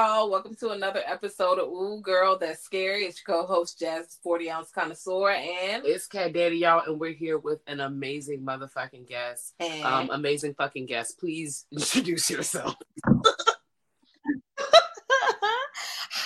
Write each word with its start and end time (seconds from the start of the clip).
Y'all. 0.00 0.30
Welcome 0.30 0.54
to 0.60 0.70
another 0.70 1.02
episode 1.04 1.58
of 1.58 1.68
Ooh 1.68 2.00
Girl 2.00 2.38
That's 2.38 2.62
Scary. 2.62 3.02
It's 3.02 3.20
your 3.26 3.36
co-host 3.36 3.78
Jazz 3.78 4.16
40 4.22 4.50
ounce 4.50 4.70
connoisseur 4.70 5.28
and 5.28 5.84
it's 5.84 6.06
Cat 6.06 6.32
Daddy, 6.32 6.56
y'all, 6.56 6.82
and 6.86 6.98
we're 6.98 7.12
here 7.12 7.36
with 7.36 7.60
an 7.66 7.80
amazing 7.80 8.40
motherfucking 8.40 9.06
guest. 9.06 9.52
And... 9.60 9.84
Um, 9.84 10.08
amazing 10.10 10.54
fucking 10.54 10.86
guest. 10.86 11.20
Please 11.20 11.66
introduce 11.72 12.30
yourself. 12.30 12.76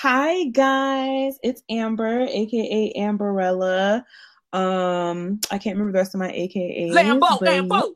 Hi 0.02 0.44
guys, 0.50 1.36
it's 1.42 1.64
Amber, 1.68 2.28
aka 2.30 2.92
Amberella. 2.96 4.04
Um, 4.52 5.40
I 5.50 5.58
can't 5.58 5.76
remember 5.76 5.90
the 5.90 5.98
rest 5.98 6.14
of 6.14 6.20
my 6.20 6.30
AKA. 6.30 6.90
Lambo, 6.92 7.40
Lambo. 7.40 7.90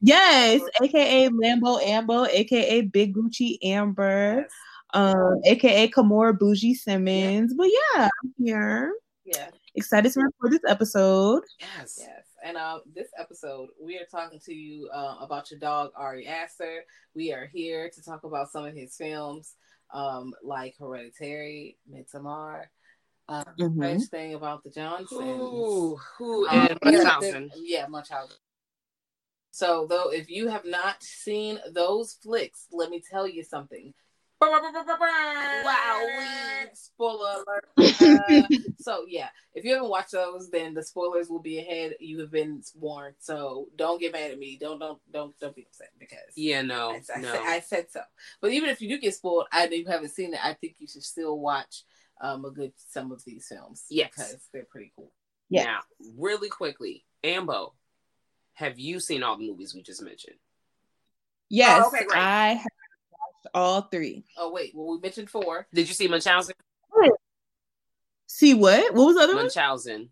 Yes, 0.00 0.62
aka 0.82 1.28
Lambo 1.28 1.80
Ambo, 1.80 2.24
aka 2.24 2.80
Big 2.80 3.14
Gucci 3.14 3.58
Amber. 3.62 4.38
Yes 4.40 4.50
um, 4.94 5.40
aka 5.44 5.88
Kamora 5.88 6.38
Bougie 6.38 6.74
Simmons. 6.74 7.52
Yeah. 7.52 7.56
But 7.56 7.68
yeah, 7.68 8.08
I'm 8.22 8.34
here. 8.38 8.94
Yeah. 9.24 9.48
Excited 9.74 10.12
to 10.12 10.20
record 10.20 10.52
this 10.52 10.70
episode. 10.70 11.42
Yes. 11.60 11.96
Yes. 11.98 12.24
And 12.42 12.56
uh, 12.56 12.80
this 12.94 13.08
episode, 13.18 13.68
we 13.80 13.98
are 13.98 14.06
talking 14.10 14.40
to 14.46 14.54
you 14.54 14.88
uh, 14.92 15.16
about 15.20 15.50
your 15.50 15.60
dog, 15.60 15.90
Ari 15.94 16.26
Aster. 16.26 16.84
We 17.14 17.32
are 17.32 17.46
here 17.52 17.90
to 17.90 18.02
talk 18.02 18.24
about 18.24 18.50
some 18.50 18.64
of 18.64 18.74
his 18.74 18.96
films, 18.96 19.54
um, 19.92 20.32
like 20.42 20.74
Hereditary, 20.78 21.76
Midsommar. 21.92 22.64
Uh, 23.28 23.44
mm-hmm. 23.60 23.80
First 23.80 24.10
thing 24.10 24.34
about 24.34 24.64
the 24.64 24.70
Johnsons. 24.70 25.20
Ooh, 25.20 25.96
who 26.18 26.48
um, 26.48 26.68
Munchausen. 26.82 27.50
Yeah, 27.56 27.86
Munchausen. 27.88 28.36
So, 29.52 29.86
though, 29.88 30.10
if 30.10 30.30
you 30.30 30.48
have 30.48 30.64
not 30.64 31.02
seen 31.02 31.60
those 31.72 32.14
flicks, 32.22 32.66
let 32.72 32.90
me 32.90 33.02
tell 33.08 33.28
you 33.28 33.44
something. 33.44 33.92
Wow, 35.64 36.06
spoiler 36.72 37.44
alert. 37.46 37.64
so 38.78 39.04
yeah, 39.06 39.28
if 39.54 39.64
you 39.64 39.74
haven't 39.74 39.90
watched 39.90 40.12
those, 40.12 40.50
then 40.50 40.72
the 40.74 40.82
spoilers 40.82 41.28
will 41.28 41.40
be 41.40 41.58
ahead. 41.58 41.94
You 42.00 42.20
have 42.20 42.30
been 42.30 42.62
warned, 42.74 43.16
so 43.18 43.68
don't 43.76 44.00
get 44.00 44.12
mad 44.12 44.30
at 44.30 44.38
me. 44.38 44.56
Don't 44.60 44.78
don't 44.78 44.98
don't 45.12 45.38
don't 45.40 45.54
be 45.54 45.66
upset 45.68 45.90
because 45.98 46.18
yeah, 46.36 46.62
no, 46.62 46.92
I, 46.92 47.02
I 47.14 47.20
no. 47.20 47.32
Said, 47.32 47.42
I 47.44 47.60
said 47.60 47.86
so. 47.90 48.00
But 48.40 48.52
even 48.52 48.70
if 48.70 48.80
you 48.80 48.88
do 48.88 48.98
get 48.98 49.14
spoiled, 49.14 49.46
I 49.52 49.66
know 49.66 49.76
you 49.76 49.86
haven't 49.86 50.10
seen 50.10 50.32
it. 50.32 50.40
I 50.42 50.54
think 50.54 50.76
you 50.78 50.86
should 50.86 51.04
still 51.04 51.38
watch 51.38 51.82
um 52.22 52.44
a 52.44 52.50
good 52.50 52.72
some 52.76 53.12
of 53.12 53.22
these 53.24 53.46
films. 53.46 53.84
Yes, 53.90 54.10
because 54.16 54.48
they're 54.52 54.64
pretty 54.64 54.92
cool. 54.96 55.12
Yeah. 55.50 55.64
Now, 55.64 55.80
really 56.16 56.48
quickly, 56.48 57.04
Ambo, 57.24 57.74
have 58.54 58.78
you 58.78 59.00
seen 59.00 59.22
all 59.22 59.36
the 59.36 59.46
movies 59.46 59.74
we 59.74 59.82
just 59.82 60.02
mentioned? 60.02 60.36
Yes, 61.50 61.82
oh, 61.84 61.88
okay, 61.88 62.06
I 62.14 62.54
have 62.54 62.66
all 63.54 63.82
three. 63.82 64.24
Oh 64.36 64.52
wait, 64.52 64.72
well 64.74 64.92
we 64.92 65.00
mentioned 65.00 65.30
four. 65.30 65.66
Did 65.72 65.88
you 65.88 65.94
see 65.94 66.08
Munchausen? 66.08 66.54
See 68.26 68.54
what? 68.54 68.94
What 68.94 69.06
was 69.06 69.16
the 69.16 69.22
other 69.22 69.34
Munchausen. 69.34 70.00
one? 70.00 70.10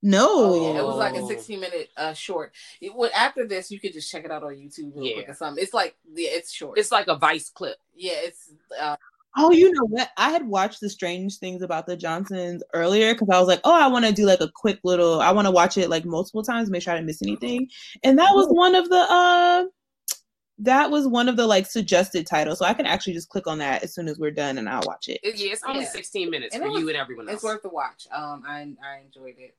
No, 0.00 0.26
oh, 0.30 0.76
it 0.76 0.84
was 0.84 0.96
like 0.96 1.16
a 1.16 1.26
16 1.26 1.60
minute 1.60 1.90
uh 1.96 2.12
short. 2.12 2.54
It, 2.80 2.94
well, 2.94 3.10
after 3.14 3.46
this, 3.46 3.70
you 3.70 3.80
could 3.80 3.92
just 3.92 4.10
check 4.10 4.24
it 4.24 4.30
out 4.30 4.44
on 4.44 4.54
YouTube 4.54 4.94
real 4.94 5.04
yeah. 5.04 5.14
quick 5.14 5.28
or 5.28 5.34
something. 5.34 5.62
It's 5.62 5.74
like 5.74 5.96
yeah, 6.14 6.30
it's 6.32 6.52
short. 6.52 6.78
It's 6.78 6.92
like 6.92 7.08
a 7.08 7.16
Vice 7.16 7.50
clip. 7.50 7.76
Yeah, 7.94 8.14
it's. 8.16 8.52
uh 8.80 8.96
Oh, 9.36 9.52
you 9.52 9.70
know 9.70 9.84
what? 9.84 10.10
I 10.16 10.30
had 10.30 10.48
watched 10.48 10.80
the 10.80 10.88
strange 10.88 11.38
things 11.38 11.62
about 11.62 11.86
the 11.86 11.96
Johnsons 11.96 12.62
earlier 12.74 13.12
because 13.12 13.28
I 13.30 13.38
was 13.38 13.46
like, 13.46 13.60
oh, 13.62 13.72
I 13.72 13.86
want 13.86 14.04
to 14.04 14.12
do 14.12 14.24
like 14.24 14.40
a 14.40 14.50
quick 14.52 14.80
little. 14.82 15.20
I 15.20 15.30
want 15.30 15.46
to 15.46 15.52
watch 15.52 15.76
it 15.78 15.90
like 15.90 16.04
multiple 16.04 16.42
times, 16.42 16.70
make 16.70 16.82
sure 16.82 16.94
I 16.94 16.96
didn't 16.96 17.06
miss 17.06 17.22
anything. 17.22 17.68
And 18.02 18.18
that 18.18 18.30
was 18.34 18.46
one 18.48 18.74
of 18.74 18.88
the 18.88 18.96
uh 18.96 19.64
that 20.60 20.90
was 20.90 21.06
one 21.06 21.28
of 21.28 21.36
the 21.36 21.46
like 21.46 21.66
suggested 21.66 22.26
titles. 22.26 22.58
So 22.58 22.64
I 22.64 22.74
can 22.74 22.86
actually 22.86 23.12
just 23.12 23.28
click 23.28 23.46
on 23.46 23.58
that 23.58 23.82
as 23.82 23.94
soon 23.94 24.08
as 24.08 24.18
we're 24.18 24.30
done 24.30 24.58
and 24.58 24.68
I'll 24.68 24.82
watch 24.86 25.08
it. 25.08 25.20
it 25.22 25.36
yeah, 25.36 25.52
it's 25.52 25.62
only 25.62 25.82
yeah. 25.82 25.90
16 25.90 26.30
minutes 26.30 26.54
and 26.54 26.64
for 26.64 26.70
was, 26.70 26.80
you 26.80 26.88
and 26.88 26.96
everyone 26.96 27.28
else. 27.28 27.36
It's 27.36 27.44
worth 27.44 27.62
the 27.62 27.68
watch. 27.68 28.06
Um 28.14 28.42
I 28.46 28.60
I 28.84 29.00
enjoyed 29.04 29.36
it. 29.38 29.54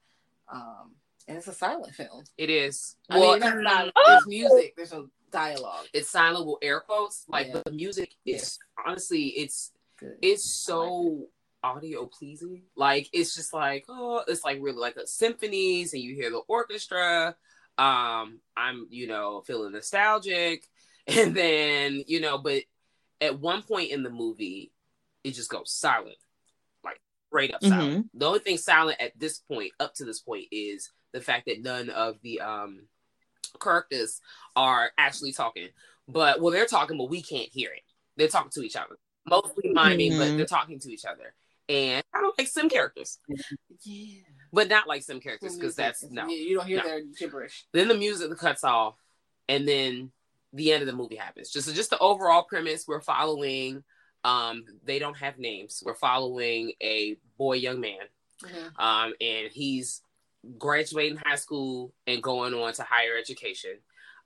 Um 0.52 0.92
and 1.28 1.38
it's 1.38 1.48
a 1.48 1.54
silent 1.54 1.94
film. 1.94 2.24
It 2.38 2.50
is. 2.50 2.96
I 3.10 3.20
well, 3.20 3.40
mean, 3.40 3.64
not, 3.64 3.92
oh! 3.96 4.04
there's 4.08 4.28
music, 4.28 4.74
there's 4.76 4.92
no 4.92 5.10
dialogue. 5.32 5.86
It's 5.94 6.10
silent 6.10 6.46
with 6.46 6.58
air 6.62 6.82
quotes. 6.82 7.26
Like 7.28 7.48
yeah. 7.48 7.62
the 7.64 7.72
music 7.72 8.16
is 8.26 8.58
yeah. 8.78 8.92
honestly 8.92 9.28
it's 9.28 9.72
Good. 10.00 10.18
it's 10.22 10.44
so 10.44 11.28
audio 11.64 12.06
pleasing. 12.08 12.64
Like 12.76 13.10
it's 13.14 13.36
just 13.36 13.54
like, 13.54 13.86
oh, 13.88 14.24
it's 14.28 14.44
like 14.44 14.60
really 14.62 14.78
like 14.78 14.98
a 14.98 15.08
symphonies 15.08 15.94
and 15.94 16.02
you 16.02 16.16
hear 16.16 16.30
the 16.30 16.42
orchestra. 16.48 17.36
Um, 17.78 18.42
I'm, 18.58 18.88
you 18.90 19.08
know, 19.08 19.42
feeling 19.48 19.72
nostalgic. 19.72 20.66
And 21.18 21.36
then, 21.36 22.04
you 22.08 22.20
know, 22.20 22.38
but 22.38 22.64
at 23.22 23.40
one 23.40 23.62
point 23.62 23.92
in 23.92 24.04
the 24.04 24.10
movie, 24.10 24.72
it 25.24 25.32
just 25.32 25.50
goes 25.50 25.72
silent, 25.72 26.18
like 26.84 27.02
straight 27.28 27.54
up 27.54 27.64
silent. 27.64 27.92
Mm-hmm. 27.92 28.20
The 28.20 28.26
only 28.26 28.40
thing 28.40 28.58
silent 28.58 29.02
at 29.02 29.18
this 29.20 29.40
point, 29.40 29.72
up 29.80 29.94
to 29.96 30.06
this 30.06 30.20
point, 30.20 30.46
is 30.52 30.92
the 31.12 31.22
fact 31.22 31.48
that 31.48 31.62
none 31.62 31.90
of 31.90 32.18
the 32.22 32.42
um 32.42 32.82
characters 33.60 34.22
are 34.56 34.92
actually 34.98 35.32
talking. 35.32 35.70
But 36.08 36.42
well, 36.42 36.52
they're 36.52 36.66
talking, 36.66 36.98
but 36.98 37.10
we 37.10 37.22
can't 37.22 37.50
hear 37.50 37.72
it. 37.72 37.84
They're 38.18 38.28
talking 38.28 38.52
to 38.52 38.62
each 38.62 38.76
other, 38.76 38.98
mostly 39.28 39.70
miming, 39.72 40.12
mm-hmm. 40.12 40.20
but 40.20 40.38
they're 40.38 40.46
talking 40.46 40.80
to 40.80 40.92
each 40.92 41.06
other. 41.06 41.34
And 41.68 42.04
I 42.14 42.22
don't 42.22 42.38
like 42.38 42.48
some 42.48 42.68
characters. 42.68 43.20
Yeah. 43.84 44.22
But 44.52 44.70
not 44.70 44.88
like 44.88 45.04
some 45.04 45.20
characters 45.20 45.56
because 45.56 45.76
that's 45.76 46.04
no. 46.10 46.28
You 46.28 46.58
don't 46.58 46.66
hear 46.66 46.78
no. 46.78 46.84
their 46.84 47.02
gibberish. 47.18 47.66
Then 47.72 47.88
the 47.88 47.96
music 47.96 48.36
cuts 48.38 48.64
off, 48.64 48.96
and 49.48 49.68
then 49.68 50.12
the 50.54 50.72
end 50.72 50.82
of 50.82 50.88
the 50.88 50.94
movie 50.94 51.16
happens. 51.16 51.52
Just 51.52 51.74
just 51.76 51.90
the 51.90 52.00
overall 52.00 52.44
premise 52.44 52.86
we're 52.88 53.02
following. 53.02 53.84
Um, 54.24 54.66
they 54.84 55.00
don't 55.00 55.18
have 55.18 55.40
names. 55.40 55.82
We're 55.86 55.96
following 55.96 56.74
a 56.82 57.18
boy, 57.38 57.54
young 57.54 57.80
man, 57.80 58.00
mm-hmm. 58.44 58.82
um, 58.82 59.14
and 59.22 59.50
he's 59.52 60.02
graduating 60.58 61.18
high 61.18 61.36
school 61.36 61.94
and 62.08 62.24
going 62.24 62.54
on 62.54 62.74
to 62.74 62.84
higher 62.84 63.18
education, 63.18 63.78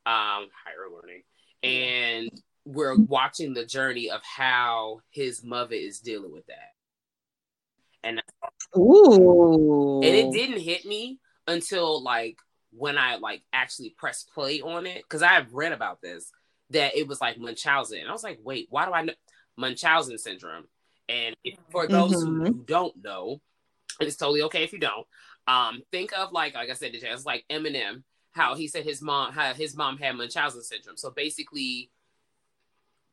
um, 0.06 0.48
higher 0.66 0.90
learning, 0.92 1.24
and 1.62 2.30
we're 2.66 2.96
watching 2.96 3.54
the 3.54 3.66
journey 3.66 4.10
of 4.10 4.22
how 4.24 5.02
his 5.10 5.44
mother 5.44 5.76
is 5.76 6.00
dealing 6.00 6.32
with 6.32 6.46
that. 6.48 6.72
And 8.04 8.22
ooh, 8.78 10.02
and 10.04 10.16
it 10.16 10.32
didn't 10.32 10.60
hit 10.60 10.86
me 10.86 11.20
until 11.48 12.02
like 12.02 12.38
when 12.76 12.98
I 12.98 13.16
like 13.18 13.44
actually 13.54 13.96
press 13.98 14.24
play 14.24 14.62
on 14.62 14.86
it, 14.86 15.04
because 15.04 15.22
I 15.22 15.34
have 15.34 15.54
read 15.54 15.72
about 15.72 16.02
this, 16.02 16.32
that 16.72 16.96
it 16.96 17.08
was 17.08 17.22
like 17.22 17.38
Munchausen. 17.38 18.00
And 18.00 18.10
I 18.10 18.12
was 18.12 18.24
like, 18.24 18.40
wait, 18.44 18.68
why 18.70 18.86
do 18.86 18.94
I 18.94 19.04
know 19.04 19.14
Munchausen 19.58 20.18
syndrome? 20.18 20.66
And 21.10 21.36
if, 21.44 21.58
for 21.72 21.88
those 21.88 22.16
mm-hmm. 22.16 22.38
who, 22.38 22.44
who 22.46 22.64
don't 22.66 23.04
know, 23.04 23.42
and 24.00 24.08
it's 24.08 24.18
totally 24.18 24.42
okay 24.44 24.64
if 24.64 24.74
you 24.74 24.80
don't, 24.80 25.06
Um, 25.46 25.82
think 25.92 26.12
of 26.18 26.32
like 26.32 26.56
like 26.56 26.70
I 26.70 26.74
said, 26.74 26.92
it's 26.94 27.26
like 27.26 27.46
Eminem, 27.50 28.04
how 28.32 28.56
he 28.56 28.68
said 28.68 28.84
his 28.84 29.02
mom 29.02 29.34
how 29.34 29.54
his 29.54 29.76
mom 29.76 29.98
had 29.98 30.16
Munchausen 30.16 30.64
syndrome. 30.64 30.98
So 30.98 31.12
basically, 31.12 31.92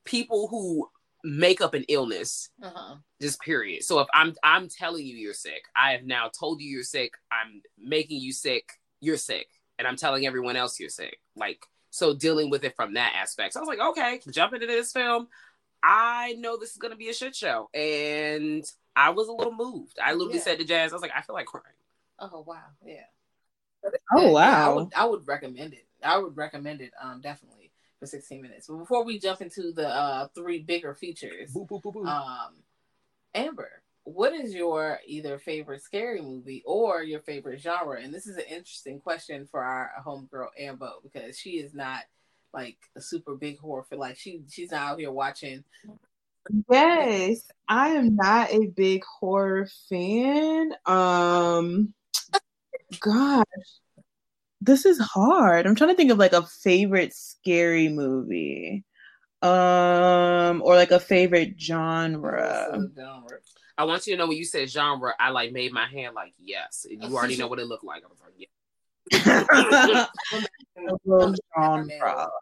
people 0.04 0.48
who 0.48 0.88
make 1.22 1.60
up 1.60 1.74
an 1.74 1.84
illness 1.88 2.48
uh-huh. 2.62 2.94
just 3.20 3.40
period 3.42 3.82
so 3.82 4.00
if 4.00 4.08
i'm 4.14 4.34
i'm 4.42 4.68
telling 4.68 5.04
you 5.04 5.14
you're 5.16 5.34
sick 5.34 5.64
i 5.76 5.92
have 5.92 6.04
now 6.04 6.28
told 6.28 6.62
you 6.62 6.68
you're 6.70 6.82
sick 6.82 7.12
i'm 7.30 7.60
making 7.78 8.18
you 8.18 8.32
sick 8.32 8.79
you're 9.00 9.16
sick 9.16 9.48
and 9.78 9.86
i'm 9.86 9.96
telling 9.96 10.26
everyone 10.26 10.56
else 10.56 10.78
you're 10.78 10.88
sick. 10.88 11.18
Like 11.36 11.64
so 11.90 12.14
dealing 12.14 12.50
with 12.50 12.64
it 12.64 12.76
from 12.76 12.94
that 12.94 13.14
aspect. 13.16 13.54
So 13.54 13.60
i 13.60 13.62
was 13.62 13.68
like 13.68 13.90
okay 13.90 14.20
jump 14.30 14.54
into 14.54 14.66
this 14.66 14.92
film. 14.92 15.28
I 15.82 16.34
know 16.38 16.58
this 16.58 16.72
is 16.72 16.76
going 16.76 16.92
to 16.92 16.96
be 16.98 17.08
a 17.08 17.14
shit 17.14 17.34
show 17.34 17.70
and 17.74 18.64
i 18.94 19.10
was 19.10 19.28
a 19.28 19.32
little 19.32 19.54
moved. 19.54 19.98
I 20.02 20.12
literally 20.12 20.38
yeah. 20.38 20.44
said 20.44 20.58
to 20.58 20.64
jazz 20.64 20.92
i 20.92 20.94
was 20.94 21.02
like 21.02 21.12
i 21.16 21.22
feel 21.22 21.34
like 21.34 21.46
crying. 21.46 21.64
Oh 22.18 22.44
wow. 22.46 22.56
Yeah. 22.84 23.04
Oh 24.12 24.32
wow 24.32 24.40
yeah, 24.40 24.66
I, 24.66 24.72
would, 24.74 24.88
I 24.96 25.04
would 25.06 25.26
recommend 25.26 25.72
it. 25.72 25.86
I 26.02 26.18
would 26.18 26.36
recommend 26.36 26.80
it 26.80 26.92
um 27.02 27.20
definitely 27.20 27.60
for 28.00 28.06
16 28.06 28.42
minutes. 28.42 28.66
But 28.66 28.78
before 28.78 29.04
we 29.04 29.18
jump 29.18 29.42
into 29.42 29.72
the 29.72 29.86
uh, 29.86 30.28
three 30.34 30.58
bigger 30.58 30.94
features, 30.94 31.52
boo, 31.52 31.66
boo, 31.66 31.80
boo, 31.80 32.04
um, 32.04 32.54
Amber, 33.34 33.70
what 34.14 34.32
is 34.32 34.54
your 34.54 34.98
either 35.06 35.38
favorite 35.38 35.82
scary 35.82 36.20
movie 36.20 36.62
or 36.66 37.02
your 37.02 37.20
favorite 37.20 37.60
genre? 37.60 38.00
And 38.00 38.12
this 38.12 38.26
is 38.26 38.36
an 38.36 38.44
interesting 38.48 39.00
question 39.00 39.46
for 39.50 39.62
our 39.62 39.90
homegirl 40.04 40.48
Ambo 40.58 41.00
because 41.02 41.38
she 41.38 41.58
is 41.58 41.74
not 41.74 42.02
like 42.52 42.78
a 42.96 43.00
super 43.00 43.36
big 43.36 43.58
horror 43.58 43.84
for 43.88 43.96
like 43.96 44.16
she 44.16 44.42
she's 44.50 44.72
not 44.72 44.92
out 44.92 44.98
here 44.98 45.12
watching. 45.12 45.64
Yes, 46.70 47.46
I 47.68 47.90
am 47.90 48.16
not 48.16 48.52
a 48.52 48.66
big 48.66 49.04
horror 49.04 49.68
fan. 49.88 50.72
Um, 50.86 51.94
gosh, 52.98 53.44
this 54.60 54.84
is 54.84 54.98
hard. 54.98 55.66
I'm 55.66 55.74
trying 55.74 55.90
to 55.90 55.96
think 55.96 56.10
of 56.10 56.18
like 56.18 56.32
a 56.32 56.46
favorite 56.46 57.14
scary 57.14 57.88
movie. 57.88 58.84
Um 59.42 60.60
or 60.62 60.74
like 60.74 60.90
a 60.90 61.00
favorite 61.00 61.58
genre. 61.58 62.78
I 63.80 63.84
want 63.84 64.06
you 64.06 64.12
to 64.12 64.18
know 64.18 64.26
when 64.26 64.36
you 64.36 64.44
said 64.44 64.68
genre, 64.68 65.14
I 65.18 65.30
like 65.30 65.52
made 65.52 65.72
my 65.72 65.86
hand 65.86 66.14
like 66.14 66.34
yes. 66.38 66.84
You 66.90 67.16
already 67.16 67.38
know 67.38 67.48
what 67.48 67.58
it 67.58 67.64
looked 67.64 67.82
like. 67.82 68.02
I 68.04 68.08
was 68.08 68.20
like, 68.20 68.34
yeah. 68.36 70.06
genre. 71.58 72.30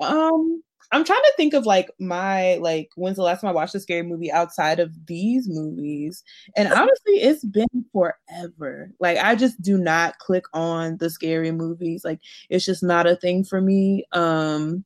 Um 0.00 0.62
I'm 0.92 1.04
trying 1.04 1.18
to 1.18 1.32
think 1.36 1.54
of 1.54 1.66
like 1.66 1.90
my 1.98 2.54
like 2.58 2.88
when's 2.94 3.16
the 3.16 3.22
last 3.24 3.40
time 3.40 3.50
I 3.50 3.52
watched 3.52 3.74
a 3.74 3.80
scary 3.80 4.04
movie 4.04 4.30
outside 4.30 4.78
of 4.78 4.92
these 5.06 5.48
movies. 5.48 6.22
And 6.56 6.72
honestly, 6.72 7.14
it's 7.14 7.44
been 7.44 7.66
forever. 7.92 8.92
Like 9.00 9.18
I 9.18 9.34
just 9.34 9.60
do 9.60 9.76
not 9.76 10.18
click 10.18 10.44
on 10.54 10.96
the 10.98 11.10
scary 11.10 11.50
movies. 11.50 12.04
Like 12.04 12.20
it's 12.48 12.64
just 12.64 12.84
not 12.84 13.08
a 13.08 13.16
thing 13.16 13.42
for 13.42 13.60
me. 13.60 14.04
Um 14.12 14.84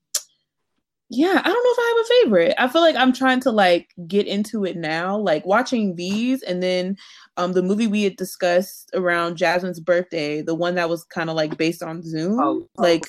yeah, 1.15 1.41
I 1.43 1.43
don't 1.43 1.45
know 1.45 1.73
if 1.73 1.79
I 1.79 1.95
have 1.95 2.05
a 2.05 2.25
favorite. 2.25 2.55
I 2.59 2.69
feel 2.69 2.81
like 2.81 2.97
I'm 2.97 3.13
trying 3.13 3.41
to 3.41 3.51
like 3.51 3.91
get 4.07 4.27
into 4.27 4.65
it 4.65 4.77
now, 4.77 5.19
like 5.19 5.45
watching 5.45 5.95
these 5.95 6.43
and 6.43 6.63
then 6.63 6.97
um 7.37 7.53
the 7.53 7.63
movie 7.63 7.87
we 7.87 8.03
had 8.05 8.17
discussed 8.17 8.91
around 8.95 9.37
Jasmine's 9.37 9.81
birthday, 9.81 10.41
the 10.43 10.55
one 10.55 10.75
that 10.77 10.89
was 10.89 11.05
kind 11.05 11.29
of 11.29 11.37
like 11.37 11.59
based 11.59 11.83
on 11.83 12.03
Zoom. 12.03 12.41
Oh, 12.41 12.63
oh. 12.63 12.83
Like 12.83 13.03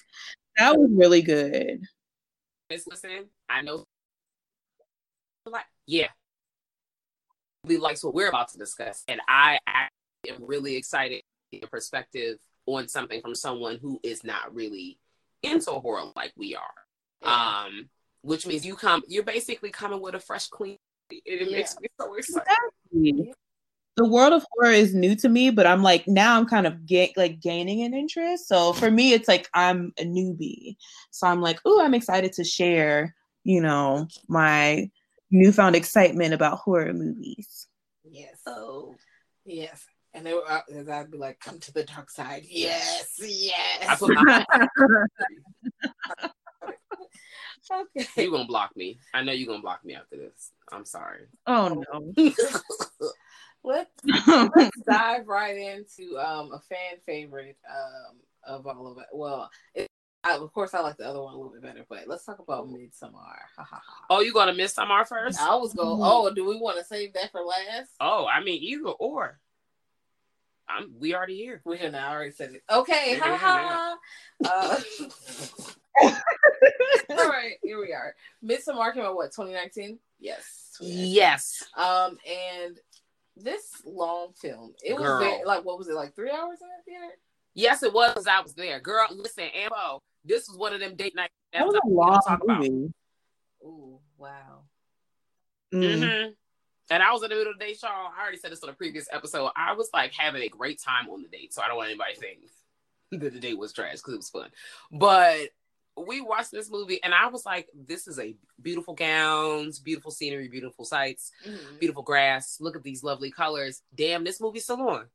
that 0.58 0.78
was 0.78 0.90
really 0.94 1.22
good 1.22 1.80
is 2.70 2.88
listening, 2.88 3.26
I 3.50 3.62
know 3.62 3.86
like 5.46 5.66
yeah. 5.86 6.08
Really 7.66 7.80
likes 7.80 8.04
what 8.04 8.14
we're 8.14 8.28
about 8.28 8.50
to 8.50 8.58
discuss. 8.58 9.04
And 9.08 9.22
I, 9.28 9.58
I 9.66 9.88
am 10.28 10.38
really 10.42 10.76
excited 10.76 11.22
your 11.52 11.70
perspective 11.70 12.38
on 12.66 12.88
something 12.90 13.22
from 13.22 13.36
someone 13.36 13.78
who 13.82 14.00
is 14.04 14.24
not 14.24 14.54
really 14.54 15.00
into 15.44 15.72
horror 15.72 16.12
like 16.16 16.34
we 16.36 16.56
are. 16.56 16.83
Yeah. 17.24 17.64
Um, 17.66 17.90
which 18.22 18.48
means 18.48 18.66
you 18.66 18.76
come 18.76 19.04
you're 19.08 19.24
basically 19.24 19.70
coming 19.70 20.02
with 20.02 20.16
a 20.16 20.20
fresh 20.20 20.48
clean 20.48 20.78
it, 21.10 21.22
it 21.26 21.50
yeah. 21.50 21.58
makes 21.58 21.80
me 21.80 21.88
so 22.00 22.14
excited. 22.16 22.48
Exactly 22.92 23.34
the 23.96 24.08
world 24.08 24.34
of 24.34 24.46
horror 24.52 24.72
is 24.72 24.96
new 24.96 25.16
to 25.18 25.30
me, 25.30 25.52
but 25.52 25.68
I'm 25.68 25.84
like 25.84 26.08
now 26.08 26.38
I'm 26.38 26.48
kind 26.48 26.66
of 26.66 26.86
get 26.86 27.12
like 27.16 27.40
gaining 27.40 27.84
an 27.84 27.94
interest. 27.94 28.48
So 28.48 28.74
for 28.74 28.90
me, 28.90 29.14
it's 29.14 29.28
like 29.28 29.48
I'm 29.54 29.94
a 30.00 30.04
newbie. 30.04 30.78
So 31.12 31.28
I'm 31.28 31.42
like, 31.42 31.60
oh, 31.66 31.84
I'm 31.84 31.94
excited 31.94 32.34
to 32.34 32.44
share, 32.44 33.16
you 33.44 33.62
know, 33.62 34.08
my 34.28 34.90
newfound 35.30 35.76
excitement 35.76 36.34
about 36.34 36.58
horror 36.58 36.94
movies. 36.94 37.68
Yes. 38.04 38.42
Oh, 38.48 38.96
yes. 39.46 39.86
And 40.16 40.26
they 40.26 40.34
were, 40.34 40.50
uh, 40.50 40.62
I'd 40.92 41.12
be 41.12 41.18
like, 41.18 41.40
come 41.40 41.60
to 41.60 41.74
the 41.74 41.84
dark 41.84 42.10
side. 42.10 42.44
Yes, 42.48 43.20
yes. 43.20 44.02
okay. 47.72 48.08
You're 48.18 48.32
gonna 48.32 48.46
block 48.46 48.76
me? 48.76 49.00
I 49.14 49.24
know 49.24 49.32
you're 49.32 49.48
gonna 49.48 49.62
block 49.62 49.84
me 49.86 49.96
after 49.96 50.18
this. 50.18 50.52
I'm 50.72 50.86
sorry. 50.86 51.28
Oh 51.48 51.84
no. 51.92 52.14
let's, 53.64 53.90
let's 54.04 54.80
dive 54.90 55.28
right 55.28 55.58
into 55.58 56.18
um, 56.18 56.52
a 56.54 56.60
fan 56.60 57.00
favorite 57.06 57.58
um, 57.70 58.18
of 58.46 58.68
all 58.68 58.92
of 58.92 58.98
it. 58.98 59.06
Well, 59.14 59.50
it, 59.74 59.88
I, 60.24 60.38
of 60.38 60.54
course, 60.54 60.74
I 60.74 60.80
like 60.80 60.98
the 60.98 61.08
other 61.08 61.22
one 61.22 61.34
a 61.34 61.38
little 61.38 61.52
bit 61.52 61.62
better, 61.62 61.86
but 61.90 62.08
let's 62.08 62.24
talk 62.26 62.40
about 62.40 62.70
Midsommar. 62.70 63.36
oh, 64.10 64.22
you 64.22 64.34
gonna 64.34 64.54
Midsommar 64.54 65.06
first? 65.06 65.40
I 65.40 65.56
was 65.56 65.74
going. 65.74 65.90
Mm-hmm. 65.90 66.04
Oh, 66.04 66.34
do 66.34 66.46
we 66.46 66.58
want 66.58 66.78
to 66.78 66.84
save 66.84 67.14
that 67.14 67.32
for 67.32 67.42
last? 67.42 67.92
Oh, 68.00 68.26
I 68.26 68.42
mean 68.44 68.62
either 68.62 68.90
or. 68.90 69.40
I'm. 70.68 70.94
We 70.98 71.14
already 71.14 71.36
here. 71.36 71.62
We're 71.66 71.76
here 71.76 71.92
now 71.92 72.08
I 72.08 72.14
already 72.14 72.32
said 72.32 72.54
it. 72.54 72.64
Okay. 72.72 73.20
Ha 73.22 73.38
ha. 73.38 74.80
Uh, 76.02 76.10
all 77.10 77.30
right, 77.30 77.54
here 77.64 77.80
we 77.80 77.94
are. 77.94 78.16
Midsommar 78.44 78.94
came 78.94 79.04
out 79.04 79.16
what 79.16 79.32
2019? 79.32 80.00
Yes. 80.20 80.76
2019. 80.80 81.14
Yes. 81.14 81.64
Um, 81.78 82.18
and 82.28 82.78
this 83.36 83.82
long 83.86 84.34
film, 84.34 84.74
it 84.84 84.96
Girl. 84.96 85.20
was 85.20 85.26
very, 85.26 85.46
like 85.46 85.66
what 85.66 85.78
was 85.78 85.88
it 85.88 85.96
like 85.96 86.16
three 86.16 86.32
hours 86.32 86.60
in 86.62 86.68
the 86.68 86.92
theater? 86.92 87.14
Yes, 87.56 87.84
it 87.84 87.94
was. 87.94 88.26
I 88.28 88.42
was 88.42 88.54
there. 88.54 88.80
Girl, 88.80 89.08
listen, 89.12 89.46
Ambo, 89.56 90.02
this 90.26 90.48
was 90.48 90.58
one 90.58 90.74
of 90.74 90.80
them 90.80 90.96
date 90.96 91.16
nights. 91.16 91.34
That 91.52 91.66
was 91.66 91.76
a 91.76 91.88
long 91.88 92.20
movie. 92.48 92.94
Ooh, 93.64 94.00
wow. 94.18 94.64
Mm. 95.74 95.84
Mm-hmm. 95.84 96.32
And 96.90 97.02
I 97.04 97.12
was 97.12 97.24
in 97.24 97.30
the 97.30 97.36
middle 97.36 97.54
of 97.54 97.60
the 97.60 97.66
date, 97.66 97.82
y'all. 97.82 97.92
I 97.92 98.22
already 98.22 98.38
said 98.38 98.52
this 98.52 98.64
on 98.64 98.70
a 98.70 98.74
previous 98.74 99.08
episode. 99.12 99.52
I 99.56 99.74
was 99.74 99.90
like 99.94 100.14
having 100.14 100.44
a 100.44 100.50
great 100.50 100.82
time 100.82 101.10
on 101.10 101.22
the 101.22 101.30
date, 101.30 101.54
so 101.54 101.62
I 101.62 101.68
don't 101.68 101.78
want 101.78 101.90
anybody 101.90 102.14
to 102.14 102.20
think 102.20 102.40
that 103.12 103.34
the 103.34 103.40
date 103.40 103.58
was 103.58 103.74
trash 103.74 103.94
because 103.94 104.14
it 104.14 104.18
was 104.18 104.30
fun. 104.30 104.50
But 104.92 105.50
we 105.96 106.22
watched 106.22 106.52
this 106.52 106.72
movie 106.72 107.02
and 107.04 107.14
I 107.14 107.28
was 107.28 107.46
like, 107.46 107.68
this 107.74 108.08
is 108.08 108.20
a 108.20 108.36
beautiful 108.62 108.94
gowns, 108.94 109.80
beautiful 109.80 110.12
scenery, 110.12 110.48
beautiful 110.48 110.86
sights, 110.86 111.32
mm-hmm. 111.46 111.78
beautiful 111.80 112.04
grass. 112.04 112.58
Look 112.60 112.76
at 112.76 112.84
these 112.84 113.04
lovely 113.04 113.32
colors. 113.32 113.82
Damn, 113.94 114.24
this 114.24 114.42
movie's 114.42 114.64
still 114.64 114.82
on. 114.90 115.06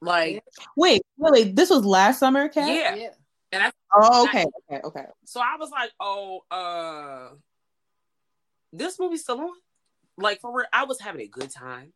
Like, 0.00 0.42
wait, 0.76 1.02
really? 1.18 1.52
This 1.52 1.70
was 1.70 1.84
last 1.84 2.18
summer, 2.18 2.48
Kat? 2.48 2.68
Yeah. 2.68 2.94
yeah. 2.94 3.10
And 3.52 3.62
I, 3.64 3.72
oh, 3.94 4.24
okay, 4.24 4.46
I, 4.70 4.74
okay, 4.74 4.80
okay. 4.86 5.04
So 5.24 5.40
I 5.40 5.56
was 5.58 5.70
like, 5.70 5.90
oh, 6.00 6.40
uh, 6.50 7.34
this 8.72 8.98
movie's 8.98 9.22
still 9.22 9.40
on. 9.40 9.50
Like 10.16 10.40
for 10.40 10.56
real, 10.56 10.66
I 10.72 10.84
was 10.84 11.00
having 11.00 11.20
a 11.20 11.28
good 11.28 11.50
time. 11.50 11.92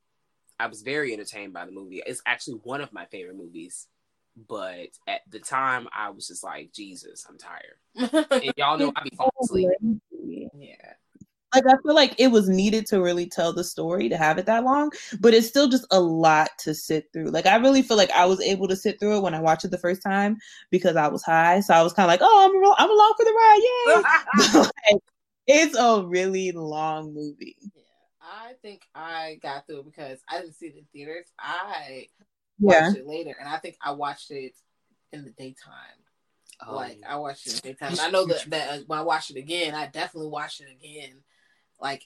I 0.58 0.68
was 0.68 0.82
very 0.82 1.12
entertained 1.12 1.52
by 1.52 1.66
the 1.66 1.72
movie. 1.72 2.02
It's 2.06 2.22
actually 2.26 2.60
one 2.62 2.80
of 2.80 2.92
my 2.92 3.06
favorite 3.06 3.36
movies 3.36 3.88
but 4.48 4.88
at 5.06 5.22
the 5.30 5.38
time 5.38 5.88
I 5.96 6.10
was 6.10 6.26
just 6.26 6.44
like, 6.44 6.72
Jesus, 6.72 7.26
I'm 7.28 7.38
tired. 7.38 8.24
and 8.30 8.52
y'all 8.56 8.78
know 8.78 8.92
I 8.94 9.02
be 9.02 9.16
falling 9.16 9.32
asleep. 9.42 10.50
Yeah. 10.54 10.92
Like 11.54 11.64
I 11.66 11.76
feel 11.82 11.94
like 11.94 12.14
it 12.18 12.26
was 12.26 12.48
needed 12.48 12.86
to 12.86 13.00
really 13.00 13.26
tell 13.26 13.52
the 13.52 13.64
story 13.64 14.08
to 14.10 14.16
have 14.16 14.36
it 14.36 14.46
that 14.46 14.64
long, 14.64 14.90
but 15.20 15.32
it's 15.32 15.46
still 15.46 15.68
just 15.68 15.86
a 15.90 16.00
lot 16.00 16.50
to 16.58 16.74
sit 16.74 17.06
through. 17.12 17.30
Like 17.30 17.46
I 17.46 17.56
really 17.56 17.82
feel 17.82 17.96
like 17.96 18.10
I 18.10 18.26
was 18.26 18.40
able 18.40 18.68
to 18.68 18.76
sit 18.76 19.00
through 19.00 19.16
it 19.16 19.22
when 19.22 19.32
I 19.32 19.40
watched 19.40 19.64
it 19.64 19.70
the 19.70 19.78
first 19.78 20.02
time 20.02 20.36
because 20.70 20.96
I 20.96 21.08
was 21.08 21.22
high. 21.22 21.60
So 21.60 21.72
I 21.72 21.82
was 21.82 21.94
kind 21.94 22.04
of 22.04 22.10
like, 22.10 22.20
oh, 22.22 22.44
I'm 22.44 22.74
I'm 22.78 22.90
along 22.90 23.14
for 23.16 23.24
the 23.24 23.32
ride, 23.32 24.54
yay! 24.54 24.60
like, 24.92 25.02
it's 25.46 25.76
a 25.78 26.04
really 26.04 26.52
long 26.52 27.14
movie. 27.14 27.56
Yeah, 27.74 27.82
I 28.20 28.52
think 28.60 28.82
I 28.94 29.38
got 29.42 29.66
through 29.66 29.84
because 29.84 30.18
I 30.28 30.40
didn't 30.40 30.56
see 30.56 30.66
it 30.66 30.76
in 30.76 30.84
theaters. 30.92 31.26
I 31.38 32.08
yeah. 32.58 32.88
watched 32.88 32.98
it 32.98 33.06
later, 33.06 33.36
and 33.38 33.48
I 33.48 33.58
think 33.58 33.76
I 33.82 33.92
watched 33.92 34.30
it 34.30 34.52
in 35.12 35.24
the 35.24 35.30
daytime. 35.30 35.74
Oh. 36.66 36.76
Like 36.76 37.00
I 37.06 37.16
watched 37.16 37.46
it 37.46 37.52
in 37.52 37.56
the 37.56 37.74
daytime. 37.74 37.98
I 38.00 38.10
know 38.10 38.26
that, 38.26 38.44
that 38.48 38.70
uh, 38.70 38.82
when 38.86 38.98
I 38.98 39.02
watched 39.02 39.30
it 39.30 39.36
again, 39.36 39.74
I 39.74 39.86
definitely 39.86 40.30
watched 40.30 40.60
it 40.60 40.68
again. 40.70 41.22
Like 41.78 42.04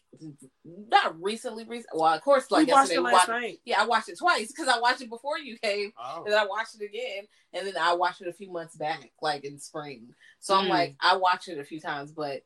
not 0.64 1.23
recently, 1.23 1.64
recent. 1.64 1.95
Well, 1.95 2.12
of 2.12 2.21
course, 2.23 2.50
like 2.50 2.66
you 2.66 2.75
yesterday, 2.75 2.99
watched 2.99 3.14
it 3.14 3.16
last 3.16 3.28
night. 3.28 3.59
Yeah, 3.64 3.80
I 3.80 3.87
watched 3.87 4.09
it 4.09 4.19
twice 4.19 4.49
because 4.49 4.66
I 4.66 4.80
watched 4.80 5.00
it 5.00 5.09
before 5.09 5.38
you 5.38 5.57
came, 5.59 5.92
oh. 5.97 6.25
and 6.25 6.33
then 6.33 6.40
I 6.40 6.47
watched 6.47 6.75
it 6.80 6.85
again, 6.85 7.28
and 7.52 7.66
then 7.66 7.75
I 7.80 7.95
watched 7.95 8.21
it 8.21 8.26
a 8.26 8.33
few 8.33 8.50
months 8.50 8.75
back, 8.75 9.12
like 9.23 9.45
in 9.45 9.61
spring. 9.61 10.09
So 10.40 10.54
mm. 10.54 10.62
I'm 10.62 10.69
like, 10.69 10.97
I 11.00 11.16
watched 11.16 11.47
it 11.47 11.61
a 11.61 11.64
few 11.64 11.80
times, 11.80 12.11
but 12.11 12.42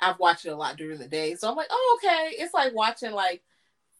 I've 0.00 0.18
watched 0.18 0.44
it 0.44 0.50
a 0.50 0.56
lot 0.56 0.76
during 0.76 0.98
the 0.98 1.08
day. 1.08 1.36
So 1.36 1.48
I'm 1.48 1.56
like, 1.56 1.68
oh, 1.70 2.00
okay. 2.02 2.30
It's 2.42 2.54
like 2.54 2.74
watching 2.74 3.12
like 3.12 3.42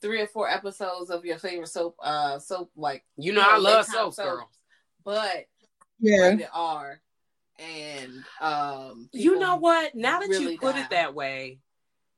three 0.00 0.21
or 0.21 0.26
four 0.26 0.49
episodes 0.49 1.11
of 1.11 1.25
your 1.25 1.38
favorite 1.38 1.69
soap, 1.69 1.97
uh, 2.03 2.38
soap 2.38 2.71
like 2.76 3.05
you 3.17 3.33
know, 3.33 3.43
I 3.45 3.57
love 3.59 3.87
soaps, 3.87 4.17
soaps, 4.17 4.29
girl. 4.37 4.50
but 5.05 5.47
Yeah. 6.00 6.29
rated 6.29 6.49
R, 6.53 7.00
and 7.59 8.25
um, 8.41 9.09
You 9.12 9.38
know 9.38 9.57
what? 9.57 9.95
Now 9.95 10.21
that 10.21 10.29
really 10.29 10.53
you 10.53 10.59
put 10.59 10.75
die. 10.75 10.83
it 10.83 10.91
that 10.91 11.15
way, 11.15 11.59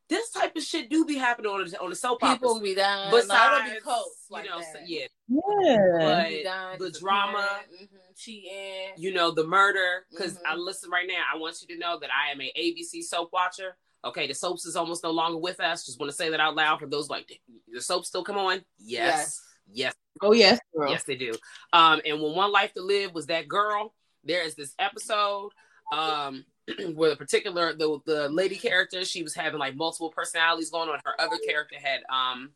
this 0.08 0.30
type 0.30 0.56
of 0.56 0.62
shit 0.62 0.88
do 0.90 1.04
be 1.04 1.16
happening 1.16 1.50
on 1.52 1.64
the 1.68 1.80
on 1.80 1.90
the 1.90 1.96
soap 1.96 2.22
operas. 2.22 2.34
people 2.38 2.60
be 2.60 2.74
dying. 2.74 3.10
Besides, 3.10 3.26
Besides, 3.28 3.68
no, 3.68 3.74
be 3.74 3.80
cults 3.80 4.26
you 4.30 4.42
know, 4.50 4.60
so- 4.60 4.78
yeah, 4.86 5.06
Yeah. 5.28 5.86
But 5.98 6.78
the 6.78 6.90
disappearing, 6.90 6.92
drama, 7.00 7.60
mhm, 7.72 7.88
cheating. 8.16 8.92
you 8.96 9.12
know, 9.12 9.30
the 9.32 9.44
murder. 9.44 10.06
Because 10.10 10.34
Mhm. 10.38 10.42
I 10.46 10.54
listen 10.56 10.90
right 10.90 11.06
now. 11.06 11.22
I 11.32 11.36
want 11.36 11.60
you 11.60 11.68
to 11.74 11.78
know 11.78 11.98
that 11.98 12.10
I 12.12 12.30
am 12.32 12.40
a 12.40 12.50
ABC 12.56 13.02
soap 13.02 13.32
watcher. 13.32 13.76
Okay, 14.04 14.26
the 14.26 14.34
soaps 14.34 14.64
is 14.64 14.76
almost 14.76 15.02
no 15.02 15.10
longer 15.10 15.38
with 15.38 15.60
us. 15.60 15.84
Just 15.84 15.98
want 15.98 16.10
to 16.10 16.16
say 16.16 16.30
that 16.30 16.40
out 16.40 16.54
loud 16.54 16.78
for 16.80 16.86
those 16.86 17.10
like 17.10 17.40
the 17.72 17.80
soaps 17.80 18.08
still 18.08 18.24
come 18.24 18.38
on. 18.38 18.62
Yes, 18.78 19.40
yes, 19.70 19.94
Oh 20.22 20.32
yes, 20.32 20.58
girl. 20.74 20.90
yes, 20.90 21.04
they 21.04 21.16
do. 21.16 21.32
Um, 21.72 22.00
and 22.06 22.20
when 22.22 22.34
One 22.34 22.52
Life 22.52 22.72
to 22.74 22.82
Live 22.82 23.12
was 23.12 23.26
that 23.26 23.48
girl, 23.48 23.94
there 24.24 24.42
is 24.42 24.54
this 24.54 24.74
episode 24.78 25.50
um 25.92 26.44
where 26.94 27.10
the 27.10 27.16
particular 27.16 27.72
the 27.72 27.98
the 28.06 28.28
lady 28.28 28.56
character 28.56 29.04
she 29.04 29.22
was 29.22 29.34
having 29.34 29.58
like 29.58 29.74
multiple 29.74 30.10
personalities 30.10 30.70
going 30.70 30.88
on. 30.88 31.00
Her 31.04 31.20
other 31.20 31.38
character 31.46 31.76
had 31.82 32.00
um 32.10 32.50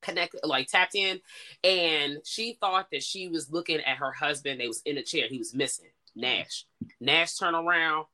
connected 0.00 0.40
like 0.42 0.66
tapped 0.66 0.96
in 0.96 1.20
and 1.62 2.18
she 2.24 2.56
thought 2.60 2.88
that 2.90 3.04
she 3.04 3.28
was 3.28 3.50
looking 3.52 3.78
at 3.80 3.98
her 3.98 4.10
husband 4.10 4.60
they 4.60 4.66
was 4.66 4.82
in 4.84 4.98
a 4.98 5.02
chair 5.02 5.28
he 5.28 5.38
was 5.38 5.54
missing 5.54 5.86
nash 6.16 6.66
nash 7.00 7.36
turned 7.36 7.54
around 7.54 8.04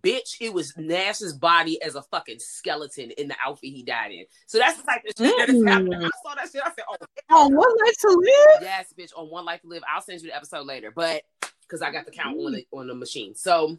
bitch 0.00 0.36
it 0.40 0.52
was 0.52 0.76
nash's 0.76 1.32
body 1.32 1.80
as 1.82 1.94
a 1.94 2.02
fucking 2.02 2.38
skeleton 2.38 3.10
in 3.12 3.28
the 3.28 3.36
outfit 3.44 3.70
he 3.70 3.82
died 3.82 4.12
in. 4.12 4.24
So 4.46 4.58
that's 4.58 4.80
the 4.80 4.84
type 4.84 5.02
of 5.08 5.14
shit 5.16 5.36
that 5.38 5.48
is 5.48 5.62
mm. 5.62 5.68
happening. 5.68 6.04
I 6.04 6.10
saw 6.22 6.34
that 6.34 6.50
shit 6.50 6.62
i 6.64 6.70
said 6.70 6.84
oh 6.88 6.96
Oh, 7.30 7.48
one 7.48 7.68
life 7.84 7.96
to 8.00 8.08
live. 8.08 8.62
yes 8.62 8.94
bitch 8.98 9.10
on 9.16 9.30
one 9.30 9.44
life 9.44 9.60
to 9.62 9.68
live. 9.68 9.82
I'll 9.92 10.02
send 10.02 10.20
you 10.22 10.28
the 10.28 10.36
episode 10.36 10.66
later 10.66 10.92
but 10.94 11.22
because 11.62 11.82
i 11.82 11.90
got 11.90 12.04
the 12.04 12.12
count 12.12 12.38
on 12.38 12.52
mm. 12.52 12.56
the 12.56 12.66
on 12.72 12.86
the 12.86 12.94
machine. 12.94 13.34
So 13.34 13.78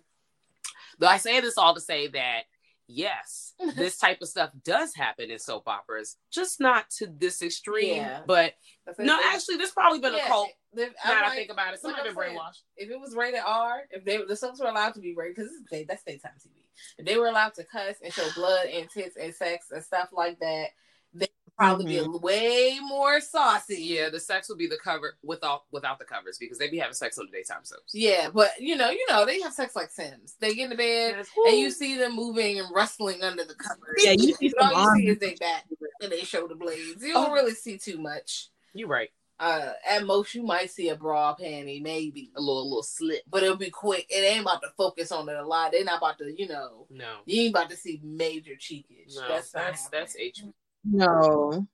though 0.99 1.07
i 1.07 1.17
say 1.17 1.39
this 1.41 1.57
all 1.57 1.73
to 1.75 1.81
say 1.81 2.07
that 2.07 2.43
yes 2.87 3.53
this 3.75 3.97
type 3.97 4.21
of 4.21 4.27
stuff 4.27 4.51
does 4.63 4.93
happen 4.95 5.31
in 5.31 5.39
soap 5.39 5.63
operas 5.67 6.17
just 6.31 6.59
not 6.59 6.89
to 6.89 7.07
this 7.17 7.41
extreme 7.41 7.97
Yeah. 7.97 8.21
but 8.27 8.53
no 8.99 9.17
They- 9.17 9.23
actually 9.33 9.57
this 9.57 9.71
probably 9.71 9.99
been 9.99 10.13
yeah, 10.13 10.25
a 10.25 10.27
cult 10.27 10.49
they- 10.73 10.83
now 10.85 10.91
that 11.05 11.23
i 11.25 11.35
think 11.35 11.51
about 11.51 11.67
it 11.69 11.71
like 11.71 11.79
somebody 11.79 12.09
been 12.09 12.15
saying, 12.15 12.37
brainwashed 12.37 12.61
if 12.77 12.89
it 12.91 12.99
was 12.99 13.15
rated 13.15 13.39
R, 13.45 13.83
if 13.91 14.05
they 14.05 14.17
the 14.27 14.35
soaps 14.35 14.59
were 14.59 14.67
allowed 14.67 14.93
to 14.95 14.99
be 14.99 15.15
rated, 15.15 15.35
because 15.37 15.51
day, 15.71 15.85
that's 15.87 16.03
daytime 16.03 16.33
TV. 16.37 16.51
If 16.97 17.05
they 17.05 17.17
were 17.17 17.27
allowed 17.27 17.53
to 17.55 17.63
cuss 17.63 17.95
and 18.03 18.11
show 18.13 18.27
blood 18.35 18.67
and 18.67 18.89
tits 18.89 19.15
and 19.15 19.33
sex 19.33 19.67
and 19.71 19.81
stuff 19.83 20.09
like 20.11 20.39
that, 20.41 20.67
they 21.13 21.27
would 21.57 21.65
probably 21.65 21.85
be 21.85 22.01
way 22.21 22.77
more 22.81 23.19
saucy. 23.21 23.77
yeah 23.81 24.09
the 24.09 24.19
sex 24.19 24.49
will 24.49 24.55
be 24.57 24.67
the 24.67 24.77
cover 24.83 25.17
without 25.23 25.63
without 25.71 25.99
the 25.99 26.05
covers 26.05 26.37
because 26.37 26.57
they 26.57 26.69
be 26.69 26.77
having 26.77 26.93
sex 26.93 27.17
on 27.17 27.25
the 27.25 27.31
daytime 27.31 27.63
soaps 27.63 27.93
Yeah, 27.93 28.29
but 28.33 28.51
you 28.59 28.75
know, 28.75 28.89
you 28.89 29.05
know, 29.09 29.25
they 29.25 29.39
have 29.41 29.53
sex 29.53 29.75
like 29.75 29.89
Sims. 29.91 30.35
They 30.39 30.53
get 30.55 30.65
in 30.65 30.69
the 30.71 30.75
bed 30.75 31.15
Yes. 31.17 31.27
and 31.47 31.57
you 31.57 31.71
see 31.71 31.97
them 31.97 32.15
moving 32.15 32.59
and 32.59 32.67
rustling 32.73 33.23
under 33.23 33.43
the 33.45 33.55
covers. 33.55 34.03
Yeah, 34.03 34.11
you 34.11 34.33
see 34.35 34.49
some 34.59 34.69
all 34.75 34.95
you 34.97 35.01
see 35.03 35.09
is 35.11 35.19
they 35.19 35.35
back 35.35 35.65
and 36.01 36.11
they 36.11 36.21
show 36.21 36.47
the 36.47 36.55
blades. 36.55 37.01
You 37.03 37.13
don't 37.13 37.29
Oh. 37.29 37.33
really 37.33 37.53
see 37.53 37.77
too 37.77 37.97
much. 37.97 38.49
you're 38.73 38.87
right 38.89 39.09
Uh, 39.39 39.73
at 39.89 40.05
most, 40.05 40.33
you 40.33 40.43
might 40.43 40.69
see 40.71 40.87
a 40.89 40.95
bra 40.95 41.35
panty, 41.35 41.81
maybe, 41.81 42.31
a 42.37 42.39
little 42.41 42.63
little 42.69 42.83
slit 42.83 43.23
but 43.29 43.43
it'll 43.43 43.55
be 43.57 43.69
quick. 43.69 44.05
It 44.09 44.23
ain't 44.23 44.41
about 44.41 44.61
to 44.61 44.69
focus 44.77 45.11
on 45.11 45.27
it 45.29 45.35
a 45.35 45.45
lot. 45.45 45.71
They're 45.71 45.83
not 45.83 45.97
about 45.99 46.17
to, 46.19 46.33
you 46.37 46.47
know, 46.47 46.87
no 46.89 47.17
you 47.25 47.41
ain't 47.43 47.55
about 47.55 47.69
to 47.69 47.75
see 47.77 47.99
major 48.03 48.53
cheekage. 48.59 49.15
no 49.15 49.27
that's 49.27 49.51
that's 49.51 49.87
that's, 49.89 50.13
happening. 50.13 50.27
H 50.27 50.43
No. 50.85 51.67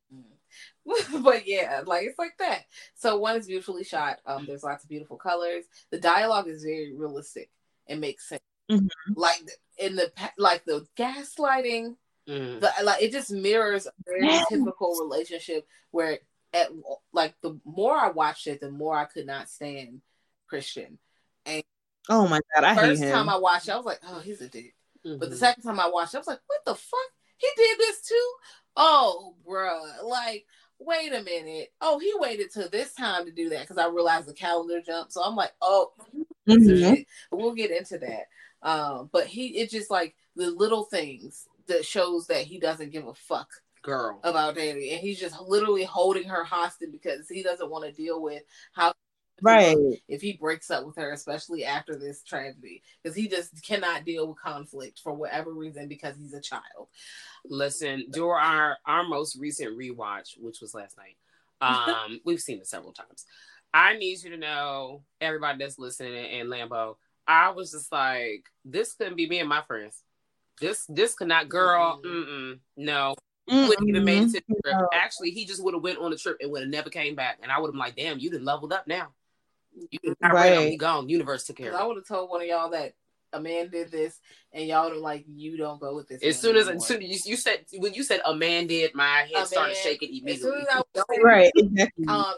but 1.24 1.48
yeah, 1.48 1.82
like 1.86 2.08
it's 2.08 2.20
like 2.20 2.38
that. 2.40 2.66
So 2.96 3.18
one 3.18 3.38
is 3.38 3.48
beautifully 3.48 3.84
shot. 3.84 4.20
Um, 4.26 4.46
there's 4.46 4.64
lots 4.64 4.84
of 4.84 4.90
beautiful 4.90 5.18
colors. 5.18 5.66
The 5.92 6.00
dialogue 6.00 6.48
is 6.48 6.64
very 6.64 6.94
realistic 6.94 7.50
and 7.88 8.02
makes 8.02 8.28
sense. 8.28 8.42
Mhm. 8.70 8.90
Like 9.16 9.42
in 9.78 9.96
the 9.96 10.12
like 10.38 10.66
the 10.66 10.86
gaslighting, 10.98 11.96
Mm. 12.28 12.60
the 12.62 12.72
like 12.84 13.02
it 13.02 13.12
just 13.12 13.32
mirrors 13.32 13.88
a 13.88 13.92
very 14.06 14.28
Yes. 14.28 14.46
typical 14.50 14.96
relationship 15.00 15.68
where 15.90 16.20
at 16.54 16.70
like 17.12 17.36
the 17.42 17.60
more 17.66 17.96
I 17.98 18.10
watched 18.10 18.46
it, 18.48 18.60
the 18.62 18.70
more 18.70 18.96
I 18.96 19.06
could 19.06 19.26
not 19.26 19.50
stand 19.50 20.02
Christian. 20.48 21.00
Oh 22.10 22.28
my 22.28 22.40
god, 22.54 22.64
I 22.64 22.74
hate 22.74 22.82
First 22.82 23.04
him. 23.04 23.12
time 23.12 23.30
I 23.30 23.38
watched 23.38 23.68
it, 23.68 23.72
I 23.72 23.78
was 23.78 23.86
like, 23.86 24.00
oh, 24.08 24.20
he's 24.20 24.42
a 24.42 24.48
dick. 24.50 24.76
But 25.04 25.20
the 25.20 25.28
Mhm. 25.36 25.40
second 25.40 25.64
time 25.64 25.80
I 25.80 25.88
watched 25.88 26.14
it, 26.14 26.18
I 26.18 26.20
was 26.20 26.28
like, 26.28 26.42
what 26.48 26.60
the 26.66 26.76
fuck? 26.76 27.00
He 27.38 27.48
did 27.56 27.80
this 27.80 28.02
too? 28.02 28.34
Oh, 28.76 29.36
bruh. 29.48 30.04
Like, 30.04 30.46
wait 30.80 31.14
a 31.14 31.22
minute. 31.24 31.72
Oh, 31.82 32.00
he 32.00 32.12
waited 32.16 32.52
till 32.52 32.70
this 32.70 32.94
time 32.94 33.26
to 33.26 33.32
do 33.32 33.50
that 33.50 33.62
because 33.62 33.78
I 33.78 33.88
realized 33.88 34.28
the 34.28 34.34
calendar 34.34 34.82
jumped. 34.82 35.14
So 35.14 35.24
I'm 35.24 35.36
like, 35.36 35.52
oh, 35.62 35.92
piece 36.46 36.68
of 36.68 36.78
Mhm. 36.78 36.96
shit. 36.96 37.08
We'll 37.32 37.54
get 37.54 37.72
into 37.72 37.98
that. 38.00 38.28
Um, 38.64 39.10
but 39.12 39.28
he 39.28 39.58
it's 39.58 39.72
just 39.72 39.90
like 39.90 40.16
the 40.36 40.52
little 40.52 40.84
things 40.84 41.48
that 41.68 41.86
shows 41.86 42.28
that 42.28 42.46
he 42.46 42.60
doesn't 42.60 42.92
give 42.92 43.08
a 43.08 43.14
fuck 43.14 43.50
girl 43.82 44.20
about 44.24 44.56
Danny. 44.56 44.92
And 44.92 45.00
he's 45.00 45.20
just 45.20 45.40
literally 45.42 45.84
holding 45.84 46.28
her 46.30 46.44
hostage 46.44 46.92
because 46.92 47.28
he 47.28 47.44
doesn't 47.44 47.70
want 47.70 47.86
to 47.86 47.92
deal 47.92 48.22
with 48.22 48.44
how 48.74 48.94
Right. 49.42 49.76
if 50.08 50.22
he 50.22 50.34
breaks 50.34 50.70
up 50.70 50.86
with 50.86 50.96
her, 50.98 51.12
especially 51.12 51.66
after 51.66 51.96
this 51.96 52.24
tragedy, 52.24 52.84
because 53.02 53.16
he 53.16 53.28
just 53.28 53.66
cannot 53.66 54.06
deal 54.06 54.28
with 54.28 54.40
conflict 54.40 55.00
for 55.04 55.14
whatever 55.14 55.52
reason 55.52 55.88
because 55.88 56.16
he's 56.18 56.34
a 56.34 56.42
child. 56.42 56.88
Listen, 57.46 58.06
during 58.12 58.44
our 58.44 58.78
our 58.86 59.04
most 59.04 59.38
recent 59.40 59.78
rewatch, 59.78 60.40
which 60.40 60.62
was 60.62 60.74
last 60.74 60.98
night, 60.98 61.18
um, 61.62 62.20
we've 62.24 62.40
seen 62.40 62.60
it 62.60 62.68
several 62.68 62.94
times. 62.94 63.26
I 63.74 63.98
need 63.98 64.22
you 64.22 64.32
to 64.32 64.38
know, 64.38 65.04
everybody 65.22 65.60
that's 65.60 65.80
listening 65.80 66.14
and 66.14 66.50
Lambo, 66.50 66.98
I 67.26 67.52
was 67.52 67.72
just 67.72 67.92
like, 67.92 68.46
this 68.66 68.94
couldn't 68.94 69.16
be 69.16 69.30
me 69.30 69.40
and 69.40 69.48
my 69.50 69.62
friends. 69.62 70.04
This 70.60 70.86
this 70.88 71.16
could 71.16 71.30
not, 71.30 71.50
girl. 71.50 72.02
Mm-mm, 72.06 72.60
no, 72.78 73.16
wouldn't 73.48 73.90
even 73.90 74.04
made 74.04 74.24
it 74.24 74.32
to 74.32 74.42
the 74.48 74.62
trip. 74.64 74.76
Actually, 74.94 75.32
he 75.32 75.46
just 75.46 75.64
would 75.64 75.74
have 75.74 75.84
went 75.84 76.00
on 76.00 76.12
the 76.12 76.18
trip 76.18 76.38
and 76.40 76.52
would 76.52 76.62
have 76.62 76.70
never 76.70 76.90
came 76.90 77.16
back, 77.16 77.40
and 77.42 77.52
I 77.52 77.60
would 77.60 77.68
have 77.68 77.74
been 77.74 77.80
like, 77.80 77.96
damn, 77.96 78.20
you 78.20 78.30
done 78.30 78.46
leveled 78.46 78.74
up 78.74 78.88
now. 78.88 79.10
You 79.74 80.00
done 80.04 80.16
got 80.22 80.34
rid 80.34 80.54
of 80.54 80.58
him. 80.60 80.70
Right. 80.70 80.78
Gone. 80.80 81.10
Universe 81.10 81.46
took 81.46 81.58
care 81.58 81.76
I 81.78 81.84
would 81.86 81.98
have 81.98 82.08
told 82.08 82.30
one 82.30 82.42
of 82.42 82.48
y'all 82.48 82.70
that 82.72 82.94
a 83.34 83.40
man 83.40 83.70
did 83.70 83.90
this, 83.92 84.20
and 84.52 84.68
y'all 84.68 84.92
are 84.92 84.96
like, 84.98 85.24
you 85.26 85.56
don't 85.58 85.80
go 85.80 85.96
with 85.96 86.10
this. 86.10 86.22
As 86.22 86.38
soon 86.38 86.58
as, 86.58 86.68
as 86.68 86.86
soon 86.86 87.02
as 87.02 87.26
you, 87.26 87.32
you 87.32 87.38
said 87.38 87.66
when 87.78 87.94
you 87.94 88.04
said 88.04 88.20
a 88.26 88.36
man 88.36 88.68
did, 88.68 88.94
my 88.94 89.26
head 89.34 89.44
A 89.44 89.46
started 89.46 89.74
man- 89.74 89.84
shaking 89.84 90.10
as 90.30 90.42
soon 90.42 90.54
immediately. 90.54 90.62
as 90.62 91.04
I 91.08 91.14
was 91.16 91.20
Right, 91.24 91.52
exactly. 91.56 92.06
um, 92.10 92.34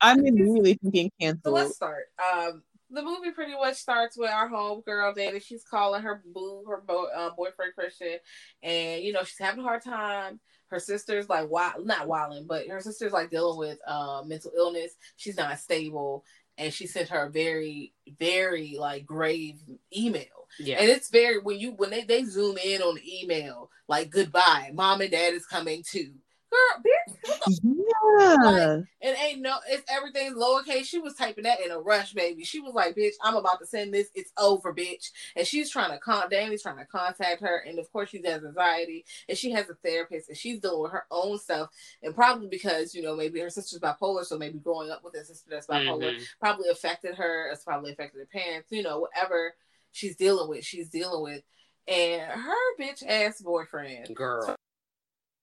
I'm 0.00 0.24
immediately 0.24 0.78
thinking 0.80 1.10
So 1.10 1.20
canceled. 1.20 1.54
let's 1.54 1.74
start. 1.74 2.04
Um, 2.32 2.62
the 2.90 3.02
movie 3.02 3.32
pretty 3.32 3.54
much 3.54 3.74
starts 3.74 4.16
with 4.16 4.30
our 4.30 4.46
home 4.46 4.82
girl 4.86 5.12
Dana. 5.12 5.40
She's 5.40 5.64
calling 5.64 6.02
her 6.02 6.22
boo, 6.32 6.62
her 6.68 6.80
bo- 6.86 7.08
uh, 7.14 7.30
boyfriend 7.36 7.74
Christian, 7.74 8.18
and 8.62 9.02
you 9.02 9.12
know 9.12 9.24
she's 9.24 9.38
having 9.40 9.60
a 9.60 9.64
hard 9.64 9.82
time. 9.82 10.38
Her 10.68 10.78
sister's 10.78 11.28
like 11.28 11.50
wild, 11.50 11.84
not 11.86 12.06
wilding, 12.06 12.46
but 12.48 12.68
her 12.68 12.80
sister's 12.80 13.12
like 13.12 13.30
dealing 13.30 13.58
with 13.58 13.78
uh, 13.86 14.22
mental 14.24 14.52
illness. 14.56 14.92
She's 15.16 15.36
not 15.36 15.58
stable, 15.58 16.24
and 16.58 16.72
she 16.72 16.86
sent 16.86 17.08
her 17.08 17.24
a 17.24 17.30
very, 17.30 17.92
very 18.18 18.76
like 18.78 19.04
grave 19.06 19.56
email. 19.96 20.48
yeah. 20.58 20.76
And 20.80 20.88
it's 20.88 21.10
very 21.10 21.38
when 21.38 21.58
you 21.58 21.72
when 21.72 21.90
they 21.90 22.02
they 22.02 22.24
zoom 22.24 22.56
in 22.58 22.82
on 22.82 22.96
the 22.96 23.20
email 23.22 23.70
like 23.88 24.10
goodbye, 24.10 24.70
mom 24.74 25.00
and 25.00 25.10
dad 25.10 25.34
is 25.34 25.46
coming 25.46 25.82
too. 25.88 26.12
Girl, 26.50 26.82
bitch, 26.82 27.58
Yeah. 27.62 28.80
and 29.00 29.16
ain't 29.18 29.40
no, 29.40 29.56
it's 29.68 29.82
everything 29.90 30.34
lowercase. 30.34 30.84
She 30.84 30.98
was 31.00 31.14
typing 31.14 31.44
that 31.44 31.60
in 31.60 31.70
a 31.72 31.78
rush, 31.78 32.12
baby. 32.12 32.44
She 32.44 32.60
was 32.60 32.72
like, 32.74 32.94
"Bitch, 32.94 33.14
I'm 33.22 33.34
about 33.34 33.58
to 33.60 33.66
send 33.66 33.92
this. 33.92 34.10
It's 34.14 34.32
over, 34.38 34.72
bitch." 34.72 35.10
And 35.34 35.46
she's 35.46 35.70
trying 35.70 35.90
to 35.90 35.98
con. 35.98 36.28
Danny's 36.30 36.62
trying 36.62 36.78
to 36.78 36.84
contact 36.86 37.40
her, 37.42 37.58
and 37.58 37.78
of 37.78 37.90
course, 37.92 38.10
she 38.10 38.22
has 38.22 38.44
anxiety, 38.44 39.04
and 39.28 39.36
she 39.36 39.50
has 39.52 39.68
a 39.68 39.74
therapist, 39.74 40.28
and 40.28 40.38
she's 40.38 40.60
dealing 40.60 40.82
with 40.82 40.92
her 40.92 41.06
own 41.10 41.38
stuff, 41.38 41.70
and 42.02 42.14
probably 42.14 42.46
because 42.48 42.94
you 42.94 43.02
know 43.02 43.16
maybe 43.16 43.40
her 43.40 43.50
sister's 43.50 43.80
bipolar, 43.80 44.24
so 44.24 44.38
maybe 44.38 44.58
growing 44.58 44.90
up 44.90 45.02
with 45.02 45.14
a 45.16 45.24
sister 45.24 45.50
that's 45.50 45.66
bipolar 45.66 46.14
Mhm. 46.14 46.26
probably 46.40 46.68
affected 46.68 47.16
her. 47.16 47.50
It's 47.50 47.64
probably 47.64 47.92
affected 47.92 48.18
her 48.20 48.26
parents. 48.26 48.70
You 48.70 48.82
know, 48.84 49.00
whatever 49.00 49.56
she's 49.90 50.14
dealing 50.16 50.48
with, 50.48 50.64
she's 50.64 50.88
dealing 50.88 51.22
with, 51.22 51.42
and 51.88 52.22
her 52.40 52.76
bitch 52.78 53.02
ass 53.06 53.40
boyfriend 53.40 54.14
Girl. 54.14 54.54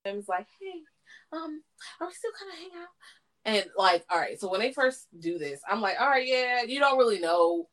and 0.06 0.16
was 0.16 0.28
like, 0.28 0.46
"Hey, 0.60 0.82
um, 1.34 1.62
are 2.00 2.06
we 2.06 2.12
still 2.14 2.30
kind 2.38 2.52
of 2.52 2.58
hang 2.58 2.82
out?" 2.82 2.88
And 3.46 3.70
like, 3.76 4.04
all 4.10 4.18
right, 4.18 4.40
so 4.40 4.50
when 4.50 4.60
they 4.60 4.72
first 4.72 5.06
do 5.18 5.38
this, 5.38 5.60
I'm 5.68 5.80
like, 5.80 5.96
all 6.00 6.08
right, 6.08 6.26
yeah, 6.26 6.62
you 6.62 6.80
don't 6.80 6.98
really 6.98 7.18
know. 7.18 7.68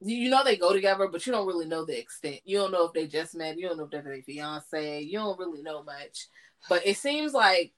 You 0.00 0.28
know 0.28 0.44
they 0.44 0.56
go 0.56 0.72
together, 0.72 1.08
but 1.08 1.26
you 1.26 1.32
don't 1.32 1.46
really 1.46 1.66
know 1.66 1.84
the 1.84 1.98
extent. 1.98 2.40
You 2.44 2.58
don't 2.58 2.72
know 2.72 2.84
if 2.84 2.92
they 2.92 3.06
just 3.06 3.34
met. 3.34 3.56
You 3.56 3.68
don't 3.68 3.78
know 3.78 3.84
if 3.84 3.90
they're 3.90 4.02
their 4.02 4.20
fiance. 4.22 5.02
You 5.02 5.18
don't 5.18 5.38
really 5.38 5.62
know 5.62 5.82
much. 5.82 6.26
But 6.68 6.86
it 6.86 6.98
seems 6.98 7.32
like 7.32 7.72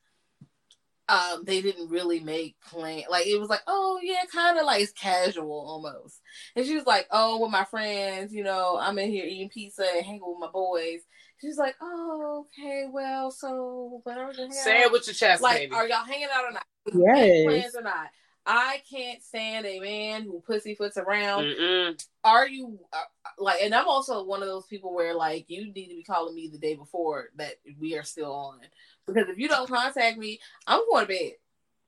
um, 1.08 1.44
they 1.44 1.62
didn't 1.62 1.88
really 1.88 2.20
make 2.20 2.56
plan. 2.60 3.02
Like 3.10 3.26
it 3.26 3.40
was 3.40 3.48
like, 3.48 3.62
oh 3.66 3.98
yeah, 4.02 4.24
kind 4.32 4.58
of 4.58 4.66
like 4.66 4.82
it's 4.82 4.92
casual 4.92 5.64
almost. 5.66 6.20
And 6.54 6.66
she 6.66 6.74
was 6.74 6.86
like, 6.86 7.06
oh, 7.10 7.40
with 7.40 7.50
my 7.50 7.64
friends, 7.64 8.32
you 8.32 8.44
know, 8.44 8.78
I'm 8.80 8.98
in 8.98 9.10
here 9.10 9.24
eating 9.24 9.48
pizza 9.48 9.86
and 9.94 10.04
hanging 10.04 10.22
with 10.22 10.38
my 10.38 10.50
boys. 10.50 11.00
She's 11.40 11.56
like, 11.56 11.76
oh, 11.80 12.46
okay, 12.46 12.86
well, 12.90 13.30
so 13.30 14.00
whatever. 14.02 14.32
Say 14.50 14.82
it 14.82 14.92
with 14.92 15.06
your 15.06 15.14
chest, 15.14 15.42
like, 15.42 15.58
baby. 15.58 15.74
are 15.74 15.86
y'all 15.86 16.04
hanging 16.04 16.28
out 16.34 16.44
or 16.44 16.52
not? 16.52 16.66
Yes. 16.92 17.44
Plans 17.44 17.76
or 17.76 17.82
not? 17.82 18.08
I 18.50 18.80
can't 18.90 19.22
stand 19.22 19.66
a 19.66 19.78
man 19.78 20.22
who 20.22 20.40
pussyfoots 20.40 20.96
around. 20.96 21.44
Mm-mm. 21.44 22.06
Are 22.24 22.48
you 22.48 22.78
uh, 22.94 23.02
like? 23.38 23.60
And 23.62 23.74
I'm 23.74 23.86
also 23.86 24.24
one 24.24 24.40
of 24.40 24.48
those 24.48 24.64
people 24.66 24.94
where 24.94 25.14
like 25.14 25.44
you 25.48 25.66
need 25.66 25.88
to 25.88 25.96
be 25.96 26.02
calling 26.02 26.34
me 26.34 26.48
the 26.50 26.56
day 26.56 26.74
before 26.74 27.28
that 27.36 27.56
we 27.78 27.94
are 27.98 28.02
still 28.02 28.32
on 28.32 28.60
because 29.06 29.28
if 29.28 29.38
you 29.38 29.48
don't 29.48 29.68
contact 29.68 30.16
me, 30.16 30.40
I'm 30.66 30.80
going 30.90 31.06
to 31.06 31.12
bed. 31.12 31.32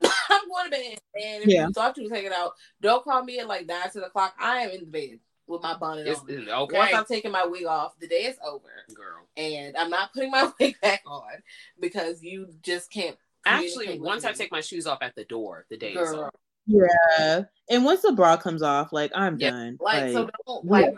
I'm 0.28 0.48
going 0.50 0.64
to 0.66 0.70
bed. 0.70 0.98
And 1.14 1.44
if 1.44 1.48
Yeah. 1.48 1.66
you 1.66 1.72
thought 1.72 1.96
you 1.96 2.02
was 2.02 2.12
hanging 2.12 2.32
out, 2.32 2.52
don't 2.82 3.04
call 3.04 3.24
me 3.24 3.38
at 3.38 3.48
like 3.48 3.66
nine 3.66 3.90
to 3.92 4.00
the 4.00 4.10
clock. 4.10 4.34
I 4.38 4.58
am 4.58 4.70
in 4.70 4.80
the 4.80 4.86
bed 4.86 5.18
with 5.50 5.62
my 5.62 5.76
bonnet 5.76 6.06
It's, 6.06 6.20
on. 6.20 6.30
Uh, 6.30 6.64
it's 6.64 6.72
Once 6.72 6.94
I'm 6.94 7.04
taking 7.04 7.32
my 7.32 7.44
wig 7.44 7.66
off, 7.66 7.98
the 7.98 8.08
day 8.08 8.24
is 8.24 8.36
over, 8.46 8.68
girl. 8.94 9.26
and 9.36 9.76
I'm 9.76 9.90
not 9.90 10.12
putting 10.12 10.30
my 10.30 10.50
wig 10.60 10.76
back 10.80 11.02
on 11.06 11.42
because 11.80 12.22
you 12.22 12.48
just 12.62 12.90
can't. 12.90 13.16
Actually, 13.46 13.98
once 13.98 14.24
I 14.24 14.32
take 14.32 14.52
my 14.52 14.60
shoes 14.60 14.86
off 14.86 14.98
at 15.02 15.14
the 15.16 15.24
door, 15.24 15.66
the 15.70 15.76
day 15.76 15.92
is 15.92 16.12
over. 16.12 16.30
Yeah. 16.66 17.42
And 17.68 17.84
once 17.84 18.02
the 18.02 18.12
bra 18.12 18.36
comes 18.36 18.62
off, 18.62 18.92
like 18.92 19.10
I'm 19.14 19.36
Yeah. 19.38 19.50
done. 19.50 19.78
like 19.80 20.12
so, 20.12 20.30
don't 20.46 20.64
like 20.64 20.94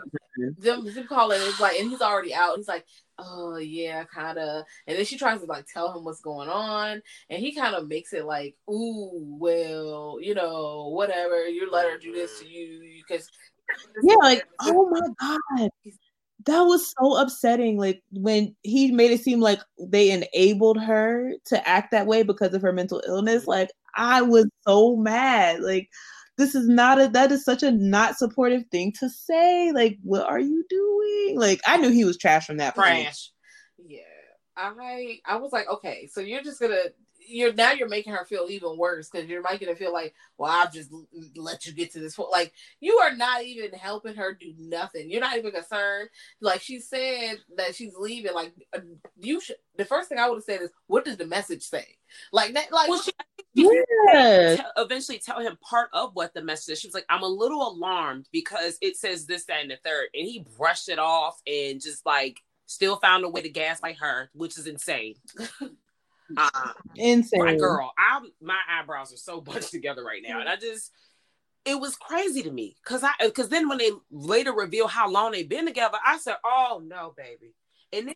them, 0.57 0.85
them 0.85 1.07
calling 1.07 1.41
is 1.41 1.59
like, 1.59 1.79
and 1.79 1.89
he's 1.89 2.01
already 2.01 2.33
out. 2.33 2.57
He's 2.57 2.67
like, 2.67 2.85
oh 3.17 3.57
yeah, 3.57 4.03
kind 4.05 4.37
of. 4.37 4.65
And 4.87 4.97
then 4.97 5.05
she 5.05 5.17
tries 5.17 5.39
to 5.39 5.45
like 5.45 5.65
tell 5.71 5.95
him 5.97 6.03
what's 6.03 6.21
going 6.21 6.49
on, 6.49 7.01
and 7.29 7.41
he 7.41 7.55
kind 7.55 7.75
of 7.75 7.87
makes 7.87 8.13
it 8.13 8.25
like, 8.25 8.55
ooh, 8.69 9.37
well, 9.39 10.17
you 10.21 10.35
know, 10.35 10.89
whatever. 10.93 11.47
You 11.47 11.69
let 11.71 11.89
her 11.89 11.97
do 11.97 12.11
this 12.13 12.39
to 12.39 12.47
you 12.47 13.03
because 13.07 13.29
yeah, 14.03 14.15
like 14.15 14.45
oh 14.61 14.89
my 14.89 15.01
god. 15.19 15.69
That 16.45 16.61
was 16.61 16.93
so 16.99 17.15
upsetting. 17.15 17.77
Like 17.77 18.01
when 18.11 18.55
he 18.63 18.91
made 18.91 19.11
it 19.11 19.21
seem 19.21 19.39
like 19.39 19.59
they 19.79 20.11
enabled 20.11 20.81
her 20.81 21.31
to 21.45 21.67
act 21.67 21.91
that 21.91 22.05
way 22.07 22.23
because 22.23 22.53
of 22.53 22.61
her 22.61 22.73
mental 22.73 23.01
illness. 23.07 23.47
Like 23.47 23.69
I 23.95 24.21
was 24.21 24.49
so 24.67 24.95
mad. 24.95 25.61
Like 25.61 25.89
this 26.37 26.55
is 26.55 26.67
not 26.67 26.99
a 26.99 27.07
that 27.09 27.31
is 27.31 27.45
such 27.45 27.63
a 27.63 27.71
not 27.71 28.17
supportive 28.17 28.63
thing 28.71 28.91
to 28.99 29.09
say. 29.09 29.71
Like 29.71 29.97
what 30.03 30.27
are 30.27 30.39
you 30.39 30.65
doing? 30.69 31.39
Like 31.39 31.61
I 31.65 31.77
knew 31.77 31.89
he 31.89 32.05
was 32.05 32.17
trash 32.17 32.45
from 32.45 32.57
that 32.57 32.75
point. 32.75 32.87
Trash. 32.87 33.31
yeah, 33.85 34.01
I 34.57 35.19
I 35.25 35.37
was 35.37 35.51
like, 35.51 35.67
okay, 35.69 36.09
so 36.11 36.21
you're 36.21 36.43
just 36.43 36.59
gonna. 36.59 36.89
You're 37.27 37.53
now 37.53 37.71
you're 37.71 37.89
making 37.89 38.13
her 38.13 38.25
feel 38.25 38.47
even 38.49 38.77
worse 38.77 39.09
because 39.09 39.29
you're 39.29 39.41
making 39.41 39.67
her 39.67 39.75
feel 39.75 39.93
like, 39.93 40.13
well, 40.37 40.51
I'll 40.51 40.71
just 40.71 40.91
let 41.35 41.65
you 41.65 41.73
get 41.73 41.91
to 41.93 41.99
this 41.99 42.15
point. 42.15 42.31
Like 42.31 42.53
you 42.79 42.97
are 42.99 43.15
not 43.15 43.43
even 43.43 43.71
helping 43.71 44.15
her 44.15 44.33
do 44.33 44.53
nothing. 44.57 45.09
You're 45.09 45.21
not 45.21 45.37
even 45.37 45.51
concerned. 45.51 46.09
Like 46.41 46.61
she 46.61 46.79
said 46.79 47.37
that 47.57 47.75
she's 47.75 47.95
leaving. 47.97 48.33
Like 48.33 48.53
uh, 48.75 48.79
you 49.19 49.41
should. 49.41 49.57
The 49.75 49.85
first 49.85 50.09
thing 50.09 50.19
I 50.19 50.29
would 50.29 50.35
have 50.37 50.43
said 50.43 50.61
is, 50.61 50.69
what 50.87 51.05
does 51.05 51.17
the 51.17 51.25
message 51.25 51.63
say? 51.63 51.85
Like 52.31 52.53
that. 52.53 52.71
Like 52.71 52.89
Well, 52.89 53.01
she 53.01 53.11
Yeah. 53.53 54.57
eventually 54.77 55.19
tell 55.19 55.39
him 55.39 55.57
part 55.61 55.89
of 55.93 56.11
what 56.15 56.33
the 56.33 56.43
message 56.43 56.73
is. 56.73 56.79
She 56.79 56.87
was 56.87 56.95
like, 56.95 57.05
I'm 57.09 57.23
a 57.23 57.27
little 57.27 57.67
alarmed 57.67 58.27
because 58.31 58.77
it 58.81 58.97
says 58.97 59.25
this, 59.25 59.45
that, 59.45 59.61
and 59.61 59.71
the 59.71 59.77
third. 59.83 60.07
And 60.13 60.27
he 60.27 60.45
brushed 60.57 60.89
it 60.89 60.99
off 60.99 61.41
and 61.47 61.81
just 61.81 62.05
like 62.05 62.41
still 62.65 62.95
found 62.97 63.23
a 63.23 63.29
way 63.29 63.41
to 63.41 63.49
gaslight 63.49 63.97
her, 63.99 64.29
which 64.33 64.57
is 64.57 64.67
insane. 64.67 65.15
uh, 66.37 66.71
Insane. 66.95 67.43
my 67.43 67.55
girl, 67.55 67.91
I'm 67.97 68.31
my 68.41 68.59
eyebrows 68.69 69.13
are 69.13 69.17
so 69.17 69.41
bunched 69.41 69.71
together 69.71 70.03
right 70.03 70.21
now. 70.25 70.39
And 70.39 70.49
I 70.49 70.55
just 70.55 70.91
it 71.65 71.79
was 71.79 71.95
crazy 71.95 72.43
to 72.43 72.51
me. 72.51 72.75
Cause 72.85 73.03
I 73.03 73.29
cause 73.29 73.49
then 73.49 73.69
when 73.69 73.77
they 73.77 73.91
later 74.11 74.53
reveal 74.53 74.87
how 74.87 75.09
long 75.09 75.31
they've 75.31 75.47
been 75.47 75.65
together, 75.65 75.97
I 76.05 76.17
said, 76.17 76.35
Oh 76.43 76.81
no, 76.85 77.13
baby. 77.15 77.53
And 77.91 78.07
then 78.07 78.15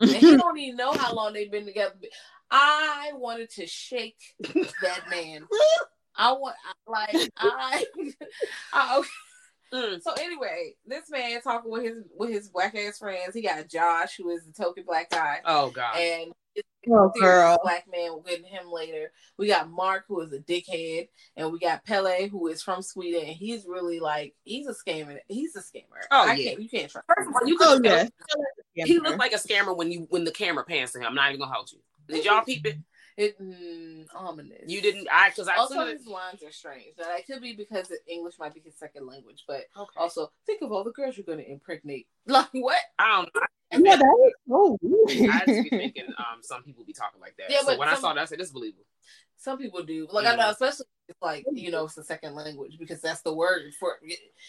and 0.00 0.10
he 0.10 0.36
don't 0.36 0.58
even 0.58 0.76
know 0.76 0.92
how 0.92 1.14
long 1.14 1.32
they've 1.32 1.50
been 1.50 1.66
together. 1.66 1.94
I 2.50 3.10
wanted 3.14 3.50
to 3.50 3.66
shake 3.66 4.18
that 4.40 5.10
man. 5.10 5.46
I 6.16 6.32
want 6.32 6.56
like 6.86 7.30
I, 7.36 7.84
I 8.72 9.02
mm, 9.72 10.02
so 10.02 10.12
anyway, 10.14 10.74
this 10.86 11.10
man 11.10 11.40
talking 11.42 11.70
with 11.70 11.84
his 11.84 12.04
with 12.16 12.30
his 12.30 12.48
black 12.48 12.74
ass 12.74 12.98
friends. 12.98 13.34
He 13.34 13.42
got 13.42 13.68
Josh, 13.68 14.16
who 14.16 14.30
is 14.30 14.44
the 14.44 14.52
token 14.52 14.84
black 14.86 15.10
guy, 15.10 15.38
oh 15.44 15.70
god. 15.70 15.96
and 15.96 16.32
Oh, 16.90 17.12
girl. 17.20 17.58
black 17.62 17.86
man. 17.90 18.10
We'll 18.12 18.22
get 18.22 18.44
him 18.44 18.70
later. 18.70 19.12
We 19.36 19.46
got 19.48 19.70
Mark, 19.70 20.04
who 20.08 20.20
is 20.20 20.32
a 20.32 20.38
dickhead, 20.38 21.08
and 21.36 21.52
we 21.52 21.58
got 21.58 21.84
Pelle, 21.84 22.28
who 22.28 22.48
is 22.48 22.62
from 22.62 22.82
Sweden, 22.82 23.22
and 23.22 23.36
he's 23.36 23.66
really 23.66 24.00
like 24.00 24.34
he's 24.44 24.66
a 24.66 24.74
scammer. 24.74 25.18
He's 25.28 25.54
a 25.56 25.60
scammer. 25.60 26.02
Oh, 26.10 26.26
I 26.28 26.34
yeah. 26.34 26.50
can't, 26.50 26.62
you 26.62 26.68
can't 26.68 26.90
trust. 26.90 27.06
First 27.14 27.28
of 27.28 27.34
all, 27.34 27.48
you 27.48 27.56
could 27.58 27.86
Oh 27.86 28.08
yeah. 28.74 28.84
he 28.84 28.98
looked 28.98 29.18
like 29.18 29.32
a 29.32 29.36
scammer 29.36 29.76
when 29.76 29.90
you 29.90 30.06
when 30.10 30.24
the 30.24 30.30
camera 30.30 30.64
pans 30.64 30.92
to 30.92 30.98
him. 31.00 31.06
I'm 31.06 31.14
not 31.14 31.30
even 31.30 31.40
gonna 31.40 31.52
hold 31.52 31.70
you. 31.72 31.78
Did 32.08 32.24
y'all 32.24 32.42
peep 32.44 32.66
it? 32.66 32.78
It 33.18 33.36
mm, 33.42 34.06
ominous. 34.14 34.62
You 34.68 34.80
didn't 34.80 35.08
I 35.10 35.30
because 35.30 35.48
I 35.48 35.56
Also, 35.56 35.74
saw 35.74 35.86
his 35.86 36.06
lines 36.06 36.40
are 36.44 36.52
strange. 36.52 36.94
That 36.98 37.08
I 37.08 37.22
could 37.22 37.42
be 37.42 37.52
because 37.54 37.92
English 38.06 38.34
might 38.38 38.54
be 38.54 38.60
his 38.60 38.78
second 38.78 39.06
language, 39.08 39.42
but 39.48 39.64
Okay. 39.76 39.90
also 39.96 40.30
think 40.46 40.62
of 40.62 40.70
all 40.70 40.84
the 40.84 40.92
girls 40.92 41.16
you're 41.16 41.26
going 41.26 41.44
to 41.44 41.50
impregnate. 41.50 42.06
Like 42.28 42.46
what? 42.52 42.78
I 42.98 43.16
don't 43.16 43.34
know. 43.34 43.40
Yeah, 43.72 43.96
that 43.96 44.16
is 44.26 44.32
so 44.48 44.78
weird. 44.80 45.30
I 45.34 45.38
just 45.46 45.62
be 45.64 45.70
thinking 45.70 46.06
um 46.18 46.40
some 46.42 46.62
people 46.62 46.84
be 46.84 46.92
talking 46.92 47.20
like 47.20 47.36
that. 47.38 47.50
Yeah, 47.50 47.60
so 47.60 47.66
but 47.66 47.78
when 47.78 47.88
I 47.88 47.94
saw 47.94 48.14
that, 48.14 48.20
I 48.22 48.24
said 48.24 48.38
this 48.38 48.48
is 48.48 48.52
believable. 48.52 48.84
Some 49.36 49.58
people 49.58 49.82
do. 49.84 50.08
Like 50.10 50.26
I 50.26 50.34
know, 50.34 50.44
Mm. 50.46 50.50
especially 50.52 50.86
if 51.08 51.16
like 51.22 51.44
you 51.52 51.70
know, 51.70 51.84
it's 51.84 51.94
the 51.94 52.02
second 52.02 52.34
language 52.34 52.76
because 52.78 53.00
that's 53.00 53.22
the 53.22 53.32
word 53.32 53.72
for 53.78 53.98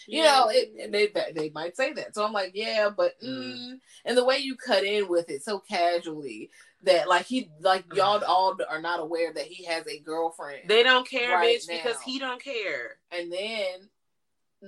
you 0.07 0.23
know. 0.23 0.47
It, 0.49 0.71
and 0.81 0.93
they 0.93 1.07
they 1.33 1.49
might 1.51 1.75
say 1.77 1.93
that. 1.93 2.15
So 2.15 2.25
I'm 2.25 2.33
like, 2.33 2.51
yeah, 2.55 2.89
but 2.95 3.13
mm. 3.21 3.73
and 4.05 4.17
the 4.17 4.25
way 4.25 4.37
you 4.39 4.55
cut 4.55 4.83
in 4.83 5.07
with 5.07 5.29
it 5.29 5.43
so 5.43 5.59
casually 5.59 6.49
that 6.83 7.07
like 7.07 7.25
he 7.25 7.51
like 7.61 7.85
y'all 7.93 8.23
all 8.25 8.57
are 8.69 8.81
not 8.81 8.99
aware 8.99 9.33
that 9.33 9.45
he 9.45 9.65
has 9.65 9.85
a 9.87 9.99
girlfriend. 9.99 10.61
They 10.67 10.81
don't 10.81 11.07
care, 11.07 11.35
Right 11.35 11.59
bitch, 11.59 11.67
because 11.67 12.01
he 12.01 12.17
don't 12.19 12.41
care. 12.41 12.97
and 13.11 13.31
then 13.31 13.89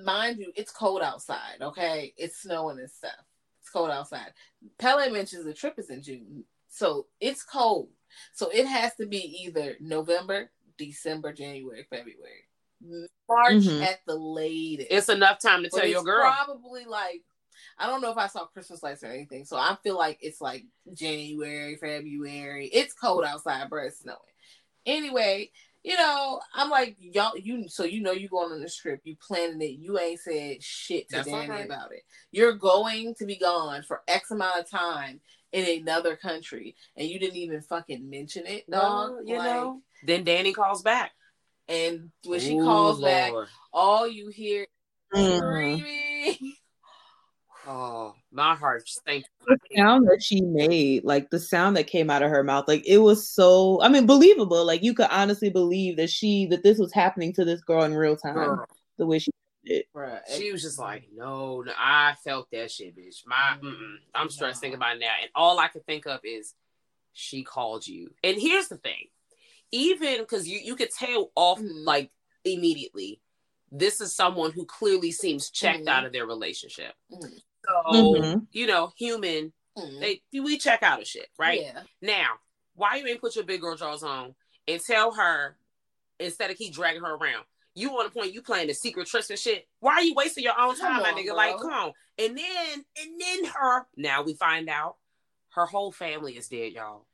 mind 0.06 0.38
you, 0.40 0.52
it's 0.56 0.72
cold 0.72 1.02
outside. 1.02 1.62
Okay, 1.62 2.14
it's 2.18 2.42
snowing 2.42 2.80
and 2.80 2.90
stuff. 2.92 3.12
Cold 3.72 3.90
outside. 3.90 4.34
Pelle 4.78 5.10
mentions 5.12 5.46
the 5.46 5.54
trip 5.54 5.76
is 5.78 5.90
in 5.90 6.02
June, 6.02 6.44
so 6.68 7.08
it's 7.20 7.44
cold. 7.44 7.90
So 8.34 8.50
it 8.50 8.66
has 8.66 8.96
to 8.96 9.06
be 9.06 9.44
either 9.46 9.78
November, 9.80 10.52
December, 10.78 11.32
January, 11.34 11.86
February, 11.90 12.48
March 13.30 13.54
Mhm. 13.54 13.84
at 13.84 14.00
the 14.06 14.16
latest. 14.16 14.92
It's 14.92 15.10
enough 15.10 15.40
time 15.40 15.64
to 15.64 15.70
But 15.72 15.78
tell 15.80 15.88
your 15.88 16.04
girl. 16.04 16.32
Probably 16.32 16.86
like 16.86 17.24
I 17.78 17.88
don't 17.88 18.02
know 18.02 18.12
if 18.12 18.18
I 18.18 18.28
saw 18.28 18.46
Christmas 18.46 18.82
lights 18.82 19.04
or 19.04 19.08
anything, 19.08 19.46
so 19.46 19.56
I 19.56 19.78
feel 19.84 19.96
like 19.98 20.18
it's 20.22 20.42
like 20.42 20.66
January, 20.94 21.76
February. 21.76 22.68
It's 22.68 22.94
cold 22.94 23.24
outside, 23.24 23.70
but 23.70 23.86
It's 23.86 24.00
snowing. 24.00 24.18
Anyway, 24.86 25.52
you 25.84 25.96
know, 25.98 26.40
I'm 26.54 26.70
like 26.70 26.96
y'all. 27.00 27.38
You 27.38 27.68
so 27.68 27.84
you 27.84 28.02
know 28.02 28.12
you 28.12 28.30
going 28.30 28.52
on 28.52 28.62
this 28.62 28.76
trip. 28.76 29.02
You 29.04 29.16
planning 29.26 29.62
it. 29.62 29.80
You 29.80 30.00
ain't 30.00 30.20
said 30.20 30.62
shit 30.62 31.10
to 31.10 31.16
That's 31.18 31.28
Danny 31.28 31.44
alright. 31.44 31.66
about 31.66 31.92
it. 31.92 32.04
You're 32.32 32.54
going 32.54 33.16
to 33.16 33.26
be 33.26 33.38
gone 33.38 33.84
for 33.84 34.02
X 34.08 34.32
amount 34.32 34.60
of 34.60 34.70
time 34.70 35.22
in 35.52 35.82
another 35.82 36.16
country, 36.16 36.76
and 36.96 37.08
you 37.08 37.20
didn't 37.20 37.38
even 37.38 37.62
fucking 37.62 38.10
mention 38.10 38.46
it, 38.46 38.70
dog. 38.70 39.12
Well, 39.12 39.24
you 39.26 39.38
Like, 39.38 39.46
know. 39.46 39.82
Then 40.06 40.24
Danny 40.24 40.54
calls 40.54 40.82
back. 40.82 41.12
And 41.68 42.12
when 42.26 42.40
she 42.40 42.56
Ooh, 42.56 42.64
calls 42.64 43.02
back, 43.02 43.32
all 43.74 44.08
you 44.08 44.30
hear 44.30 44.66
Mhm. 45.14 45.78
screaming. 45.78 46.54
Oh, 47.68 48.16
my 48.32 48.56
heart 48.56 48.88
sank. 48.88 49.26
the 49.48 49.58
sound 49.76 50.08
that 50.08 50.24
she 50.24 50.42
made, 50.42 51.04
like 51.04 51.30
the 51.30 51.40
sound 51.40 51.78
that 51.78 51.88
came 51.88 52.10
out 52.10 52.24
of 52.24 52.30
her 52.32 52.44
mouth, 52.44 52.68
like 52.68 52.86
it 52.88 52.98
was 53.00 53.30
so 53.30 53.82
I 53.82 53.90
mean 53.90 54.06
believable. 54.06 54.66
Like 54.66 54.84
you 54.84 54.94
could 54.94 55.10
honestly 55.12 55.50
believe 55.50 55.98
that 55.98 56.10
she 56.10 56.48
that 56.48 56.64
this 56.64 56.80
was 56.80 56.92
happening 56.94 57.34
to 57.34 57.46
this 57.46 57.62
girl 57.62 57.84
in 57.84 57.94
real 57.94 58.18
time. 58.18 58.34
Girl. 58.34 58.66
The 58.98 59.06
way 59.06 59.20
she 59.20 59.32
did 59.66 59.84
it. 59.94 60.22
She 60.36 60.52
was 60.52 60.62
just 60.64 60.80
like, 60.80 61.08
no, 61.14 61.62
no, 61.62 61.72
I 61.78 62.16
felt 62.24 62.48
that 62.52 62.72
shit, 62.72 62.96
bitch. 62.96 63.26
My, 63.26 63.58
mm-mm. 63.62 63.96
I'm 64.16 64.30
stressed 64.30 64.62
thinking 64.62 64.78
about 64.78 64.96
it 64.96 65.00
now, 65.00 65.12
and 65.22 65.30
all 65.36 65.60
I 65.60 65.68
could 65.68 65.86
think 65.86 66.08
of 66.08 66.20
is 66.24 66.54
she 67.14 67.44
called 67.44 67.86
you. 67.88 68.10
And 68.24 68.40
here's 68.40 68.68
the 68.70 68.78
thing, 68.78 69.08
even 69.72 70.20
because 70.20 70.48
you 70.48 70.60
you 70.64 70.76
could 70.76 70.92
tell 70.92 71.32
off 71.36 71.60
Mhm. 71.60 71.86
like 71.86 72.12
immediately, 72.44 73.22
this 73.72 74.02
is 74.02 74.16
someone 74.16 74.52
who 74.52 74.66
clearly 74.66 75.12
seems 75.12 75.50
checked 75.52 75.86
Mhm. 75.86 75.90
out 75.90 76.06
of 76.06 76.12
their 76.12 76.26
relationship. 76.26 76.94
Mhm. 77.12 77.40
So 77.68 77.84
Mhm. 77.92 78.48
you 78.52 78.68
know, 78.68 78.92
human, 78.98 79.54
Mhm. 79.78 80.00
they 80.00 80.40
we 80.40 80.58
check 80.58 80.84
out 80.84 81.02
of 81.02 81.08
shit, 81.08 81.30
right? 81.38 81.62
Yeah. 81.62 81.84
Now, 82.02 82.40
why 82.76 82.96
you 82.96 83.08
ain't 83.08 83.22
put 83.22 83.36
your 83.36 83.46
big 83.46 83.62
girl 83.62 83.76
drawers 83.76 84.04
on 84.04 84.36
and 84.68 84.82
tell 84.82 85.12
her 85.14 85.58
instead 86.20 86.52
of 86.52 86.58
keep 86.58 86.74
dragging 86.74 87.02
her 87.04 87.16
around? 87.16 87.46
You 87.74 87.98
on 87.98 88.06
the 88.06 88.12
point 88.12 88.34
you 88.34 88.42
playing 88.42 88.68
the 88.68 88.74
secret 88.74 89.08
tricks 89.08 89.30
and 89.30 89.40
shit. 89.40 89.68
Why 89.80 89.94
are 89.94 90.02
you 90.04 90.14
wasting 90.14 90.44
your 90.44 90.60
own 90.60 90.76
Come 90.76 90.92
time, 90.92 91.04
my 91.04 91.12
on, 91.12 91.18
nigga? 91.18 91.28
bro. 91.28 91.36
Like, 91.36 91.58
come 91.58 91.72
on. 91.74 91.94
And 92.18 92.38
then 92.38 92.86
and 93.02 93.22
then 93.22 93.46
her 93.46 93.88
now 93.96 94.24
we 94.24 94.34
find 94.34 94.68
out 94.70 94.98
her 95.50 95.66
whole 95.66 95.92
family 95.92 96.36
is 96.38 96.50
dead, 96.50 96.74
y'all. 96.74 97.06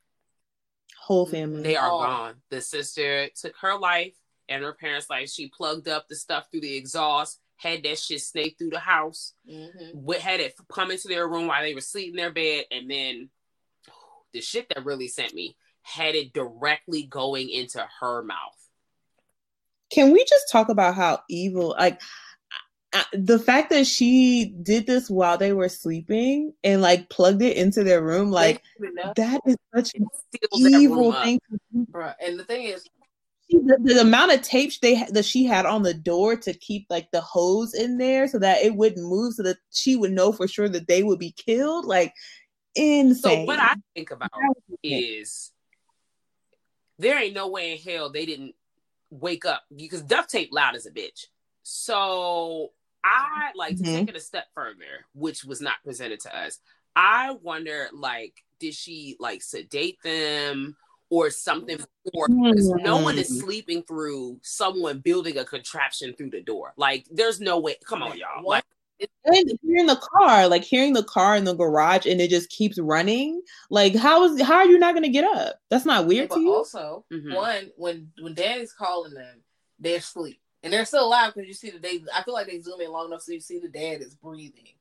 Whole 1.00 1.26
family. 1.28 1.62
They 1.64 1.76
are 1.76 1.92
Oh. 1.92 2.00
gone. 2.00 2.42
The 2.50 2.62
sister 2.62 3.30
took 3.30 3.56
her 3.58 3.78
life 3.78 4.16
and 4.50 4.64
her 4.64 4.74
parents' 4.74 5.10
life. 5.10 5.30
She 5.30 5.50
plugged 5.50 5.88
up 5.88 6.08
the 6.08 6.16
stuff 6.16 6.50
through 6.50 6.62
the 6.62 6.76
exhaust, 6.76 7.40
had 7.58 7.84
that 7.84 8.00
shit 8.00 8.22
snake 8.22 8.56
through 8.58 8.70
the 8.70 8.80
house, 8.80 9.34
Mm-hmm. 9.50 10.12
had 10.14 10.40
it 10.40 10.56
come 10.72 10.92
into 10.92 11.08
their 11.08 11.28
room 11.28 11.48
while 11.48 11.62
they 11.62 11.74
were 11.74 11.82
sleeping 11.82 12.12
in 12.12 12.18
their 12.18 12.32
bed, 12.32 12.66
and 12.72 12.90
then 12.90 13.30
the 14.34 14.42
shit 14.42 14.68
that 14.70 14.86
really 14.86 15.08
sent 15.08 15.34
me 15.34 15.56
had 15.82 16.16
it 16.16 16.34
directly 16.34 17.04
going 17.04 17.50
into 17.50 17.86
her 18.00 18.22
mouth. 18.24 18.38
Can 19.90 20.12
we 20.12 20.24
just 20.26 20.52
talk 20.52 20.70
about 20.70 20.96
how 20.96 21.22
evil 21.30 21.76
like 21.78 22.02
I, 22.94 23.06
the 23.14 23.40
fact 23.40 23.70
that 23.72 23.86
she 23.86 24.46
did 24.46 24.86
this 24.86 25.10
while 25.10 25.38
they 25.38 25.54
were 25.54 25.70
sleeping 25.70 26.54
and 26.64 26.82
like 26.82 27.10
plugged 27.10 27.42
it 27.42 27.58
into 27.58 27.84
their 27.84 28.02
room 28.02 28.32
like 28.32 28.62
that 29.16 29.42
is 29.46 29.58
such 29.76 29.94
an 29.96 30.08
Seals 30.32 30.64
that 30.64 30.72
room 30.72 30.82
evil 30.82 31.14
thing 31.14 31.40
to. 31.50 31.88
Bruh. 31.92 32.16
And 32.26 32.40
the 32.40 32.44
thing 32.44 32.68
is, 32.68 32.86
the, 33.50 33.78
the 33.82 34.02
amount 34.02 34.34
of 34.34 34.42
tape 34.42 34.72
they 34.82 35.06
that 35.12 35.26
she 35.26 35.46
had 35.46 35.66
on 35.66 35.84
the 35.84 35.94
door 35.94 36.36
to 36.36 36.54
keep 36.54 36.86
like 36.90 37.10
the 37.12 37.22
hose 37.22 37.74
in 37.74 37.98
there 37.98 38.28
so 38.28 38.40
that 38.40 38.62
it 38.64 38.76
wouldn't 38.76 39.08
move 39.08 39.34
so 39.34 39.44
that 39.44 39.58
she 39.72 39.96
would 39.96 40.12
know 40.12 40.32
for 40.32 40.48
sure 40.48 40.68
that 40.70 40.88
they 40.88 41.04
would 41.04 41.20
be 41.20 41.32
killed 41.32 41.86
like 41.86 42.14
So 42.76 42.84
insane 42.84 43.48
what 43.48 43.60
I 43.60 43.76
think 43.96 44.12
about 44.12 44.32
That 44.32 44.54
was 44.56 44.80
insane. 44.84 45.04
is 45.24 45.52
there 47.00 47.22
ain't 47.22 47.36
no 47.36 47.48
way 47.48 47.72
in 47.74 47.78
hell 47.78 48.12
they 48.12 48.26
didn't 48.26 48.56
wake 49.10 49.46
up 49.46 49.64
because 49.76 50.02
duct 50.02 50.30
tape 50.30 50.50
loud 50.52 50.76
as 50.76 50.86
a 50.86 50.92
bitch. 50.92 51.26
So 51.64 52.74
I 53.04 53.52
like 53.56 53.78
to 53.78 53.84
Mhm. 53.84 53.94
take 53.94 54.10
it 54.10 54.16
a 54.16 54.20
step 54.20 54.48
further, 54.54 55.06
which 55.14 55.46
was 55.46 55.62
not 55.62 55.76
presented 55.84 56.20
to 56.22 56.38
us. 56.38 56.60
I 56.96 57.32
wonder, 57.32 57.88
like, 57.94 58.34
did 58.60 58.74
she 58.74 59.16
like 59.20 59.44
sedate 59.44 60.02
them 60.04 60.76
or 61.10 61.30
something 61.30 61.78
before? 62.04 62.28
Because 62.28 62.72
no 62.84 62.98
one 62.98 63.18
is 63.18 63.30
Mm. 63.30 63.42
sleeping 63.42 63.84
through 63.84 64.40
someone 64.44 65.00
building 65.00 65.38
a 65.38 65.46
contraption 65.46 66.14
through 66.16 66.32
the 66.32 66.42
door. 66.42 66.74
Like, 66.78 67.06
there's 67.12 67.40
no 67.40 67.60
way. 67.60 67.78
Come 67.86 68.04
on, 68.04 68.18
y'all. 68.18 68.44
Like, 68.46 68.64
and 69.26 69.60
hearing 69.62 69.86
the 69.86 69.96
car 69.96 70.48
like 70.48 70.64
hearing 70.64 70.94
the 70.94 71.04
car 71.04 71.36
in 71.36 71.44
the 71.44 71.54
garage 71.54 72.08
and 72.08 72.20
it 72.20 72.32
just 72.32 72.50
keeps 72.50 72.80
running 72.80 73.40
like 73.70 73.96
how 73.96 74.24
is 74.24 74.42
how 74.42 74.56
are 74.56 74.66
you 74.66 74.80
not 74.80 74.96
gonna 74.96 75.08
get 75.08 75.24
up 75.24 75.60
that's 75.70 75.86
not 75.86 76.08
weird 76.08 76.30
but 76.30 76.36
to 76.36 76.42
you 76.42 76.52
also 76.52 77.06
Mhm. 77.12 77.36
one 77.36 77.72
when 77.76 78.12
when 78.20 78.34
Danny's 78.34 78.74
calling 78.74 79.14
them, 79.14 79.44
they're 79.78 79.98
asleep 79.98 80.42
and 80.64 80.74
they're 80.74 80.86
still 80.86 81.06
alive 81.06 81.34
because 81.36 81.48
you 81.48 81.54
see 81.54 81.70
that 81.70 81.84
they. 81.84 82.02
I 82.12 82.24
feel 82.24 82.34
like 82.34 82.48
they 82.48 82.60
zoom 82.60 82.82
in 82.82 82.92
long 82.92 83.08
enough 83.08 83.22
so 83.22 83.34
you 83.34 83.40
see 83.40 83.60
the 83.60 83.68
dad 83.68 84.02
is 84.02 84.16
breathing, 84.16 84.74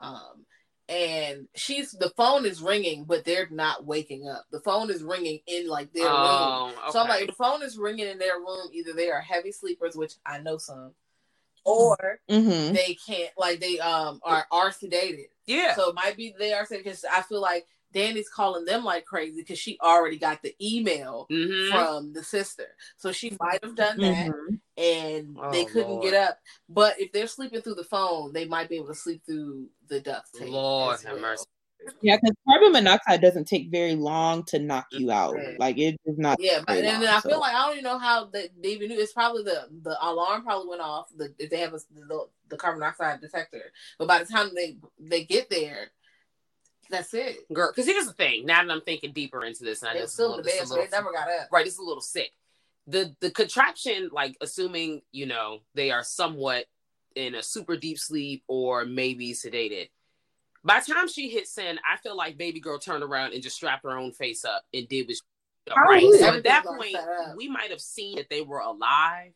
um, 0.00 0.44
and 0.88 1.48
she's 1.54 1.92
the 1.92 2.10
phone 2.10 2.44
is 2.44 2.60
ringing, 2.60 3.04
but 3.04 3.24
they're 3.24 3.48
not 3.50 3.86
waking 3.86 4.28
up. 4.28 4.44
The 4.50 4.60
phone 4.60 4.90
is 4.90 5.02
ringing 5.02 5.40
in 5.46 5.68
like 5.68 5.92
their 5.92 6.04
room. 6.04 6.12
oh, 6.12 6.72
So 6.90 7.00
I'm 7.00 7.08
like, 7.08 7.26
the 7.26 7.32
phone 7.32 7.62
is 7.62 7.78
ringing 7.78 8.06
in 8.06 8.18
their 8.18 8.38
room, 8.38 8.68
either 8.72 8.92
they 8.92 9.10
are 9.10 9.20
heavy 9.20 9.52
sleepers, 9.52 9.96
which 9.96 10.14
I 10.26 10.38
know 10.38 10.58
some, 10.58 10.92
or 11.64 12.20
mm-hmm. 12.28 12.74
they 12.74 12.96
can't 13.06 13.30
like 13.38 13.60
they 13.60 13.78
um 13.80 14.20
are 14.22 14.46
are 14.50 14.70
sedated. 14.70 15.28
yeah. 15.46 15.74
So 15.74 15.88
it 15.90 15.94
might 15.94 16.16
be 16.16 16.34
they 16.38 16.52
are 16.52 16.66
sedated 16.66 16.84
because 16.84 17.04
I 17.10 17.22
feel 17.22 17.40
like 17.40 17.66
Danny's 17.94 18.28
calling 18.28 18.64
them 18.64 18.84
like 18.84 19.06
crazy 19.06 19.40
because 19.40 19.58
she 19.58 19.78
already 19.80 20.18
got 20.18 20.42
the 20.42 20.54
email 20.60 21.26
Mhm. 21.30 21.70
from 21.70 22.12
the 22.12 22.22
sister. 22.22 22.76
So 22.98 23.12
she 23.12 23.34
might 23.40 23.64
have 23.64 23.76
done 23.76 23.98
that 24.00 24.26
Mhm. 24.26 24.60
and 24.76 25.38
Oh, 25.40 25.50
they 25.52 25.64
couldn't 25.64 25.88
Lord. 25.92 26.02
get 26.02 26.14
up. 26.14 26.38
But 26.68 27.00
if 27.00 27.12
they're 27.12 27.28
sleeping 27.28 27.62
through 27.62 27.76
the 27.76 27.84
phone, 27.84 28.32
they 28.32 28.44
might 28.44 28.68
be 28.68 28.76
able 28.76 28.88
to 28.88 28.94
sleep 28.94 29.22
through 29.24 29.70
the 29.88 30.00
duct 30.00 30.34
tape. 30.34 30.50
Lord 30.50 31.00
have 31.00 31.12
well. 31.14 31.22
mercy. 31.22 31.44
yeah 32.00 32.16
because 32.16 32.34
carbon 32.48 32.72
monoxide 32.72 33.20
doesn't 33.20 33.46
take 33.46 33.70
very 33.70 33.94
long 33.94 34.42
to 34.42 34.58
knock 34.58 34.86
you 34.92 35.10
out 35.10 35.36
like 35.58 35.76
it 35.76 36.00
does 36.06 36.16
not 36.16 36.38
Yeah, 36.40 36.60
but 36.60 36.68
very 36.68 36.78
and 36.78 36.88
then 36.88 37.02
long, 37.04 37.14
I 37.14 37.20
feel 37.20 37.40
like 37.40 37.54
I 37.54 37.66
don't 37.66 37.72
even 37.72 37.84
know 37.84 37.98
how 37.98 38.24
they, 38.26 38.48
they 38.58 38.70
even 38.70 38.88
knew. 38.88 38.98
It's 38.98 39.12
probably 39.12 39.42
the 39.42 39.68
the 39.82 39.96
alarm 40.00 40.44
probably 40.44 40.68
went 40.68 40.80
off. 40.80 41.08
The 41.14 41.34
if 41.38 41.50
they 41.50 41.58
have 41.58 41.74
a, 41.74 41.78
the, 41.94 42.26
the 42.48 42.56
carbon 42.56 42.80
monoxide 42.80 43.20
detector, 43.20 43.72
but 43.98 44.08
by 44.08 44.18
the 44.20 44.24
time 44.32 44.54
they 44.54 44.78
they 44.98 45.24
get 45.24 45.50
there, 45.50 45.90
that's 46.90 47.14
it. 47.14 47.52
girl. 47.52 47.70
Because 47.70 47.86
here's 47.86 48.06
the 48.06 48.12
thing. 48.12 48.46
Now 48.46 48.62
that 48.62 48.70
I'm 48.70 48.80
thinking 48.80 49.12
deeper 49.12 49.44
into 49.44 49.64
this, 49.64 49.82
and 49.82 49.90
I 49.90 49.94
They 49.94 50.00
just 50.00 50.14
still 50.14 50.32
in 50.34 50.38
the 50.38 50.42
bed, 50.42 50.66
so 50.66 50.76
they 50.76 50.88
never 50.88 51.12
got 51.12 51.28
up. 51.28 51.48
right. 51.52 51.66
It's 51.66 51.78
a 51.78 51.82
little 51.82 52.02
sick. 52.02 52.30
The 52.86 53.14
the 53.20 53.30
contraption, 53.30 54.10
like 54.12 54.36
assuming 54.40 55.02
you 55.12 55.26
know 55.26 55.60
they 55.74 55.90
are 55.90 56.04
somewhat 56.04 56.66
in 57.14 57.34
a 57.34 57.42
super 57.42 57.76
deep 57.76 57.98
sleep 57.98 58.42
or 58.48 58.84
maybe 58.84 59.32
sedated. 59.32 59.88
By 60.64 60.80
the 60.80 60.94
time 60.94 61.08
she 61.08 61.28
hit 61.28 61.46
send, 61.46 61.78
I 61.80 61.98
feel 61.98 62.16
like 62.16 62.38
baby 62.38 62.60
girl 62.60 62.78
turned 62.78 63.04
around 63.04 63.34
and 63.34 63.42
just 63.42 63.56
strapped 63.56 63.84
her 63.84 63.98
own 63.98 64.12
face 64.12 64.44
up 64.44 64.62
and 64.72 64.88
did 64.88 65.06
what 65.06 65.16
she 65.16 65.20
oh, 65.70 65.74
right. 65.76 66.00
Probably. 66.00 66.18
So 66.18 66.34
at 66.36 66.44
that 66.44 66.64
point, 66.64 66.96
we 67.36 67.48
might 67.48 67.70
have 67.70 67.80
seen 67.80 68.16
that 68.16 68.30
they 68.30 68.40
were 68.40 68.60
alive, 68.60 69.32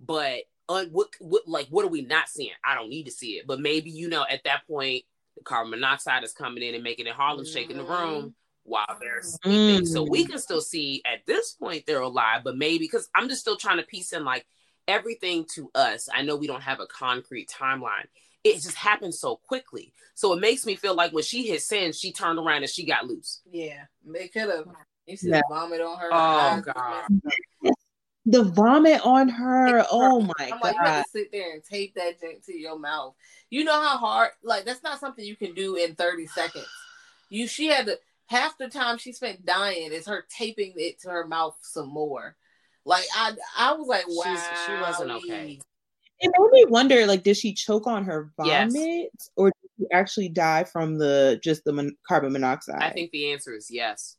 but 0.00 0.42
un- 0.68 0.90
what, 0.92 1.08
what 1.20 1.42
like 1.46 1.66
what 1.70 1.84
are 1.84 1.88
we 1.88 2.02
not 2.02 2.28
seeing? 2.28 2.52
I 2.64 2.74
don't 2.74 2.90
need 2.90 3.04
to 3.04 3.12
see 3.12 3.32
it, 3.32 3.46
but 3.46 3.60
maybe 3.60 3.90
you 3.90 4.08
know 4.08 4.24
at 4.28 4.44
that 4.44 4.66
point 4.66 5.04
the 5.38 5.44
carbon 5.44 5.70
monoxide 5.70 6.24
is 6.24 6.32
coming 6.32 6.62
in 6.62 6.74
and 6.74 6.84
making 6.84 7.06
it 7.06 7.14
Harlem 7.14 7.46
shake 7.46 7.70
in 7.70 7.78
the 7.78 7.84
room 7.84 8.24
mm. 8.24 8.32
while 8.64 8.96
they're 9.00 9.22
sleeping. 9.22 9.86
So 9.86 10.02
we 10.02 10.24
can 10.24 10.38
still 10.38 10.60
see 10.60 11.02
at 11.06 11.26
this 11.26 11.52
point 11.52 11.84
they're 11.86 12.00
alive, 12.00 12.42
but 12.44 12.56
maybe 12.56 12.78
because 12.78 13.08
I'm 13.14 13.28
just 13.28 13.40
still 13.40 13.56
trying 13.56 13.78
to 13.78 13.84
piece 13.84 14.12
in 14.12 14.24
like 14.24 14.46
everything 14.86 15.46
to 15.54 15.70
us. 15.74 16.08
I 16.12 16.22
know 16.22 16.36
we 16.36 16.46
don't 16.46 16.62
have 16.62 16.80
a 16.80 16.86
concrete 16.86 17.48
timeline. 17.48 18.06
It 18.44 18.54
just 18.54 18.76
happened 18.76 19.14
so 19.14 19.36
quickly. 19.36 19.92
So 20.14 20.32
it 20.32 20.40
makes 20.40 20.64
me 20.64 20.74
feel 20.76 20.94
like 20.94 21.12
when 21.12 21.24
she 21.24 21.46
hit 21.46 21.62
send, 21.62 21.94
she 21.94 22.12
turned 22.12 22.38
around 22.38 22.62
and 22.62 22.70
she 22.70 22.86
got 22.86 23.06
loose. 23.06 23.40
Yeah, 23.50 23.84
they 24.04 24.28
could 24.28 24.48
have. 24.48 24.66
You 25.06 25.16
see 25.16 25.28
Yeah. 25.28 25.40
the 25.48 25.54
vomit 25.54 25.80
on 25.80 25.98
her. 25.98 26.08
Oh, 26.12 26.60
God. 26.60 27.04
Messed 28.28 28.38
up. 28.40 28.46
the 28.46 28.52
vomit 28.52 29.00
on 29.04 29.28
her 29.28 29.84
oh 29.90 30.20
my 30.20 30.32
I'm 30.40 30.50
god 30.50 30.60
like, 30.62 30.74
you 30.76 30.80
have 30.84 31.04
to 31.04 31.10
sit 31.10 31.32
there 31.32 31.52
and 31.52 31.62
tape 31.64 31.94
that 31.96 32.18
drink 32.20 32.44
to 32.46 32.56
your 32.56 32.78
mouth. 32.78 33.14
You 33.50 33.64
know 33.64 33.80
how 33.80 33.96
hard? 33.98 34.30
Like 34.42 34.64
that's 34.64 34.82
not 34.82 35.00
something 35.00 35.24
you 35.24 35.36
can 35.36 35.54
do 35.54 35.76
in 35.76 35.94
30 35.94 36.26
seconds. 36.26 36.66
You, 37.30 37.46
she 37.46 37.66
had 37.68 37.86
to. 37.86 37.98
Half 38.26 38.58
the 38.58 38.68
time 38.68 38.98
she 38.98 39.12
spent 39.12 39.46
dying 39.46 39.90
is 39.92 40.06
her 40.06 40.24
taping 40.28 40.74
it 40.76 41.00
to 41.00 41.08
her 41.08 41.26
mouth 41.26 41.56
some 41.62 41.88
more. 41.88 42.36
Like 42.84 43.04
I, 43.16 43.32
I 43.56 43.72
was 43.72 43.86
like, 43.88 44.04
wow, 44.06 44.22
She's- 44.24 44.66
she 44.66 44.72
wasn't 44.80 45.10
okay. 45.12 45.58
it 46.20 46.32
made 46.38 46.50
me 46.52 46.64
wonder 46.66 47.06
like 47.06 47.22
did 47.22 47.36
she 47.36 47.54
choke 47.54 47.86
on 47.86 48.04
her 48.04 48.30
Yes. 48.44 48.72
vomit 48.72 49.10
or 49.36 49.46
did 49.50 49.70
she 49.78 49.86
actually 49.92 50.28
die 50.28 50.64
from 50.64 50.98
the 50.98 51.40
just 51.42 51.64
the 51.64 51.72
mon- 51.72 51.96
carbon 52.06 52.32
monoxide 52.32 52.82
I 52.82 52.90
think 52.90 53.10
the 53.12 53.32
answer 53.32 53.54
is 53.54 53.70
yes. 53.70 54.16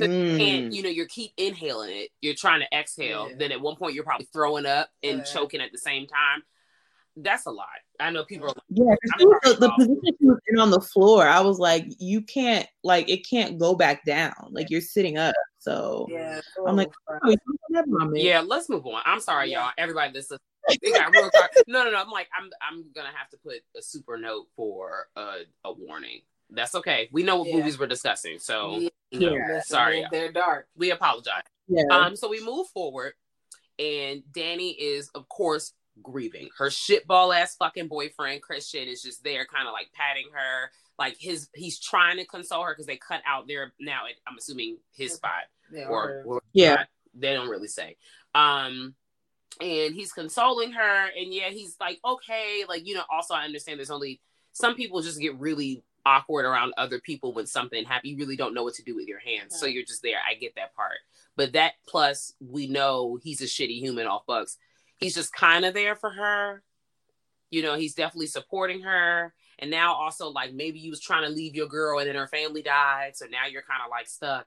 Mm. 0.00 0.40
And 0.40 0.74
you 0.74 0.82
know, 0.82 0.88
you 0.88 1.06
keep 1.06 1.32
inhaling 1.36 1.90
it, 1.92 2.10
you're 2.20 2.34
trying 2.34 2.60
to 2.60 2.76
exhale. 2.78 3.28
Yeah. 3.30 3.36
Then 3.38 3.52
at 3.52 3.60
one 3.60 3.76
point, 3.76 3.94
you're 3.94 4.04
probably 4.04 4.28
throwing 4.32 4.66
up 4.66 4.88
and 5.02 5.18
Yeah. 5.18 5.24
choking 5.24 5.60
at 5.60 5.70
the 5.72 5.78
same 5.78 6.06
time. 6.06 6.42
That's 7.16 7.46
a 7.46 7.52
lot. 7.52 7.68
I 8.00 8.10
know 8.10 8.24
people 8.24 8.46
are 8.46 8.48
like, 8.48 8.56
Yeah, 8.70 8.86
'cause 8.86 9.10
I'm 9.12 9.20
she 9.20 9.26
was- 9.26 9.38
sorry, 9.44 9.54
the, 9.54 9.60
the 9.60 9.72
position 9.74 10.16
she 10.18 10.26
was 10.26 10.38
in 10.48 10.58
on 10.58 10.70
the 10.70 10.80
floor, 10.80 11.28
I 11.28 11.40
was 11.42 11.60
like, 11.60 11.86
you 12.00 12.22
can't, 12.22 12.66
like, 12.82 13.08
it 13.08 13.24
can't 13.28 13.56
go 13.56 13.76
back 13.76 14.04
down. 14.04 14.34
Like, 14.50 14.68
you're 14.68 14.80
sitting 14.80 15.16
up. 15.16 15.34
So 15.60 16.08
Yeah, 16.10 16.40
I'm 16.66 16.74
like, 16.74 16.90
oh, 17.08 17.30
you 17.30 17.36
don't 17.46 17.76
have 17.76 17.84
vomit. 17.86 18.20
yeah, 18.20 18.40
let's 18.40 18.68
move 18.68 18.84
on. 18.86 19.00
I'm 19.04 19.20
sorry, 19.20 19.50
Yeah. 19.52 19.62
y'all. 19.66 19.72
Everybody, 19.78 20.12
this 20.12 20.28
is 20.32 20.38
they 20.82 20.90
got 20.92 21.12
real 21.12 21.30
car- 21.30 21.50
No, 21.68 21.84
no, 21.84 21.90
no. 21.92 21.98
I'm 21.98 22.10
like, 22.10 22.28
I'm 22.36 22.50
I'm 22.68 22.86
gonna 22.94 23.12
have 23.14 23.28
to 23.30 23.36
put 23.36 23.56
a 23.76 23.82
super 23.82 24.16
note 24.18 24.46
for 24.56 25.06
a, 25.14 25.42
a 25.64 25.72
warning. 25.72 26.22
That's 26.54 26.74
okay. 26.76 27.08
We 27.12 27.22
know 27.22 27.36
what 27.38 27.48
Yeah. 27.48 27.56
movies 27.56 27.78
we're 27.78 27.86
discussing, 27.86 28.38
so 28.38 28.78
Yeah. 28.78 28.88
you 29.10 29.20
know, 29.20 29.34
Yeah. 29.36 29.60
Sorry. 29.60 30.00
they're- 30.00 30.08
they're 30.10 30.32
dark. 30.32 30.68
we 30.74 30.90
apologize. 30.90 31.42
Yeah. 31.68 31.84
Um, 31.90 32.16
so 32.16 32.28
we 32.28 32.40
move 32.44 32.68
forward, 32.68 33.14
and 33.78 34.22
Danny 34.32 34.70
is, 34.72 35.08
of 35.10 35.28
course, 35.28 35.72
grieving. 36.02 36.50
Her 36.58 36.68
shitball 36.68 37.34
ass 37.34 37.56
fucking 37.56 37.88
boyfriend 37.88 38.42
Christian 38.42 38.88
is 38.88 39.02
just 39.02 39.22
there, 39.24 39.46
kind 39.46 39.66
of 39.68 39.72
like 39.72 39.92
patting 39.92 40.30
her. 40.32 40.70
Like 40.98 41.16
his, 41.18 41.48
he's 41.54 41.78
trying 41.80 42.18
to 42.18 42.24
console 42.26 42.62
her 42.64 42.72
because 42.72 42.86
they 42.86 42.96
cut 42.96 43.22
out 43.26 43.46
their 43.48 43.72
now. 43.80 44.06
It, 44.06 44.16
I'm 44.26 44.36
assuming 44.38 44.78
his 44.92 45.14
spot 45.14 45.44
Yeah, 45.72 45.86
or, 45.88 46.22
or 46.26 46.42
Yeah. 46.52 46.74
not. 46.74 46.88
they 47.14 47.32
don't 47.32 47.48
really 47.48 47.68
say. 47.68 47.96
Um, 48.34 48.94
and 49.60 49.94
he's 49.94 50.12
consoling 50.12 50.72
her, 50.72 51.06
and 51.16 51.32
yeah, 51.32 51.50
he's 51.50 51.76
like, 51.80 52.00
okay, 52.04 52.64
like 52.68 52.84
you 52.86 52.94
know. 52.94 53.04
Also, 53.08 53.34
I 53.34 53.44
understand 53.44 53.78
there's 53.78 53.90
only 53.90 54.20
some 54.52 54.74
people 54.74 55.00
just 55.00 55.20
get 55.20 55.36
really 55.38 55.82
awkward 56.06 56.44
around 56.44 56.74
other 56.76 56.98
people 57.00 57.32
when 57.32 57.46
something 57.46 57.84
happens. 57.84 58.10
You 58.10 58.18
really 58.18 58.36
don't 58.36 58.54
know 58.54 58.64
what 58.64 58.74
to 58.74 58.82
do 58.82 58.94
with 58.94 59.06
your 59.06 59.18
hands, 59.18 59.58
so 59.58 59.66
you're 59.66 59.84
just 59.84 60.02
there. 60.02 60.18
I 60.28 60.34
get 60.34 60.54
that 60.56 60.74
part, 60.74 60.98
but 61.36 61.52
that 61.52 61.74
plus 61.86 62.34
we 62.40 62.66
know 62.66 63.18
he's 63.22 63.40
a 63.40 63.44
shitty 63.44 63.78
human 63.78 64.06
off 64.06 64.26
bucks. 64.26 64.58
He's 64.98 65.14
just 65.14 65.32
kind 65.32 65.64
of 65.64 65.74
there 65.74 65.96
for 65.96 66.10
her. 66.10 66.62
You 67.50 67.62
know, 67.62 67.76
he's 67.76 67.94
definitely 67.94 68.26
supporting 68.26 68.82
her. 68.82 69.34
And 69.58 69.70
now 69.70 69.94
also 69.94 70.28
like 70.28 70.52
maybe 70.52 70.78
you 70.78 70.90
was 70.90 71.00
trying 71.00 71.22
to 71.22 71.34
leave 71.34 71.54
your 71.54 71.68
girl 71.68 71.98
and 71.98 72.08
then 72.08 72.16
her 72.16 72.26
family 72.26 72.62
died, 72.62 73.16
so 73.16 73.26
now 73.26 73.46
you're 73.50 73.62
kind 73.62 73.82
of 73.84 73.90
like 73.90 74.08
stuck. 74.08 74.46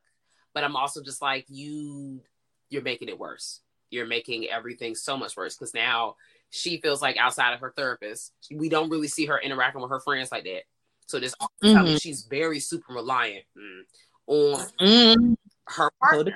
But 0.54 0.64
I'm 0.64 0.76
also 0.76 1.02
just 1.02 1.22
like 1.22 1.46
you 1.48 2.22
you're 2.70 2.82
making 2.82 3.10
it 3.10 3.20
worse. 3.20 3.62
You're 3.90 4.08
making 4.08 4.50
everything 4.50 4.96
so 4.96 5.16
much 5.16 5.38
worse 5.38 5.56
because 5.56 5.74
now 5.74 6.16
she 6.50 6.80
feels 6.82 7.02
like 7.02 7.18
outside 7.18 7.54
of 7.54 7.60
her 7.62 7.74
therapist, 7.76 8.34
we 8.54 8.70
don't 8.70 8.90
really 8.90 9.08
see 9.08 9.26
her 9.26 9.40
interacting 9.40 9.82
with 9.82 9.92
her 9.92 10.00
friends 10.00 10.32
like 10.32 10.44
that. 10.44 10.64
So 11.08 11.20
this 11.20 11.34
Mhm. 11.64 12.02
she's 12.02 12.24
very 12.24 12.60
super 12.60 12.94
reliant 12.94 13.46
mm, 13.58 13.82
on 14.28 14.68
Mm. 14.80 15.38
her 15.68 15.90
partner, 16.00 16.36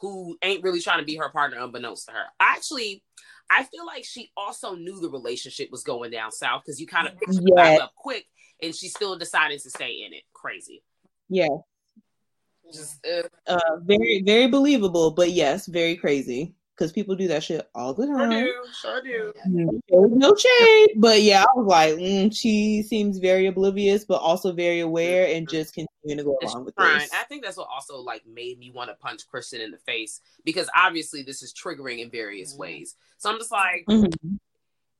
who 0.00 0.36
ain't 0.42 0.62
really 0.62 0.80
trying 0.80 0.98
to 0.98 1.04
be 1.04 1.16
her 1.16 1.30
partner 1.30 1.58
unbeknownst 1.58 2.06
to 2.06 2.12
her. 2.12 2.26
Actually, 2.38 3.02
I 3.48 3.62
feel 3.64 3.86
like 3.86 4.04
she 4.04 4.32
also 4.36 4.74
knew 4.74 5.00
the 5.00 5.08
relationship 5.08 5.70
was 5.70 5.84
going 5.84 6.10
down 6.10 6.32
south 6.32 6.62
because 6.64 6.80
you 6.80 6.86
kind 6.86 7.06
of 7.06 7.18
picked 7.18 7.38
yeah. 7.42 7.78
up 7.80 7.94
quick, 7.94 8.26
and 8.60 8.74
she 8.74 8.88
still 8.88 9.16
decided 9.16 9.60
to 9.60 9.70
stay 9.70 10.02
in 10.04 10.12
it. 10.12 10.24
Crazy. 10.32 10.82
Yeah. 11.28 11.48
Just 12.72 13.06
uh, 13.06 13.22
uh, 13.46 13.76
very 13.82 14.22
very 14.22 14.48
believable, 14.48 15.12
but 15.12 15.30
yes, 15.30 15.66
very 15.66 15.96
crazy 15.96 16.55
because 16.76 16.92
people 16.92 17.14
do 17.14 17.28
that 17.28 17.42
shit 17.42 17.68
all 17.74 17.94
the 17.94 18.06
time. 18.06 18.30
I 18.30 18.40
do, 18.40 18.54
sure 18.80 19.02
do. 19.02 19.32
No 19.46 20.34
shade, 20.34 20.90
but 20.96 21.22
yeah, 21.22 21.42
I 21.42 21.46
was 21.58 21.66
like, 21.66 21.94
mm, 21.94 22.36
she 22.36 22.82
seems 22.82 23.18
very 23.18 23.46
oblivious, 23.46 24.04
but 24.04 24.20
also 24.20 24.52
very 24.52 24.80
aware, 24.80 25.26
and 25.34 25.46
mm-hmm. 25.46 25.56
just 25.56 25.74
continuing 25.74 26.18
to 26.18 26.24
go 26.24 26.38
along 26.42 26.66
with 26.66 26.76
trying. 26.76 26.98
this. 26.98 27.10
I 27.14 27.24
think 27.24 27.44
that's 27.44 27.56
what 27.56 27.68
also 27.72 27.98
like 27.98 28.26
made 28.26 28.58
me 28.58 28.70
want 28.70 28.90
to 28.90 28.96
punch 28.96 29.26
Christian 29.26 29.60
in 29.60 29.70
the 29.70 29.78
face 29.78 30.20
because 30.44 30.68
obviously 30.76 31.22
this 31.22 31.42
is 31.42 31.54
triggering 31.54 32.00
in 32.00 32.10
various 32.10 32.52
mm-hmm. 32.52 32.62
ways. 32.62 32.96
So 33.18 33.30
I'm 33.30 33.38
just 33.38 33.52
like, 33.52 33.84
mm-hmm. 33.88 34.36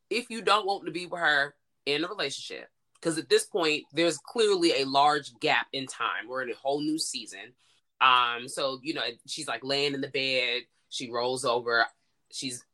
if 0.08 0.30
you 0.30 0.42
don't 0.42 0.66
want 0.66 0.86
to 0.86 0.92
be 0.92 1.06
with 1.06 1.20
her 1.20 1.54
in 1.84 2.04
a 2.04 2.08
relationship, 2.08 2.68
because 2.94 3.18
at 3.18 3.28
this 3.28 3.44
point 3.44 3.84
there's 3.92 4.16
clearly 4.16 4.80
a 4.80 4.86
large 4.86 5.38
gap 5.40 5.66
in 5.74 5.86
time. 5.86 6.28
We're 6.28 6.42
in 6.42 6.50
a 6.50 6.54
whole 6.54 6.80
new 6.80 6.98
season. 6.98 7.52
Um, 8.00 8.48
so 8.48 8.80
you 8.82 8.94
know, 8.94 9.02
she's 9.26 9.48
like 9.48 9.62
laying 9.62 9.94
in 9.94 10.00
the 10.00 10.08
bed 10.08 10.62
she 10.96 11.10
rolls 11.10 11.44
over. 11.44 11.86
She's 12.32 12.64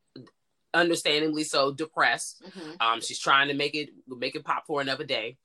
understandably 0.75 1.45
so 1.45 1.73
depressed. 1.73 2.43
Mm-hmm. 2.45 2.71
Um, 2.81 3.01
she's 3.01 3.19
trying 3.19 3.49
to 3.49 3.55
make 3.55 3.75
it 3.75 3.91
make 4.07 4.37
it 4.37 4.45
pop 4.45 4.67
for 4.67 4.81
another 4.81 5.05
day. 5.05 5.37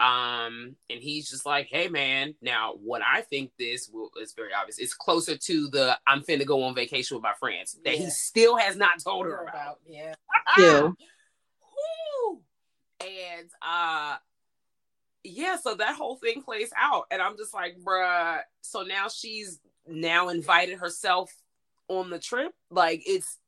Um, 0.00 0.74
and 0.90 1.00
he's 1.00 1.30
just 1.30 1.46
like, 1.46 1.68
"Hey, 1.70 1.88
man. 1.88 2.34
Now, 2.42 2.74
what 2.82 3.02
I 3.02 3.20
think 3.22 3.52
this 3.58 3.88
will 3.88 4.10
is 4.20 4.32
very 4.32 4.52
obvious. 4.52 4.78
It's 4.78 4.94
closer 4.94 5.36
to 5.36 5.68
the 5.68 5.96
I'm 6.06 6.22
finna 6.22 6.44
go 6.44 6.64
on 6.64 6.74
vacation 6.74 7.16
with 7.16 7.22
my 7.22 7.34
friends 7.38 7.78
that 7.84 7.96
yeah. 7.96 8.04
he 8.04 8.10
still 8.10 8.56
has 8.56 8.76
not 8.76 9.02
told 9.02 9.26
her 9.26 9.42
about. 9.42 9.54
about. 9.54 9.78
Yeah. 9.86 10.14
yeah. 10.58 10.90
and 13.00 13.50
uh, 13.62 14.16
yeah. 15.22 15.56
So 15.56 15.76
that 15.76 15.94
whole 15.94 16.16
thing 16.16 16.42
plays 16.42 16.72
out, 16.76 17.04
and 17.12 17.22
I'm 17.22 17.36
just 17.36 17.54
like, 17.54 17.76
bruh. 17.78 18.40
So 18.62 18.82
now 18.82 19.08
she's 19.08 19.60
now 19.86 20.28
invited 20.30 20.78
herself 20.78 21.32
on 21.98 22.10
the 22.10 22.18
trip, 22.18 22.52
like 22.70 23.02
it's 23.06 23.38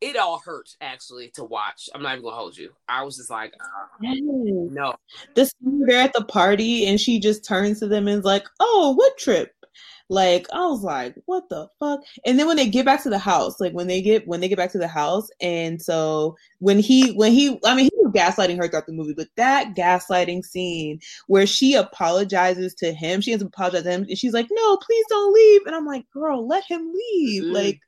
it 0.00 0.16
all 0.16 0.40
hurt 0.44 0.68
actually 0.80 1.30
to 1.34 1.44
watch. 1.44 1.88
I'm 1.94 2.02
not 2.02 2.12
even 2.12 2.24
gonna 2.24 2.36
hold 2.36 2.56
you. 2.56 2.72
I 2.88 3.02
was 3.02 3.16
just 3.16 3.30
like, 3.30 3.54
uh, 3.60 4.06
no. 4.12 4.94
This 5.34 5.52
they're 5.60 5.98
at 5.98 6.12
the 6.12 6.24
party 6.24 6.86
and 6.86 7.00
she 7.00 7.18
just 7.18 7.44
turns 7.44 7.80
to 7.80 7.88
them 7.88 8.08
and 8.08 8.18
is 8.18 8.24
like, 8.24 8.46
"Oh, 8.60 8.92
what 8.96 9.16
trip?" 9.16 9.54
Like 10.10 10.46
I 10.52 10.66
was 10.66 10.82
like, 10.82 11.14
"What 11.24 11.48
the 11.48 11.68
fuck?" 11.80 12.00
And 12.26 12.38
then 12.38 12.46
when 12.46 12.56
they 12.56 12.68
get 12.68 12.84
back 12.84 13.02
to 13.04 13.10
the 13.10 13.18
house, 13.18 13.58
like 13.58 13.72
when 13.72 13.86
they 13.86 14.02
get 14.02 14.28
when 14.28 14.40
they 14.40 14.48
get 14.48 14.58
back 14.58 14.70
to 14.72 14.78
the 14.78 14.88
house, 14.88 15.28
and 15.40 15.80
so 15.80 16.36
when 16.58 16.78
he 16.78 17.12
when 17.12 17.32
he, 17.32 17.58
I 17.64 17.74
mean, 17.74 17.86
he 17.86 17.90
was 17.96 18.12
gaslighting 18.12 18.58
her 18.58 18.68
throughout 18.68 18.86
the 18.86 18.92
movie, 18.92 19.14
but 19.16 19.28
that 19.36 19.74
gaslighting 19.74 20.44
scene 20.44 21.00
where 21.26 21.46
she 21.46 21.74
apologizes 21.74 22.74
to 22.74 22.92
him, 22.92 23.22
she 23.22 23.32
ends 23.32 23.42
up 23.42 23.48
apologizing 23.48 23.84
to 23.84 23.94
him, 23.94 24.06
and 24.08 24.18
she's 24.18 24.34
like, 24.34 24.48
"No, 24.50 24.76
please 24.76 25.04
don't 25.08 25.32
leave," 25.32 25.62
and 25.66 25.74
I'm 25.74 25.86
like, 25.86 26.04
"Girl, 26.12 26.46
let 26.46 26.64
him 26.64 26.92
leave." 26.92 27.44
Mm-hmm. 27.44 27.54
Like 27.54 27.80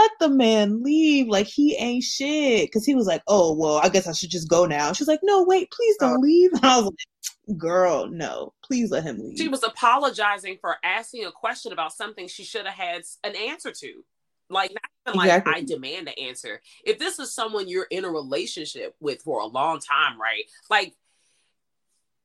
let 0.00 0.10
the 0.18 0.28
man 0.28 0.82
leave. 0.82 1.28
Like 1.28 1.46
he 1.46 1.76
ain't 1.76 2.04
shit. 2.04 2.68
Because 2.68 2.84
he 2.84 2.94
was 2.94 3.06
like, 3.06 3.22
oh, 3.26 3.52
well, 3.52 3.76
I 3.76 3.88
guess 3.88 4.06
I 4.06 4.12
should 4.12 4.30
just 4.30 4.48
go 4.48 4.66
now. 4.66 4.92
She's 4.92 5.08
like, 5.08 5.20
no, 5.22 5.44
wait, 5.44 5.70
please 5.70 5.96
don't 5.98 6.20
leave. 6.20 6.50
And 6.60 6.64
I 6.64 6.76
was 6.76 6.86
like, 6.86 7.58
girl, 7.58 8.06
no, 8.06 8.52
please 8.64 8.90
let 8.90 9.04
him 9.04 9.18
leave. 9.18 9.38
She 9.38 9.48
was 9.48 9.62
apologizing 9.62 10.58
for 10.60 10.76
asking 10.84 11.24
a 11.24 11.32
question 11.32 11.72
about 11.72 11.92
something 11.92 12.28
she 12.28 12.44
should 12.44 12.66
have 12.66 12.74
had 12.74 13.02
an 13.24 13.36
answer 13.36 13.72
to. 13.72 14.04
Like, 14.48 14.72
not 14.72 15.14
even 15.14 15.20
exactly. 15.20 15.52
like, 15.52 15.62
I 15.62 15.64
demand 15.64 16.08
an 16.08 16.14
answer. 16.26 16.60
If 16.84 16.98
this 16.98 17.18
is 17.18 17.32
someone 17.32 17.68
you're 17.68 17.86
in 17.90 18.04
a 18.04 18.10
relationship 18.10 18.96
with 19.00 19.22
for 19.22 19.40
a 19.40 19.46
long 19.46 19.78
time, 19.78 20.20
right? 20.20 20.44
Like, 20.68 20.94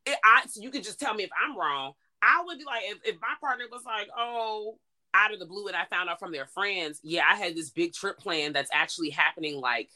it, 0.05 0.17
I, 0.23 0.43
you 0.55 0.71
could 0.71 0.83
just 0.83 0.99
tell 0.99 1.13
me 1.13 1.23
if 1.23 1.29
I'm 1.41 1.57
wrong. 1.57 1.93
I 2.21 2.43
would 2.45 2.57
be 2.57 2.65
like, 2.65 2.83
if, 2.85 2.97
if 3.05 3.21
my 3.21 3.33
partner 3.39 3.65
was 3.71 3.83
like, 3.85 4.07
oh, 4.17 4.77
out 5.15 5.33
of 5.33 5.39
the 5.39 5.45
blue 5.45 5.67
and 5.67 5.75
I 5.75 5.85
found 5.85 6.09
out 6.09 6.19
from 6.19 6.31
their 6.31 6.45
friends, 6.45 6.99
yeah, 7.01 7.23
I 7.29 7.35
had 7.35 7.55
this 7.55 7.69
big 7.69 7.93
trip 7.93 8.17
plan 8.17 8.53
that's 8.53 8.69
actually 8.73 9.09
happening 9.09 9.59
like 9.59 9.89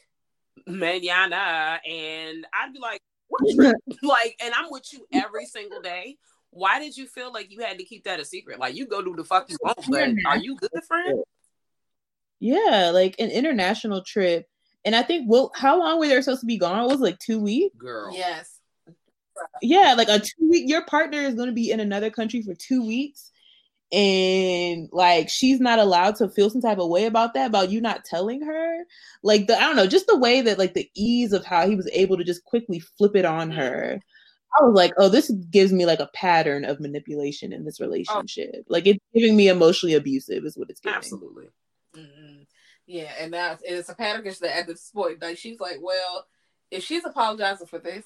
manana. 0.66 1.80
And 1.86 2.46
I'd 2.52 2.72
be 2.72 2.80
like, 2.80 3.02
like, 4.02 4.36
and 4.42 4.54
I'm 4.54 4.70
with 4.70 4.92
you 4.92 5.06
every 5.12 5.46
single 5.46 5.82
day. 5.82 6.16
Why 6.50 6.80
did 6.80 6.96
you 6.96 7.06
feel 7.06 7.32
like 7.32 7.52
you 7.52 7.60
had 7.60 7.78
to 7.78 7.84
keep 7.84 8.04
that 8.04 8.18
a 8.18 8.24
secret? 8.24 8.58
Like 8.58 8.74
you 8.74 8.86
go 8.86 9.02
do 9.02 9.14
the 9.14 9.22
fuck 9.22 9.48
you 9.50 9.56
want, 9.62 9.78
but 9.88 10.10
are 10.26 10.38
you 10.38 10.56
good 10.56 10.70
friend? 10.88 11.22
Yeah, 12.40 12.90
like 12.92 13.14
an 13.20 13.30
international 13.30 14.02
trip. 14.02 14.48
And 14.84 14.96
I 14.96 15.02
think 15.02 15.26
well, 15.28 15.52
how 15.54 15.78
long 15.78 16.00
were 16.00 16.08
they 16.08 16.20
supposed 16.22 16.40
to 16.40 16.46
be 16.46 16.56
gone? 16.56 16.84
It 16.84 16.88
was 16.88 17.00
like 17.00 17.18
two 17.18 17.38
weeks. 17.38 17.76
Girl. 17.76 18.12
Yes. 18.12 18.58
Yeah, 19.62 19.94
like 19.96 20.08
a 20.08 20.18
two 20.18 20.50
week. 20.50 20.68
Your 20.68 20.84
partner 20.86 21.18
is 21.20 21.34
going 21.34 21.48
to 21.48 21.54
be 21.54 21.70
in 21.70 21.78
another 21.78 22.10
country 22.10 22.42
for 22.42 22.54
two 22.54 22.84
weeks 22.84 23.29
and 23.92 24.88
like 24.92 25.28
she's 25.28 25.58
not 25.58 25.80
allowed 25.80 26.14
to 26.14 26.28
feel 26.28 26.48
some 26.48 26.60
type 26.60 26.78
of 26.78 26.88
way 26.88 27.06
about 27.06 27.34
that 27.34 27.48
about 27.48 27.70
you 27.70 27.80
not 27.80 28.04
telling 28.04 28.40
her 28.40 28.84
like 29.22 29.48
the 29.48 29.56
i 29.56 29.60
don't 29.62 29.74
know 29.74 29.86
just 29.86 30.06
the 30.06 30.18
way 30.18 30.40
that 30.40 30.58
like 30.58 30.74
the 30.74 30.88
ease 30.94 31.32
of 31.32 31.44
how 31.44 31.68
he 31.68 31.74
was 31.74 31.90
able 31.92 32.16
to 32.16 32.22
just 32.22 32.44
quickly 32.44 32.78
flip 32.78 33.16
it 33.16 33.24
on 33.24 33.50
her 33.50 34.00
i 34.60 34.64
was 34.64 34.74
like 34.74 34.92
oh 34.96 35.08
this 35.08 35.30
gives 35.50 35.72
me 35.72 35.86
like 35.86 35.98
a 35.98 36.10
pattern 36.14 36.64
of 36.64 36.78
manipulation 36.78 37.52
in 37.52 37.64
this 37.64 37.80
oh. 37.80 37.84
relationship 37.84 38.54
oh. 38.54 38.64
like 38.68 38.86
it's 38.86 39.00
giving 39.12 39.36
me 39.36 39.48
emotionally 39.48 39.94
abusive 39.94 40.44
is 40.44 40.56
what 40.56 40.70
it's 40.70 40.80
giving 40.80 40.96
absolutely 40.96 41.46
mm-hmm. 41.96 42.42
yeah 42.86 43.10
and 43.18 43.34
that's 43.34 43.60
it's 43.66 43.88
a 43.88 43.94
pattern 43.94 44.22
because 44.22 44.40
at 44.42 44.68
this 44.68 44.90
point 44.94 45.20
like 45.20 45.36
she's 45.36 45.58
like 45.58 45.78
well 45.80 46.26
if 46.70 46.84
she's 46.84 47.04
apologizing 47.04 47.66
for 47.66 47.80
this 47.80 48.04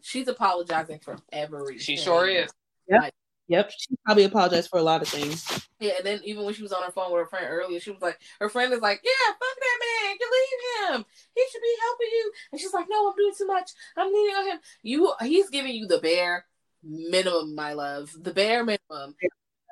she's 0.00 0.28
apologizing 0.28 0.98
for 0.98 1.18
everything 1.30 1.78
she 1.78 1.98
sure 1.98 2.26
is 2.26 2.50
yep. 2.88 3.02
Like, 3.02 3.12
Yep, 3.12 3.12
she 3.48 3.96
probably 4.04 4.24
apologized 4.24 4.70
for 4.70 4.78
a 4.78 4.82
lot 4.82 5.02
of 5.02 5.08
things. 5.08 5.68
Yeah, 5.78 5.92
and 5.98 6.06
then 6.06 6.20
even 6.24 6.44
when 6.44 6.54
she 6.54 6.62
was 6.62 6.72
on 6.72 6.82
her 6.82 6.90
phone 6.90 7.12
with 7.12 7.20
her 7.20 7.26
friend 7.26 7.46
earlier, 7.48 7.78
she 7.80 7.90
was 7.90 8.02
like, 8.02 8.18
her 8.40 8.48
friend 8.48 8.72
is 8.72 8.80
like, 8.80 9.00
"Yeah, 9.04 9.32
fuck 9.32 9.38
that 9.60 9.78
man, 9.80 10.16
you 10.18 10.30
leave 10.32 10.94
him. 10.94 11.04
He 11.34 11.44
should 11.50 11.62
be 11.62 11.76
helping 11.80 12.08
you." 12.10 12.32
And 12.52 12.60
she's 12.60 12.72
like, 12.74 12.86
"No, 12.88 13.08
I'm 13.08 13.16
doing 13.16 13.34
too 13.36 13.46
much. 13.46 13.70
I'm 13.96 14.12
leaning 14.12 14.36
on 14.36 14.46
him. 14.52 14.58
You, 14.82 15.12
he's 15.22 15.50
giving 15.50 15.74
you 15.74 15.86
the 15.86 15.98
bare 15.98 16.46
minimum, 16.82 17.54
my 17.54 17.72
love, 17.74 18.10
the 18.18 18.32
bare 18.32 18.64
minimum." 18.64 19.14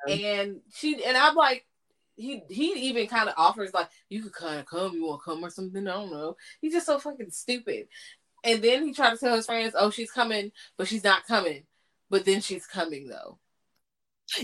And 0.08 0.60
she 0.74 1.02
and 1.04 1.16
I'm 1.16 1.34
like, 1.34 1.66
he 2.16 2.42
he 2.48 2.72
even 2.88 3.06
kind 3.06 3.28
of 3.28 3.34
offers 3.36 3.74
like, 3.74 3.88
"You 4.08 4.22
could 4.22 4.34
kind 4.34 4.60
of 4.60 4.66
come. 4.66 4.94
You 4.94 5.06
want 5.06 5.22
to 5.22 5.30
come 5.30 5.44
or 5.44 5.50
something? 5.50 5.86
I 5.88 5.92
don't 5.92 6.12
know." 6.12 6.36
He's 6.60 6.74
just 6.74 6.86
so 6.86 6.98
fucking 6.98 7.30
stupid. 7.30 7.88
And 8.44 8.62
then 8.62 8.86
he 8.86 8.92
tried 8.92 9.10
to 9.10 9.16
tell 9.16 9.36
his 9.36 9.46
friends, 9.46 9.74
"Oh, 9.78 9.90
she's 9.90 10.10
coming, 10.10 10.52
but 10.76 10.86
she's 10.88 11.04
not 11.04 11.26
coming." 11.26 11.64
But 12.10 12.24
then 12.26 12.40
she's 12.42 12.66
coming 12.66 13.08
though. 13.08 13.38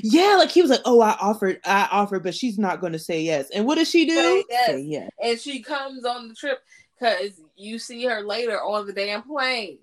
Yeah, 0.02 0.36
like 0.36 0.50
he 0.50 0.62
was 0.62 0.70
like, 0.70 0.82
"Oh, 0.84 1.00
I 1.00 1.16
offered, 1.20 1.60
I 1.64 1.88
offered, 1.90 2.22
but 2.22 2.34
she's 2.34 2.58
not 2.58 2.80
going 2.80 2.92
to 2.92 2.98
say 2.98 3.22
yes." 3.22 3.50
And 3.50 3.66
what 3.66 3.76
does 3.76 3.88
she 3.88 4.06
do? 4.06 4.44
Yes. 4.48 4.80
Yes. 4.82 5.10
And 5.22 5.38
she 5.38 5.62
comes 5.62 6.04
on 6.04 6.28
the 6.28 6.34
trip 6.34 6.60
because 6.98 7.40
you 7.56 7.78
see 7.78 8.04
her 8.04 8.22
later 8.22 8.62
on 8.62 8.86
the 8.86 8.92
damn 8.92 9.22
plane. 9.22 9.78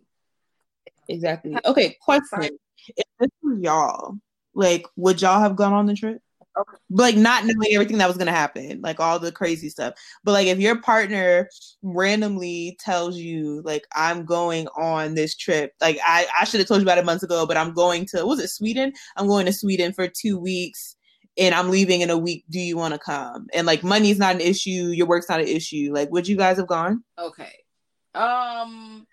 Exactly. 1.09 1.55
Okay, 1.65 1.97
question: 2.01 2.57
If 2.95 3.05
this 3.19 3.29
was 3.41 3.59
y'all, 3.59 4.17
like, 4.53 4.85
would 4.95 5.21
y'all 5.21 5.39
have 5.39 5.55
gone 5.55 5.73
on 5.73 5.87
the 5.87 5.95
trip? 5.95 6.21
Like 6.89 7.15
not 7.15 7.45
knowing 7.45 7.73
everything 7.73 7.97
that 7.97 8.07
was 8.07 8.17
gonna 8.17 8.31
happen, 8.31 8.81
like 8.81 8.99
all 8.99 9.19
the 9.19 9.31
crazy 9.31 9.69
stuff. 9.69 9.93
But 10.23 10.33
like 10.33 10.47
if 10.47 10.59
your 10.59 10.81
partner 10.81 11.49
randomly 11.81 12.77
tells 12.79 13.17
you, 13.17 13.61
like, 13.63 13.85
I'm 13.95 14.25
going 14.25 14.67
on 14.77 15.15
this 15.15 15.35
trip, 15.35 15.73
like 15.81 15.99
I, 16.05 16.27
I 16.39 16.45
should 16.45 16.59
have 16.59 16.67
told 16.67 16.81
you 16.81 16.85
about 16.85 16.97
it 16.97 17.05
months 17.05 17.23
ago, 17.23 17.45
but 17.45 17.57
I'm 17.57 17.73
going 17.73 18.05
to 18.07 18.25
was 18.25 18.39
it 18.39 18.49
Sweden? 18.49 18.93
I'm 19.15 19.27
going 19.27 19.45
to 19.45 19.53
Sweden 19.53 19.93
for 19.93 20.07
two 20.07 20.37
weeks 20.37 20.95
and 21.37 21.53
I'm 21.53 21.69
leaving 21.69 22.01
in 22.01 22.09
a 22.09 22.17
week. 22.17 22.45
Do 22.49 22.59
you 22.59 22.77
want 22.77 22.93
to 22.93 22.99
come? 22.99 23.47
And 23.53 23.67
like 23.67 23.83
money's 23.83 24.19
not 24.19 24.35
an 24.35 24.41
issue, 24.41 24.91
your 24.93 25.07
work's 25.07 25.29
not 25.29 25.41
an 25.41 25.47
issue. 25.47 25.91
Like, 25.93 26.11
would 26.11 26.27
you 26.27 26.37
guys 26.37 26.57
have 26.57 26.67
gone? 26.67 27.03
Okay. 27.17 27.53
Um 28.13 29.05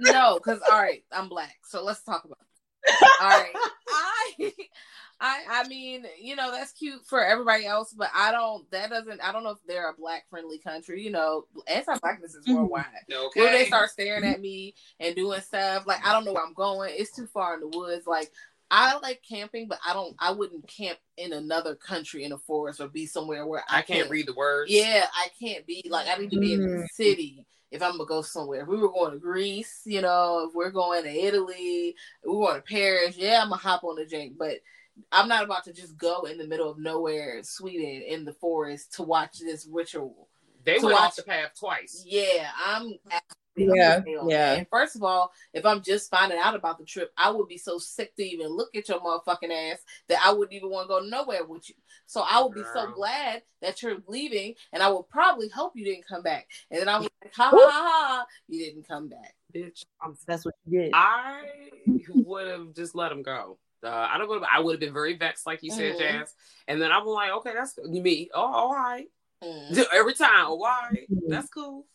no, 0.00 0.38
because 0.38 0.60
all 0.70 0.80
right, 0.80 1.04
I'm 1.12 1.28
black. 1.28 1.56
So 1.68 1.84
let's 1.84 2.02
talk 2.02 2.24
about 2.24 2.38
it. 2.40 3.10
All 3.20 3.28
right. 3.28 3.52
I 3.88 4.52
I 5.20 5.42
I 5.48 5.68
mean, 5.68 6.04
you 6.20 6.34
know, 6.34 6.50
that's 6.50 6.72
cute 6.72 7.04
for 7.04 7.22
everybody 7.22 7.66
else, 7.66 7.92
but 7.92 8.08
I 8.14 8.32
don't. 8.32 8.68
That 8.70 8.90
doesn't. 8.90 9.20
I 9.20 9.32
don't 9.32 9.44
know 9.44 9.50
if 9.50 9.58
they're 9.66 9.90
a 9.90 9.94
black 9.94 10.24
friendly 10.30 10.58
country. 10.58 11.02
You 11.02 11.10
know, 11.10 11.44
anti-blackness 11.66 12.34
is 12.34 12.44
mm-hmm. 12.44 12.54
worldwide. 12.54 12.86
Okay. 13.12 13.40
Where 13.40 13.52
they 13.52 13.66
start 13.66 13.90
staring 13.90 14.24
at 14.24 14.40
me 14.40 14.74
and 14.98 15.14
doing 15.14 15.40
stuff 15.40 15.86
like 15.86 16.06
I 16.06 16.12
don't 16.12 16.24
know 16.24 16.32
where 16.32 16.44
I'm 16.44 16.54
going. 16.54 16.94
It's 16.96 17.14
too 17.14 17.26
far 17.26 17.54
in 17.54 17.60
the 17.60 17.68
woods. 17.68 18.06
Like 18.06 18.30
I 18.70 18.98
like 18.98 19.22
camping, 19.28 19.68
but 19.68 19.78
I 19.86 19.92
don't. 19.92 20.16
I 20.18 20.32
wouldn't 20.32 20.66
camp 20.66 20.98
in 21.18 21.32
another 21.32 21.74
country 21.74 22.24
in 22.24 22.32
a 22.32 22.38
forest 22.38 22.80
or 22.80 22.88
be 22.88 23.04
somewhere 23.04 23.46
where 23.46 23.64
I, 23.68 23.78
I 23.78 23.82
can't, 23.82 24.00
can't, 24.00 24.10
read 24.10 24.26
the 24.26 24.34
words. 24.34 24.70
Yeah, 24.70 25.06
I 25.14 25.28
can't 25.38 25.66
be 25.66 25.86
like 25.90 26.06
I 26.08 26.16
need 26.16 26.30
to 26.30 26.40
be 26.40 26.54
in 26.54 26.62
the 26.62 26.66
mm-hmm. 26.66 26.84
city 26.92 27.44
if 27.70 27.82
I'm 27.82 27.92
gonna 27.92 28.06
go 28.06 28.22
somewhere. 28.22 28.62
If 28.62 28.68
we 28.68 28.78
were 28.78 28.90
going 28.90 29.12
to 29.12 29.18
Greece, 29.18 29.82
you 29.84 30.00
know, 30.00 30.46
if 30.48 30.54
we're 30.54 30.70
going 30.70 31.04
to 31.04 31.10
Italy, 31.10 31.94
we're 32.24 32.46
going 32.46 32.56
to 32.56 32.62
Paris. 32.62 33.16
Yeah, 33.16 33.40
I'm 33.42 33.50
gonna 33.50 33.60
hop 33.60 33.84
on 33.84 33.96
the 33.96 34.06
jank, 34.06 34.38
but 34.38 34.58
I'm 35.12 35.28
not 35.28 35.44
about 35.44 35.64
to 35.64 35.72
just 35.72 35.96
go 35.96 36.22
in 36.22 36.38
the 36.38 36.46
middle 36.46 36.70
of 36.70 36.78
nowhere, 36.78 37.42
Sweden, 37.42 38.02
in 38.02 38.24
the 38.24 38.32
forest 38.34 38.94
to 38.94 39.02
watch 39.02 39.38
this 39.38 39.66
ritual. 39.70 40.28
They 40.64 40.78
To 40.78 40.86
went 40.86 40.94
watch- 40.98 41.08
off 41.08 41.16
the 41.16 41.22
path 41.22 41.52
twice. 41.58 42.02
Yeah, 42.06 42.50
I'm. 42.64 42.94
Yeah, 43.56 43.96
I'm 43.96 44.28
yeah. 44.28 44.52
And 44.54 44.66
first 44.70 44.94
of 44.96 45.02
all, 45.02 45.32
if 45.52 45.66
I'm 45.66 45.82
just 45.82 46.08
finding 46.10 46.38
out 46.38 46.54
about 46.54 46.78
the 46.78 46.84
trip, 46.84 47.12
I 47.16 47.30
would 47.30 47.48
be 47.48 47.58
so 47.58 47.78
sick 47.78 48.14
to 48.16 48.22
even 48.22 48.46
look 48.48 48.74
at 48.76 48.88
your 48.88 49.00
motherfucking 49.00 49.72
ass 49.72 49.80
that 50.08 50.20
I 50.24 50.32
wouldn't 50.32 50.52
even 50.54 50.70
want 50.70 50.88
to 50.88 50.88
go 50.88 51.00
nowhere 51.00 51.44
with 51.44 51.68
you. 51.68 51.74
So 52.06 52.22
I 52.28 52.40
would 52.42 52.54
be 52.54 52.62
so 52.72 52.90
glad 52.92 53.42
that 53.60 53.82
you're 53.82 53.98
leaving, 54.06 54.54
and 54.72 54.82
I 54.82 54.88
would 54.88 55.08
probably 55.08 55.48
hope 55.48 55.72
you 55.74 55.84
didn't 55.84 56.06
come 56.06 56.22
back. 56.22 56.48
And 56.70 56.80
then 56.80 56.88
I 56.88 56.98
was 56.98 57.08
like, 57.22 57.34
ha 57.34 57.50
ha 57.50 57.58
ha, 57.58 57.70
ha 57.70 58.26
you 58.48 58.64
didn't 58.64 58.86
come 58.86 59.08
back. 59.08 59.34
Bitch, 59.54 59.84
I'm 60.00 60.16
That's 60.26 60.44
what 60.44 60.54
you 60.66 60.80
did. 60.82 60.92
I 60.94 61.42
would 62.14 62.46
have 62.46 62.72
just 62.74 62.94
let 62.94 63.12
him 63.12 63.22
go. 63.22 63.58
Uh, 63.82 63.88
I 64.10 64.18
don't. 64.18 64.28
Would 64.28 64.42
I 64.50 64.60
would 64.60 64.72
have 64.74 64.80
been 64.80 64.92
very 64.92 65.16
vexed, 65.16 65.46
like 65.46 65.62
you 65.62 65.70
said, 65.70 65.94
Mhm. 65.94 65.98
Jazz. 65.98 66.34
And 66.68 66.80
then 66.80 66.92
I'm 66.92 67.06
like, 67.06 67.30
okay, 67.32 67.52
that's 67.54 67.78
me. 67.78 68.30
Oh, 68.34 68.40
all 68.42 68.74
right. 68.74 69.08
Mm. 69.42 69.86
Every 69.92 70.14
time, 70.14 70.46
oh, 70.46 70.62
all 70.62 70.88
right, 70.90 71.06
Mhm. 71.10 71.28
that's 71.28 71.48
cool. 71.48 71.86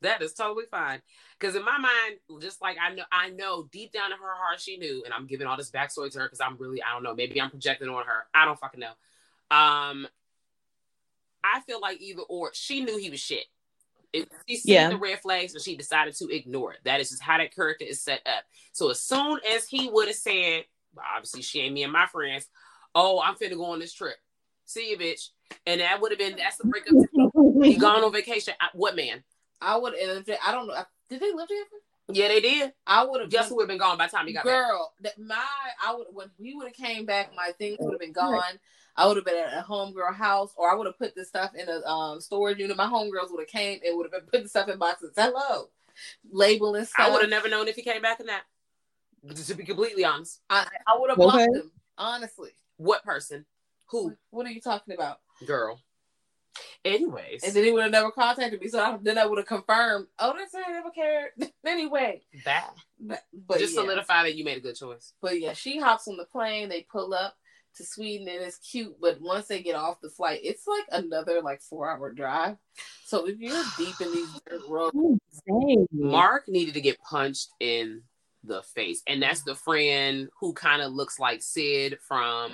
That 0.00 0.22
is 0.22 0.32
totally 0.32 0.64
fine. 0.70 1.02
Because 1.38 1.54
in 1.56 1.64
my 1.64 1.76
mind, 1.76 2.18
just 2.40 2.62
like 2.62 2.76
I 2.80 2.94
know, 2.94 3.02
I 3.10 3.30
know 3.30 3.68
deep 3.70 3.92
down 3.92 4.12
in 4.12 4.18
her 4.18 4.34
heart, 4.34 4.60
she 4.60 4.76
knew. 4.78 5.02
And 5.04 5.12
I'm 5.12 5.26
giving 5.26 5.46
all 5.46 5.56
this 5.56 5.70
backstory 5.70 6.10
to 6.12 6.20
her 6.20 6.26
because 6.26 6.40
I'm 6.40 6.56
really, 6.56 6.82
I 6.82 6.92
don't 6.92 7.02
know. 7.02 7.14
Maybe 7.14 7.40
I'm 7.40 7.50
projecting 7.50 7.88
on 7.88 8.04
her. 8.06 8.26
I 8.32 8.44
don't 8.44 8.58
fucking 8.58 8.80
know. 8.80 8.92
Um, 9.50 10.06
I 11.44 11.60
feel 11.66 11.80
like 11.80 12.00
either 12.00 12.22
or, 12.22 12.50
she 12.54 12.84
knew 12.84 12.96
he 12.96 13.10
was 13.10 13.20
shit. 13.20 13.46
If 14.12 14.28
she 14.48 14.56
seen 14.56 14.74
Yeah. 14.74 14.88
the 14.88 14.96
red 14.96 15.20
flags 15.20 15.52
and 15.54 15.62
she 15.62 15.76
decided 15.76 16.14
to 16.16 16.28
ignore 16.34 16.72
it. 16.74 16.80
That 16.84 17.00
is 17.00 17.10
just 17.10 17.22
how 17.22 17.36
that 17.38 17.54
character 17.54 17.84
is 17.84 18.00
set 18.00 18.26
up. 18.26 18.44
So 18.72 18.90
as 18.90 19.02
soon 19.02 19.40
as 19.50 19.68
he 19.68 19.88
would 19.90 20.06
have 20.08 20.16
said, 20.16 20.64
well, 20.64 20.64
obviously 21.14 21.42
she 21.42 21.60
ain't 21.60 21.74
me 21.74 21.82
and 21.82 21.92
my 21.92 22.06
friends, 22.06 22.48
oh, 22.94 23.20
I'm 23.20 23.34
finna 23.34 23.56
go 23.56 23.66
on 23.66 23.78
this 23.78 23.92
trip. 23.92 24.16
See 24.64 24.90
you, 24.90 24.98
bitch. 24.98 25.28
And 25.66 25.80
that 25.80 26.00
would 26.00 26.12
have 26.12 26.18
been 26.18 26.36
that's 26.36 26.56
the 26.56 26.66
breakup. 26.66 26.94
He 27.62 27.76
gone 27.78 28.04
on 28.04 28.12
vacation. 28.12 28.54
I, 28.60 28.68
what 28.74 28.96
man? 28.96 29.22
I 29.60 29.76
would, 29.76 29.94
I 29.94 30.52
don't 30.52 30.68
know, 30.68 30.84
did 31.08 31.20
they 31.20 31.32
live 31.32 31.48
together? 31.48 31.66
Yeah, 32.10 32.28
they 32.28 32.40
did. 32.40 32.72
I 32.86 33.04
would 33.04 33.20
have 33.20 33.30
Guess 33.30 33.50
who 33.50 33.56
would 33.56 33.62
have 33.62 33.68
been 33.68 33.78
gone 33.78 33.98
by 33.98 34.06
the 34.06 34.12
time 34.12 34.26
he 34.26 34.32
got 34.32 34.44
back? 34.44 34.66
Girl, 34.66 34.92
my 35.18 35.44
I 35.84 35.94
would 35.94 36.06
when 36.12 36.30
he 36.38 36.54
would 36.54 36.66
have 36.66 36.76
came 36.76 37.04
back, 37.04 37.32
my 37.36 37.52
things 37.58 37.76
would 37.80 37.92
have 37.92 38.00
been 38.00 38.12
gone. 38.12 38.42
I 38.96 39.06
would 39.06 39.16
have 39.16 39.26
been 39.26 39.36
at 39.36 39.52
a 39.52 39.62
homegirl 39.62 40.14
house, 40.14 40.52
or 40.56 40.70
I 40.70 40.74
would 40.74 40.86
have 40.86 40.98
put 40.98 41.14
this 41.14 41.28
stuff 41.28 41.54
in 41.54 41.68
a 41.68 41.86
um, 41.86 42.20
storage 42.20 42.58
unit. 42.58 42.76
My 42.76 42.86
homegirls 42.86 43.30
would 43.30 43.40
have 43.40 43.48
came 43.48 43.78
and 43.86 43.96
would 43.96 44.10
have 44.10 44.12
been 44.12 44.28
putting 44.30 44.48
stuff 44.48 44.68
in 44.68 44.78
boxes. 44.78 45.12
Hello, 45.16 45.68
labeling 46.32 46.84
stuff. 46.84 47.06
I 47.06 47.10
would 47.10 47.20
have 47.20 47.30
never 47.30 47.48
known 47.48 47.68
if 47.68 47.76
he 47.76 47.82
came 47.82 48.02
back 48.02 48.20
or 48.20 48.24
not. 48.24 48.40
To 49.34 49.54
be 49.54 49.64
completely 49.64 50.04
honest, 50.04 50.40
I, 50.48 50.66
I 50.86 50.96
would 50.98 51.10
have 51.10 51.18
Okay. 51.18 51.24
blocked 51.46 51.56
him. 51.56 51.70
Honestly, 51.96 52.50
what 52.76 53.02
person? 53.04 53.44
Who? 53.90 54.14
what 54.30 54.46
are 54.46 54.50
you 54.50 54.60
talking 54.60 54.94
about? 54.94 55.18
Girl. 55.46 55.80
Anyways, 56.84 57.42
And 57.44 57.54
then 57.54 57.64
he 57.64 57.72
would 57.72 57.82
have 57.82 57.92
never 57.92 58.10
contacted 58.10 58.60
me. 58.60 58.68
So 58.68 58.80
I, 58.80 58.96
then 59.00 59.18
I 59.18 59.26
would 59.26 59.38
have 59.38 59.46
confirmed. 59.46 60.06
Oh, 60.18 60.34
that's 60.36 60.54
I 60.54 60.70
never 60.72 60.90
cared. 60.90 61.30
anyway, 61.66 62.22
that 62.44 62.70
but, 63.00 63.22
but 63.46 63.58
just 63.58 63.74
yeah. 63.74 63.82
solidify 63.82 64.22
that 64.24 64.36
you 64.36 64.44
made 64.44 64.58
a 64.58 64.60
good 64.60 64.76
choice. 64.76 65.12
But 65.20 65.40
yeah, 65.40 65.52
she 65.52 65.78
hops 65.80 66.08
on 66.08 66.16
the 66.16 66.24
plane. 66.24 66.68
They 66.68 66.82
pull 66.82 67.14
up 67.14 67.34
to 67.76 67.84
Sweden, 67.84 68.28
and 68.28 68.42
it's 68.42 68.58
cute. 68.58 68.96
But 69.00 69.20
once 69.20 69.46
they 69.46 69.62
get 69.62 69.74
off 69.76 70.00
the 70.00 70.10
flight, 70.10 70.40
it's 70.42 70.66
like 70.66 70.84
another 71.02 71.42
like 71.42 71.62
four 71.62 71.90
hour 71.90 72.12
drive. 72.12 72.56
So 73.04 73.26
if 73.26 73.38
you're 73.38 73.62
deep 73.76 74.00
in 74.00 74.12
these 74.12 74.28
dirt 74.48 74.62
roads, 74.68 74.96
Mark 75.92 76.48
needed 76.48 76.74
to 76.74 76.80
get 76.80 77.00
punched 77.00 77.50
in 77.60 78.02
the 78.44 78.62
face, 78.62 79.02
and 79.06 79.22
that's 79.22 79.42
the 79.42 79.54
friend 79.54 80.28
who 80.40 80.52
kind 80.52 80.82
of 80.82 80.92
looks 80.92 81.18
like 81.18 81.42
Sid 81.42 81.98
from 82.06 82.52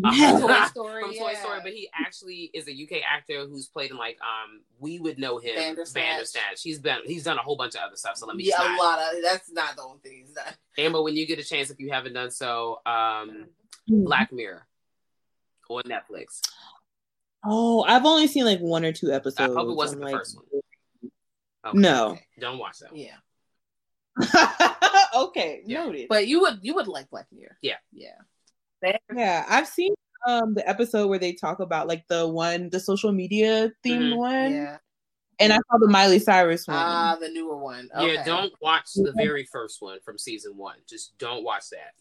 Yes. 0.00 0.40
Toy 0.40 0.64
Story, 0.84 1.02
from 1.02 1.12
Toy 1.14 1.30
yeah. 1.32 1.40
Story, 1.40 1.58
but 1.62 1.72
he 1.72 1.88
actually 1.92 2.50
is 2.54 2.68
a 2.68 2.72
UK 2.72 3.02
actor 3.04 3.46
who's 3.48 3.66
played 3.66 3.90
in 3.90 3.96
like 3.96 4.16
um 4.22 4.60
we 4.78 5.00
would 5.00 5.18
know 5.18 5.38
him 5.38 5.56
Bandersnatch. 5.56 6.02
Bandersnatch. 6.04 6.62
He's 6.62 6.78
been 6.78 6.98
he's 7.04 7.24
done 7.24 7.36
a 7.36 7.42
whole 7.42 7.56
bunch 7.56 7.74
of 7.74 7.80
other 7.84 7.96
stuff. 7.96 8.16
So 8.16 8.26
let 8.26 8.36
me 8.36 8.44
yeah, 8.44 8.76
a 8.76 8.78
lot 8.80 9.00
of 9.00 9.22
that's 9.24 9.50
not 9.50 9.74
the 9.74 9.82
only 9.82 9.98
thing 10.04 10.24
he's 10.24 10.34
done. 10.34 10.54
Amber, 10.78 11.02
when 11.02 11.16
you 11.16 11.26
get 11.26 11.40
a 11.40 11.44
chance, 11.44 11.70
if 11.70 11.80
you 11.80 11.90
haven't 11.90 12.12
done 12.12 12.30
so, 12.30 12.80
um 12.86 13.46
Mm-hmm. 13.90 14.04
Black 14.04 14.32
Mirror 14.32 14.66
on 15.70 15.82
Netflix. 15.84 16.40
Oh, 17.44 17.82
I've 17.84 18.04
only 18.04 18.26
seen 18.28 18.44
like 18.44 18.60
one 18.60 18.84
or 18.84 18.92
two 18.92 19.10
episodes. 19.12 19.40
I 19.40 19.54
hope 19.54 19.68
it 19.68 19.74
wasn't 19.74 20.02
I'm 20.02 20.06
the 20.08 20.12
like- 20.12 20.20
first 20.20 20.36
one. 20.36 21.10
Okay. 21.66 21.78
No. 21.78 22.18
Don't 22.38 22.58
watch 22.58 22.78
that. 22.80 22.92
one. 22.92 23.00
Yeah, 23.00 23.16
okay, 25.14 25.62
Yeah. 25.66 25.84
noted. 25.84 26.06
but 26.08 26.26
you 26.26 26.40
would 26.40 26.58
you 26.62 26.74
would 26.74 26.88
like 26.88 27.10
Black 27.10 27.26
Mirror. 27.32 27.56
Yeah. 27.62 27.76
yeah. 27.92 28.96
yeah, 29.14 29.44
I've 29.48 29.66
seen 29.68 29.94
um 30.26 30.54
the 30.54 30.68
episode 30.68 31.08
where 31.08 31.18
they 31.18 31.32
talk 31.32 31.60
about 31.60 31.88
like 31.88 32.04
the 32.08 32.26
one, 32.28 32.70
the 32.70 32.80
social 32.80 33.12
media 33.12 33.70
themed 33.84 34.12
Mhm. 34.12 34.16
one, 34.16 34.52
Yeah. 34.52 34.78
and 35.38 35.52
I 35.52 35.56
saw 35.56 35.78
the 35.78 35.88
Miley 35.88 36.18
Cyrus 36.18 36.66
one. 36.66 36.76
Ah, 36.76 37.16
the 37.20 37.28
newer 37.28 37.56
one. 37.56 37.88
Okay. 37.94 38.14
Yeah, 38.14 38.24
don't 38.24 38.52
watch 38.60 38.90
the 38.94 39.12
very 39.16 39.44
first 39.44 39.80
one 39.80 39.98
from 40.04 40.18
season 40.18 40.56
one. 40.56 40.76
Just 40.88 41.16
don't 41.18 41.44
watch 41.44 41.70
that. 41.70 41.94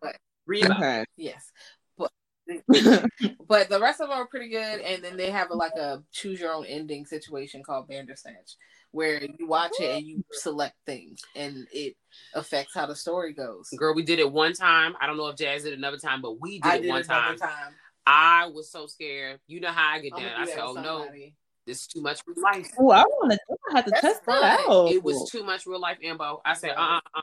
But- 0.00 0.16
read 0.46 0.66
about 0.66 0.80
it. 0.80 0.84
okay. 0.84 1.04
Yes. 1.16 1.50
But 1.96 2.10
but 3.48 3.68
the 3.68 3.78
rest 3.80 4.00
of 4.00 4.08
them 4.08 4.18
are 4.18 4.26
pretty 4.26 4.48
good. 4.48 4.80
And 4.80 5.02
then 5.02 5.16
they 5.16 5.30
have 5.30 5.50
a, 5.50 5.54
like 5.54 5.74
a 5.74 6.02
choose 6.10 6.40
your 6.40 6.52
own 6.52 6.66
ending 6.66 7.06
situation 7.06 7.62
called 7.62 7.86
Bandersnatch, 7.88 8.56
where 8.92 9.22
you 9.22 9.46
watch 9.46 9.72
it 9.80 9.96
and 9.96 10.06
you 10.06 10.24
select 10.30 10.76
things, 10.86 11.20
and 11.34 11.66
it 11.72 11.96
affects 12.34 12.74
how 12.74 12.86
the 12.86 12.94
story 12.94 13.32
goes. 13.32 13.68
Girl, 13.76 13.94
we 13.94 14.02
did 14.04 14.18
it 14.18 14.30
one 14.30 14.52
time. 14.52 14.94
I 15.00 15.06
don't 15.06 15.16
know 15.16 15.28
if 15.28 15.36
Jazz 15.36 15.64
did 15.64 15.72
another 15.72 15.98
time, 15.98 16.22
but 16.22 16.40
we 16.40 16.60
did 16.60 16.70
I 16.70 16.76
it 16.76 16.82
did 16.82 16.88
one 16.88 17.00
it 17.00 17.06
time. 17.06 17.38
time. 17.38 17.74
I 18.06 18.46
was 18.46 18.70
so 18.70 18.86
scared. 18.86 19.40
You 19.46 19.60
know 19.60 19.70
how 19.70 19.92
I 19.94 20.00
get 20.00 20.12
I'm 20.14 20.22
down. 20.22 20.32
I 20.36 20.46
said, 20.46 20.58
"Oh 20.60 20.74
with 20.74 20.84
no, 20.84 20.98
somebody. 21.00 21.34
this 21.66 21.80
is 21.80 21.86
too 21.86 22.02
much 22.02 22.20
real 22.26 22.42
life." 22.42 22.70
Oh, 22.78 22.90
I 22.90 23.02
want 23.02 23.32
to. 23.32 23.38
I 23.70 23.76
have 23.76 23.84
to 23.86 23.90
That's 23.90 24.02
test 24.02 24.26
that 24.26 24.60
out. 24.68 24.90
It 24.90 25.02
was 25.02 25.30
too 25.30 25.42
much 25.44 25.66
real 25.66 25.80
life 25.80 25.98
ambo. 26.02 26.40
I 26.44 26.54
said, 26.54 26.74
"Uh, 26.76 27.00
uh, 27.14 27.20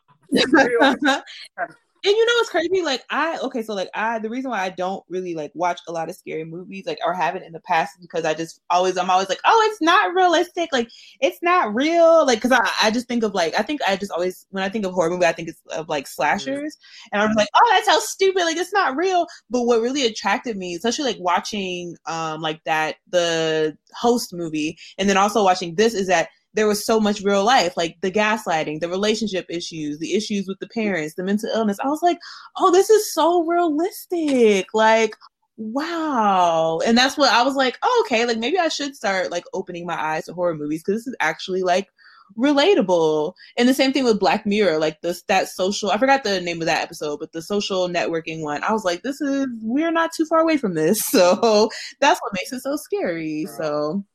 uh 1.57 1.67
and 2.05 2.15
you 2.15 2.25
know 2.25 2.33
what's 2.37 2.49
crazy? 2.49 2.81
Like 2.81 3.03
I 3.09 3.37
okay, 3.39 3.61
so 3.61 3.73
like 3.73 3.89
I 3.93 4.19
the 4.19 4.29
reason 4.29 4.51
why 4.51 4.61
I 4.61 4.69
don't 4.69 5.03
really 5.09 5.35
like 5.35 5.51
watch 5.53 5.79
a 5.87 5.91
lot 5.91 6.09
of 6.09 6.15
scary 6.15 6.45
movies, 6.45 6.85
like 6.85 6.99
or 7.05 7.13
haven't 7.13 7.43
in 7.43 7.53
the 7.53 7.59
past, 7.59 7.95
is 7.95 8.01
because 8.01 8.25
I 8.25 8.33
just 8.33 8.61
always 8.69 8.97
I'm 8.97 9.09
always 9.09 9.29
like, 9.29 9.39
oh, 9.45 9.69
it's 9.71 9.81
not 9.81 10.13
realistic, 10.13 10.69
like 10.71 10.89
it's 11.19 11.39
not 11.41 11.73
real, 11.73 12.25
like 12.25 12.37
because 12.41 12.51
I 12.51 12.69
I 12.83 12.91
just 12.91 13.07
think 13.07 13.23
of 13.23 13.33
like 13.33 13.53
I 13.57 13.63
think 13.63 13.81
I 13.87 13.95
just 13.95 14.11
always 14.11 14.45
when 14.51 14.63
I 14.63 14.69
think 14.69 14.85
of 14.85 14.93
horror 14.93 15.09
movie, 15.09 15.25
I 15.25 15.33
think 15.33 15.49
it's 15.49 15.61
of 15.71 15.89
like 15.89 16.07
slashers, 16.07 16.77
and 17.11 17.21
I'm 17.21 17.33
like, 17.35 17.49
oh, 17.55 17.69
that's 17.71 17.87
how 17.87 17.99
stupid, 17.99 18.43
like 18.43 18.57
it's 18.57 18.73
not 18.73 18.95
real. 18.95 19.27
But 19.49 19.63
what 19.63 19.81
really 19.81 20.05
attracted 20.05 20.57
me, 20.57 20.75
especially 20.75 21.05
like 21.05 21.19
watching 21.19 21.95
um 22.05 22.41
like 22.41 22.63
that 22.65 22.95
the 23.09 23.77
host 23.93 24.33
movie, 24.33 24.77
and 24.97 25.09
then 25.09 25.17
also 25.17 25.43
watching 25.43 25.75
this, 25.75 25.93
is 25.93 26.07
that 26.07 26.29
there 26.53 26.67
was 26.67 26.85
so 26.85 26.99
much 26.99 27.21
real 27.21 27.43
life, 27.43 27.77
like 27.77 27.97
the 28.01 28.11
gaslighting, 28.11 28.79
the 28.79 28.89
relationship 28.89 29.45
issues, 29.49 29.99
the 29.99 30.15
issues 30.15 30.47
with 30.47 30.59
the 30.59 30.67
parents, 30.67 31.15
the 31.15 31.23
mental 31.23 31.49
illness. 31.53 31.77
I 31.83 31.87
was 31.87 32.01
like, 32.01 32.17
oh, 32.57 32.71
this 32.71 32.89
is 32.89 33.13
so 33.13 33.45
realistic. 33.45 34.67
Like, 34.73 35.15
wow. 35.57 36.79
And 36.85 36.97
that's 36.97 37.17
what 37.17 37.31
I 37.31 37.43
was 37.43 37.55
like, 37.55 37.77
oh, 37.83 38.03
okay, 38.05 38.25
like 38.25 38.37
maybe 38.37 38.57
I 38.57 38.69
should 38.69 38.95
start 38.95 39.31
like 39.31 39.43
opening 39.53 39.85
my 39.85 40.01
eyes 40.01 40.25
to 40.25 40.33
horror 40.33 40.55
movies 40.55 40.81
because 40.83 41.01
this 41.01 41.07
is 41.07 41.15
actually 41.19 41.61
like 41.61 41.87
relatable. 42.37 43.33
And 43.57 43.67
the 43.67 43.73
same 43.73 43.93
thing 43.93 44.03
with 44.03 44.19
Black 44.19 44.45
Mirror, 44.45 44.79
like 44.79 45.01
this 45.01 45.23
that 45.23 45.49
social 45.49 45.91
I 45.91 45.97
forgot 45.97 46.23
the 46.23 46.41
name 46.41 46.61
of 46.61 46.65
that 46.65 46.83
episode, 46.83 47.19
but 47.19 47.31
the 47.31 47.41
social 47.41 47.87
networking 47.87 48.41
one. 48.41 48.63
I 48.63 48.71
was 48.71 48.85
like, 48.85 49.03
this 49.03 49.21
is 49.21 49.47
we're 49.61 49.91
not 49.91 50.11
too 50.15 50.25
far 50.25 50.39
away 50.39 50.57
from 50.57 50.73
this. 50.73 50.99
So 51.19 51.69
that's 51.99 52.19
what 52.21 52.33
makes 52.33 52.53
it 52.53 52.61
so 52.61 52.75
scary. 52.77 53.45
So 53.57 54.05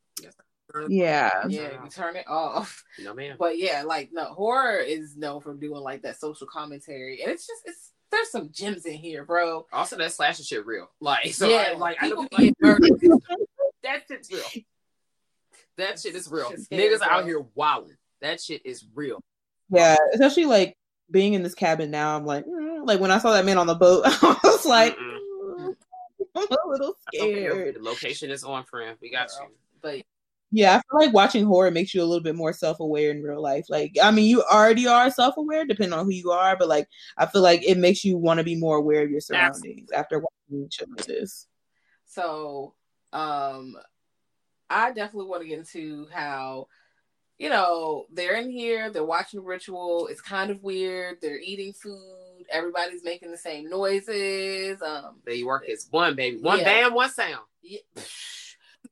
yeah. 0.88 1.30
Yeah, 1.48 1.82
you 1.82 1.90
turn 1.90 2.16
it 2.16 2.26
off. 2.28 2.84
no, 2.98 3.14
ma'am. 3.14 3.36
But 3.38 3.58
yeah, 3.58 3.82
like 3.82 4.10
no 4.12 4.24
horror 4.24 4.78
is 4.78 5.16
known 5.16 5.40
for 5.40 5.54
doing 5.54 5.82
like 5.82 6.02
that 6.02 6.18
social 6.18 6.46
commentary, 6.46 7.22
and 7.22 7.30
it's 7.30 7.46
just 7.46 7.62
it's 7.64 7.92
there's 8.10 8.30
some 8.30 8.50
gems 8.52 8.86
in 8.86 8.94
here, 8.94 9.24
bro. 9.24 9.66
Also, 9.72 9.96
that 9.96 10.12
slasher 10.12 10.44
shit 10.44 10.64
real. 10.66 10.90
Like, 11.00 11.34
so 11.34 11.48
yeah, 11.48 11.72
I, 11.72 11.74
like 11.74 11.96
I 12.00 12.08
people 12.08 12.26
know 12.30 12.38
get 12.38 12.54
murdered. 12.60 12.90
that 13.82 14.02
shit's 14.08 14.30
real. 14.32 14.64
That 15.76 15.98
shit 15.98 16.14
is 16.14 16.30
real. 16.30 16.50
Shit's 16.50 16.64
scary, 16.64 16.82
Niggas 16.82 17.02
out 17.02 17.24
here 17.24 17.44
wilding. 17.54 17.96
That 18.20 18.40
shit 18.40 18.64
is 18.64 18.84
real. 18.94 19.20
Yeah, 19.70 19.96
especially 20.12 20.46
like 20.46 20.76
being 21.10 21.34
in 21.34 21.42
this 21.42 21.54
cabin 21.54 21.90
now. 21.90 22.16
I'm 22.16 22.24
like, 22.24 22.46
mm, 22.46 22.86
like 22.86 23.00
when 23.00 23.10
I 23.10 23.18
saw 23.18 23.32
that 23.32 23.44
man 23.44 23.58
on 23.58 23.66
the 23.66 23.74
boat, 23.74 24.02
I 24.06 24.38
was 24.44 24.64
like, 24.64 24.96
Mm-mm. 24.96 25.58
mm, 25.58 25.74
I'm 26.36 26.46
a 26.50 26.68
little 26.68 26.94
Okay, 27.14 27.34
scared. 27.34 27.74
The 27.76 27.82
location 27.82 28.30
is 28.30 28.44
on, 28.44 28.64
friend. 28.64 28.96
We 29.02 29.10
got 29.10 29.30
you. 29.40 29.48
But 29.82 30.02
Yeah, 30.56 30.76
I 30.76 30.76
feel 30.76 31.04
like 31.04 31.12
watching 31.12 31.44
horror 31.44 31.72
makes 31.72 31.92
you 31.92 32.00
a 32.00 32.04
little 32.04 32.22
bit 32.22 32.36
more 32.36 32.52
self 32.52 32.78
aware 32.78 33.10
in 33.10 33.24
real 33.24 33.42
life. 33.42 33.66
Like, 33.68 33.96
I 34.00 34.12
mean, 34.12 34.26
you 34.26 34.40
already 34.42 34.86
are 34.86 35.10
self 35.10 35.36
aware 35.36 35.66
depending 35.66 35.98
on 35.98 36.04
who 36.04 36.12
you 36.12 36.30
are, 36.30 36.56
but 36.56 36.68
like, 36.68 36.86
I 37.16 37.26
feel 37.26 37.42
like 37.42 37.64
it 37.66 37.76
makes 37.76 38.04
you 38.04 38.16
want 38.16 38.38
to 38.38 38.44
be 38.44 38.54
more 38.54 38.76
aware 38.76 39.02
of 39.02 39.10
your 39.10 39.20
surroundings 39.20 39.90
after 39.90 40.20
watching 40.20 40.70
shit 40.70 40.88
like 40.96 41.06
this. 41.06 41.48
So, 42.06 42.74
um, 43.12 43.74
I 44.70 44.92
definitely 44.92 45.28
want 45.28 45.42
to 45.42 45.48
get 45.48 45.58
into 45.58 46.06
how, 46.12 46.68
you 47.36 47.50
know, 47.50 48.04
they're 48.12 48.36
in 48.36 48.48
here, 48.48 48.90
they're 48.90 49.02
watching 49.04 49.40
the 49.40 49.46
ritual. 49.46 50.06
It's 50.06 50.20
kind 50.20 50.52
of 50.52 50.62
weird. 50.62 51.18
They're 51.20 51.40
eating 51.40 51.72
food 51.72 52.44
everybody's 52.48 53.02
making 53.02 53.30
the 53.30 53.36
same 53.36 53.68
noises. 53.68 54.80
Um, 54.82 55.16
they 55.24 55.42
work 55.42 55.68
as 55.68 55.88
one 55.90 56.14
baby, 56.14 56.38
one 56.38 56.58
yeah. 56.58 56.64
band, 56.64 56.94
one 56.94 57.10
sound. 57.10 57.44
Yeah. 57.62 57.80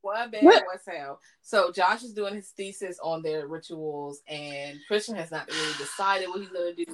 one 0.02 0.30
band, 0.30 0.44
what? 0.44 0.64
one 0.66 0.80
sound. 0.80 1.18
So 1.40 1.72
Josh 1.72 2.02
is 2.02 2.12
doing 2.12 2.34
his 2.34 2.48
thesis 2.50 2.98
on 3.02 3.22
their 3.22 3.46
rituals, 3.46 4.20
and 4.28 4.78
Christian 4.86 5.16
has 5.16 5.30
not 5.30 5.48
really 5.48 5.72
decided 5.78 6.28
what 6.28 6.40
he's 6.40 6.50
gonna 6.50 6.74
do. 6.74 6.84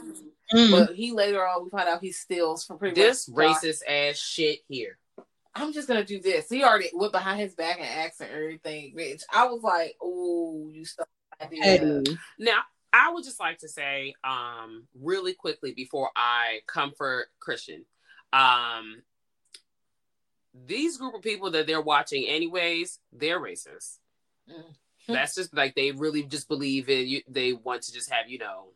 Mm. 0.55 0.71
But 0.71 0.95
he 0.95 1.13
later 1.13 1.47
on 1.47 1.65
we 1.65 1.71
find 1.71 1.89
out 1.89 2.01
he 2.01 2.13
steals 2.13 2.65
from 2.65 2.79
pretty 2.79 3.01
this 3.01 3.29
racist 3.29 3.83
ass 3.89 4.17
shit 4.17 4.61
here. 4.69 4.99
I'm 5.55 5.73
just 5.73 5.89
gonna 5.89 6.05
do 6.05 6.21
this. 6.21 6.49
He 6.49 6.63
already 6.63 6.91
went 6.95 7.13
behind 7.13 7.41
his 7.41 7.55
back 7.55 7.79
and 7.79 7.89
asked 7.89 8.21
and 8.21 8.31
everything, 8.31 8.95
bitch. 8.97 9.23
I 9.33 9.47
was 9.47 9.63
like, 9.63 9.97
oh, 10.01 10.71
you 10.73 10.85
stuff. 10.85 11.09
Now 12.39 12.63
I 12.93 13.13
would 13.13 13.25
just 13.25 13.41
like 13.41 13.59
to 13.59 13.69
say, 13.69 14.15
um, 14.25 14.87
really 15.01 15.35
quickly 15.35 15.73
before 15.73 16.11
I 16.17 16.61
comfort 16.67 17.27
Christian, 17.41 17.85
um, 18.33 19.03
these 20.55 20.97
group 20.97 21.15
of 21.15 21.23
people 21.23 21.51
that 21.53 21.67
they're 21.67 21.81
watching, 21.81 22.27
anyways, 22.27 22.99
they're 23.13 23.41
racist. 23.41 23.99
Mm-hmm. 24.51 25.13
That's 25.13 25.35
just 25.35 25.55
like 25.55 25.75
they 25.75 25.93
really 25.93 26.23
just 26.23 26.49
believe 26.49 26.89
in 26.89 27.09
you. 27.09 27.23
They 27.29 27.53
want 27.53 27.83
to 27.83 27.93
just 27.93 28.11
have 28.11 28.29
you 28.29 28.39
know, 28.39 28.69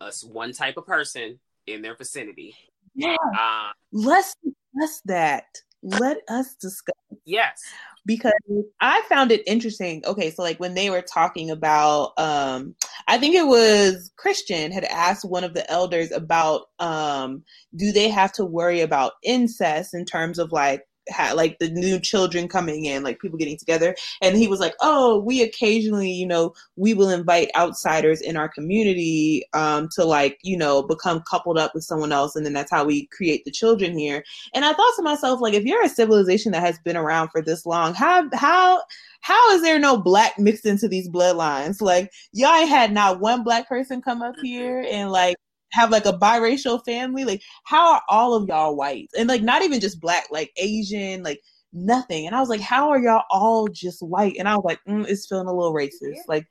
us 0.00 0.22
one 0.22 0.52
type 0.52 0.76
of 0.76 0.86
person 0.86 1.38
in 1.66 1.82
their 1.82 1.96
vicinity. 1.96 2.54
Yeah. 2.94 3.16
Uh, 3.38 3.70
let's 3.92 4.34
discuss 4.42 5.02
that. 5.06 5.44
Let 5.82 6.18
us 6.28 6.54
discuss. 6.54 6.94
Yes 7.24 7.62
because 8.08 8.32
I 8.80 9.02
found 9.02 9.30
it 9.30 9.42
interesting. 9.46 10.02
Okay, 10.06 10.30
so 10.30 10.42
like 10.42 10.58
when 10.58 10.72
they 10.74 10.88
were 10.88 11.02
talking 11.02 11.50
about 11.50 12.12
um 12.18 12.74
I 13.06 13.18
think 13.18 13.36
it 13.36 13.46
was 13.46 14.10
Christian 14.16 14.72
had 14.72 14.84
asked 14.84 15.26
one 15.28 15.44
of 15.44 15.52
the 15.54 15.70
elders 15.70 16.10
about 16.10 16.62
um 16.80 17.44
do 17.76 17.92
they 17.92 18.08
have 18.08 18.32
to 18.32 18.46
worry 18.46 18.80
about 18.80 19.12
incest 19.22 19.94
in 19.94 20.06
terms 20.06 20.38
of 20.38 20.50
like 20.52 20.87
like 21.34 21.58
the 21.58 21.68
new 21.70 21.98
children 21.98 22.48
coming 22.48 22.84
in, 22.84 23.02
like 23.02 23.20
people 23.20 23.38
getting 23.38 23.56
together. 23.56 23.94
And 24.22 24.36
he 24.36 24.48
was 24.48 24.60
like, 24.60 24.74
Oh, 24.80 25.18
we 25.18 25.42
occasionally, 25.42 26.10
you 26.10 26.26
know, 26.26 26.54
we 26.76 26.94
will 26.94 27.10
invite 27.10 27.50
outsiders 27.56 28.20
in 28.20 28.36
our 28.36 28.48
community 28.48 29.44
um, 29.52 29.88
to 29.94 30.04
like, 30.04 30.38
you 30.42 30.56
know, 30.56 30.82
become 30.82 31.22
coupled 31.28 31.58
up 31.58 31.74
with 31.74 31.84
someone 31.84 32.12
else. 32.12 32.36
And 32.36 32.44
then 32.44 32.52
that's 32.52 32.70
how 32.70 32.84
we 32.84 33.06
create 33.06 33.44
the 33.44 33.50
children 33.50 33.98
here. 33.98 34.24
And 34.54 34.64
I 34.64 34.72
thought 34.72 34.92
to 34.96 35.02
myself, 35.02 35.40
like, 35.40 35.54
if 35.54 35.64
you're 35.64 35.84
a 35.84 35.88
civilization 35.88 36.52
that 36.52 36.62
has 36.62 36.78
been 36.80 36.96
around 36.96 37.30
for 37.30 37.42
this 37.42 37.66
long, 37.66 37.94
how, 37.94 38.28
how, 38.32 38.82
how 39.20 39.50
is 39.52 39.62
there 39.62 39.78
no 39.78 39.96
black 39.96 40.38
mixed 40.38 40.66
into 40.66 40.88
these 40.88 41.08
bloodlines? 41.08 41.80
Like, 41.80 42.12
y'all 42.32 42.66
had 42.66 42.92
not 42.92 43.20
one 43.20 43.42
black 43.42 43.68
person 43.68 44.00
come 44.02 44.22
up 44.22 44.34
here 44.42 44.84
and 44.88 45.10
like 45.10 45.36
have 45.72 45.90
like 45.90 46.06
a 46.06 46.12
biracial 46.12 46.84
family. 46.84 47.24
Like, 47.24 47.42
how 47.64 47.94
are 47.94 48.02
all 48.08 48.34
of 48.34 48.48
y'all 48.48 48.76
white? 48.76 49.10
And 49.18 49.28
like, 49.28 49.42
not 49.42 49.62
even 49.62 49.80
just 49.80 50.00
black, 50.00 50.28
like 50.30 50.52
Asian, 50.56 51.22
like 51.22 51.40
nothing. 51.72 52.26
And 52.26 52.34
I 52.34 52.40
was 52.40 52.48
like, 52.48 52.60
how 52.60 52.88
are 52.90 52.98
y'all 52.98 53.24
all 53.30 53.68
just 53.68 54.02
white? 54.02 54.36
And 54.38 54.48
I 54.48 54.56
was 54.56 54.64
like, 54.64 54.80
mm, 54.88 55.06
it's 55.06 55.26
feeling 55.26 55.48
a 55.48 55.52
little 55.52 55.74
racist. 55.74 56.14
Yeah. 56.14 56.22
Like, 56.26 56.46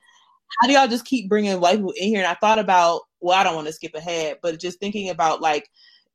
how 0.59 0.68
do 0.68 0.74
y'all 0.74 0.88
just 0.88 1.05
keep 1.05 1.30
bringing 1.30 1.59
white 1.59 1.78
people 1.78 1.93
in 1.97 2.07
here? 2.07 2.20
And 2.20 2.28
I 2.28 2.36
thought 2.36 2.59
about, 2.59 3.01
well, 3.20 3.38
I 3.38 3.43
don't 3.43 3.55
want 3.55 3.68
to 3.68 3.74
skip 3.74 3.95
ahead, 3.95 4.38
but 4.41 4.59
just 4.59 4.80
thinking 4.80 5.09
about 5.09 5.41
like, 5.41 5.70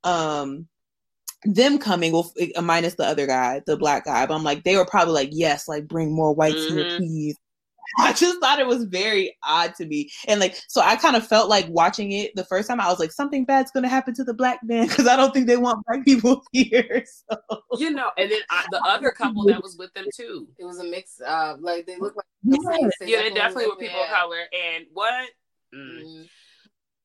um, 0.05 0.69
them 1.45 1.79
coming 1.79 2.13
with 2.13 2.33
uh, 2.57 2.63
minus 2.63 2.95
the 2.95 3.05
other 3.05 3.27
guy, 3.27 3.61
the 3.67 3.77
black 3.77 4.05
guy. 4.05 4.25
But 4.27 4.35
I'm 4.35 4.45
like, 4.45 4.63
they 4.63 4.77
were 4.77 4.87
probably 4.87 5.15
like, 5.15 5.31
yes, 5.33 5.67
like 5.67 5.89
bring 5.89 6.15
more 6.15 6.33
whites 6.33 6.57
mm-hmm. 6.57 6.77
here, 6.77 6.97
please. 6.97 7.37
I 7.99 8.13
just 8.13 8.41
thought 8.41 8.59
it 8.59 8.67
was 8.67 8.85
very 8.85 9.37
odd 9.43 9.75
to 9.77 9.87
me. 9.87 10.11
And 10.29 10.41
like, 10.41 10.61
so 10.69 10.81
I 10.81 10.97
kind 10.97 11.17
of 11.17 11.27
felt 11.27 11.49
like 11.49 11.67
watching 11.69 12.13
it 12.13 12.35
the 12.35 12.45
first 12.45 12.69
time, 12.69 12.81
I 12.81 12.89
was 12.89 12.99
like, 12.99 13.13
something 13.13 13.45
bad's 13.45 13.71
going 13.71 13.83
to 13.83 13.89
happen 13.89 14.15
to 14.15 14.25
the 14.25 14.35
black 14.35 14.61
man 14.63 14.89
because 14.89 15.07
I 15.07 15.17
don't 15.17 15.33
think 15.33 15.47
they 15.47 15.57
want 15.57 15.85
black 15.87 16.05
people 16.05 16.43
here. 16.53 17.05
So. 17.29 17.37
You 17.79 17.91
know, 17.91 18.11
and 18.17 18.31
then 18.31 18.41
I, 18.51 18.65
the 18.71 18.83
other 18.85 19.11
couple 19.11 19.45
that 19.47 19.63
was 19.63 19.77
with 19.79 19.93
them 19.95 20.07
too. 20.15 20.49
It 20.59 20.65
was 20.65 20.79
a 20.79 20.85
mix. 20.85 21.21
Uh, 21.21 21.57
like, 21.61 21.87
they 21.87 21.99
look 21.99 22.17
like, 22.17 22.27
yeah, 22.43 23.07
yeah 23.07 23.23
they 23.23 23.31
definitely 23.31 23.67
were 23.67 23.77
people 23.77 24.01
of 24.01 24.09
color. 24.09 24.41
And 24.53 24.87
what? 24.93 25.31
Mm. 25.75 26.03
Mm 26.03 26.29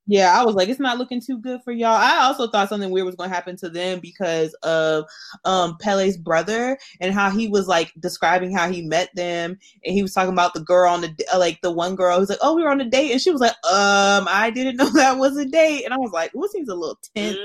yeah, 0.07 0.39
I 0.39 0.45
was 0.45 0.55
like, 0.55 0.69
it's 0.69 0.79
not 0.79 0.97
looking 0.97 1.21
too 1.21 1.37
good 1.37 1.61
for 1.63 1.71
y'all. 1.71 1.89
I 1.89 2.23
also 2.23 2.47
thought 2.47 2.69
something 2.69 2.89
weird 2.89 3.05
was 3.05 3.15
going 3.15 3.29
to 3.29 3.35
happen 3.35 3.57
to 3.57 3.69
them 3.69 3.99
because 3.99 4.53
of 4.63 5.05
um 5.45 5.77
Pelle's 5.79 6.17
brother 6.17 6.77
and 7.01 7.13
how 7.13 7.29
he 7.29 7.47
was 7.47 7.67
like 7.67 7.93
describing 7.99 8.55
how 8.55 8.71
he 8.71 8.81
met 8.81 9.09
them, 9.15 9.57
and 9.83 9.93
he 9.93 10.01
was 10.01 10.13
talking 10.13 10.33
about 10.33 10.53
the 10.53 10.61
girl 10.61 10.91
on 10.91 11.01
the 11.01 11.13
uh, 11.33 11.37
like 11.37 11.59
the 11.61 11.71
one 11.71 11.95
girl 11.95 12.19
who's 12.19 12.29
like, 12.29 12.39
oh, 12.41 12.55
we 12.55 12.63
were 12.63 12.69
on 12.69 12.81
a 12.81 12.89
date, 12.89 13.11
and 13.11 13.21
she 13.21 13.31
was 13.31 13.41
like, 13.41 13.51
um, 13.65 14.27
I 14.29 14.49
didn't 14.53 14.77
know 14.77 14.89
that 14.93 15.17
was 15.17 15.37
a 15.37 15.45
date, 15.45 15.83
and 15.83 15.93
I 15.93 15.97
was 15.97 16.11
like, 16.11 16.31
well, 16.33 16.49
seems 16.49 16.69
a 16.69 16.75
little 16.75 16.97
tense. 17.15 17.37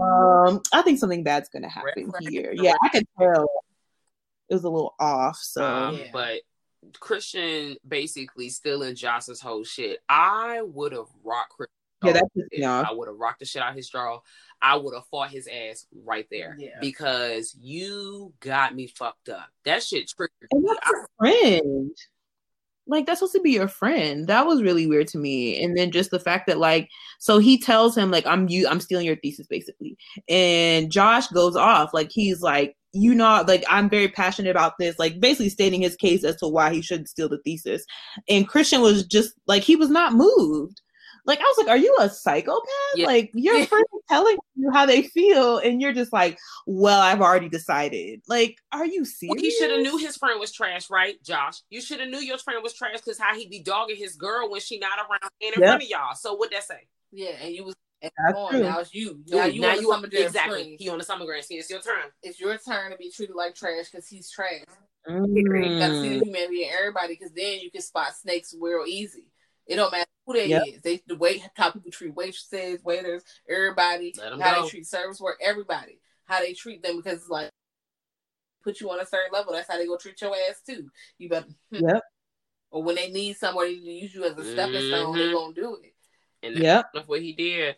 Um, 0.00 0.60
I 0.74 0.82
think 0.82 0.98
something 0.98 1.24
bad's 1.24 1.48
going 1.48 1.62
to 1.62 1.68
happen 1.68 2.12
here. 2.20 2.52
Yeah, 2.54 2.74
I 2.82 2.88
could 2.90 3.06
tell 3.18 3.48
it 4.48 4.54
was 4.54 4.64
a 4.64 4.68
little 4.68 4.94
off. 5.00 5.38
So, 5.38 5.64
um, 5.64 6.00
but 6.12 6.42
Christian 6.98 7.76
basically 7.86 8.48
stealing 8.48 8.94
Josh's 8.94 9.40
whole 9.40 9.64
shit. 9.64 10.00
I 10.08 10.62
would 10.62 10.92
have 10.92 11.08
rocked 11.24 11.52
Christian. 11.52 11.72
Yeah, 12.04 12.12
that's 12.12 12.48
yeah. 12.52 12.84
I 12.88 12.92
would 12.92 13.08
have 13.08 13.16
rocked 13.16 13.40
the 13.40 13.46
shit 13.46 13.62
out 13.62 13.70
of 13.70 13.76
his 13.76 13.88
jaw. 13.88 14.20
I 14.60 14.76
would 14.76 14.94
have 14.94 15.06
fought 15.06 15.30
his 15.30 15.48
ass 15.48 15.86
right 16.04 16.26
there 16.30 16.56
yeah. 16.58 16.78
because 16.80 17.56
you 17.60 18.32
got 18.40 18.74
me 18.74 18.86
fucked 18.86 19.28
up. 19.28 19.48
That 19.64 19.82
shit 19.82 20.08
triggered. 20.08 20.48
And 20.50 20.66
that's 20.66 20.90
a 20.90 21.06
friend. 21.18 21.90
Like 22.86 23.06
that's 23.06 23.18
supposed 23.18 23.34
to 23.34 23.40
be 23.40 23.52
your 23.52 23.68
friend. 23.68 24.28
That 24.28 24.46
was 24.46 24.62
really 24.62 24.86
weird 24.86 25.08
to 25.08 25.18
me. 25.18 25.62
And 25.62 25.76
then 25.76 25.90
just 25.90 26.10
the 26.10 26.20
fact 26.20 26.46
that 26.46 26.58
like, 26.58 26.88
so 27.18 27.38
he 27.38 27.58
tells 27.58 27.96
him 27.96 28.10
like, 28.10 28.26
I'm 28.26 28.48
you, 28.48 28.68
I'm 28.68 28.80
stealing 28.80 29.06
your 29.06 29.16
thesis 29.16 29.46
basically. 29.46 29.96
And 30.28 30.92
Josh 30.92 31.26
goes 31.28 31.56
off 31.56 31.92
like 31.92 32.10
he's 32.12 32.42
like, 32.42 32.76
you 33.02 33.14
know, 33.14 33.44
like 33.46 33.64
I'm 33.68 33.88
very 33.88 34.08
passionate 34.08 34.50
about 34.50 34.78
this, 34.78 34.98
like 34.98 35.20
basically 35.20 35.48
stating 35.48 35.80
his 35.80 35.96
case 35.96 36.24
as 36.24 36.36
to 36.36 36.48
why 36.48 36.72
he 36.72 36.82
shouldn't 36.82 37.08
steal 37.08 37.28
the 37.28 37.38
thesis. 37.38 37.84
And 38.28 38.48
Christian 38.48 38.80
was 38.80 39.04
just 39.06 39.34
like 39.46 39.62
he 39.62 39.76
was 39.76 39.90
not 39.90 40.12
moved. 40.12 40.80
Like 41.26 41.40
I 41.40 41.42
was 41.42 41.58
like, 41.58 41.68
"Are 41.68 41.76
you 41.76 41.94
a 41.98 42.08
psychopath? 42.08 42.62
Yeah. 42.94 43.06
Like 43.06 43.30
your 43.34 43.66
friend 43.66 43.84
telling 44.08 44.36
you 44.54 44.70
how 44.72 44.86
they 44.86 45.02
feel, 45.02 45.58
and 45.58 45.80
you're 45.80 45.92
just 45.92 46.12
like, 46.12 46.38
well, 46.66 47.00
I've 47.00 47.20
already 47.20 47.48
decided. 47.48 48.22
Like, 48.28 48.58
are 48.72 48.86
you 48.86 49.04
serious? 49.04 49.34
Well, 49.34 49.42
he 49.42 49.50
should 49.50 49.70
have 49.72 49.80
knew 49.80 49.98
his 49.98 50.16
friend 50.16 50.38
was 50.38 50.52
trash, 50.52 50.88
right, 50.88 51.20
Josh? 51.24 51.62
You 51.68 51.80
should 51.80 51.98
have 51.98 52.08
knew 52.08 52.20
your 52.20 52.38
friend 52.38 52.62
was 52.62 52.74
trash 52.74 53.00
because 53.00 53.18
how 53.18 53.34
he 53.34 53.48
be 53.48 53.60
dogging 53.60 53.96
his 53.96 54.14
girl 54.14 54.48
when 54.48 54.60
she 54.60 54.78
not 54.78 54.98
around 54.98 55.30
in 55.40 55.48
yep. 55.48 55.56
front 55.56 55.82
of 55.82 55.88
y'all. 55.88 56.14
So 56.14 56.34
what 56.34 56.52
that 56.52 56.62
say? 56.62 56.86
Yeah, 57.10 57.32
and 57.42 57.52
you 57.52 57.64
was 57.64 57.74
now 58.18 58.78
it's 58.80 58.94
you. 58.94 59.20
Now 59.28 59.44
you 59.46 59.60
now 59.60 59.74
you 59.74 59.92
exactly. 59.92 60.60
Screen. 60.60 60.76
He 60.78 60.88
on 60.88 60.98
the 60.98 61.04
summer 61.04 61.24
grand 61.24 61.44
scene. 61.44 61.58
It's 61.58 61.70
your 61.70 61.80
turn. 61.80 62.10
It's 62.22 62.40
your 62.40 62.56
turn 62.58 62.90
to 62.90 62.96
be 62.96 63.10
treated 63.10 63.34
like 63.34 63.54
trash 63.54 63.90
because 63.90 64.08
he's 64.08 64.30
trash. 64.30 64.64
Mm. 65.08 65.36
You 65.36 65.78
gotta 65.78 66.00
see 66.00 66.18
the 66.18 66.24
humanity 66.24 66.64
in 66.64 66.70
everybody 66.76 67.14
because 67.14 67.32
then 67.32 67.60
you 67.60 67.70
can 67.70 67.80
spot 67.80 68.14
snakes 68.16 68.54
real 68.58 68.84
easy. 68.86 69.26
It 69.66 69.76
don't 69.76 69.92
matter 69.92 70.06
who 70.26 70.34
they 70.34 70.46
yep. 70.46 70.64
is. 70.66 70.82
They 70.82 71.02
the 71.06 71.16
way 71.16 71.42
how 71.54 71.70
people 71.70 71.90
treat 71.90 72.14
waitresses, 72.14 72.82
waiters, 72.84 73.22
everybody, 73.48 74.14
how 74.20 74.36
go. 74.36 74.62
they 74.62 74.68
treat 74.68 74.86
service 74.86 75.20
work, 75.20 75.38
everybody, 75.42 76.00
how 76.24 76.40
they 76.40 76.52
treat 76.52 76.82
them 76.82 76.96
because 76.96 77.20
it's 77.20 77.28
like 77.28 77.50
put 78.62 78.80
you 78.80 78.90
on 78.90 79.00
a 79.00 79.06
certain 79.06 79.32
level. 79.32 79.52
That's 79.52 79.70
how 79.70 79.78
they 79.78 79.86
go 79.86 79.96
treat 79.96 80.20
your 80.20 80.34
ass 80.48 80.60
too. 80.66 80.88
You 81.18 81.28
better. 81.28 81.46
Yep. 81.70 82.02
Or 82.70 82.82
when 82.82 82.96
they 82.96 83.10
need 83.10 83.36
somebody 83.36 83.78
to 83.78 83.80
use 83.80 84.14
you 84.14 84.24
as 84.24 84.36
a 84.36 84.44
stepping 84.44 84.80
stone, 84.80 85.14
mm-hmm. 85.14 85.18
they 85.18 85.32
gonna 85.32 85.54
do 85.54 85.78
it 85.82 85.95
and 86.42 86.56
yeah, 86.58 86.82
of 86.94 87.08
what 87.08 87.22
he 87.22 87.32
did. 87.32 87.76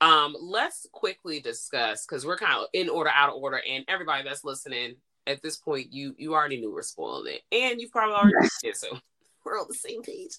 Um, 0.00 0.34
let's 0.40 0.86
quickly 0.90 1.40
discuss 1.40 2.04
because 2.04 2.26
we're 2.26 2.36
kind 2.36 2.54
of 2.54 2.66
in 2.72 2.88
order, 2.88 3.10
out 3.10 3.30
of 3.30 3.36
order, 3.36 3.60
and 3.68 3.84
everybody 3.86 4.24
that's 4.24 4.44
listening 4.44 4.96
at 5.26 5.42
this 5.42 5.58
point, 5.58 5.92
you 5.92 6.14
you 6.18 6.34
already 6.34 6.60
knew 6.60 6.72
we're 6.72 6.82
spoiling 6.82 7.34
it, 7.34 7.42
and 7.52 7.80
you've 7.80 7.92
probably 7.92 8.14
already 8.14 8.48
did 8.62 8.76
so. 8.76 8.88
We're 9.44 9.58
on 9.58 9.66
the 9.68 9.74
same 9.74 10.02
page. 10.02 10.30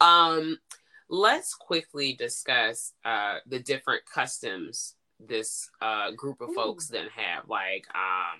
Um, 0.00 0.56
let's 1.08 1.52
quickly 1.54 2.14
discuss 2.14 2.92
uh 3.04 3.38
the 3.46 3.58
different 3.58 4.02
customs 4.06 4.94
this 5.18 5.68
uh 5.80 6.12
group 6.12 6.40
of 6.40 6.50
Ooh. 6.50 6.54
folks 6.54 6.86
then 6.86 7.08
have. 7.16 7.48
Like, 7.48 7.88
um, 7.92 8.38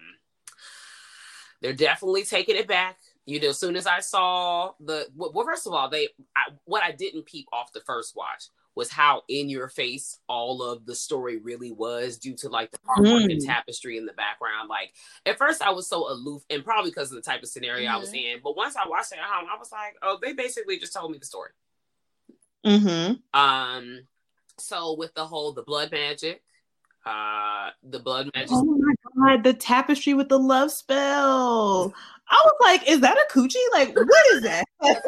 they're 1.60 1.72
definitely 1.72 2.22
taking 2.22 2.54
it 2.54 2.68
back 2.68 2.98
you 3.24 3.40
know, 3.40 3.50
as 3.50 3.58
soon 3.58 3.76
as 3.76 3.86
I 3.86 4.00
saw 4.00 4.72
the 4.80 5.06
well, 5.14 5.44
first 5.44 5.66
of 5.66 5.72
all, 5.72 5.88
they 5.88 6.08
I, 6.36 6.50
what 6.64 6.82
I 6.82 6.92
didn't 6.92 7.26
peep 7.26 7.46
off 7.52 7.72
the 7.72 7.80
first 7.80 8.16
watch 8.16 8.44
was 8.74 8.90
how 8.90 9.22
in 9.28 9.48
your 9.48 9.68
face 9.68 10.18
all 10.28 10.62
of 10.62 10.86
the 10.86 10.94
story 10.94 11.36
really 11.36 11.70
was 11.70 12.16
due 12.16 12.34
to 12.34 12.48
like 12.48 12.70
the 12.70 12.78
artwork 12.88 13.26
mm. 13.26 13.32
and 13.32 13.42
tapestry 13.42 13.98
in 13.98 14.06
the 14.06 14.12
background. 14.14 14.68
Like 14.68 14.92
at 15.26 15.38
first 15.38 15.62
I 15.62 15.70
was 15.70 15.88
so 15.88 16.10
aloof 16.10 16.42
and 16.48 16.64
probably 16.64 16.90
because 16.90 17.10
of 17.10 17.16
the 17.16 17.22
type 17.22 17.42
of 17.42 17.48
scenario 17.48 17.86
mm-hmm. 17.86 17.96
I 17.96 17.98
was 17.98 18.08
mm-hmm. 18.08 18.36
in. 18.36 18.40
But 18.42 18.56
once 18.56 18.76
I 18.76 18.88
watched 18.88 19.12
it 19.12 19.18
at 19.18 19.24
home, 19.24 19.48
I 19.52 19.58
was 19.58 19.70
like, 19.70 19.96
oh, 20.02 20.18
they 20.22 20.32
basically 20.32 20.78
just 20.78 20.94
told 20.94 21.10
me 21.10 21.18
the 21.18 21.26
story. 21.26 21.50
Mm-hmm. 22.64 23.38
Um 23.38 24.00
so 24.58 24.96
with 24.96 25.14
the 25.14 25.26
whole 25.26 25.52
the 25.52 25.62
blood 25.62 25.90
magic, 25.92 26.42
uh 27.04 27.70
the 27.82 27.98
blood 27.98 28.30
magic. 28.34 28.50
Oh 28.52 28.64
my 28.64 29.34
god, 29.34 29.44
the 29.44 29.52
tapestry 29.52 30.14
with 30.14 30.28
the 30.28 30.38
love 30.38 30.70
spell. 30.70 31.92
I 32.30 32.42
was 32.44 32.54
like, 32.62 32.88
is 32.88 33.00
that 33.00 33.18
a 33.18 33.26
coochie? 33.30 33.56
Like, 33.72 33.94
what 33.94 34.26
is 34.32 34.42
that? 34.42 34.64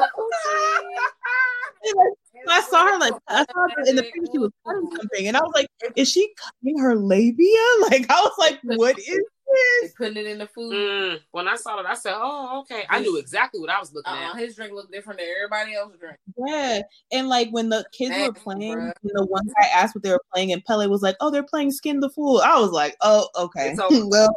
I 2.49 2.61
saw 2.63 2.87
her, 2.87 2.99
like 2.99 3.15
I 3.29 3.45
saw 3.45 3.69
her 3.77 3.85
in 3.87 3.97
the 3.97 4.03
picture, 4.03 4.27
she 4.33 4.39
was 4.39 4.51
cutting 4.67 4.89
something, 4.97 5.29
and 5.29 5.37
I 5.37 5.41
was 5.41 5.53
like, 5.55 5.69
"Is 5.97 6.11
she 6.11 6.33
cutting 6.37 6.79
her 6.79 6.97
labia?" 6.97 7.59
Like 7.81 8.07
I 8.11 8.21
was 8.21 8.33
like, 8.39 8.61
"What 8.63 8.99
is 8.99 9.07
this?" 9.07 9.95
putting 9.97 10.17
it 10.17 10.27
in 10.27 10.39
the 10.39 10.47
food. 10.47 10.73
Mm, 10.73 11.21
when 11.33 11.49
I 11.49 11.57
saw 11.57 11.79
it, 11.81 11.87
I 11.87 11.95
said, 11.95 12.15
"Oh, 12.17 12.61
okay." 12.61 12.85
I 12.89 13.01
knew 13.01 13.17
exactly 13.19 13.61
what 13.61 13.71
I 13.71 13.79
was 13.79 13.93
looking 13.93 14.13
uh-uh, 14.13 14.33
at. 14.33 14.39
His 14.39 14.57
drink 14.57 14.73
looked 14.73 14.93
different 14.93 15.21
than 15.21 15.29
everybody 15.29 15.75
else's 15.75 15.99
drink. 15.99 16.17
Yeah, 16.37 16.83
and 17.13 17.29
like 17.29 17.51
when 17.51 17.69
the 17.69 17.85
kids 17.93 18.17
were 18.19 18.33
playing, 18.33 18.93
the 19.03 19.27
one 19.27 19.47
guy 19.47 19.69
asked 19.69 19.95
what 19.95 20.03
they 20.03 20.11
were 20.11 20.23
playing, 20.33 20.53
and 20.53 20.65
Pelle 20.65 20.89
was 20.89 21.03
like, 21.03 21.17
"Oh, 21.21 21.31
they're 21.31 21.43
playing 21.43 21.73
Skin 21.73 22.01
the 22.01 22.11
Fool." 22.11 22.41
I 22.41 22.59
was 22.59 22.71
like, 22.71 22.97
"Oh, 23.01 23.29
okay." 23.37 23.77
well, 23.91 24.35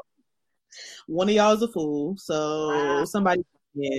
one 1.08 1.30
of 1.30 1.36
y'all 1.36 1.54
is 1.54 1.62
a 1.62 1.68
fool, 1.68 2.16
so 2.18 2.70
wow. 2.70 3.06
somebody 3.06 3.44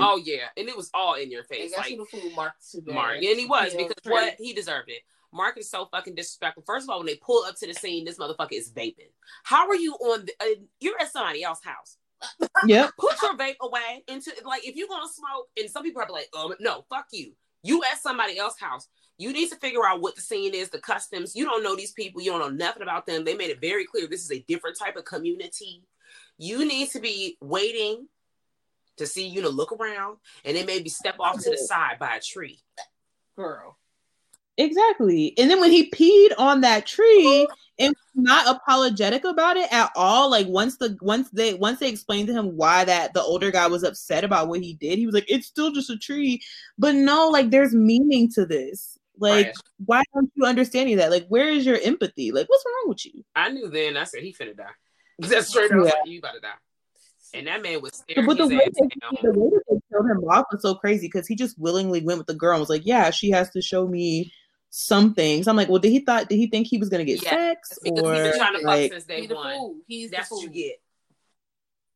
Oh 0.01 0.21
yeah, 0.23 0.47
and 0.57 0.69
it 0.69 0.77
was 0.77 0.91
all 0.95 1.15
in 1.15 1.31
your 1.31 1.45
face. 1.45 1.73
Like 1.77 1.97
the 1.97 2.05
food 2.05 2.35
Mark, 2.35 2.55
Mark, 2.87 3.17
and 3.17 3.39
he 3.39 3.47
was 3.47 3.75
because 3.75 3.95
what 4.05 4.35
he 4.39 4.53
deserved 4.53 4.89
it. 4.89 5.03
Mark 5.33 5.59
is 5.59 5.71
so 5.71 5.87
fucking 5.87 6.15
disrespectful. 6.15 6.65
First 6.67 6.85
of 6.85 6.91
all, 6.91 6.99
when 6.99 7.07
they 7.07 7.17
pull 7.17 7.45
up 7.45 7.57
to 7.57 7.67
the 7.67 7.75
scene, 7.75 8.05
this 8.05 8.19
motherfucker 8.19 8.53
is 8.53 8.71
vaping. 8.71 9.11
How 9.45 9.69
are 9.69 9.77
you 9.77 9.95
on? 9.95 10.25
The, 10.25 10.33
uh, 10.41 10.61
you're 10.81 11.01
at 11.01 11.13
somebody 11.13 11.43
else's 11.43 11.65
house. 11.65 11.97
Yeah. 12.67 12.89
Put 12.99 13.23
your 13.23 13.37
vape 13.37 13.55
away 13.61 14.03
into 14.09 14.33
like 14.45 14.67
if 14.67 14.75
you're 14.75 14.89
gonna 14.89 15.09
smoke, 15.09 15.47
and 15.57 15.71
some 15.71 15.85
people 15.85 16.03
are 16.03 16.11
like, 16.11 16.29
oh 16.35 16.55
no, 16.59 16.85
fuck 16.89 17.07
you. 17.13 17.35
You 17.63 17.83
at 17.91 18.01
somebody 18.01 18.39
else's 18.39 18.61
house. 18.61 18.89
You 19.19 19.33
need 19.33 19.49
to 19.51 19.57
figure 19.57 19.87
out 19.87 20.01
what 20.01 20.15
the 20.15 20.23
scene 20.23 20.55
is, 20.55 20.71
the 20.71 20.79
customs. 20.79 21.35
You 21.35 21.45
don't 21.45 21.63
know 21.63 21.77
these 21.77 21.93
people. 21.93 22.21
You 22.21 22.33
don't 22.33 22.41
know 22.41 22.67
nothing 22.67 22.83
about 22.83 23.07
them. 23.07 23.25
They 23.25 23.35
made 23.35 23.51
it 23.51 23.61
very 23.61 23.85
clear 23.85 24.07
this 24.07 24.25
is 24.25 24.31
a 24.31 24.45
different 24.47 24.79
type 24.79 24.97
of 24.97 25.05
community. 25.05 25.83
You 26.39 26.67
need 26.67 26.91
to 26.91 27.01
be 27.01 27.37
waiting 27.41 28.07
to 28.99 29.07
see 29.07 29.27
you 29.27 29.43
to 29.43 29.49
look 29.49 29.73
around 29.73 30.19
and 30.45 30.57
then 30.57 30.67
maybe 30.67 30.89
step 30.89 31.17
off 31.19 31.43
to 31.43 31.51
the 31.51 31.57
side 31.57 31.99
by 31.99 32.17
a 32.17 32.21
tree. 32.21 32.59
Girl. 33.37 33.79
Exactly. 34.59 35.35
And 35.39 35.49
then 35.49 35.61
when 35.61 35.71
he 35.71 35.89
peed 35.89 36.33
on 36.37 36.63
that 36.63 36.85
tree 36.85 37.47
and 37.79 37.95
not 38.17 38.57
apologetic 38.57 39.23
about 39.23 39.57
it 39.57 39.73
at 39.73 39.91
all, 39.95 40.29
like 40.29 40.49
once 40.49 40.79
the 40.79 40.99
once 41.01 41.31
they 41.31 41.55
once 41.55 41.79
they 41.79 41.89
explained 41.89 42.27
to 42.27 42.35
him 42.35 42.57
why 42.57 42.85
that 42.85 43.15
the 43.15 43.23
older 43.23 43.53
guy 43.53 43.69
was 43.69 43.85
upset 43.85 44.25
about 44.25 44.49
what 44.49 44.61
he 44.61 44.75
did, 44.75 44.99
he 44.99 45.07
was 45.07 45.15
like, 45.15 45.31
It's 45.31 45.47
still 45.47 45.71
just 45.71 45.91
a 45.91 45.97
tree. 45.97 46.43
But 46.77 46.97
no, 46.97 47.29
like 47.29 47.51
there's 47.51 47.73
meaning 47.73 48.31
to 48.33 48.45
this. 48.45 48.99
Like, 49.21 49.47
right. 49.47 49.57
why 49.85 50.03
aren't 50.15 50.33
you 50.35 50.45
understanding 50.45 50.97
that? 50.97 51.11
Like, 51.11 51.27
where 51.29 51.49
is 51.49 51.67
your 51.67 51.79
empathy? 51.83 52.31
Like, 52.31 52.49
what's 52.49 52.65
wrong 52.65 52.89
with 52.89 53.05
you? 53.05 53.25
I 53.35 53.51
knew 53.51 53.69
then 53.69 53.97
I 53.97 54.05
said 54.05 54.23
he 54.23 54.33
finna 54.33 54.57
die. 54.57 54.67
That's 55.19 55.49
straight 55.49 55.73
up 55.73 55.79
yeah. 55.79 55.83
like, 55.85 55.95
you 56.07 56.19
about 56.19 56.35
to 56.35 56.41
die. 56.41 56.51
And 57.35 57.47
that 57.47 57.63
man 57.63 57.83
was 57.83 57.95
staring 57.95 58.27
but 58.27 58.39
the 58.39 58.47
way, 58.47 58.57
they, 58.57 58.89
the 59.23 59.39
way 59.39 59.51
that 59.51 59.63
they 59.69 59.81
killed 59.91 60.11
him 60.11 60.25
off 60.25 60.47
was 60.51 60.63
so 60.63 60.75
crazy 60.75 61.07
because 61.07 61.27
he 61.27 61.35
just 61.35 61.59
willingly 61.59 62.03
went 62.03 62.19
with 62.19 62.27
the 62.27 62.35
girl 62.35 62.53
and 62.53 62.61
was 62.61 62.71
like, 62.71 62.87
"Yeah, 62.87 63.11
she 63.11 63.31
has 63.31 63.51
to 63.51 63.61
show 63.61 63.87
me 63.87 64.33
some 64.71 65.15
things." 65.15 65.47
I'm 65.47 65.57
like, 65.57 65.69
"Well, 65.69 65.79
did 65.79 65.91
he 65.91 66.01
thought 66.01 66.29
did 66.29 66.37
he 66.37 66.47
think 66.47 66.67
he 66.67 66.79
was 66.79 66.89
gonna 66.89 67.05
get 67.05 67.23
yeah. 67.23 67.31
sex 67.31 67.79
or 67.85 68.15
he's 68.15 68.23
been 68.23 68.37
trying 68.39 68.59
to 68.59 68.67
like, 68.67 68.91
fuck 68.91 69.03
since 69.03 69.05
day 69.05 69.27
one? 69.27 69.81
He's 69.87 70.11
that's 70.11 70.31
what 70.31 70.43
you 70.43 70.51
get. 70.51 70.81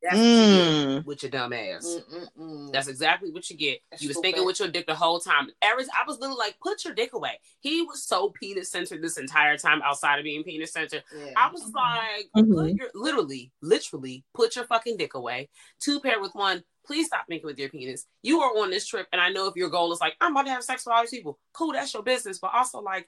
That's 0.03 0.17
mm. 0.17 0.25
what 0.25 0.43
you 0.43 0.95
get 0.95 1.05
with 1.05 1.23
your 1.23 1.31
dumb 1.31 1.53
ass. 1.53 1.97
Mm-mm-mm. 2.11 2.71
That's 2.73 2.87
exactly 2.89 3.31
what 3.31 3.49
you 3.49 3.55
get. 3.55 3.79
That's 3.89 4.03
you 4.03 4.09
was 4.09 4.17
thinking 4.17 4.41
bad. 4.41 4.47
with 4.47 4.59
your 4.59 4.67
dick 4.67 4.85
the 4.85 4.95
whole 4.95 5.19
time. 5.19 5.47
Aris, 5.63 5.87
I 5.97 6.05
was 6.05 6.19
literally 6.19 6.39
like, 6.39 6.59
put 6.61 6.83
your 6.83 6.93
dick 6.93 7.13
away. 7.13 7.39
He 7.61 7.83
was 7.83 8.03
so 8.03 8.29
penis 8.29 8.69
centered 8.69 9.01
this 9.01 9.17
entire 9.17 9.57
time 9.57 9.81
outside 9.81 10.19
of 10.19 10.25
being 10.25 10.43
penis 10.43 10.73
centered. 10.73 11.03
Yeah. 11.17 11.31
I 11.37 11.49
was 11.51 11.63
mm-hmm. 11.63 11.77
like, 11.77 12.27
mm-hmm. 12.35 12.77
your, 12.77 12.89
literally, 12.93 13.51
literally, 13.61 14.25
put 14.33 14.57
your 14.57 14.65
fucking 14.65 14.97
dick 14.97 15.13
away. 15.13 15.49
Two 15.79 16.01
pair 16.01 16.19
with 16.19 16.35
one. 16.35 16.63
Please 16.85 17.07
stop 17.07 17.25
making 17.29 17.45
with 17.45 17.57
your 17.57 17.69
penis. 17.69 18.05
You 18.23 18.41
are 18.41 18.57
on 18.57 18.69
this 18.69 18.85
trip, 18.85 19.07
and 19.13 19.21
I 19.21 19.29
know 19.29 19.47
if 19.47 19.55
your 19.55 19.69
goal 19.69 19.93
is 19.93 20.01
like, 20.01 20.15
I'm 20.19 20.33
about 20.33 20.47
to 20.47 20.51
have 20.51 20.65
sex 20.65 20.85
with 20.85 20.93
all 20.93 21.01
these 21.01 21.11
people, 21.11 21.39
cool, 21.53 21.71
that's 21.71 21.93
your 21.93 22.03
business. 22.03 22.39
But 22.39 22.51
also, 22.53 22.81
like, 22.81 23.07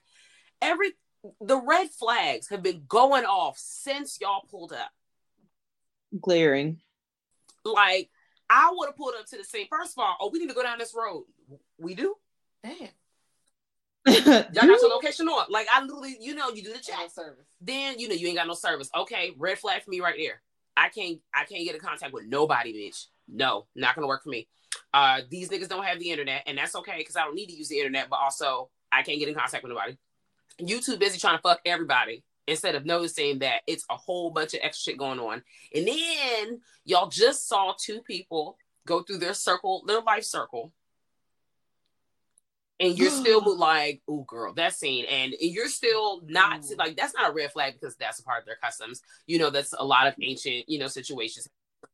every 0.62 0.92
the 1.42 1.60
red 1.60 1.90
flags 1.90 2.48
have 2.48 2.62
been 2.62 2.84
going 2.88 3.24
off 3.24 3.58
since 3.58 4.18
y'all 4.20 4.46
pulled 4.50 4.72
up. 4.72 4.90
Glaring. 6.18 6.80
Like 7.74 8.10
I 8.48 8.72
would 8.74 8.86
have 8.86 8.96
pulled 8.96 9.14
up 9.18 9.26
to 9.26 9.36
the 9.36 9.44
scene. 9.44 9.66
First 9.70 9.96
of 9.96 10.04
all, 10.04 10.16
oh, 10.20 10.30
we 10.32 10.38
need 10.38 10.48
to 10.48 10.54
go 10.54 10.62
down 10.62 10.78
this 10.78 10.94
road. 10.94 11.24
We 11.78 11.94
do. 11.94 12.14
Damn. 12.62 12.88
Y'all 14.06 14.44
got 14.52 14.80
your 14.80 14.90
location 14.90 15.28
on. 15.28 15.46
Like 15.50 15.66
I 15.72 15.82
literally, 15.82 16.16
you 16.20 16.34
know, 16.34 16.50
you 16.50 16.62
do 16.62 16.72
the 16.72 16.78
chat 16.78 17.12
service. 17.12 17.46
Then 17.60 17.98
you 17.98 18.08
know 18.08 18.14
you 18.14 18.28
ain't 18.28 18.36
got 18.36 18.46
no 18.46 18.54
service. 18.54 18.88
Okay, 18.96 19.32
red 19.36 19.58
flag 19.58 19.82
for 19.82 19.90
me 19.90 20.00
right 20.00 20.14
there. 20.16 20.42
I 20.76 20.90
can't 20.90 21.18
I 21.34 21.44
can't 21.44 21.64
get 21.64 21.74
in 21.74 21.80
contact 21.80 22.12
with 22.12 22.26
nobody, 22.26 22.72
bitch. 22.72 23.06
No, 23.28 23.66
not 23.74 23.96
gonna 23.96 24.06
work 24.06 24.22
for 24.22 24.28
me. 24.28 24.46
Uh 24.94 25.22
these 25.28 25.48
niggas 25.48 25.68
don't 25.68 25.84
have 25.84 25.98
the 25.98 26.10
internet, 26.10 26.44
and 26.46 26.56
that's 26.56 26.76
okay 26.76 26.98
because 26.98 27.16
I 27.16 27.24
don't 27.24 27.34
need 27.34 27.46
to 27.46 27.56
use 27.56 27.68
the 27.68 27.78
internet, 27.78 28.08
but 28.08 28.20
also 28.20 28.70
I 28.92 29.02
can't 29.02 29.18
get 29.18 29.28
in 29.28 29.34
contact 29.34 29.64
with 29.64 29.70
nobody. 29.70 29.96
You 30.58 30.80
too 30.80 30.96
busy 30.96 31.18
trying 31.18 31.36
to 31.36 31.42
fuck 31.42 31.60
everybody 31.66 32.22
instead 32.46 32.74
of 32.74 32.84
noticing 32.84 33.40
that 33.40 33.62
it's 33.66 33.84
a 33.90 33.96
whole 33.96 34.30
bunch 34.30 34.54
of 34.54 34.60
extra 34.62 34.92
shit 34.92 34.98
going 34.98 35.18
on. 35.18 35.42
And 35.74 35.86
then 35.86 36.60
y'all 36.84 37.08
just 37.08 37.48
saw 37.48 37.74
two 37.78 38.00
people 38.02 38.56
go 38.86 39.02
through 39.02 39.18
their 39.18 39.34
circle, 39.34 39.84
their 39.86 40.00
life 40.00 40.24
circle. 40.24 40.72
And 42.78 42.96
you're 42.96 43.10
still 43.10 43.56
like, 43.56 44.02
oh 44.08 44.22
girl, 44.22 44.52
that 44.54 44.74
scene. 44.74 45.06
And 45.06 45.34
you're 45.40 45.68
still 45.68 46.22
not 46.26 46.64
Ooh. 46.64 46.76
like 46.76 46.96
that's 46.96 47.14
not 47.14 47.30
a 47.30 47.34
red 47.34 47.52
flag 47.52 47.74
because 47.80 47.96
that's 47.96 48.20
a 48.20 48.22
part 48.22 48.40
of 48.40 48.46
their 48.46 48.58
customs. 48.62 49.02
You 49.26 49.38
know, 49.38 49.50
that's 49.50 49.74
a 49.76 49.84
lot 49.84 50.06
of 50.06 50.14
ancient, 50.20 50.68
you 50.68 50.78
know, 50.78 50.88
situations. 50.88 51.48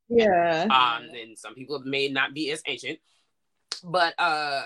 Yeah. 0.08 0.66
Um, 0.70 1.08
and 1.14 1.38
some 1.38 1.54
people 1.54 1.80
may 1.84 2.08
not 2.08 2.34
be 2.34 2.50
as 2.50 2.62
ancient. 2.66 2.98
But 3.84 4.14
uh 4.18 4.64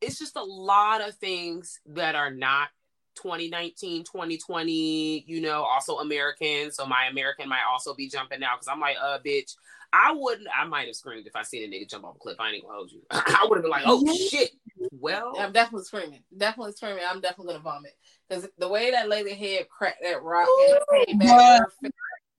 it's 0.00 0.18
just 0.18 0.36
a 0.36 0.42
lot 0.42 1.00
of 1.06 1.14
things 1.14 1.80
that 1.86 2.14
are 2.14 2.30
not 2.30 2.68
2019 3.14 4.04
2020 4.04 5.24
you 5.26 5.40
know 5.40 5.62
also 5.62 5.98
american. 5.98 6.70
So 6.70 6.86
my 6.86 7.06
american 7.10 7.48
might 7.48 7.62
also 7.68 7.94
be 7.94 8.08
jumping 8.08 8.42
out 8.42 8.58
because 8.58 8.68
i'm 8.68 8.80
like 8.80 8.96
uh 9.02 9.18
bitch 9.24 9.54
i 9.92 10.12
wouldn't 10.12 10.48
i 10.56 10.64
might 10.64 10.86
have 10.86 10.96
screamed 10.96 11.26
if 11.26 11.36
i 11.36 11.42
seen 11.42 11.62
a 11.64 11.74
nigga 11.74 11.88
jump 11.88 12.04
off 12.04 12.16
a 12.16 12.18
cliff. 12.18 12.36
I 12.40 12.50
ain't 12.50 12.62
gonna 12.62 12.74
hold 12.74 12.92
you. 12.92 13.02
I 13.10 13.46
would 13.48 13.56
have 13.56 13.62
been 13.62 13.70
like 13.70 13.84
oh 13.86 14.04
shit. 14.14 14.50
Well 14.92 15.34
i'm 15.38 15.52
definitely 15.52 15.84
screaming. 15.84 16.22
Definitely 16.36 16.72
screaming. 16.72 17.04
I'm 17.08 17.20
definitely 17.20 17.54
gonna 17.54 17.62
vomit. 17.62 17.92
Because 18.28 18.48
the 18.58 18.68
way 18.68 18.90
that 18.90 19.08
lady 19.08 19.34
head 19.34 19.68
cracked 19.68 20.02
that 20.02 20.22
rock 20.22 20.48
and 20.68 21.06
came 21.06 21.18
back 21.18 21.62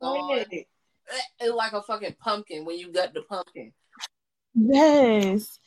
it, 0.01 0.67
it's 1.39 1.53
like 1.53 1.73
a 1.73 1.81
fucking 1.81 2.15
pumpkin 2.19 2.65
when 2.65 2.77
you 2.77 2.91
gut 2.91 3.13
the 3.13 3.21
pumpkin. 3.21 3.71
Yes 4.55 5.59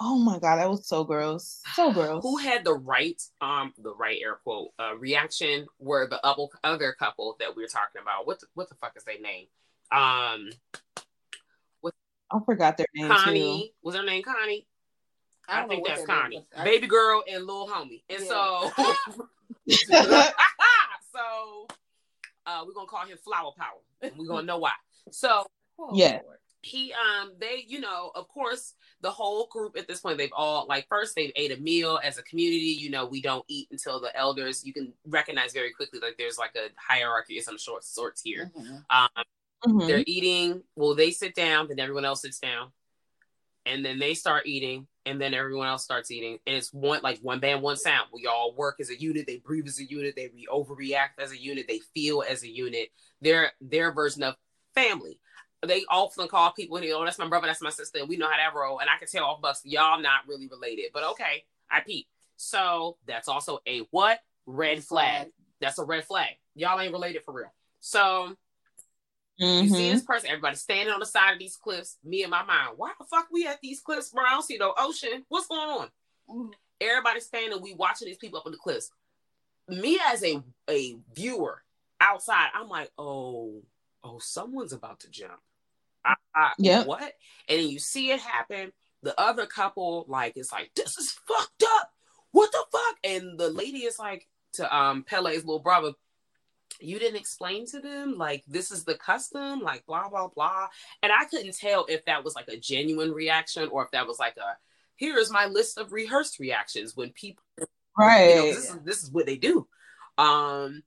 Oh 0.00 0.18
my 0.18 0.38
god, 0.38 0.56
that 0.56 0.70
was 0.70 0.86
so 0.86 1.04
gross. 1.04 1.60
So 1.74 1.92
gross. 1.94 2.22
Who 2.22 2.38
had 2.38 2.64
the 2.64 2.74
right, 2.74 3.20
um, 3.40 3.72
the 3.78 3.94
right 3.94 4.18
air 4.22 4.38
quote 4.42 4.70
uh, 4.78 4.96
reaction? 4.96 5.66
Were 5.78 6.06
the 6.08 6.24
other 6.64 6.92
couple 6.98 7.36
that 7.40 7.54
we 7.54 7.62
were 7.62 7.68
talking 7.68 8.00
about? 8.00 8.26
What 8.26 8.40
the, 8.40 8.46
what 8.54 8.68
the 8.68 8.74
fuck 8.76 8.92
is 8.96 9.04
their 9.04 9.20
name? 9.20 9.46
Um, 9.90 10.50
what, 11.80 11.94
I 12.30 12.38
forgot 12.44 12.76
their 12.76 12.86
name. 12.94 13.08
Connie 13.08 13.68
too. 13.68 13.74
was 13.82 13.94
her 13.94 14.04
name 14.04 14.22
Connie? 14.22 14.66
I, 15.48 15.64
I 15.64 15.68
think 15.68 15.86
that's 15.86 16.06
Connie. 16.06 16.46
I... 16.56 16.64
Baby 16.64 16.86
girl 16.86 17.22
and 17.30 17.44
little 17.44 17.68
homie, 17.68 18.02
and 18.08 18.22
yeah. 18.22 18.28
so, 18.28 18.70
so 21.12 21.66
uh, 22.46 22.64
we're 22.66 22.72
gonna 22.72 22.86
call 22.86 23.04
him 23.06 23.18
Flower 23.22 23.50
Power, 23.58 23.80
and 24.00 24.12
we're 24.16 24.26
gonna 24.26 24.46
know 24.46 24.58
why. 24.58 24.72
So, 25.10 25.44
oh, 25.78 25.90
yeah. 25.94 26.20
Lord 26.24 26.38
he 26.62 26.92
um 26.92 27.32
they 27.40 27.64
you 27.66 27.80
know 27.80 28.12
of 28.14 28.28
course 28.28 28.74
the 29.00 29.10
whole 29.10 29.48
group 29.50 29.76
at 29.76 29.88
this 29.88 30.00
point 30.00 30.16
they've 30.16 30.32
all 30.32 30.64
like 30.68 30.86
first 30.88 31.14
they've 31.16 31.32
ate 31.34 31.50
a 31.50 31.60
meal 31.60 31.98
as 32.04 32.18
a 32.18 32.22
community 32.22 32.76
you 32.78 32.88
know 32.88 33.04
we 33.04 33.20
don't 33.20 33.44
eat 33.48 33.66
until 33.72 34.00
the 34.00 34.16
elders 34.16 34.64
you 34.64 34.72
can 34.72 34.92
recognize 35.06 35.52
very 35.52 35.72
quickly 35.72 35.98
like 36.00 36.16
there's 36.16 36.38
like 36.38 36.54
a 36.56 36.68
hierarchy 36.76 37.36
of 37.38 37.44
some 37.44 37.58
short 37.58 37.84
sorts 37.84 38.22
here 38.22 38.52
mm-hmm. 38.56 38.76
um 38.90 39.24
mm-hmm. 39.66 39.86
they're 39.88 40.04
eating 40.06 40.62
well 40.76 40.94
they 40.94 41.10
sit 41.10 41.34
down 41.34 41.66
then 41.68 41.80
everyone 41.80 42.04
else 42.04 42.22
sits 42.22 42.38
down 42.38 42.70
and 43.66 43.84
then 43.84 43.98
they 43.98 44.14
start 44.14 44.46
eating 44.46 44.86
and 45.04 45.20
then 45.20 45.34
everyone 45.34 45.66
else 45.66 45.82
starts 45.82 46.12
eating 46.12 46.38
and 46.46 46.54
it's 46.56 46.72
one 46.72 47.00
like 47.02 47.18
one 47.22 47.40
band 47.40 47.60
one 47.60 47.76
sound 47.76 48.06
we 48.12 48.26
all 48.26 48.54
work 48.54 48.76
as 48.80 48.90
a 48.90 49.00
unit 49.00 49.26
they 49.26 49.38
breathe 49.38 49.66
as 49.66 49.80
a 49.80 49.84
unit 49.84 50.14
they 50.14 50.28
re- 50.28 50.46
overreact 50.48 51.18
as 51.18 51.32
a 51.32 51.40
unit 51.40 51.66
they 51.66 51.80
feel 51.92 52.22
as 52.28 52.44
a 52.44 52.48
unit 52.48 52.88
their 53.20 53.52
their 53.60 53.92
version 53.92 54.22
of 54.22 54.36
family 54.74 55.18
they 55.66 55.84
often 55.88 56.26
call 56.28 56.52
people 56.52 56.76
and 56.76 56.86
oh, 56.90 57.04
that's 57.04 57.18
my 57.18 57.28
brother, 57.28 57.46
that's 57.46 57.62
my 57.62 57.70
sister, 57.70 58.00
and 58.00 58.08
we 58.08 58.16
know 58.16 58.28
how 58.28 58.36
that 58.36 58.54
roll. 58.54 58.80
And 58.80 58.90
I 58.90 58.98
can 58.98 59.08
tell 59.08 59.24
off 59.24 59.40
bus, 59.40 59.60
y'all 59.64 60.00
not 60.00 60.26
really 60.26 60.48
related. 60.48 60.86
But 60.92 61.04
okay, 61.10 61.44
I 61.70 61.80
peep. 61.80 62.06
So 62.36 62.96
that's 63.06 63.28
also 63.28 63.60
a 63.66 63.80
what? 63.90 64.18
Red 64.46 64.82
flag. 64.82 65.28
That's 65.60 65.78
a 65.78 65.84
red 65.84 66.04
flag. 66.04 66.30
Y'all 66.56 66.80
ain't 66.80 66.92
related 66.92 67.22
for 67.22 67.32
real. 67.32 67.52
So 67.78 68.36
mm-hmm. 69.40 69.64
you 69.64 69.68
see 69.68 69.74
mm-hmm. 69.76 69.92
this 69.92 70.02
person, 70.02 70.30
everybody 70.30 70.56
standing 70.56 70.92
on 70.92 71.00
the 71.00 71.06
side 71.06 71.32
of 71.34 71.38
these 71.38 71.56
cliffs. 71.56 71.96
Me 72.04 72.22
and 72.22 72.30
my 72.30 72.42
mind, 72.42 72.74
why 72.76 72.92
the 72.98 73.04
fuck 73.04 73.28
we 73.32 73.46
at 73.46 73.60
these 73.62 73.80
cliffs, 73.80 74.10
bro? 74.10 74.24
I 74.24 74.30
don't 74.30 74.42
see 74.42 74.58
no 74.58 74.74
ocean. 74.76 75.24
What's 75.28 75.46
going 75.46 75.60
on? 75.60 75.88
Mm-hmm. 76.28 76.50
Everybody 76.80 77.20
standing, 77.20 77.62
we 77.62 77.74
watching 77.74 78.08
these 78.08 78.18
people 78.18 78.40
up 78.40 78.46
on 78.46 78.52
the 78.52 78.58
cliffs. 78.58 78.90
Me 79.68 80.00
as 80.08 80.24
a 80.24 80.42
a 80.68 80.96
viewer 81.14 81.62
outside, 82.00 82.48
I'm 82.52 82.68
like, 82.68 82.90
oh, 82.98 83.62
oh, 84.02 84.18
someone's 84.18 84.72
about 84.72 84.98
to 85.00 85.10
jump 85.10 85.38
yeah. 86.58 86.84
What? 86.84 87.02
And 87.48 87.60
then 87.60 87.68
you 87.68 87.78
see 87.78 88.10
it 88.10 88.20
happen. 88.20 88.72
The 89.02 89.18
other 89.20 89.46
couple, 89.46 90.04
like, 90.08 90.36
it's 90.36 90.52
like, 90.52 90.70
this 90.76 90.96
is 90.96 91.12
fucked 91.26 91.64
up. 91.64 91.90
What 92.30 92.52
the 92.52 92.64
fuck? 92.70 92.92
and 93.04 93.38
the 93.38 93.50
lady 93.50 93.80
is 93.80 93.98
like 93.98 94.26
to 94.54 94.76
um 94.76 95.04
Pelle's 95.04 95.44
little 95.44 95.60
brother, 95.60 95.92
you 96.80 96.98
didn't 96.98 97.20
explain 97.20 97.66
to 97.66 97.80
them 97.80 98.16
like 98.16 98.44
this 98.46 98.70
is 98.70 98.84
the 98.84 98.94
custom, 98.94 99.60
like 99.60 99.84
blah 99.86 100.08
blah 100.08 100.28
blah. 100.28 100.68
And 101.02 101.12
I 101.12 101.24
couldn't 101.24 101.56
tell 101.56 101.86
if 101.88 102.04
that 102.06 102.24
was 102.24 102.34
like 102.34 102.48
a 102.48 102.56
genuine 102.56 103.12
reaction 103.12 103.68
or 103.70 103.84
if 103.84 103.90
that 103.92 104.06
was 104.06 104.18
like 104.18 104.36
a 104.36 104.56
here 104.96 105.16
is 105.18 105.30
my 105.30 105.46
list 105.46 105.78
of 105.78 105.92
rehearsed 105.92 106.38
reactions 106.38 106.96
when 106.96 107.10
people 107.10 107.42
right 107.98 108.28
you 108.28 108.36
know, 108.36 108.46
this 108.46 108.70
is 108.70 108.78
this 108.84 109.02
is 109.02 109.10
what 109.10 109.26
they 109.26 109.36
do. 109.36 109.66
Um 110.18 110.82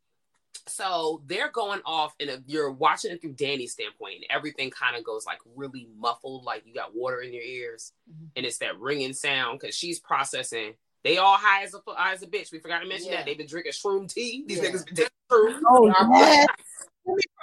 so 0.67 1.21
they're 1.27 1.51
going 1.51 1.81
off 1.85 2.15
and 2.19 2.43
you're 2.47 2.71
watching 2.71 3.11
it 3.11 3.21
through 3.21 3.33
Dani's 3.33 3.73
standpoint 3.73 4.15
and 4.15 4.25
everything 4.29 4.71
kind 4.71 4.95
of 4.95 5.03
goes 5.03 5.25
like 5.25 5.39
really 5.55 5.87
muffled 5.97 6.43
like 6.43 6.63
you 6.65 6.73
got 6.73 6.95
water 6.95 7.21
in 7.21 7.33
your 7.33 7.43
ears 7.43 7.93
mm-hmm. 8.11 8.25
and 8.35 8.45
it's 8.45 8.57
that 8.57 8.79
ringing 8.79 9.13
sound 9.13 9.59
because 9.59 9.75
she's 9.75 9.99
processing 9.99 10.73
they 11.03 11.17
all 11.17 11.37
high 11.37 11.63
as 11.63 11.75
a 11.75 11.81
high 11.87 12.13
as 12.13 12.23
a 12.23 12.27
bitch 12.27 12.51
we 12.51 12.59
forgot 12.59 12.79
to 12.79 12.87
mention 12.87 13.11
yeah. 13.11 13.17
that 13.17 13.25
they've 13.25 13.37
been 13.37 13.47
drinking 13.47 13.71
shroom 13.71 14.11
tea 14.11 14.43
these 14.47 14.57
yeah. 14.57 14.69
niggas 14.69 14.85
been 14.85 14.95
drinking 14.95 15.15
shroom 15.31 15.61
oh, 15.67 15.93
yes. 16.13 16.47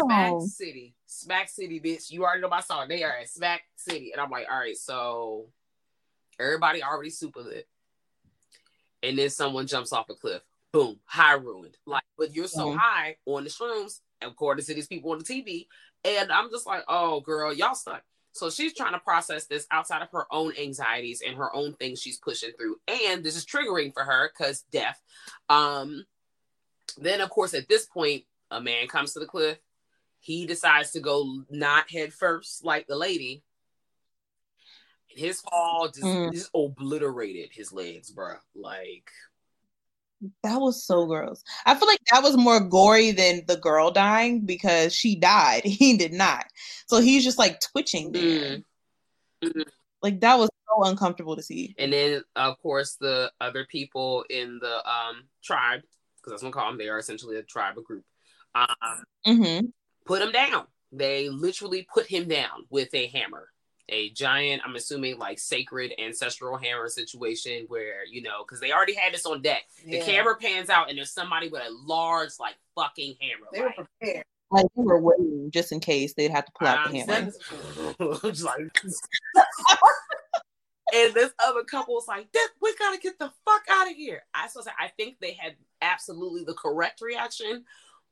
Smack 0.01 0.35
City. 0.47 0.95
Smack 1.07 1.49
City, 1.49 1.81
bitch. 1.81 2.11
You 2.11 2.25
already 2.25 2.43
know 2.43 2.49
my 2.49 2.61
song. 2.61 2.89
They 2.89 3.03
are 3.03 3.17
at 3.21 3.29
Smack 3.29 3.63
City. 3.77 4.13
And 4.13 4.21
I'm 4.21 4.31
like, 4.31 4.47
all 4.51 4.59
right, 4.59 4.77
so 4.77 5.47
everybody 6.39 6.83
already 6.83 7.11
super 7.11 7.41
lit. 7.41 7.69
And 9.03 9.19
then 9.19 9.31
someone 9.31 9.67
jumps 9.67 9.93
off 9.93 10.09
a 10.09 10.15
cliff. 10.15 10.43
Boom, 10.73 10.99
high 11.05 11.35
ruined. 11.35 11.77
Like, 11.87 12.03
but 12.19 12.35
you're 12.35 12.47
so 12.47 12.69
mm-hmm. 12.69 12.79
high 12.79 13.17
on 13.27 13.45
the 13.45 13.51
shrooms, 13.51 14.01
according 14.23 14.65
to 14.65 14.75
these 14.75 14.87
people 14.87 15.13
on 15.13 15.19
the 15.19 15.25
TV. 15.25 15.67
And 16.05 16.33
I'm 16.33 16.51
just 16.51 16.67
like, 16.67 16.83
oh, 16.89 17.21
girl, 17.21 17.53
y'all 17.53 17.75
stuck. 17.75 18.03
So 18.33 18.51
she's 18.51 18.75
trying 18.75 18.95
to 18.95 18.99
process 18.99 19.47
this 19.47 19.67
outside 19.71 20.03
of 20.03 20.11
her 20.11 20.27
own 20.33 20.53
anxieties 20.61 21.23
and 21.25 21.37
her 21.37 21.55
own 21.55 21.75
things 21.75 22.01
she's 22.01 22.19
pushing 22.19 22.51
through. 22.59 22.77
And 22.89 23.23
this 23.23 23.37
is 23.37 23.47
triggering 23.47 23.95
for 23.95 24.03
her 24.03 24.31
because 24.37 24.65
death. 24.73 25.01
Um, 25.49 26.05
then, 26.99 27.21
of 27.21 27.31
course, 27.31 27.55
at 27.55 27.69
this 27.69 27.87
point, 27.87 28.25
a 28.55 28.61
man 28.61 28.87
comes 28.87 29.13
to 29.13 29.21
the 29.21 29.27
cliff. 29.27 29.59
He 30.21 30.47
decides 30.47 30.93
to 30.93 31.01
go 31.01 31.45
not 31.51 31.91
head 31.91 32.13
first 32.13 32.65
like 32.65 32.87
the 32.87 32.97
lady. 32.97 33.43
His 35.07 35.41
fall 35.41 35.89
just, 35.89 36.03
mm. 36.03 36.33
just 36.33 36.51
obliterated 36.55 37.51
his 37.53 37.73
legs, 37.73 38.11
bro. 38.11 38.35
Like 38.55 39.11
that 40.43 40.57
was 40.57 40.85
so 40.85 41.07
gross. 41.07 41.43
I 41.67 41.75
feel 41.75 41.87
like 41.87 42.01
that 42.11 42.23
was 42.23 42.37
more 42.37 42.61
gory 42.61 43.11
than 43.11 43.43
the 43.47 43.57
girl 43.57 43.91
dying 43.91 44.47
because 44.47 44.95
she 44.95 45.17
died. 45.17 45.63
He 45.65 45.97
did 45.97 46.13
not. 46.13 46.47
So 46.87 47.01
he's 47.01 47.25
just 47.25 47.39
like 47.39 47.61
twitching 47.61 48.13
there. 48.13 48.59
Mm-hmm. 49.45 49.61
Like 50.03 50.21
that 50.21 50.39
was 50.39 50.49
so 50.69 50.85
uncomfortable 50.85 51.37
to 51.37 51.43
see. 51.43 51.75
And 51.79 51.93
then 51.93 52.23
of 52.37 52.59
course 52.61 52.97
the 53.01 53.31
other 53.41 53.67
people 53.71 54.25
in 54.31 54.59
the 54.61 54.77
um 54.89 55.25
tribe, 55.43 55.83
because 56.17 56.33
that's 56.33 56.43
what 56.43 56.51
I 56.51 56.53
call 56.53 56.69
them, 56.71 56.79
they 56.79 56.89
are 56.89 56.99
essentially 56.99 57.37
a 57.37 57.43
tribe, 57.43 57.77
a 57.77 57.83
group 57.83 58.05
um, 58.55 58.69
mm-hmm. 59.27 59.67
put 60.07 60.23
him 60.23 60.33
down. 60.33 60.67
They 60.93 61.29
literally 61.29 61.87
put 61.93 62.07
him 62.07 62.29
down 62.29 62.67
with 62.71 62.95
a 62.95 63.09
hammer, 63.09 63.49
a 63.89 64.11
giant, 64.11 64.63
I'm 64.65 64.77
assuming 64.77 65.19
like 65.19 65.39
sacred 65.39 65.93
ancestral 65.99 66.57
hammer 66.57 66.89
situation 66.89 67.65
where, 67.69 68.05
you 68.07 68.23
know, 68.23 68.45
because 68.45 68.61
they 68.61 68.73
already 68.73 68.95
had 68.95 69.13
this 69.13 69.27
on 69.27 69.43
deck. 69.43 69.63
Yeah. 69.85 69.99
The 69.99 70.07
camera 70.07 70.37
pans 70.37 70.71
out 70.71 70.89
and 70.89 70.97
there's 70.97 71.11
somebody 71.11 71.49
with 71.49 71.63
a 71.63 71.71
large, 71.71 72.31
like, 72.39 72.55
fucking 72.77 73.17
hammer. 73.21 73.47
They 73.53 73.63
like, 73.63 73.79
were 73.79 73.87
prepared. 74.01 74.25
Like 74.51 74.67
they 74.77 74.83
were 74.83 75.01
waiting 75.01 75.51
just 75.53 75.73
in 75.73 75.81
case 75.81 76.15
they'd 76.15 76.31
have 76.31 76.45
to 76.45 76.53
pull 76.57 76.69
out 76.69 76.91
the 76.91 76.99
hammer. 76.99 77.33
like, 77.99 78.83
and 80.95 81.13
this 81.13 81.33
other 81.45 81.65
couple 81.65 81.95
was 81.95 82.07
like, 82.07 82.29
"We 82.63 82.75
gotta 82.77 82.99
get 82.99 83.19
the 83.19 83.33
fuck 83.45 83.63
out 83.69 83.91
of 83.91 83.97
here." 83.97 84.23
I 84.33 84.47
so 84.49 84.63
I 84.79 84.89
think 84.89 85.19
they 85.19 85.33
had 85.33 85.57
absolutely 85.83 86.45
the 86.45 86.55
correct 86.55 87.01
reaction, 87.01 87.65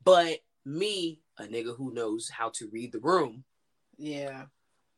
but 0.03 0.39
me, 0.65 1.21
a 1.37 1.43
nigga 1.43 1.75
who 1.75 1.93
knows 1.93 2.29
how 2.29 2.49
to 2.55 2.69
read 2.71 2.91
the 2.91 2.99
room, 2.99 3.43
yeah, 3.97 4.45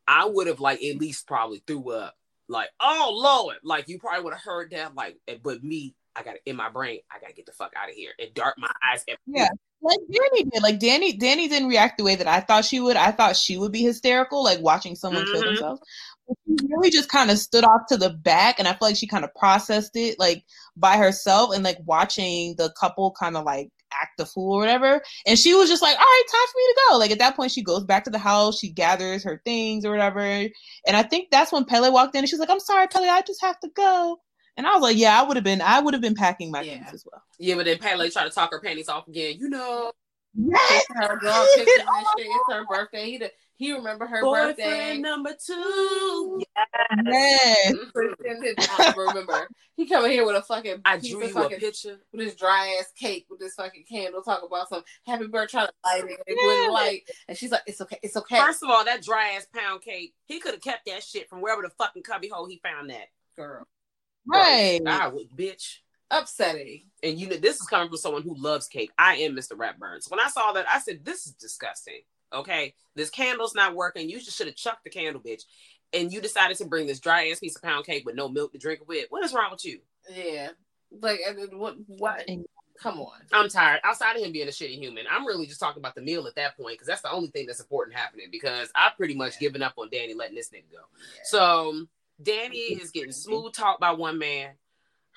I 0.08 0.26
would 0.26 0.48
have 0.48 0.60
like 0.60 0.84
at 0.84 0.98
least 0.98 1.28
probably 1.28 1.64
threw 1.66 1.92
up, 1.92 2.16
like, 2.48 2.70
oh 2.80 3.12
Lord, 3.14 3.58
like 3.64 3.88
you 3.88 4.00
probably 4.00 4.24
would 4.24 4.34
have 4.34 4.44
heard 4.44 4.72
that, 4.72 4.96
like, 4.96 5.18
but 5.44 5.64
me, 5.64 5.96
I 6.16 6.24
got 6.24 6.36
it 6.36 6.42
in 6.46 6.56
my 6.56 6.70
brain, 6.70 7.00
I 7.12 7.20
gotta 7.20 7.34
get 7.34 7.46
the 7.46 7.52
fuck 7.52 7.74
out 7.76 7.90
of 7.90 7.96
here 7.96 8.12
and 8.20 8.34
dart 8.34 8.56
my 8.58 8.72
eyes. 8.84 9.04
At- 9.10 9.18
yeah, 9.26 9.50
like 9.82 10.00
Dani 10.10 10.50
did. 10.52 10.64
Like 10.64 10.80
Dani, 10.80 11.20
Dani 11.20 11.50
didn't 11.50 11.70
react 11.70 11.98
the 11.98 12.04
way 12.04 12.16
that 12.16 12.28
I 12.28 12.40
thought 12.40 12.66
she 12.66 12.80
would. 12.80 12.96
I 12.96 13.12
thought 13.12 13.36
she 13.36 13.58
would 13.58 13.72
be 13.72 13.84
hysterical, 13.84 14.44
like 14.44 14.60
watching 14.62 14.96
someone 14.96 15.24
mm-hmm. 15.24 15.34
kill 15.34 15.44
themselves. 15.44 15.82
But 16.28 16.38
she 16.48 16.68
really 16.70 16.90
just 16.90 17.10
kind 17.10 17.30
of 17.30 17.38
stood 17.38 17.64
off 17.64 17.82
to 17.90 17.98
the 17.98 18.10
back, 18.10 18.58
and 18.58 18.68
I 18.68 18.72
feel 18.72 18.88
like 18.88 18.96
she 18.96 19.08
kind 19.08 19.24
of 19.24 19.34
processed 19.36 19.96
it 19.96 20.18
like 20.18 20.44
by 20.76 20.98
herself, 20.98 21.54
and 21.54 21.64
like 21.64 21.78
watching 21.86 22.56
the 22.58 22.72
couple 22.80 23.12
kind 23.12 23.38
of 23.38 23.44
like 23.46 23.70
act 24.02 24.18
the 24.18 24.26
fool 24.26 24.56
or 24.56 24.60
whatever. 24.60 25.02
And 25.26 25.38
she 25.38 25.54
was 25.54 25.70
just 25.70 25.82
like, 25.82 25.96
all 25.96 26.04
right, 26.04 26.24
time 26.32 26.48
for 26.52 26.58
me 26.58 26.64
to 26.64 26.80
go. 26.90 26.98
Like 26.98 27.12
at 27.12 27.20
that 27.20 27.36
point, 27.36 27.52
she 27.52 27.64
goes 27.64 27.84
back 27.84 28.04
to 28.06 28.10
the 28.10 28.20
house, 28.20 28.60
she 28.60 28.70
gathers 28.70 29.24
her 29.24 29.42
things 29.46 29.86
or 29.86 29.92
whatever. 29.92 30.20
And 30.20 30.52
I 30.88 31.04
think 31.04 31.30
that's 31.32 31.52
when 31.52 31.66
Pelle 31.66 31.92
walked 31.92 32.16
in 32.16 32.20
and 32.20 32.30
she's 32.30 32.40
like, 32.40 32.50
I'm 32.50 32.60
sorry, 32.60 32.88
Pelle, 32.88 33.04
I 33.04 33.22
just 33.22 33.42
have 33.42 33.60
to 33.62 33.70
go. 33.70 34.18
And 34.58 34.66
I 34.66 34.74
was 34.74 34.82
like, 34.82 34.98
yeah, 34.98 35.20
I 35.20 35.24
would 35.24 35.36
have 35.36 35.44
been, 35.44 35.62
I 35.62 35.80
would 35.82 35.94
have 35.94 36.02
been 36.02 36.16
packing 36.16 36.50
my 36.52 36.62
yeah. 36.62 36.76
things 36.76 36.94
as 36.94 37.06
well. 37.12 37.22
Yeah, 37.40 37.56
but 37.56 37.66
then 37.66 37.78
Pelle 37.78 38.10
tried 38.10 38.24
to 38.24 38.30
talk 38.30 38.52
her 38.52 38.62
panties 38.62 38.88
off 38.88 39.08
again. 39.08 39.36
You 39.38 39.50
know, 39.50 39.92
yes. 40.34 40.86
her 40.90 41.18
girl. 41.18 41.46
It's 41.58 42.54
her 42.54 42.66
birthday. 42.66 43.06
He 43.06 43.18
he 43.58 43.72
remember 43.72 44.06
her 44.06 44.22
Boyfriend 44.22 44.58
birthday. 44.58 44.98
number 44.98 45.32
two. 45.34 46.42
Yes. 46.56 47.74
Mm-hmm. 47.74 48.44
yes. 48.58 48.70
I 48.80 48.94
remember. 48.98 49.48
He 49.78 49.88
coming 49.88 50.12
here 50.12 50.26
with 50.26 50.36
a 50.36 50.42
fucking 50.42 50.82
I 50.84 50.98
drew 50.98 51.24
you 51.24 51.30
fucking, 51.30 51.58
a 51.58 51.60
picture 51.60 52.00
with 52.12 52.26
this 52.26 52.36
dry 52.36 52.78
ass 52.80 52.92
cake 52.98 53.28
with 53.30 53.40
this 53.40 53.56
fucking 53.56 53.86
candle. 53.90 54.22
Talk 54.22 54.44
about 54.44 54.70
some 54.70 54.84
happy 55.06 55.28
birthday, 55.28 55.52
trying 55.52 55.68
to 55.68 55.74
light 55.86 56.04
it. 56.12 56.20
It 56.28 56.38
wouldn't 56.42 56.74
light, 56.74 57.10
and 57.28 57.38
she's 57.38 57.52
like, 57.52 57.64
"It's 57.66 57.82
okay, 57.82 58.00
it's 58.04 58.18
okay." 58.18 58.40
First 58.40 58.64
of 58.64 58.70
all, 58.70 58.84
that 58.86 59.02
dry 59.02 59.34
ass 59.36 59.48
pound 59.54 59.82
cake, 59.82 60.14
he 60.26 60.40
could 60.40 60.54
have 60.54 60.62
kept 60.62 60.86
that 60.88 61.04
shit 61.04 61.30
from 61.30 61.42
wherever 61.42 61.62
the 61.62 61.70
fucking 61.78 62.04
cubby 62.04 62.28
hole 62.28 62.48
he 62.48 62.60
found 62.64 62.90
that 62.90 63.08
girl. 63.38 63.68
Right, 64.26 64.82
I 64.86 65.08
would, 65.08 65.30
bitch 65.30 65.78
upsetting. 66.12 66.84
And 67.04 67.20
you 67.20 67.28
know, 67.28 67.38
this 67.38 67.60
is 67.60 67.68
coming 67.68 67.90
from 67.90 67.98
someone 67.98 68.24
who 68.24 68.36
loves 68.36 68.68
cake. 68.68 68.92
I 68.98 69.16
am 69.18 69.36
Mr. 69.36 69.54
Ratburn. 69.54 70.02
So 70.02 70.10
when 70.10 70.20
I 70.20 70.28
saw 70.28 70.52
that, 70.54 70.66
I 70.70 70.80
said, 70.80 71.06
"This 71.06 71.26
is 71.26 71.34
disgusting." 71.34 72.02
Okay, 72.36 72.74
this 72.96 73.10
candle's 73.10 73.56
not 73.56 73.76
working. 73.76 74.10
You 74.10 74.20
just 74.20 74.38
should 74.38 74.48
have 74.48 74.56
chucked 74.56 74.84
the 74.84 74.90
candle, 74.90 75.22
bitch. 75.22 75.44
And 75.94 76.12
you 76.12 76.20
decided 76.22 76.58
to 76.58 76.66
bring 76.66 76.88
this 76.88 77.00
dry 77.00 77.30
ass 77.30 77.40
piece 77.40 77.56
of 77.56 77.62
pound 77.62 77.86
cake 77.86 78.06
with 78.06 78.16
no 78.16 78.28
milk 78.28 78.52
to 78.52 78.58
drink 78.58 78.82
it 78.82 78.88
with. 78.88 79.06
What 79.10 79.24
is 79.24 79.34
wrong 79.34 79.52
with 79.52 79.66
you? 79.66 79.80
Yeah, 80.14 80.50
like 81.02 81.20
what? 81.52 81.76
What? 81.88 82.28
Come 82.82 83.00
on. 83.00 83.22
I'm 83.32 83.48
tired. 83.48 83.80
Outside 83.86 84.18
of 84.18 84.22
him 84.22 84.34
being 84.34 84.50
a 84.50 84.52
shitty 84.52 84.78
human, 84.78 85.06
I'm 85.10 85.26
really 85.26 85.46
just 85.46 85.62
talking 85.62 85.80
about 85.80 85.96
the 85.96 86.02
meal 86.02 86.28
at 86.28 86.36
that 86.36 86.58
point 86.58 86.74
because 86.74 86.88
that's 86.88 87.02
the 87.02 87.12
only 87.12 87.30
thing 87.30 87.46
that's 87.46 87.62
important 87.62 87.96
happening. 87.96 88.28
Because 88.30 88.70
I've 88.76 88.98
pretty 88.98 89.16
much 89.16 89.36
yeah. 89.36 89.48
given 89.48 89.64
up 89.64 89.76
on 89.78 89.90
Dani 89.90 90.16
letting 90.16 90.36
this 90.36 90.50
nigga 90.50 90.72
go. 90.72 90.80
Yeah. 91.16 91.22
So 91.24 91.86
Dani 92.22 92.82
is 92.82 92.92
getting 92.92 93.14
smooth 93.14 93.54
talked 93.54 93.80
by 93.80 93.92
one 93.92 94.20
man. 94.20 94.52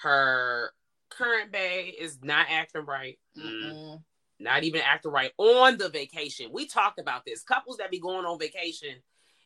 Her 0.02 0.70
current 1.10 1.50
bay 1.50 1.94
is 1.98 2.18
not 2.22 2.46
acting 2.48 2.84
right. 2.84 3.18
Mm 3.36 4.02
not 4.38 4.64
even 4.64 4.80
acting 4.82 5.12
right 5.12 5.32
on 5.38 5.78
the 5.78 5.88
vacation. 5.88 6.50
We 6.52 6.66
talked 6.66 6.98
about 6.98 7.24
this. 7.24 7.42
Couples 7.42 7.78
that 7.78 7.90
be 7.90 8.00
going 8.00 8.24
on 8.24 8.38
vacation 8.38 8.96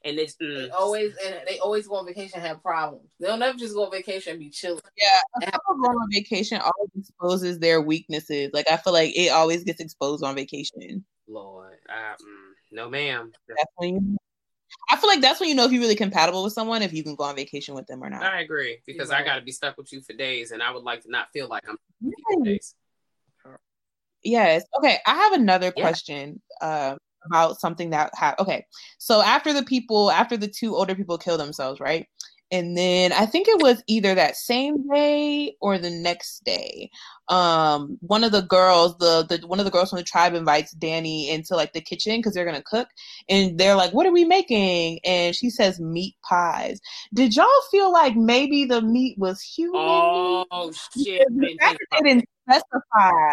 and 0.04 0.18
it's 0.18 0.36
mm. 0.36 0.56
they 0.56 0.70
always 0.70 1.14
and 1.24 1.36
they 1.46 1.58
always 1.58 1.86
go 1.86 1.96
on 1.96 2.06
vacation 2.06 2.40
have 2.40 2.62
problems. 2.62 3.08
They'll 3.20 3.36
never 3.36 3.58
just 3.58 3.74
go 3.74 3.84
on 3.84 3.90
vacation 3.90 4.32
and 4.32 4.40
be 4.40 4.50
chilling. 4.50 4.80
Yeah, 4.96 5.46
a 5.48 5.50
couple 5.50 5.76
going 5.76 5.96
on 5.96 6.08
vacation 6.12 6.60
always 6.60 6.90
exposes 6.96 7.58
their 7.58 7.80
weaknesses. 7.80 8.50
Like 8.52 8.70
I 8.70 8.76
feel 8.76 8.92
like 8.92 9.16
it 9.16 9.30
always 9.30 9.64
gets 9.64 9.80
exposed 9.80 10.24
on 10.24 10.34
vacation. 10.34 11.04
Lord, 11.28 11.78
mm, 11.88 12.24
no, 12.72 12.88
ma'am. 12.88 13.32
That's 13.48 13.72
when 13.76 13.94
you, 13.94 14.16
I 14.90 14.96
feel 14.96 15.08
like 15.08 15.20
that's 15.20 15.40
when 15.40 15.48
you 15.48 15.54
know 15.54 15.64
if 15.64 15.72
you're 15.72 15.80
really 15.80 15.94
compatible 15.94 16.42
with 16.42 16.52
someone 16.52 16.82
if 16.82 16.92
you 16.92 17.02
can 17.02 17.14
go 17.14 17.24
on 17.24 17.36
vacation 17.36 17.74
with 17.74 17.86
them 17.86 18.02
or 18.02 18.10
not. 18.10 18.22
I 18.22 18.40
agree 18.40 18.78
because 18.86 19.10
yeah. 19.10 19.18
I 19.18 19.24
got 19.24 19.36
to 19.36 19.42
be 19.42 19.52
stuck 19.52 19.76
with 19.76 19.92
you 19.92 20.00
for 20.00 20.12
days, 20.12 20.50
and 20.50 20.62
I 20.62 20.72
would 20.72 20.82
like 20.82 21.02
to 21.02 21.10
not 21.10 21.28
feel 21.32 21.48
like 21.48 21.64
I'm 21.68 21.78
yeah. 22.44 22.56
Yes. 24.24 24.64
Okay. 24.78 24.98
I 25.06 25.14
have 25.14 25.32
another 25.32 25.72
yeah. 25.76 25.82
question 25.82 26.40
uh, 26.60 26.96
about 27.26 27.60
something 27.60 27.90
that 27.90 28.10
happened. 28.14 28.48
Okay. 28.48 28.66
So 28.98 29.22
after 29.22 29.52
the 29.52 29.62
people, 29.62 30.10
after 30.10 30.36
the 30.36 30.48
two 30.48 30.74
older 30.74 30.94
people 30.94 31.18
kill 31.18 31.38
themselves, 31.38 31.80
right? 31.80 32.06
And 32.52 32.76
then 32.76 33.12
I 33.14 33.24
think 33.24 33.48
it 33.48 33.62
was 33.62 33.82
either 33.86 34.14
that 34.14 34.36
same 34.36 34.86
day 34.86 35.56
or 35.62 35.78
the 35.78 35.88
next 35.88 36.44
day. 36.44 36.90
Um, 37.28 37.96
one 38.02 38.24
of 38.24 38.32
the 38.32 38.42
girls, 38.42 38.98
the, 38.98 39.24
the 39.26 39.46
one 39.46 39.58
of 39.58 39.64
the 39.64 39.70
girls 39.70 39.88
from 39.88 39.96
the 39.96 40.04
tribe 40.04 40.34
invites 40.34 40.74
Dani 40.74 41.30
into 41.30 41.56
like 41.56 41.72
the 41.72 41.80
kitchen 41.80 42.18
because 42.18 42.34
they're 42.34 42.44
gonna 42.44 42.62
cook, 42.62 42.88
and 43.30 43.56
they're 43.56 43.74
like, 43.74 43.94
"What 43.94 44.06
are 44.06 44.12
we 44.12 44.26
making?" 44.26 45.00
And 45.02 45.34
she 45.34 45.48
says, 45.48 45.80
"Meat 45.80 46.14
pies." 46.28 46.78
Did 47.14 47.34
y'all 47.34 47.46
feel 47.70 47.90
like 47.90 48.16
maybe 48.16 48.66
the 48.66 48.82
meat 48.82 49.16
was 49.16 49.40
human? 49.40 49.80
Oh 49.80 50.72
shit! 50.94 51.26
They 51.30 51.56
didn't 52.02 52.28
specify 52.46 53.32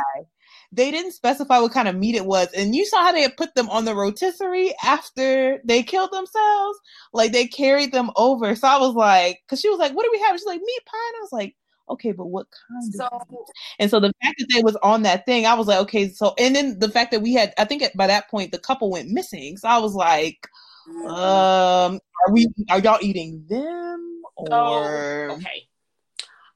they 0.72 0.92
didn't 0.92 1.14
specify 1.14 1.60
what 1.60 1.72
kind 1.72 1.88
of 1.88 1.96
meat 1.96 2.16
it 2.16 2.26
was. 2.26 2.48
And 2.54 2.76
you 2.76 2.86
saw 2.86 3.04
how 3.04 3.12
they 3.12 3.24
had 3.24 3.38
put 3.38 3.56
them 3.56 3.70
on 3.70 3.86
the 3.86 3.96
rotisserie 3.96 4.74
after 4.84 5.60
they 5.64 5.82
killed 5.82 6.12
themselves. 6.12 6.80
Like 7.12 7.32
they 7.32 7.48
carried 7.48 7.92
them 7.92 8.12
over. 8.16 8.56
So 8.56 8.68
I 8.68 8.78
was 8.78 8.94
like, 8.94 9.42
because 9.46 9.60
she 9.60 9.70
was 9.70 9.80
like, 9.80 9.94
"What 9.94 10.04
do 10.04 10.10
we 10.12 10.20
have?" 10.20 10.38
She's 10.38 10.46
like, 10.46 10.62
"Meat 10.62 10.86
pie." 10.86 11.08
And 11.08 11.18
I 11.18 11.22
was 11.22 11.32
like, 11.32 11.56
"Okay, 11.90 12.12
but 12.12 12.28
what 12.28 12.48
kind?" 12.52 12.84
Of 12.88 12.94
So, 12.94 13.46
and 13.80 13.90
so 13.90 14.00
the 14.00 14.14
fact 14.22 14.36
that 14.40 14.48
they 14.54 14.62
was 14.62 14.76
on 14.84 15.02
that 15.04 15.26
thing, 15.26 15.46
I 15.46 15.56
was 15.56 15.68
like, 15.68 15.80
"Okay." 15.80 16.10
So 16.10 16.36
and 16.38 16.56
then 16.56 16.78
the 16.78 16.90
fact 16.90 17.12
that 17.12 17.22
we 17.22 17.34
had, 17.34 17.54
I 17.58 17.66
think 17.66 17.84
by 17.96 18.08
that 18.08 18.30
point 18.30 18.52
the 18.52 18.60
couple 18.60 18.92
went 18.92 19.10
missing. 19.10 19.58
So 19.58 19.68
I 19.68 19.80
was 19.80 19.96
like, 19.96 20.48
mm-hmm. 20.88 21.08
"Um, 21.08 22.00
are 22.28 22.34
we? 22.34 22.48
Are 22.70 22.80
y'all 22.80 23.00
eating 23.02 23.44
them 23.50 24.22
or?" 24.36 25.32
okay. 25.32 25.68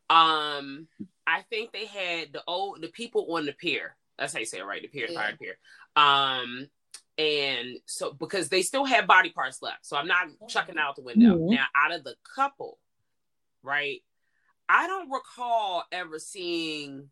Um, 0.09 0.87
I 1.25 1.41
think 1.49 1.71
they 1.71 1.85
had 1.85 2.33
the 2.33 2.43
old 2.45 2.81
the 2.81 2.89
people 2.89 3.33
on 3.33 3.45
the 3.45 3.53
pier. 3.53 3.95
That's 4.17 4.33
how 4.33 4.39
you 4.39 4.45
say 4.45 4.59
it, 4.59 4.65
right? 4.65 4.81
The 4.81 4.87
pier, 4.87 5.07
yeah. 5.09 5.19
fire 5.19 5.37
pier. 5.39 5.57
Um, 5.95 6.67
and 7.17 7.77
so 7.85 8.13
because 8.13 8.49
they 8.49 8.61
still 8.61 8.85
have 8.85 9.07
body 9.07 9.29
parts 9.29 9.61
left, 9.61 9.85
so 9.85 9.97
I'm 9.97 10.07
not 10.07 10.27
chucking 10.47 10.77
out 10.77 10.95
the 10.95 11.03
window. 11.03 11.35
Mm-hmm. 11.37 11.55
Now, 11.55 11.65
out 11.75 11.93
of 11.93 12.03
the 12.03 12.15
couple, 12.35 12.79
right? 13.61 14.01
I 14.67 14.87
don't 14.87 15.11
recall 15.11 15.83
ever 15.91 16.17
seeing 16.19 17.09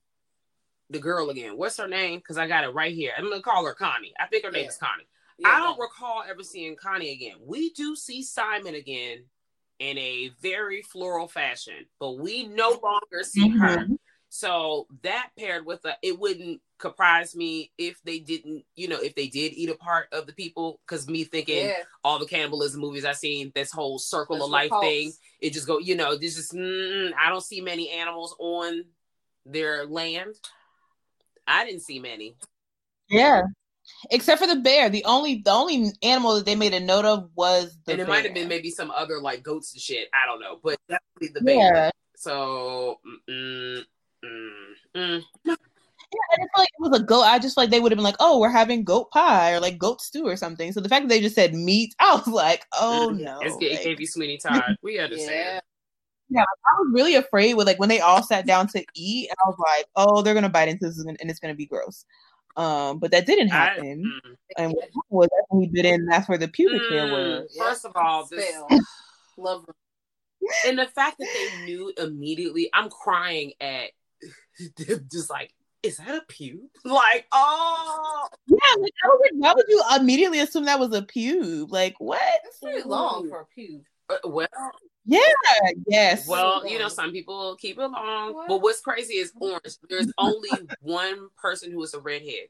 the 0.90 1.00
girl 1.00 1.30
again. 1.30 1.58
What's 1.58 1.78
her 1.78 1.88
name? 1.88 2.20
Because 2.20 2.38
I 2.38 2.48
got 2.48 2.64
it 2.64 2.74
right 2.74 2.94
here. 2.94 3.12
I'm 3.18 3.30
gonna 3.30 3.42
call 3.42 3.66
her 3.66 3.74
Connie. 3.74 4.14
I 4.20 4.28
think 4.28 4.46
her 4.46 4.52
name 4.52 4.64
yeah. 4.64 4.70
is 4.70 4.78
Connie. 4.78 5.08
Yeah, 5.38 5.50
I 5.50 5.60
don't 5.60 5.80
recall 5.80 6.24
ever 6.28 6.44
seeing 6.44 6.76
Connie 6.76 7.12
again. 7.12 7.36
We 7.46 7.72
do 7.72 7.96
see 7.96 8.24
Simon 8.24 8.76
again 8.76 9.26
in 9.80 9.98
a 9.98 10.32
very 10.42 10.82
floral 10.84 11.28
fashion, 11.28 11.86
but 12.00 12.20
we 12.20 12.48
no 12.48 12.80
longer 12.84 13.24
see 13.24 13.50
mm-hmm. 13.50 13.60
her. 13.60 13.88
So 14.34 14.88
that 15.04 15.32
paired 15.38 15.66
with 15.66 15.84
a, 15.84 15.98
it 16.02 16.18
wouldn't 16.18 16.62
surprise 16.82 17.36
me 17.36 17.74
if 17.78 18.02
they 18.06 18.20
didn't, 18.20 18.64
you 18.78 18.88
know, 18.88 18.98
if 18.98 19.14
they 19.14 19.28
did 19.28 19.52
eat 19.52 19.70
a 19.70 19.76
part 19.76 20.08
of 20.14 20.26
the 20.26 20.32
people. 20.32 20.80
Because 20.88 21.06
me 21.10 21.26
thinking 21.26 21.66
yeah. 21.66 21.84
all 22.02 22.18
the 22.18 22.26
cannibalism 22.26 22.80
movies 22.80 23.04
I've 23.04 23.18
seen, 23.18 23.52
this 23.54 23.74
whole 23.74 24.00
circle 24.00 24.38
That's 24.38 24.46
of 24.46 24.52
life 24.52 24.72
thing, 24.80 25.12
it 25.42 25.52
just 25.52 25.68
go, 25.68 25.80
you 25.80 25.98
know, 25.98 26.16
this 26.16 26.38
just 26.38 26.54
mm, 26.54 27.12
I 27.20 27.28
don't 27.28 27.44
see 27.44 27.60
many 27.60 27.90
animals 27.90 28.34
on 28.40 28.86
their 29.46 29.86
land. 29.86 30.36
I 31.46 31.66
didn't 31.66 31.82
see 31.82 32.00
many. 32.00 32.38
Yeah, 33.10 33.42
except 34.12 34.40
for 34.40 34.48
the 34.48 34.62
bear. 34.62 34.90
The 34.90 35.04
only 35.04 35.42
the 35.44 35.52
only 35.52 35.92
animal 36.02 36.36
that 36.36 36.46
they 36.46 36.56
made 36.56 36.74
a 36.74 36.80
note 36.80 37.04
of 37.04 37.32
was 37.36 37.78
the. 37.86 37.92
And 37.92 38.02
it 38.02 38.06
bear. 38.06 38.16
might 38.16 38.24
have 38.24 38.34
been 38.34 38.48
maybe 38.48 38.70
some 38.70 38.92
other 38.92 39.20
like 39.20 39.44
goats 39.44 39.74
and 39.74 39.82
shit. 39.82 40.08
I 40.14 40.26
don't 40.26 40.40
know, 40.40 40.58
but 40.64 40.80
definitely 40.88 41.34
the 41.38 41.42
bear. 41.42 41.76
Yeah. 41.76 41.90
So. 42.16 43.00
Mm, 43.30 43.84
mm, 44.96 45.22
mm. 45.48 45.58
Yeah, 46.14 46.20
I 46.34 46.38
just 46.38 46.58
like 46.58 46.68
it 46.68 46.82
was 46.82 47.00
a 47.00 47.04
goat. 47.04 47.22
I 47.22 47.40
just 47.40 47.56
like 47.56 47.70
they 47.70 47.80
would 47.80 47.92
have 47.92 47.98
been 47.98 48.04
like, 48.04 48.18
"Oh, 48.20 48.40
we're 48.40 48.50
having 48.50 48.84
goat 48.84 49.12
pie 49.12 49.54
or 49.54 49.60
like 49.62 49.78
goat 49.78 50.02
stew 50.02 50.26
or 50.28 50.36
something." 50.36 50.74
So 50.74 50.82
the 50.82 50.90
fact 50.90 51.04
that 51.04 51.10
they 51.10 51.22
just 51.22 51.36
said 51.36 51.54
meat, 51.54 51.96
I 52.00 52.16
was 52.16 52.28
like, 52.28 52.66
"Oh 52.74 53.16
no!" 53.18 53.40
It's 53.42 53.58
getting 53.58 53.98
like, 53.98 54.08
Sweeney 54.08 54.38
Todd. 54.38 54.76
We 54.82 55.00
understand. 55.00 55.32
Yeah. 55.32 55.60
Yeah, 56.34 56.44
I 56.44 56.80
was 56.80 56.92
really 56.94 57.16
afraid 57.16 57.56
with 57.56 57.68
like 57.68 57.78
when 57.78 57.90
they 57.90 58.00
all 58.00 58.24
sat 58.24 58.46
down 58.46 58.68
to 58.70 58.84
eat, 58.96 59.30
and 59.30 59.38
I 59.46 59.50
was 59.50 59.58
like, 59.60 59.86
"Oh, 59.96 60.22
they're 60.22 60.34
gonna 60.34 60.50
bite 60.50 60.70
into 60.70 60.88
this, 60.88 60.98
and 60.98 61.18
it's 61.22 61.40
gonna 61.40 61.56
be 61.56 61.66
gross." 61.66 62.06
Um, 62.56 63.00
but 63.00 63.12
that 63.12 63.26
didn't 63.26 63.50
happen. 63.50 64.22
I, 64.26 64.30
mm, 64.30 64.36
and 64.58 64.74
what 64.94 65.06
was 65.10 65.30
that 65.30 65.46
when 65.50 65.64
he 65.64 65.68
bit 65.68 65.86
in? 65.86 66.06
That's 66.06 66.30
where 66.30 66.38
the 66.38 66.48
pubic 66.48 66.82
mm, 66.82 66.90
hair 66.90 67.08
was. 67.08 67.56
First 67.58 67.86
of 67.86 67.92
all, 67.96 68.26
this 68.26 68.54
love, 69.38 69.66
and 70.66 70.80
the 70.80 70.88
fact 70.88 71.18
that 71.20 71.28
they 71.34 71.66
knew 71.66 71.94
immediately, 71.98 72.70
I'm 72.74 72.90
crying 72.90 73.54
at 73.60 73.92
just 75.12 75.30
like, 75.30 75.54
is 75.84 75.98
that 75.98 76.10
a 76.10 76.32
pube? 76.32 76.60
Like, 76.84 77.26
oh, 77.32 78.28
yeah. 78.48 78.58
Like, 78.80 78.94
I 79.04 79.08
was 79.08 79.20
like, 79.22 79.32
why 79.36 79.54
would 79.54 79.66
you 79.68 79.84
immediately 79.96 80.40
assume 80.40 80.66
that 80.66 80.80
was 80.80 80.94
a 80.94 81.02
pube? 81.02 81.72
Like, 81.72 81.96
what? 82.00 82.22
It's 82.46 82.60
pretty 82.60 82.88
long 82.88 83.30
for 83.30 83.42
a 83.42 83.60
pube. 83.60 83.84
Uh, 84.10 84.18
well, 84.26 84.48
yeah, 85.06 85.20
yes. 85.88 86.28
Well, 86.28 86.68
you 86.68 86.80
know, 86.80 86.88
some 86.88 87.12
people 87.12 87.56
keep 87.60 87.78
it 87.80 87.88
long. 87.88 88.34
What? 88.34 88.48
But 88.48 88.62
what's 88.62 88.82
crazy 88.82 89.16
is 89.16 89.32
orange. 89.40 89.78
There's 89.90 90.12
only 90.18 90.50
one 90.82 91.30
person 91.38 91.72
who 91.72 91.82
is 91.84 91.94
a 91.94 92.00
redhead. 92.00 92.50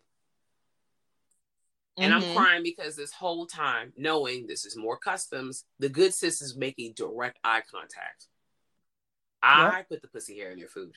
And 1.98 2.14
mm-hmm. 2.14 2.30
I'm 2.30 2.36
crying 2.36 2.64
because 2.64 2.96
this 2.96 3.12
whole 3.12 3.46
time, 3.46 3.94
knowing 3.98 4.48
this 4.48 4.66
is 4.66 4.78
more 4.78 4.98
customs, 4.98 5.66
the 5.80 5.90
good 5.90 6.14
sis 6.14 6.42
is 6.42 6.56
making 6.56 6.94
direct 6.96 7.38
eye 7.44 7.62
contact. 7.70 8.28
I 9.44 9.78
yep. 9.78 9.90
put 9.90 10.02
the 10.02 10.08
pussy 10.08 10.38
hair 10.38 10.52
in 10.52 10.58
your 10.58 10.70
food. 10.70 10.94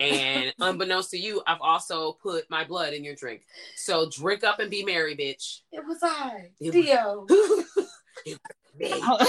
And 0.00 0.52
unbeknownst 0.60 1.10
to 1.10 1.18
you, 1.18 1.42
I've 1.46 1.60
also 1.60 2.12
put 2.12 2.48
my 2.50 2.64
blood 2.64 2.92
in 2.92 3.04
your 3.04 3.14
drink. 3.14 3.46
So 3.76 4.08
drink 4.10 4.44
up 4.44 4.60
and 4.60 4.70
be 4.70 4.84
merry, 4.84 5.16
bitch. 5.16 5.60
It 5.72 5.84
was 5.86 5.98
I, 6.02 6.50
it 6.60 6.72
Dio. 6.72 7.26
Was, 7.28 7.66
it 8.26 8.38
was 8.38 8.56
me. 8.78 8.90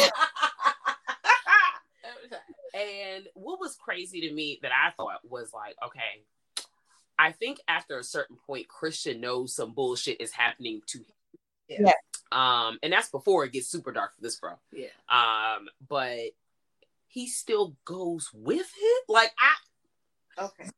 and 2.74 3.28
what 3.34 3.60
was 3.60 3.76
crazy 3.76 4.22
to 4.22 4.34
me 4.34 4.60
that 4.62 4.72
I 4.72 4.92
thought 4.92 5.20
was 5.24 5.52
like, 5.54 5.76
okay, 5.86 6.24
I 7.18 7.32
think 7.34 7.60
after 7.68 8.00
a 8.00 8.04
certain 8.04 8.38
point, 8.48 8.68
Christian 8.68 9.20
knows 9.20 9.54
some 9.54 9.74
bullshit 9.74 10.22
is 10.22 10.32
happening 10.32 10.82
to 10.88 11.00
him. 11.68 11.86
Yeah. 11.86 11.92
Um, 12.32 12.80
and 12.84 12.94
that's 12.94 13.10
before 13.10 13.44
it 13.44 13.52
gets 13.52 13.68
super 13.68 13.92
dark 13.92 14.16
for 14.16 14.22
this 14.22 14.40
bro. 14.40 14.54
Yeah. 14.72 14.88
Um, 15.10 15.68
but 15.88 16.32
he 17.08 17.28
still 17.28 17.76
goes 17.86 18.30
with 18.34 18.72
it. 18.80 19.04
Like 19.10 19.32
I 19.38 19.54
Okay. 20.42 20.70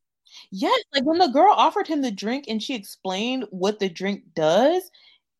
Yes, 0.51 0.80
like 0.93 1.03
when 1.03 1.20
the 1.20 1.28
girl 1.28 1.53
offered 1.55 1.88
him 1.88 2.01
the 2.01 2.12
drink 2.12 2.45
and 2.47 2.62
she 2.62 2.76
explained 2.76 3.45
what 3.49 3.80
the 3.80 3.89
drink 3.89 4.24
does, 4.34 4.89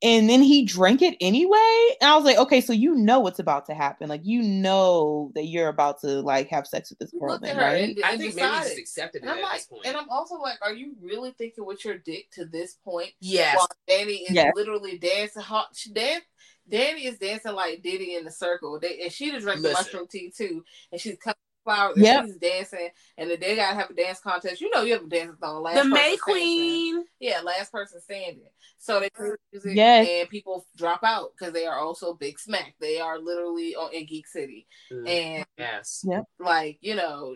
and 0.04 0.30
then 0.30 0.42
he 0.42 0.66
drank 0.66 1.02
it 1.02 1.16
anyway 1.22 1.88
and 2.02 2.10
i 2.10 2.16
was 2.16 2.26
like 2.26 2.38
okay 2.38 2.60
so 2.60 2.74
you 2.74 2.96
know 2.96 3.20
what's 3.20 3.40
about 3.40 3.66
to 3.66 3.74
happen 3.74 4.10
like 4.10 4.22
you 4.24 4.42
know 4.42 5.32
that 5.36 5.46
you're 5.46 5.68
about 5.68 6.00
to 6.00 6.22
like 6.22 6.50
have 6.50 6.66
sex 6.66 6.90
with 6.90 7.00
this 7.00 7.12
girl 7.20 7.38
then, 7.40 7.58
right 7.58 7.90
and, 7.90 7.98
and 7.98 8.06
i 8.06 8.18
think 8.18 8.34
decided. 8.34 8.52
maybe 8.52 8.66
just 8.66 8.80
accepted 8.80 9.22
and 9.22 9.30
it 9.30 9.34
I'm 9.36 9.42
like, 9.42 9.62
and 9.86 9.96
i'm 9.96 10.10
also 10.10 10.36
like 10.36 10.58
are 10.62 10.74
you 10.74 10.96
really 11.02 11.32
thinking 11.32 11.66
with 11.66 11.86
your 11.86 11.98
dick 11.98 12.32
to 12.32 12.46
this 12.46 12.76
point 12.84 13.12
yes 13.20 13.58
while 13.58 13.68
Dani 13.90 14.22
is 14.28 14.32
yes. 14.32 14.52
literally 14.56 14.98
dancing 14.98 15.42
hot 15.42 15.70
she 15.76 15.92
dance 15.92 16.24
Dani 16.72 17.06
is 17.06 17.18
dancing 17.18 17.54
like 17.54 17.82
Diddy 17.82 18.16
in 18.16 18.24
the 18.24 18.32
circle. 18.32 18.80
They, 18.80 19.02
and 19.02 19.12
she 19.12 19.32
just 19.32 19.44
drank 19.44 19.62
the 19.62 19.74
mushroom 19.74 20.08
tea 20.08 20.32
too. 20.34 20.64
And 20.92 21.02
she's 21.02 21.18
coming 21.18 21.36
flowers. 21.64 21.98
Yep. 21.98 22.26
She's 22.26 22.36
dancing, 22.36 22.90
and 23.18 23.30
then 23.30 23.40
they 23.40 23.56
gotta 23.56 23.76
have 23.76 23.90
a 23.90 23.94
dance 23.94 24.20
contest. 24.20 24.62
You 24.62 24.70
know, 24.70 24.84
you 24.84 24.94
have 24.94 25.04
a 25.04 25.10
dance 25.10 25.36
on 25.42 25.64
last. 25.64 25.84
The 25.84 25.90
May 25.90 26.18
Queen. 26.18 26.92
Standing. 26.94 27.06
Yeah, 27.20 27.42
last 27.42 27.72
person 27.72 28.02
standing. 28.02 28.50
So 28.78 29.00
they 29.00 29.10
play 29.10 29.32
music, 29.52 29.76
yes. 29.76 30.08
and 30.10 30.30
people 30.30 30.66
drop 30.78 31.04
out 31.04 31.32
because 31.38 31.54
they 31.54 31.66
are 31.66 31.80
also 31.80 32.14
big 32.14 32.40
smack. 32.40 32.76
They 32.80 33.00
are 33.00 33.20
literally 33.20 33.76
on 33.76 33.94
in 33.94 34.06
Geek 34.06 34.28
City, 34.28 34.68
mm. 34.92 35.08
and 35.08 35.46
yes, 35.58 36.04
yep. 36.08 36.26
like 36.40 36.78
you 36.82 36.96
know. 36.96 37.36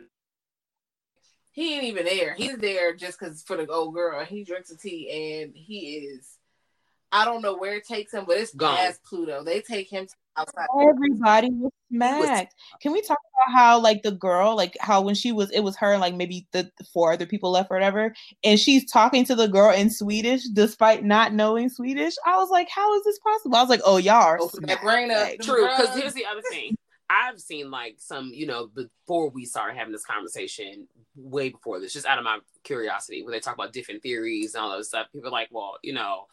He 1.52 1.76
ain't 1.76 1.86
even 1.86 2.04
there. 2.04 2.34
He's 2.34 2.58
there 2.58 2.94
just 2.94 3.18
because 3.18 3.42
for 3.44 3.56
the 3.56 3.66
old 3.68 3.94
girl. 3.94 4.26
He 4.26 4.44
drinks 4.44 4.72
a 4.72 4.78
tea 4.78 5.42
and 5.42 5.54
he 5.56 6.10
is 6.12 6.36
I 7.16 7.24
don't 7.24 7.42
know 7.42 7.56
where 7.56 7.76
it 7.76 7.88
takes 7.88 8.14
him, 8.14 8.26
but 8.28 8.38
it's 8.38 8.54
Gone. 8.54 8.76
past 8.76 9.02
Pluto. 9.06 9.42
They 9.42 9.62
take 9.62 9.90
him 9.90 10.06
outside. 10.38 10.68
Everybody 10.82 11.50
was 11.52 11.72
smacked. 11.92 12.56
Can 12.82 12.92
we 12.92 13.02
talk 13.02 13.20
about 13.20 13.56
how 13.56 13.80
like 13.80 14.04
the 14.04 14.12
girl, 14.12 14.56
like 14.56 14.78
how 14.80 15.02
when 15.02 15.16
she 15.16 15.32
was, 15.32 15.52
it 15.52 15.62
was 15.62 15.76
her 15.78 15.92
and 15.92 16.02
like 16.02 16.16
maybe 16.16 16.48
the 16.52 16.70
four 16.94 17.14
other 17.14 17.26
people 17.26 17.52
left 17.52 17.72
or 17.72 17.76
whatever, 17.76 18.14
and 18.44 18.60
she's 18.60 18.90
talking 18.90 19.26
to 19.26 19.36
the 19.36 19.48
girl 19.48 19.72
in 19.72 19.90
Swedish 19.90 20.44
despite 20.50 21.04
not 21.04 21.34
knowing 21.34 21.70
Swedish. 21.70 22.16
I 22.26 22.38
was 22.38 22.50
like, 22.50 22.70
how 22.70 22.96
is 22.98 23.04
this 23.04 23.20
possible? 23.20 23.56
I 23.56 23.62
was 23.62 23.70
like, 23.70 23.82
oh, 23.86 23.98
y'all 23.98 24.16
are 24.16 24.40
oh, 24.40 24.46
Open 24.46 24.66
that 24.68 24.82
brain 24.82 25.12
up. 25.12 25.34
True, 25.42 25.68
because 25.68 25.96
here's 25.96 26.14
the 26.14 26.26
other 26.26 26.42
thing. 26.50 26.76
I've 27.10 27.40
seen 27.40 27.70
like 27.70 27.96
some, 28.00 28.32
you 28.34 28.48
know, 28.48 28.68
before 28.68 29.30
we 29.30 29.46
started 29.46 29.78
having 29.78 29.92
this 29.94 30.06
conversation, 30.06 30.88
way 31.16 31.50
before 31.50 31.80
this, 31.80 31.94
just 31.94 32.06
out 32.06 32.18
of 32.18 32.24
my 32.24 32.40
curiosity, 32.64 33.24
where 33.24 33.32
they 33.32 33.40
talk 33.40 33.54
about 33.54 33.74
different 33.74 34.02
theories 34.02 34.56
and 34.56 34.64
all 34.64 34.76
that 34.76 34.84
stuff. 34.86 35.08
People 35.14 35.30
are 35.30 35.32
like, 35.32 35.50
well, 35.52 35.78
you 35.84 35.94
know, 35.94 36.26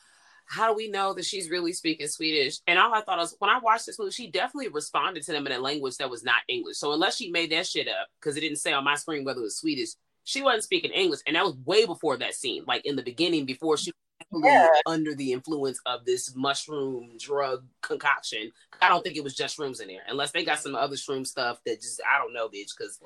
how 0.52 0.68
do 0.68 0.74
we 0.74 0.88
know 0.88 1.14
that 1.14 1.24
she's 1.24 1.48
really 1.48 1.72
speaking 1.72 2.06
Swedish? 2.06 2.58
And 2.66 2.78
all 2.78 2.92
I 2.92 3.00
thought 3.00 3.16
was 3.16 3.34
when 3.38 3.50
I 3.50 3.58
watched 3.58 3.86
this 3.86 3.98
movie, 3.98 4.10
she 4.10 4.30
definitely 4.30 4.68
responded 4.68 5.22
to 5.22 5.32
them 5.32 5.46
in 5.46 5.52
a 5.52 5.58
language 5.58 5.96
that 5.96 6.10
was 6.10 6.24
not 6.24 6.42
English. 6.46 6.76
So 6.76 6.92
unless 6.92 7.16
she 7.16 7.30
made 7.30 7.50
that 7.52 7.66
shit 7.66 7.88
up, 7.88 8.08
because 8.20 8.36
it 8.36 8.40
didn't 8.40 8.58
say 8.58 8.72
on 8.72 8.84
my 8.84 8.96
screen 8.96 9.24
whether 9.24 9.40
it 9.40 9.44
was 9.44 9.56
Swedish, 9.56 9.90
she 10.24 10.42
wasn't 10.42 10.64
speaking 10.64 10.90
English. 10.90 11.20
And 11.26 11.36
that 11.36 11.44
was 11.44 11.56
way 11.64 11.86
before 11.86 12.18
that 12.18 12.34
scene, 12.34 12.64
like 12.66 12.84
in 12.84 12.96
the 12.96 13.02
beginning, 13.02 13.46
before 13.46 13.78
she 13.78 13.92
yeah. 14.30 14.68
under 14.84 15.14
the 15.14 15.32
influence 15.32 15.80
of 15.86 16.04
this 16.04 16.34
mushroom 16.36 17.12
drug 17.18 17.64
concoction. 17.80 18.52
I 18.82 18.90
don't 18.90 19.02
think 19.02 19.16
it 19.16 19.24
was 19.24 19.34
just 19.34 19.58
shrooms 19.58 19.80
in 19.80 19.88
there, 19.88 20.02
unless 20.06 20.32
they 20.32 20.44
got 20.44 20.58
some 20.58 20.74
other 20.74 20.96
shroom 20.96 21.26
stuff 21.26 21.60
that 21.64 21.80
just 21.80 22.00
I 22.08 22.18
don't 22.18 22.34
know, 22.34 22.48
bitch. 22.48 22.72
Because 22.76 23.00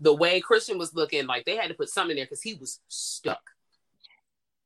the 0.00 0.14
way 0.14 0.40
Christian 0.40 0.78
was 0.78 0.94
looking, 0.94 1.26
like 1.26 1.44
they 1.44 1.56
had 1.56 1.68
to 1.68 1.74
put 1.74 1.90
something 1.90 2.12
in 2.12 2.16
there 2.16 2.24
because 2.24 2.42
he 2.42 2.54
was 2.54 2.80
stuck. 2.88 3.50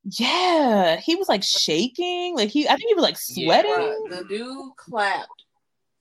Yeah, 0.05 0.97
he 0.97 1.15
was 1.15 1.29
like 1.29 1.43
shaking. 1.43 2.35
Like 2.37 2.49
he, 2.49 2.67
I 2.67 2.77
think 2.77 2.89
he 2.89 2.95
was 2.95 3.05
like 3.05 3.19
sweating. 3.19 4.07
Yeah, 4.11 4.17
the 4.17 4.25
dude 4.25 4.77
clapped 4.77 5.45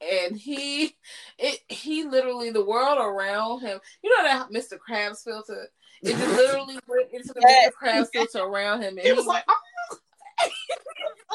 and 0.01 0.37
he 0.37 0.95
it 1.37 1.59
he 1.67 2.05
literally 2.05 2.51
the 2.51 2.63
world 2.63 2.97
around 2.99 3.61
him. 3.61 3.79
You 4.01 4.15
know 4.15 4.23
that 4.23 4.49
Mr. 4.51 4.77
Krabs 4.77 5.23
filter. 5.23 5.67
It 6.01 6.15
just 6.15 6.35
literally 6.35 6.79
went 6.87 7.11
into 7.11 7.33
the 7.33 7.41
Mr. 7.41 7.71
Krabs 7.81 8.07
filter 8.13 8.39
around 8.39 8.81
him, 8.81 8.97
and 8.97 9.05
he 9.05 9.13
was 9.13 9.25
like. 9.25 9.43
Oh. 9.47 9.55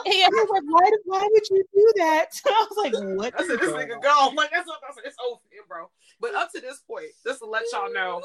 I 0.07 0.29
was 0.33 0.49
like, 0.51 0.63
why, 0.67 0.91
why 1.05 1.29
would 1.31 1.43
you 1.51 1.65
do 1.75 1.93
that? 1.97 2.27
I 2.47 2.67
was 2.69 2.79
like, 2.83 3.17
what? 3.17 3.39
I 3.39 3.47
said, 3.47 3.61
this 3.61 3.71
nigga 3.71 4.03
gone. 4.03 4.35
Like, 4.35 4.51
that's 4.51 4.67
what 4.67 4.81
I 4.83 4.93
said. 4.95 5.05
It's 5.07 5.17
over 5.25 5.41
here, 5.51 5.63
bro. 5.69 5.89
But 6.21 6.35
up 6.35 6.51
to 6.53 6.61
this 6.61 6.81
point, 6.81 7.07
just 7.25 7.41
to 7.41 7.47
let 7.47 7.65
y'all 7.73 7.93
know, 7.93 8.23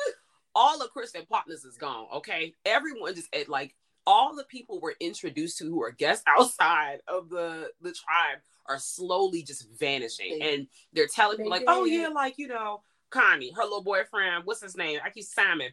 all 0.55 0.81
of 0.81 0.89
Christian 0.91 1.25
partners 1.29 1.65
is 1.65 1.77
gone. 1.77 2.07
Okay, 2.15 2.53
everyone 2.65 3.13
just 3.13 3.33
at 3.35 3.49
like 3.49 3.75
all 4.05 4.35
the 4.35 4.43
people 4.45 4.79
we're 4.79 4.93
introduced 4.99 5.57
to 5.59 5.65
who 5.65 5.81
are 5.83 5.91
guests 5.91 6.23
outside 6.27 6.99
of 7.07 7.29
the 7.29 7.71
the 7.81 7.93
tribe 7.93 8.39
are 8.67 8.79
slowly 8.79 9.43
just 9.43 9.67
vanishing, 9.79 10.39
they, 10.39 10.53
and 10.53 10.67
they're 10.93 11.07
telling 11.07 11.39
me 11.39 11.49
like, 11.49 11.63
oh 11.67 11.85
yeah, 11.85 12.07
like 12.07 12.37
you 12.37 12.47
know, 12.47 12.83
Connie, 13.09 13.51
her 13.55 13.63
little 13.63 13.83
boyfriend, 13.83 14.45
what's 14.45 14.61
his 14.61 14.77
name? 14.77 14.99
I 15.03 15.09
keep 15.09 15.25
Simon. 15.25 15.71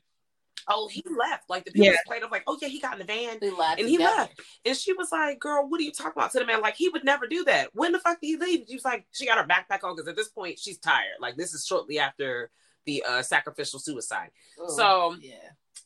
Oh, 0.68 0.88
he 0.88 1.04
left. 1.16 1.48
Like 1.48 1.64
the 1.64 1.70
people 1.70 1.86
yeah. 1.86 1.98
played 2.06 2.24
up, 2.24 2.32
like, 2.32 2.42
oh 2.46 2.58
yeah, 2.60 2.68
he 2.68 2.80
got 2.80 2.94
in 2.94 2.98
the 2.98 3.04
van 3.04 3.38
and 3.78 3.88
he 3.88 3.98
left. 3.98 4.40
And 4.64 4.76
she 4.76 4.92
was 4.94 5.12
like, 5.12 5.38
"Girl, 5.38 5.68
what 5.68 5.80
are 5.80 5.84
you 5.84 5.92
talking 5.92 6.14
about?" 6.16 6.32
To 6.32 6.40
the 6.40 6.46
man, 6.46 6.60
like 6.60 6.74
he 6.74 6.88
would 6.88 7.04
never 7.04 7.28
do 7.28 7.44
that. 7.44 7.70
When 7.72 7.92
the 7.92 8.00
fuck 8.00 8.20
did 8.20 8.26
he 8.26 8.36
leave? 8.36 8.64
She 8.68 8.74
was 8.74 8.84
like, 8.84 9.06
she 9.12 9.26
got 9.26 9.38
her 9.38 9.44
backpack 9.44 9.84
on 9.84 9.94
because 9.94 10.08
at 10.08 10.16
this 10.16 10.28
point 10.28 10.58
she's 10.58 10.78
tired. 10.78 11.16
Like 11.20 11.36
this 11.36 11.54
is 11.54 11.64
shortly 11.66 11.98
after 11.98 12.50
the 12.84 13.04
uh, 13.06 13.22
sacrificial 13.22 13.78
suicide. 13.78 14.30
Oh, 14.58 14.76
so 14.76 15.16
yeah. 15.20 15.34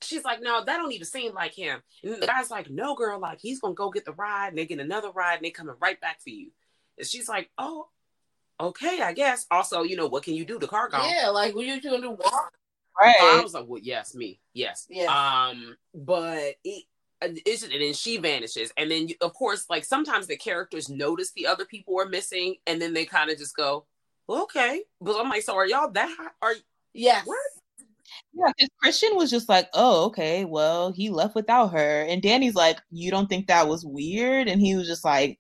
She's 0.02 0.24
like, 0.24 0.40
no, 0.42 0.64
that 0.64 0.76
don't 0.76 0.92
even 0.92 1.06
seem 1.06 1.34
like 1.34 1.54
him. 1.54 1.80
And 2.02 2.22
the 2.22 2.26
guy's 2.26 2.50
like, 2.50 2.70
no, 2.70 2.94
girl, 2.94 3.18
like 3.18 3.38
he's 3.40 3.60
gonna 3.60 3.74
go 3.74 3.90
get 3.90 4.04
the 4.04 4.12
ride, 4.12 4.48
and 4.48 4.58
they 4.58 4.66
get 4.66 4.78
another 4.78 5.10
ride, 5.10 5.36
and 5.36 5.44
they 5.44 5.50
coming 5.50 5.74
right 5.80 6.00
back 6.00 6.20
for 6.22 6.30
you. 6.30 6.50
And 6.98 7.06
she's 7.06 7.28
like, 7.28 7.50
oh, 7.58 7.88
okay, 8.58 9.00
I 9.02 9.12
guess. 9.12 9.46
Also, 9.50 9.82
you 9.82 9.96
know, 9.96 10.06
what 10.06 10.22
can 10.22 10.34
you 10.34 10.44
do? 10.44 10.58
The 10.58 10.68
car 10.68 10.88
gone. 10.88 11.08
Yeah, 11.08 11.28
like 11.28 11.54
what 11.54 11.66
you 11.66 11.80
doing 11.80 12.02
to 12.02 12.10
walk? 12.10 12.52
Right. 13.00 13.14
I 13.18 13.40
was 13.42 13.54
like, 13.54 13.66
well, 13.66 13.80
yes, 13.82 14.14
me, 14.14 14.40
yes, 14.52 14.86
yeah. 14.90 15.06
Um, 15.06 15.76
but 15.94 16.54
it, 16.64 16.84
is 17.46 17.62
and 17.62 17.72
then 17.72 17.92
she 17.92 18.16
vanishes 18.16 18.72
and 18.76 18.90
then 18.90 19.08
of 19.20 19.34
course 19.34 19.66
like 19.68 19.84
sometimes 19.84 20.26
the 20.26 20.36
characters 20.36 20.88
notice 20.88 21.32
the 21.32 21.46
other 21.46 21.64
people 21.64 21.98
are 22.00 22.08
missing 22.08 22.56
and 22.66 22.80
then 22.80 22.94
they 22.94 23.04
kind 23.04 23.30
of 23.30 23.38
just 23.38 23.54
go 23.56 23.84
well, 24.26 24.42
okay 24.42 24.82
but 25.00 25.20
i'm 25.20 25.28
like 25.28 25.42
so 25.42 25.54
are 25.54 25.66
y'all 25.66 25.90
that 25.90 26.08
high? 26.18 26.30
are 26.40 26.54
yes 26.94 27.26
what 27.26 27.38
yeah, 28.32 28.52
because 28.56 28.70
Christian 28.80 29.16
was 29.16 29.30
just 29.30 29.48
like, 29.48 29.68
"Oh, 29.74 30.04
okay, 30.06 30.44
well, 30.44 30.92
he 30.92 31.10
left 31.10 31.34
without 31.34 31.72
her," 31.72 32.02
and 32.02 32.22
Dani's 32.22 32.54
like, 32.54 32.78
"You 32.90 33.10
don't 33.10 33.28
think 33.28 33.46
that 33.46 33.68
was 33.68 33.84
weird?" 33.84 34.48
And 34.48 34.60
he 34.60 34.76
was 34.76 34.86
just 34.86 35.04
like, 35.04 35.38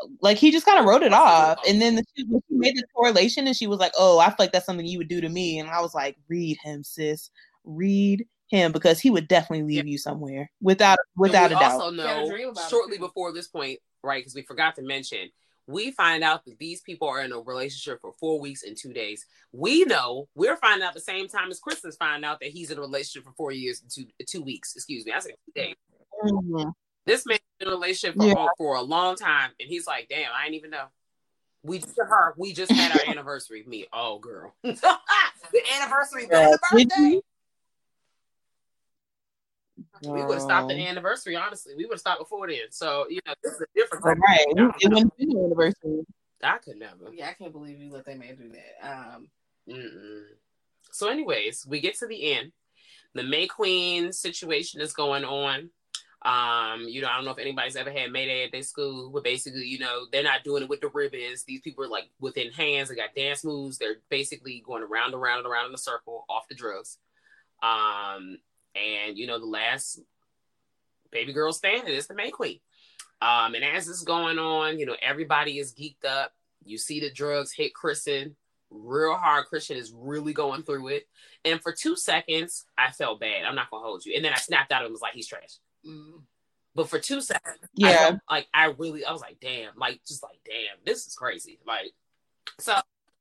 uh, 0.00 0.06
like 0.20 0.36
he 0.36 0.50
just 0.52 0.66
kind 0.66 0.78
of 0.78 0.86
wrote 0.86 1.02
it 1.02 1.12
off. 1.12 1.58
And 1.68 1.82
then 1.82 1.96
the, 1.96 2.04
she 2.16 2.24
made 2.50 2.76
the 2.76 2.84
correlation, 2.94 3.46
and 3.46 3.56
she 3.56 3.66
was 3.66 3.80
like, 3.80 3.92
"Oh, 3.98 4.18
I 4.18 4.28
feel 4.28 4.36
like 4.38 4.52
that's 4.52 4.66
something 4.66 4.86
you 4.86 4.98
would 4.98 5.08
do 5.08 5.20
to 5.20 5.28
me." 5.28 5.58
And 5.58 5.68
I 5.68 5.80
was 5.80 5.94
like, 5.94 6.16
"Read 6.28 6.56
him, 6.62 6.84
sis. 6.84 7.30
Read 7.64 8.26
him 8.48 8.72
because 8.72 9.00
he 9.00 9.10
would 9.10 9.28
definitely 9.28 9.66
leave 9.66 9.86
yeah. 9.86 9.92
you 9.92 9.98
somewhere 9.98 10.50
without 10.60 10.98
without 11.16 11.50
a 11.50 11.54
doubt." 11.54 11.80
Also, 11.80 11.90
know 11.90 12.54
shortly 12.68 12.98
before 12.98 13.32
this 13.32 13.48
point, 13.48 13.80
right? 14.04 14.20
Because 14.20 14.34
we 14.34 14.42
forgot 14.42 14.76
to 14.76 14.82
mention 14.82 15.30
we 15.66 15.90
find 15.92 16.24
out 16.24 16.44
that 16.44 16.58
these 16.58 16.80
people 16.80 17.08
are 17.08 17.22
in 17.22 17.32
a 17.32 17.38
relationship 17.38 18.00
for 18.00 18.12
four 18.18 18.40
weeks 18.40 18.62
and 18.62 18.76
two 18.76 18.92
days. 18.92 19.26
We 19.52 19.84
know 19.84 20.28
we're 20.34 20.56
finding 20.56 20.86
out 20.86 20.94
the 20.94 21.00
same 21.00 21.28
time 21.28 21.50
as 21.50 21.60
Christian's 21.60 21.96
finding 21.96 22.28
out 22.28 22.40
that 22.40 22.50
he's 22.50 22.70
in 22.70 22.78
a 22.78 22.80
relationship 22.80 23.24
for 23.24 23.34
four 23.36 23.52
years 23.52 23.82
and 23.82 23.90
two 23.90 24.06
two 24.26 24.42
weeks. 24.42 24.74
Excuse 24.74 25.04
me, 25.04 25.12
I 25.12 25.20
said 25.20 25.34
two 25.46 25.60
days. 25.60 25.74
Mm-hmm. 26.24 26.70
This 27.06 27.24
man 27.26 27.38
in 27.60 27.68
a 27.68 27.70
relationship 27.70 28.16
for, 28.16 28.26
yeah. 28.26 28.46
for 28.58 28.76
a 28.76 28.82
long 28.82 29.16
time, 29.16 29.50
and 29.58 29.68
he's 29.68 29.86
like, 29.86 30.08
"Damn, 30.08 30.30
I 30.34 30.44
didn't 30.44 30.56
even 30.56 30.70
know." 30.70 30.86
We 31.62 31.78
just 31.78 31.98
her, 31.98 32.34
we 32.36 32.52
just 32.52 32.72
had 32.72 32.92
our 32.92 33.06
anniversary. 33.10 33.64
Me, 33.66 33.86
oh 33.92 34.18
girl, 34.18 34.54
the 34.62 34.76
anniversary, 35.76 36.26
the 36.26 36.58
birthday. 36.70 37.20
We 40.02 40.24
would 40.24 40.34
have 40.34 40.42
stopped 40.42 40.68
the 40.68 40.86
anniversary, 40.86 41.36
honestly. 41.36 41.74
We 41.76 41.84
would 41.84 41.94
have 41.94 42.00
stopped 42.00 42.20
before 42.20 42.48
then. 42.48 42.70
So, 42.70 43.06
you 43.10 43.20
know, 43.26 43.34
this 43.42 43.52
is 43.52 43.60
a 43.60 43.66
different 43.74 44.04
right. 44.04 44.46
It 44.48 44.90
wouldn't 44.90 45.16
be 45.16 45.26
the 45.26 45.44
anniversary. 45.44 46.06
I 46.42 46.58
could 46.58 46.78
never. 46.78 47.12
Yeah, 47.12 47.28
I 47.28 47.34
can't 47.34 47.52
believe 47.52 47.78
you 47.78 47.92
let 47.92 48.06
that 48.06 48.18
man 48.18 48.36
do 48.36 48.50
that. 48.50 48.88
Um 48.88 49.28
Mm-mm. 49.68 50.22
So, 50.92 51.08
anyways, 51.08 51.66
we 51.68 51.80
get 51.80 51.96
to 51.98 52.06
the 52.06 52.32
end. 52.32 52.52
The 53.14 53.22
May 53.22 53.46
Queen 53.46 54.12
situation 54.12 54.80
is 54.80 54.92
going 54.92 55.24
on. 55.24 55.70
Um, 56.22 56.86
you 56.86 57.00
know, 57.00 57.08
I 57.08 57.16
don't 57.16 57.24
know 57.24 57.30
if 57.30 57.38
anybody's 57.38 57.76
ever 57.76 57.90
had 57.90 58.12
Mayday 58.12 58.44
at 58.44 58.52
their 58.52 58.62
school, 58.62 59.10
but 59.10 59.24
basically, 59.24 59.64
you 59.64 59.78
know, 59.78 60.06
they're 60.12 60.22
not 60.22 60.44
doing 60.44 60.62
it 60.62 60.68
with 60.68 60.80
the 60.80 60.88
ribbons. 60.88 61.44
These 61.44 61.62
people 61.62 61.84
are 61.84 61.88
like 61.88 62.10
within 62.20 62.52
hands. 62.52 62.88
They 62.88 62.94
got 62.94 63.14
dance 63.14 63.42
moves. 63.42 63.78
They're 63.78 63.96
basically 64.10 64.62
going 64.66 64.82
around, 64.82 65.14
and 65.14 65.22
around, 65.22 65.38
and 65.38 65.46
around 65.46 65.68
in 65.68 65.74
a 65.74 65.78
circle 65.78 66.26
off 66.28 66.48
the 66.48 66.54
drugs. 66.54 66.98
Um, 67.62 68.38
and 68.74 69.16
you 69.16 69.26
know, 69.26 69.38
the 69.38 69.46
last 69.46 70.00
baby 71.10 71.32
girl 71.32 71.52
standing 71.52 71.94
is 71.94 72.06
the 72.06 72.14
May 72.14 72.30
Queen. 72.30 72.60
Um, 73.22 73.54
and 73.54 73.64
as 73.64 73.86
this 73.86 73.96
is 73.96 74.02
going 74.02 74.38
on, 74.38 74.78
you 74.78 74.86
know, 74.86 74.96
everybody 75.02 75.58
is 75.58 75.74
geeked 75.74 76.04
up. 76.08 76.32
You 76.64 76.78
see 76.78 77.00
the 77.00 77.10
drugs 77.10 77.52
hit 77.52 77.74
Christian 77.74 78.36
real 78.70 79.14
hard. 79.14 79.46
Christian 79.46 79.76
is 79.76 79.92
really 79.94 80.32
going 80.32 80.62
through 80.62 80.88
it. 80.88 81.08
And 81.44 81.60
for 81.60 81.72
two 81.72 81.96
seconds, 81.96 82.64
I 82.78 82.92
felt 82.92 83.20
bad. 83.20 83.44
I'm 83.44 83.54
not 83.54 83.70
gonna 83.70 83.84
hold 83.84 84.04
you. 84.04 84.14
And 84.14 84.24
then 84.24 84.32
I 84.32 84.36
snapped 84.36 84.72
out 84.72 84.82
and 84.82 84.92
was 84.92 85.00
like, 85.00 85.14
he's 85.14 85.26
trash. 85.26 85.58
Mm. 85.86 86.22
But 86.74 86.88
for 86.88 86.98
two 86.98 87.20
seconds, 87.20 87.58
yeah, 87.74 88.18
I 88.28 88.34
like 88.34 88.48
I 88.54 88.66
really, 88.78 89.04
I 89.04 89.12
was 89.12 89.20
like, 89.20 89.38
damn, 89.40 89.76
like 89.76 90.00
just 90.06 90.22
like, 90.22 90.38
damn, 90.44 90.78
this 90.86 91.06
is 91.06 91.14
crazy. 91.14 91.58
Like, 91.66 91.92
so 92.58 92.78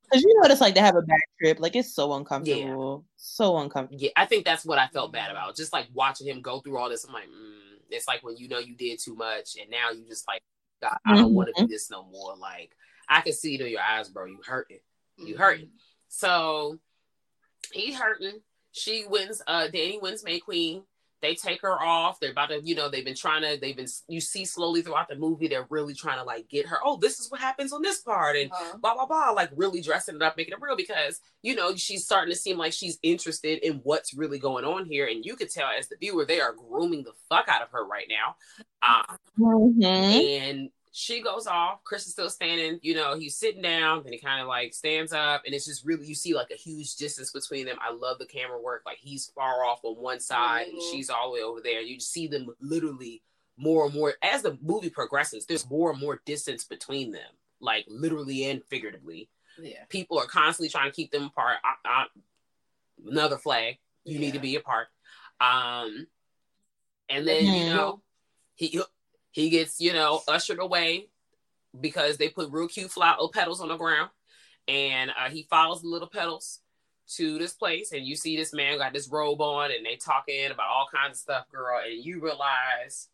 because 0.10 0.24
you 0.24 0.34
know 0.34 0.42
what 0.42 0.52
it's 0.52 0.62
like 0.62 0.76
to 0.76 0.82
have 0.82 0.96
a 0.96 1.02
bad 1.02 1.20
trip. 1.40 1.60
Like 1.60 1.76
it's 1.76 1.94
so 1.94 2.14
uncomfortable, 2.14 3.06
yeah. 3.06 3.12
so 3.16 3.58
uncomfortable. 3.58 4.02
Yeah, 4.02 4.12
I 4.16 4.26
think 4.26 4.46
that's 4.46 4.66
what 4.66 4.80
I 4.80 4.88
felt 4.88 5.14
bad 5.14 5.32
about. 5.32 5.56
Just 5.56 5.74
like 5.74 5.88
watching 5.94 6.28
him 6.28 6.42
go 6.42 6.60
through 6.60 6.78
all 6.78 6.90
this. 6.90 7.06
I'm 7.06 7.14
like, 7.14 7.28
mm. 7.28 7.80
it's 7.90 8.08
like 8.08 8.24
when 8.24 8.38
you 8.38 8.48
know 8.48 8.60
you 8.60 8.76
did 8.76 9.00
too 9.00 9.16
much, 9.16 9.56
and 9.60 9.70
now 9.70 9.92
you 9.92 10.06
just 10.08 10.28
like, 10.28 10.42
God, 10.82 10.98
I 11.06 11.16
don't 11.16 11.26
mm-hmm. 11.28 11.36
want 11.36 11.50
to 11.56 11.64
do 11.64 11.68
this 11.68 11.90
no 11.92 12.04
more. 12.06 12.36
Like 12.38 12.76
I 13.08 13.22
can 13.22 13.34
see 13.34 13.56
it 13.56 13.62
in 13.62 13.68
your 13.68 13.82
eyes, 13.82 14.10
bro. 14.10 14.26
You 14.26 14.40
hurting, 14.46 14.80
you 15.18 15.34
mm-hmm. 15.34 15.42
hurting. 15.42 15.70
So 16.08 16.80
he 17.72 17.94
hurting. 17.94 18.42
She 18.72 19.06
wins. 19.08 19.42
Uh, 19.46 19.68
Dani 19.68 20.02
wins 20.02 20.24
May 20.24 20.40
Queen 20.40 20.84
they 21.22 21.36
take 21.36 21.62
her 21.62 21.82
off. 21.82 22.20
They're 22.20 22.32
about 22.32 22.50
to, 22.50 22.62
you 22.64 22.76
know, 22.76 22.90
they've 22.90 23.06
been 23.06 23.16
trying 23.16 23.42
to, 23.42 23.58
they've 23.60 23.76
been, 23.76 23.88
you 24.08 24.22
see 24.22 24.46
slowly 24.46 24.82
throughout 24.82 25.10
the 25.10 25.16
movie, 25.16 25.48
they're 25.48 25.68
really 25.70 25.94
trying 25.94 26.18
to 26.18 26.24
like 26.24 26.48
get 26.50 26.68
her, 26.68 26.78
oh, 26.84 26.98
this 26.98 27.20
is 27.20 27.30
what 27.30 27.42
happens 27.42 27.74
on 27.74 27.82
this 27.82 28.00
part 28.02 28.36
and 28.36 28.52
uh-huh. 28.52 28.78
blah, 28.82 28.94
blah, 28.94 29.06
blah, 29.06 29.32
like 29.32 29.50
really 29.56 29.82
dressing 29.82 30.16
it 30.16 30.22
up, 30.22 30.38
making 30.38 30.54
it 30.54 30.62
real 30.62 30.76
because, 30.76 31.20
you 31.42 31.56
know, 31.56 31.76
she's 31.76 32.06
starting 32.06 32.34
to 32.34 32.40
seem 32.40 32.58
like 32.58 32.74
she's 32.74 32.98
interested 33.04 33.60
in 33.60 33.82
what's 33.84 34.14
really 34.14 34.40
going 34.40 34.66
on 34.66 34.86
here. 34.86 35.08
And 35.08 35.26
you 35.26 35.36
could 35.36 35.50
tell 35.50 35.70
as 35.78 35.88
the 35.88 35.98
viewer, 36.00 36.26
they 36.26 36.42
are 36.42 36.54
grooming 36.54 37.04
the 37.04 37.14
fuck 37.30 37.48
out 37.48 37.62
of 37.62 37.70
her 37.72 37.86
right 37.86 38.08
now. 38.10 38.36
Um, 38.82 39.18
mm-hmm. 39.40 39.84
And 39.84 40.70
she 40.92 41.22
goes 41.22 41.46
off. 41.46 41.84
Chris 41.84 42.08
is 42.08 42.14
still 42.14 42.30
standing. 42.30 42.80
You 42.82 42.96
know, 42.96 43.16
he's 43.18 43.38
sitting 43.38 43.62
down, 43.62 44.00
and 44.00 44.14
he 44.14 44.20
kind 44.20 44.42
of 44.42 44.48
like 44.48 44.74
stands 44.74 45.14
up, 45.14 45.44
and 45.46 45.54
it's 45.54 45.66
just 45.66 45.86
really 45.86 46.06
you 46.06 46.16
see 46.16 46.34
like 46.34 46.52
a 46.52 46.56
huge 46.56 46.96
distance 46.96 47.32
between 47.32 47.66
them. 47.66 47.78
I 47.82 47.94
love 47.94 48.18
the 48.18 48.26
camera 48.26 48.60
work. 48.60 48.84
Like 48.86 48.98
he's 49.00 49.28
far 49.36 49.64
off 49.64 49.82
on 49.84 49.96
one 49.96 50.20
side, 50.20 50.68
mm-hmm. 50.68 50.78
and 50.78 50.84
she's 50.92 51.10
all 51.10 51.30
the 51.30 51.36
way 51.36 51.44
over 51.44 51.62
there. 51.62 51.82
You 51.82 52.00
see 52.00 52.28
them 52.28 52.48
literally 52.60 53.22
more 53.58 53.86
and 53.86 53.94
more 53.94 54.14
as 54.24 54.42
the 54.42 54.58
movie 54.62 54.90
progresses. 54.90 55.46
There's 55.46 55.70
more 55.70 55.92
and 55.92 56.00
more 56.00 56.22
distance 56.26 56.64
between 56.64 57.12
them, 57.12 57.32
like 57.60 57.86
literally 57.88 58.50
and 58.50 58.64
figuratively. 58.66 59.30
Yeah, 59.62 59.84
people 59.90 60.18
are 60.18 60.26
constantly 60.26 60.70
trying 60.70 60.90
to 60.90 60.96
keep 60.96 61.12
them 61.12 61.26
apart. 61.26 61.58
I, 61.64 61.76
I, 61.86 62.06
another 63.06 63.38
flag. 63.38 63.78
You 64.06 64.16
yeah. 64.16 64.20
need 64.22 64.34
to 64.34 64.40
be 64.40 64.56
apart. 64.56 64.88
Um, 65.40 66.08
and 67.10 67.28
then 67.28 67.44
mm-hmm. 67.44 67.68
you 67.68 67.74
know 67.74 68.02
he 68.56 68.82
he 69.40 69.50
gets, 69.50 69.80
you 69.80 69.94
know, 69.94 70.22
ushered 70.28 70.60
away 70.60 71.08
because 71.80 72.18
they 72.18 72.30
put 72.30 72.52
real 72.52 72.68
cute 72.68 72.92
flower 72.92 73.28
petals 73.34 73.62
on 73.62 73.70
the 73.70 73.78
ground. 73.78 74.10
And 74.68 75.12
uh, 75.12 75.30
he 75.30 75.48
follows 75.50 75.82
the 75.82 75.88
little 75.88 76.08
petals 76.08 76.60
to 77.16 77.38
this 77.40 77.54
place. 77.54 77.92
And 77.92 78.06
you 78.06 78.16
see 78.16 78.36
this 78.36 78.54
man 78.54 78.78
got 78.78 78.94
this 78.94 79.10
robe 79.10 79.42
on 79.42 79.72
and 79.72 79.86
they 79.86 79.96
talking 79.96 80.46
about 80.48 80.68
all 80.70 80.88
kinds 80.94 81.14
of 81.14 81.22
stuff, 81.22 81.52
girl. 81.52 81.80
And 81.84 82.04
you 82.04 82.22
realize 82.22 83.10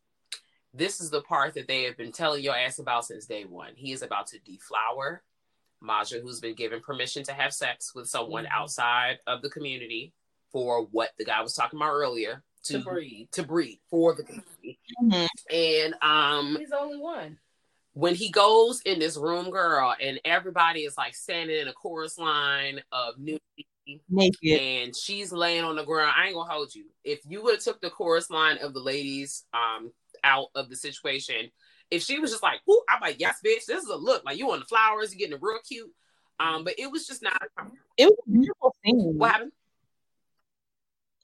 this 0.73 0.99
is 0.99 1.09
the 1.09 1.21
part 1.21 1.53
that 1.53 1.67
they 1.67 1.83
have 1.83 1.95
been 1.95 2.11
telling 2.11 2.43
your 2.43 2.55
ass 2.55 2.79
about 2.79 3.05
since 3.05 3.25
day 3.25 3.45
one. 3.45 3.71
He 3.75 3.93
is 3.93 4.01
about 4.01 4.27
to 4.27 4.39
deflower 4.39 5.23
Maja, 5.81 6.19
who's 6.19 6.39
been 6.39 6.55
given 6.55 6.81
permission 6.81 7.23
to 7.23 7.33
have 7.33 7.53
sex 7.53 7.93
with 7.93 8.07
someone 8.07 8.45
mm-hmm. 8.45 8.61
outside 8.61 9.19
of 9.27 9.41
the 9.41 9.49
community 9.49 10.11
for 10.51 10.87
what 10.91 11.11
the 11.17 11.25
guy 11.25 11.41
was 11.41 11.53
talking 11.53 11.77
about 11.77 11.93
earlier 11.93 12.43
to, 12.65 12.73
to 12.73 12.79
breed 12.83 13.29
to 13.31 13.43
breed 13.43 13.79
for 13.89 14.13
the 14.13 14.23
community. 14.23 14.79
Mm-hmm. 15.03 15.55
And 15.55 15.95
um, 16.01 16.57
he's 16.59 16.69
the 16.69 16.79
only 16.79 16.99
one. 16.99 17.37
When 17.93 18.13
he 18.13 18.29
goes 18.29 18.81
in 18.81 18.99
this 18.99 19.15
room, 19.15 19.49
girl, 19.49 19.95
and 20.01 20.19
everybody 20.25 20.81
is 20.81 20.97
like 20.97 21.15
standing 21.15 21.57
in 21.57 21.69
a 21.69 21.73
chorus 21.73 22.17
line 22.17 22.81
of 22.91 23.17
nudity, 23.17 23.67
naked, 24.09 24.59
and 24.59 24.95
she's 24.95 25.31
laying 25.31 25.63
on 25.63 25.77
the 25.77 25.85
ground. 25.85 26.11
I 26.17 26.25
ain't 26.25 26.35
gonna 26.35 26.51
hold 26.51 26.75
you. 26.75 26.85
If 27.05 27.19
you 27.27 27.41
would 27.43 27.55
have 27.55 27.63
took 27.63 27.79
the 27.79 27.89
chorus 27.89 28.29
line 28.29 28.57
of 28.57 28.73
the 28.73 28.81
ladies 28.81 29.45
um 29.53 29.91
out 30.23 30.47
of 30.55 30.69
the 30.69 30.75
situation, 30.75 31.49
if 31.89 32.03
she 32.03 32.19
was 32.19 32.31
just 32.31 32.43
like, 32.43 32.59
"Ooh," 32.69 32.83
I'm 32.89 32.99
like, 32.99 33.19
"Yes, 33.19 33.39
bitch, 33.45 33.65
this 33.65 33.83
is 33.83 33.89
a 33.89 33.95
look 33.95 34.25
like 34.25 34.37
you 34.37 34.51
on 34.51 34.59
the 34.59 34.65
flowers, 34.65 35.13
you 35.13 35.19
getting 35.19 35.39
real 35.41 35.59
cute." 35.65 35.91
Um, 36.39 36.65
but 36.65 36.73
it 36.77 36.91
was 36.91 37.07
just 37.07 37.23
not. 37.23 37.41
It 37.97 38.05
was 38.07 38.17
a 38.27 38.31
beautiful 38.31 38.75
scene. 38.83 39.17
What 39.17 39.31
happened? 39.31 39.51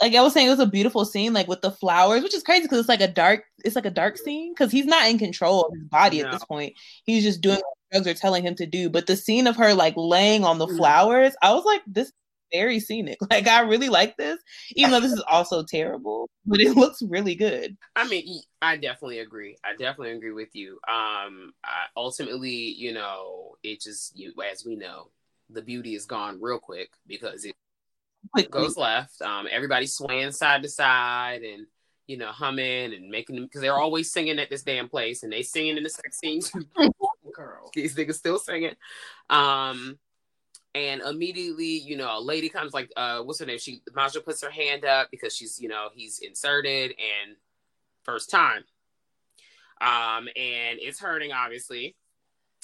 Like 0.02 0.16
I 0.16 0.22
was 0.22 0.34
saying, 0.34 0.47
it 0.47 0.52
was 0.52 0.60
a 0.60 0.66
beautiful 0.66 1.06
scene, 1.06 1.34
like 1.34 1.47
with 1.47 1.62
the 1.62 1.72
flowers, 1.72 2.24
which 2.24 2.34
is 2.34 2.43
crazy 2.43 2.64
because 2.64 2.80
it's 2.80 2.89
like 2.89 3.02
a 3.02 3.08
dark, 3.08 3.43
it's 3.64 3.76
like 3.76 3.86
a 3.86 3.91
dark 3.91 4.18
scene 4.18 4.52
because 4.54 4.72
he's 4.72 4.86
not 4.86 5.08
in 5.10 5.20
control 5.20 5.62
of 5.64 5.74
his 5.74 5.84
body 5.89 6.20
No. 6.20 6.26
at 6.26 6.32
this 6.32 6.45
point. 6.45 6.74
He's 7.06 7.24
just 7.24 7.41
doing 7.41 7.58
what 7.58 7.78
drugs 7.91 8.08
are 8.08 8.20
telling 8.20 8.43
him 8.43 8.56
to 8.56 8.66
do. 8.66 8.89
But 8.89 9.08
the 9.08 9.16
scene 9.16 9.45
of 9.47 9.56
her 9.58 9.74
like 9.74 9.93
laying 9.97 10.43
on 10.43 10.58
the 10.58 10.68
Mm. 10.68 10.78
flowers, 10.78 11.34
I 11.43 11.54
was 11.54 11.66
like, 11.66 11.82
this 11.86 12.08
is 12.08 12.14
very 12.52 12.80
scenic. 12.80 13.20
Like 13.30 13.47
I 13.47 13.62
really 13.62 13.89
like 13.89 14.18
this, 14.18 14.39
even 14.72 14.91
though 14.91 14.99
this 14.99 15.12
is 15.14 15.24
also 15.30 15.64
terrible, 15.64 16.30
but 16.45 16.60
it 16.60 16.76
looks 16.76 17.02
really 17.04 17.36
good. 17.36 17.78
I 17.95 18.08
mean, 18.08 18.41
I 18.62 18.78
definitely 18.78 19.20
agree. 19.20 19.58
I 19.64 19.72
definitely 19.76 20.12
agree 20.12 20.32
with 20.34 20.56
you. 20.56 20.80
Um, 20.88 21.54
I, 21.64 21.86
ultimately, 21.95 22.49
you 22.56 22.93
know, 22.93 23.56
it 23.64 23.82
just 23.82 24.18
you 24.18 24.34
as 24.49 24.66
we 24.66 24.76
know, 24.76 25.12
the 25.49 25.62
beauty 25.62 25.93
is 25.95 26.06
gone 26.06 26.39
real 26.41 26.60
quick 26.60 26.89
because 27.08 27.45
it 27.45 27.54
Quickly. 28.34 28.61
goes 28.61 28.78
left. 28.78 29.22
Um, 29.22 29.47
everybody's 29.49 29.93
swaying 29.93 30.32
side 30.32 30.63
to 30.63 30.69
side 30.69 31.41
and 31.43 31.65
you 32.07 32.17
know 32.17 32.28
humming 32.28 32.93
and 32.93 33.09
making 33.09 33.36
them 33.36 33.45
because 33.45 33.61
they're 33.61 33.78
always 33.78 34.11
singing 34.11 34.39
at 34.39 34.49
this 34.49 34.63
damn 34.63 34.89
place 34.89 35.24
and 35.24 35.32
they 35.32 35.41
singing 35.41 35.78
in 35.78 35.84
the 35.84 35.89
sex 35.89 36.19
scene. 36.19 36.41
Girl. 37.34 37.72
These 37.74 37.95
niggas 37.95 38.15
still 38.15 38.39
singing. 38.39 38.76
Um, 39.30 39.97
and 40.74 41.01
immediately, 41.01 41.80
you 41.80 41.97
know, 41.97 42.17
a 42.17 42.22
lady 42.22 42.47
comes 42.49 42.74
like, 42.74 42.91
uh, 42.95 43.19
what's 43.22 43.39
her 43.39 43.45
name? 43.45 43.59
She 43.59 43.82
Maja 43.93 44.22
puts 44.22 44.41
her 44.41 44.49
hand 44.49 44.86
up 44.86 45.09
because 45.11 45.36
she's, 45.36 45.59
you 45.59 45.67
know, 45.67 45.89
he's 45.93 46.19
inserted 46.19 46.91
and 46.91 47.36
first 48.03 48.30
time. 48.30 48.63
Um, 49.82 50.28
and 50.36 50.80
it's 50.80 50.99
hurting, 50.99 51.32
obviously. 51.32 51.95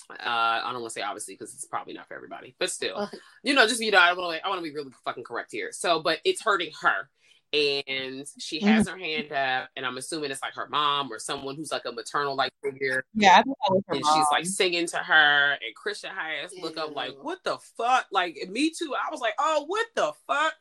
Uh, 0.09 0.15
I 0.23 0.71
don't 0.71 0.81
want 0.81 0.93
to 0.93 0.99
say 0.99 1.01
obviously 1.01 1.33
because 1.33 1.53
it's 1.53 1.65
probably 1.65 1.93
not 1.93 2.07
for 2.07 2.13
everybody, 2.15 2.55
but 2.59 2.71
still, 2.71 3.09
you 3.43 3.53
know, 3.53 3.67
just 3.67 3.81
you 3.81 3.91
know, 3.91 3.97
I 3.99 4.13
want 4.13 4.37
to, 4.39 4.45
I 4.45 4.49
want 4.49 4.59
to 4.59 4.63
be 4.63 4.73
really 4.73 4.91
fucking 5.03 5.23
correct 5.25 5.51
here. 5.51 5.71
So, 5.73 6.01
but 6.01 6.19
it's 6.23 6.41
hurting 6.41 6.71
her, 6.81 7.09
and 7.53 8.25
she 8.39 8.61
has 8.61 8.87
her 8.87 8.97
hand 8.97 9.31
up, 9.33 9.69
and 9.75 9.85
I'm 9.85 9.97
assuming 9.97 10.31
it's 10.31 10.41
like 10.41 10.53
her 10.55 10.67
mom 10.69 11.11
or 11.11 11.19
someone 11.19 11.55
who's 11.55 11.71
like 11.71 11.83
a 11.85 11.91
maternal 11.91 12.35
like 12.35 12.53
figure. 12.63 13.03
Yeah, 13.15 13.39
I 13.39 13.43
think 13.43 13.57
that 13.67 13.73
was 13.73 13.83
her 13.87 13.95
and 13.95 14.05
she's 14.05 14.27
like 14.31 14.45
singing 14.45 14.87
to 14.87 14.97
her 14.97 15.51
and 15.53 15.75
christian 15.75 16.11
hayes 16.11 16.53
look 16.61 16.77
up 16.77 16.95
like 16.95 17.15
what 17.21 17.39
the 17.43 17.57
fuck? 17.77 18.05
Like 18.11 18.37
me 18.49 18.69
too. 18.69 18.93
I 18.95 19.11
was 19.11 19.19
like 19.19 19.33
oh 19.39 19.65
what 19.67 19.87
the 19.95 20.13
fuck? 20.27 20.53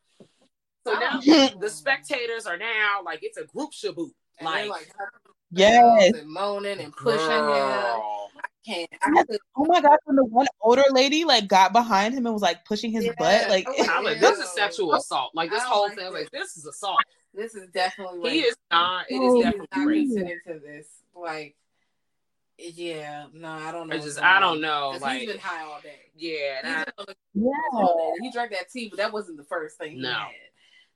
So 0.87 0.95
now 0.95 1.21
the 1.61 1.69
spectators 1.69 2.47
are 2.47 2.57
now 2.57 3.01
like 3.05 3.21
it's 3.23 3.37
a 3.37 3.45
group 3.45 3.71
shaboot 3.73 4.11
And 4.39 4.47
like, 4.47 4.69
like 4.71 4.89
Yes. 5.51 6.15
and 6.15 6.29
moaning 6.29 6.81
and 6.81 6.95
pushing 6.95 7.31
him. 7.31 7.41
girl. 7.43 8.31
I 8.37 8.49
can't. 8.67 8.91
I 9.03 9.23
could, 9.25 9.39
Oh 9.57 9.65
my 9.67 9.81
god, 9.81 9.99
when 10.05 10.17
the 10.17 10.25
one 10.25 10.47
older 10.61 10.83
lady 10.91 11.25
like 11.25 11.47
got 11.49 11.73
behind 11.73 12.15
him 12.15 12.27
and 12.27 12.33
was 12.33 12.43
like 12.43 12.65
pushing 12.65 12.91
his 12.93 13.05
Yeah. 13.05 13.13
butt, 13.19 13.49
like 13.49 13.67
I 13.69 13.71
was 13.71 14.05
like, 14.05 14.21
Yeah. 14.21 14.31
this 14.31 14.39
is 14.41 14.49
sexual 14.55 14.95
assault 14.95 15.31
like 15.35 15.51
this 15.51 15.63
whole 15.63 15.85
like 15.89 15.97
thing 15.97 16.13
like 16.13 16.31
this. 16.31 16.55
this 16.55 16.57
is 16.59 16.67
assault 16.67 16.99
this 17.35 17.55
is 17.55 17.69
definitely. 17.71 18.31
he 18.31 18.39
rape. 18.41 18.47
is 18.49 18.57
not 18.71 19.07
it 19.11 19.19
Oh, 19.21 19.39
is 19.39 19.45
definitely 19.45 20.07
not 20.07 20.27
rape. 20.27 20.39
to 20.47 20.59
this. 20.59 20.87
Like, 21.15 21.57
yeah, 22.59 23.27
no, 23.35 23.49
I 23.51 23.71
don't 23.71 23.89
know. 23.89 23.97
I 23.97 23.99
just 23.99 24.21
I 24.21 24.41
don't 24.41 24.61
know. 24.63 24.97
like 25.01 25.21
he's 25.21 25.31
been 25.31 25.39
high 25.39 25.63
all 25.65 25.81
day. 25.83 26.11
yeah 26.17 26.61
and 26.63 26.67
He's 26.69 26.77
I- 26.77 26.85
been 26.85 26.95
on 26.99 27.05
the 27.09 27.15
yeah. 27.35 27.51
all 27.79 28.13
day. 28.19 28.25
He 28.25 28.33
drank 28.33 28.51
that 28.53 28.71
tea, 28.71 28.89
but 28.89 28.97
that 28.99 29.13
wasn't 29.13 29.37
the 29.37 29.45
first 29.45 29.77
thing 29.79 29.93
he 29.93 29.99
No. 30.01 30.11
had. 30.13 30.31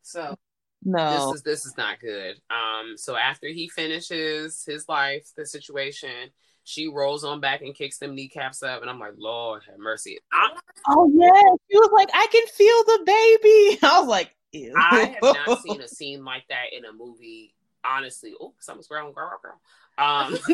So 0.02 0.36
No. 0.82 1.26
this 1.32 1.36
is 1.36 1.42
this 1.42 1.66
is 1.66 1.76
not 1.76 2.00
good. 2.00 2.40
Um, 2.48 2.96
so 2.96 3.14
after 3.16 3.48
he 3.48 3.68
finishes 3.68 4.64
his 4.66 4.88
life, 4.88 5.28
the 5.36 5.44
situation, 5.44 6.30
she 6.64 6.88
rolls 6.88 7.24
on 7.24 7.40
back 7.40 7.62
and 7.62 7.74
kicks 7.74 7.98
them 7.98 8.14
kneecaps 8.14 8.62
up, 8.62 8.82
and 8.82 8.90
I'm 8.90 8.98
like, 8.98 9.14
Lord 9.16 9.62
have 9.68 9.78
mercy. 9.78 10.18
I, 10.32 10.50
Oh 10.86 11.10
yeah, 11.14 11.56
she 11.70 11.78
was 11.78 11.90
like, 11.92 12.10
I 12.14 12.26
can 12.30 12.46
feel 12.46 12.84
the 12.84 13.02
baby. 13.06 13.78
I 13.82 14.00
was 14.00 14.08
like, 14.08 14.34
ew. 14.52 14.74
I 14.76 15.16
have 15.20 15.46
not 15.46 15.62
seen 15.62 15.80
a 15.80 15.88
scene 15.88 16.24
like 16.24 16.44
that 16.48 16.72
in 16.76 16.84
a 16.84 16.92
movie. 16.92 17.54
Honestly, 17.84 18.34
oh, 18.40 18.54
something's 18.60 18.90
wrong, 18.90 19.12
girl, 19.12 19.38
girl. 19.42 19.60
Um, 19.98 20.34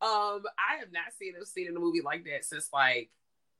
um, 0.00 0.42
I 0.58 0.78
have 0.78 0.92
not 0.92 1.12
seen 1.18 1.34
a 1.40 1.44
scene 1.44 1.68
in 1.68 1.76
a 1.76 1.80
movie 1.80 2.00
like 2.00 2.24
that 2.24 2.44
since 2.44 2.68
like 2.72 3.10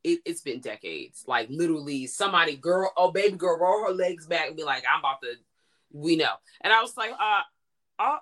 it, 0.03 0.21
it's 0.25 0.43
been 0.43 0.61
decades. 0.61 1.25
Like 1.27 1.49
literally, 1.51 2.07
somebody, 2.07 2.57
girl, 2.57 2.93
oh 2.97 3.11
baby 3.11 3.37
girl, 3.37 3.59
roll 3.59 3.87
her 3.87 3.93
legs 3.93 4.27
back 4.27 4.49
and 4.49 4.57
be 4.57 4.65
like, 4.65 4.85
I'm 4.93 5.01
about 5.01 5.23
to. 5.23 5.35
We 5.93 6.17
know, 6.17 6.35
and 6.61 6.73
I 6.73 6.83
was 6.83 6.97
like, 6.97 7.13
uh, 7.13 7.43
oh, 8.01 8.19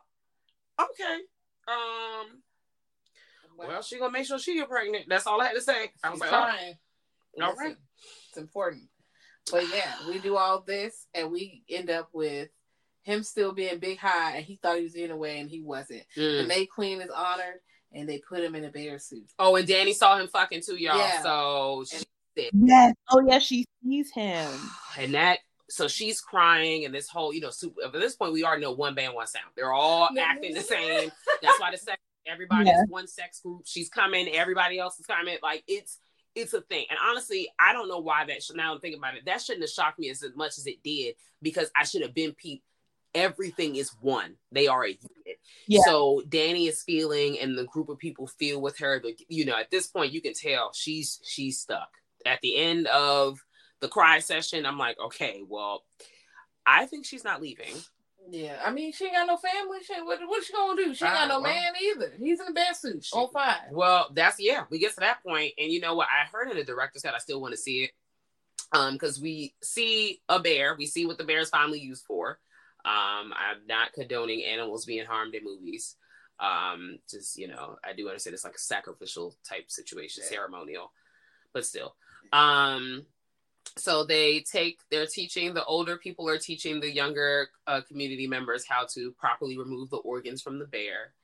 okay. 0.78 1.18
Um, 1.68 2.42
well, 3.66 3.82
she 3.82 3.98
gonna 3.98 4.12
make 4.12 4.26
sure 4.26 4.38
she 4.38 4.54
get 4.54 4.68
pregnant. 4.68 5.06
That's 5.08 5.26
all 5.26 5.40
I 5.40 5.46
had 5.46 5.54
to 5.54 5.60
say. 5.60 5.90
I 6.02 6.10
was 6.10 6.18
she's 6.18 6.20
like, 6.20 6.32
oh, 6.32 6.44
trying. 6.44 6.74
all 7.40 7.50
Listen, 7.50 7.64
right. 7.64 7.76
It's 8.28 8.38
important. 8.38 8.82
But 9.50 9.64
yeah, 9.74 9.94
we 10.08 10.18
do 10.18 10.36
all 10.36 10.62
this 10.66 11.06
and 11.14 11.30
we 11.30 11.62
end 11.68 11.90
up 11.90 12.08
with 12.12 12.48
him 13.02 13.22
still 13.22 13.52
being 13.52 13.78
big 13.78 13.98
high 13.98 14.36
and 14.36 14.44
he 14.44 14.56
thought 14.56 14.76
he 14.76 14.84
was 14.84 14.94
getting 14.94 15.10
away 15.10 15.40
and 15.40 15.50
he 15.50 15.60
wasn't. 15.60 16.02
Mm. 16.16 16.42
The 16.42 16.46
May 16.46 16.66
Queen 16.66 17.00
is 17.00 17.10
honored 17.10 17.60
and 17.92 18.08
they 18.08 18.18
put 18.18 18.44
him 18.44 18.54
in 18.54 18.64
a 18.64 18.70
bear 18.70 18.98
suit. 18.98 19.28
Oh, 19.38 19.56
and 19.56 19.66
Dani 19.66 19.94
saw 19.94 20.18
him 20.18 20.28
fucking 20.28 20.62
too, 20.64 20.76
y'all. 20.76 20.96
Yeah. 20.96 21.22
So 21.22 21.84
she 21.90 22.04
Yes. 22.52 22.94
Oh 23.10 23.20
yeah, 23.26 23.38
she 23.40 23.66
sees 23.84 24.10
him. 24.12 24.48
and 24.98 25.14
that 25.14 25.40
so 25.68 25.88
she's 25.88 26.20
crying 26.20 26.84
and 26.84 26.94
this 26.94 27.08
whole 27.08 27.32
you 27.32 27.40
know 27.40 27.50
super, 27.50 27.82
at 27.84 27.92
this 27.92 28.14
point 28.14 28.32
we 28.32 28.44
already 28.44 28.62
know 28.62 28.72
one 28.72 28.94
band 28.94 29.14
one 29.14 29.26
sound 29.26 29.46
they're 29.56 29.72
all 29.72 30.08
acting 30.20 30.52
the 30.52 30.60
same 30.60 31.10
that's 31.40 31.58
why 31.58 31.70
the 31.70 31.78
sex 31.78 31.98
everybody's 32.26 32.68
Yeah. 32.68 32.84
one 32.88 33.06
sex 33.06 33.40
group. 33.40 33.62
She's 33.64 33.88
coming. 33.88 34.28
Everybody 34.28 34.78
else 34.78 34.98
is 34.98 35.06
coming. 35.06 35.36
Like 35.42 35.64
it's 35.66 35.98
it's 36.34 36.54
a 36.54 36.62
thing. 36.62 36.86
And 36.88 36.98
honestly 37.06 37.50
i 37.58 37.72
don't 37.74 37.88
know 37.88 37.98
why 37.98 38.24
that 38.24 38.42
should 38.42 38.56
now 38.56 38.72
i'm 38.72 38.80
thinking 38.80 38.98
about 38.98 39.16
it 39.16 39.24
that 39.26 39.42
shouldn't 39.42 39.62
have 39.64 39.70
shocked 39.70 39.98
me 39.98 40.08
as 40.08 40.24
much 40.34 40.56
as 40.56 40.66
it 40.66 40.82
did 40.82 41.14
because 41.42 41.70
i 41.76 41.84
should 41.84 42.02
have 42.02 42.14
been 42.14 42.32
peeped. 42.32 42.64
Everything 43.14 43.76
is 43.76 43.90
one. 44.00 44.36
They 44.52 44.68
are 44.68 44.84
a 44.84 44.88
unit. 44.88 45.38
Yeah. 45.66 45.82
so 45.84 46.22
Dani 46.26 46.66
is 46.66 46.82
feeling 46.82 47.38
and 47.38 47.58
the 47.58 47.64
group 47.64 47.90
of 47.90 47.98
people 47.98 48.26
feel 48.26 48.62
with 48.62 48.78
her. 48.78 49.00
But 49.02 49.12
you 49.28 49.44
know 49.44 49.54
at 49.56 49.70
this 49.70 49.86
point 49.88 50.12
you 50.12 50.22
can 50.22 50.32
tell 50.32 50.72
she's 50.72 51.20
she's 51.22 51.60
stuck. 51.60 51.90
At 52.24 52.40
the 52.40 52.56
end 52.56 52.86
of 52.86 53.38
the 53.80 53.88
cry 53.88 54.20
session, 54.20 54.64
I'm 54.64 54.78
like, 54.78 54.98
okay, 54.98 55.42
well, 55.46 55.84
I 56.64 56.86
think 56.86 57.04
she's 57.04 57.24
not 57.24 57.42
leaving. 57.42 57.74
Yeah, 58.30 58.60
I 58.64 58.70
mean, 58.70 58.92
she 58.92 59.04
ain't 59.06 59.14
got 59.14 59.26
no 59.26 59.36
family. 59.36 59.78
She 59.84 59.94
what, 60.02 60.20
what's 60.26 60.46
she 60.46 60.52
gonna 60.52 60.76
do? 60.76 60.94
She 60.94 61.04
ain't 61.04 61.14
got 61.14 61.24
Ah, 61.24 61.34
no 61.34 61.40
well. 61.40 61.52
man 61.52 61.72
either. 61.82 62.12
He's 62.18 62.40
in 62.40 62.48
a 62.48 62.52
bear 62.52 62.72
suit 62.74 63.06
on 63.12 63.28
fire. 63.30 63.68
Well, 63.70 64.08
that's 64.14 64.36
yeah, 64.38 64.64
we 64.70 64.78
get 64.78 64.94
to 64.94 65.00
that 65.00 65.22
point, 65.22 65.52
and 65.58 65.70
you 65.70 65.80
know 65.80 65.94
what? 65.94 66.08
I 66.08 66.26
heard 66.30 66.50
in 66.50 66.56
the 66.56 66.64
director's 66.64 67.02
cut, 67.02 67.14
I 67.14 67.18
still 67.18 67.40
want 67.40 67.52
to 67.52 67.58
see 67.58 67.84
it. 67.84 67.90
Um, 68.72 68.94
because 68.94 69.20
we 69.20 69.54
see 69.62 70.22
a 70.30 70.40
bear, 70.40 70.74
we 70.78 70.86
see 70.86 71.04
what 71.04 71.18
the 71.18 71.24
bear 71.24 71.40
is 71.40 71.50
finally 71.50 71.80
used 71.80 72.04
for. 72.06 72.38
Um, 72.84 73.32
I'm 73.36 73.66
not 73.68 73.92
condoning 73.92 74.44
animals 74.44 74.86
being 74.86 75.04
harmed 75.04 75.34
in 75.34 75.44
movies. 75.44 75.96
Um, 76.40 76.98
just 77.10 77.36
you 77.36 77.48
know, 77.48 77.76
I 77.84 77.92
do 77.92 78.08
understand 78.08 78.34
it's 78.34 78.44
like 78.44 78.54
a 78.54 78.58
sacrificial 78.58 79.34
type 79.46 79.70
situation, 79.70 80.22
Yeah. 80.24 80.30
ceremonial, 80.36 80.92
but 81.52 81.66
still. 81.66 81.94
Um, 82.32 83.04
so 83.76 84.04
they 84.04 84.40
take 84.40 84.80
they're 84.90 85.06
teaching 85.06 85.54
the 85.54 85.64
older 85.64 85.96
people 85.96 86.28
are 86.28 86.38
teaching 86.38 86.80
the 86.80 86.92
younger 86.92 87.48
uh, 87.66 87.80
community 87.82 88.26
members 88.26 88.66
how 88.66 88.86
to 88.86 89.12
properly 89.12 89.56
remove 89.56 89.88
the 89.90 89.96
organs 89.98 90.42
from 90.42 90.58
the 90.58 90.66
bear 90.66 91.14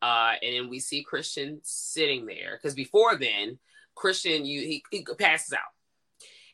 uh, 0.00 0.34
and 0.42 0.54
then 0.54 0.68
we 0.68 0.78
see 0.78 1.02
christian 1.02 1.60
sitting 1.62 2.26
there 2.26 2.56
because 2.56 2.74
before 2.74 3.16
then 3.16 3.58
christian 3.94 4.44
you 4.44 4.60
he, 4.60 4.82
he 4.90 5.04
passes 5.18 5.52
out 5.52 5.72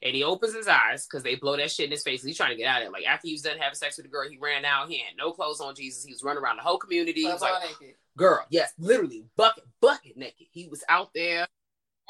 and 0.05 0.15
he 0.15 0.23
opens 0.23 0.55
his 0.55 0.69
eyes 0.69 1.07
because 1.07 1.23
they 1.23 1.35
blow 1.35 1.57
that 1.57 1.71
shit 1.71 1.87
in 1.87 1.91
his 1.91 2.03
face. 2.03 2.23
He's 2.23 2.37
trying 2.37 2.51
to 2.51 2.57
get 2.57 2.67
out 2.67 2.83
of 2.83 2.89
it. 2.89 2.93
Like 2.93 3.07
after 3.07 3.27
he 3.27 3.33
was 3.33 3.43
done 3.43 3.57
having 3.59 3.75
sex 3.75 3.97
with 3.97 4.05
the 4.05 4.11
girl, 4.11 4.29
he 4.29 4.37
ran 4.37 4.65
out. 4.65 4.89
He 4.89 4.99
had 4.99 5.17
no 5.17 5.33
clothes 5.33 5.61
on. 5.61 5.75
Jesus, 5.75 6.05
he 6.05 6.13
was 6.13 6.23
running 6.23 6.43
around 6.43 6.57
the 6.57 6.63
whole 6.63 6.79
community. 6.79 7.23
He 7.23 7.29
was 7.29 7.41
like, 7.41 7.63
naked. 7.63 7.97
"Girl, 8.17 8.45
yes, 8.51 8.73
literally 8.79 9.25
bucket, 9.37 9.65
bucket 9.81 10.17
naked." 10.17 10.47
He 10.53 10.69
was 10.69 10.85
out 10.89 11.09
there 11.15 11.47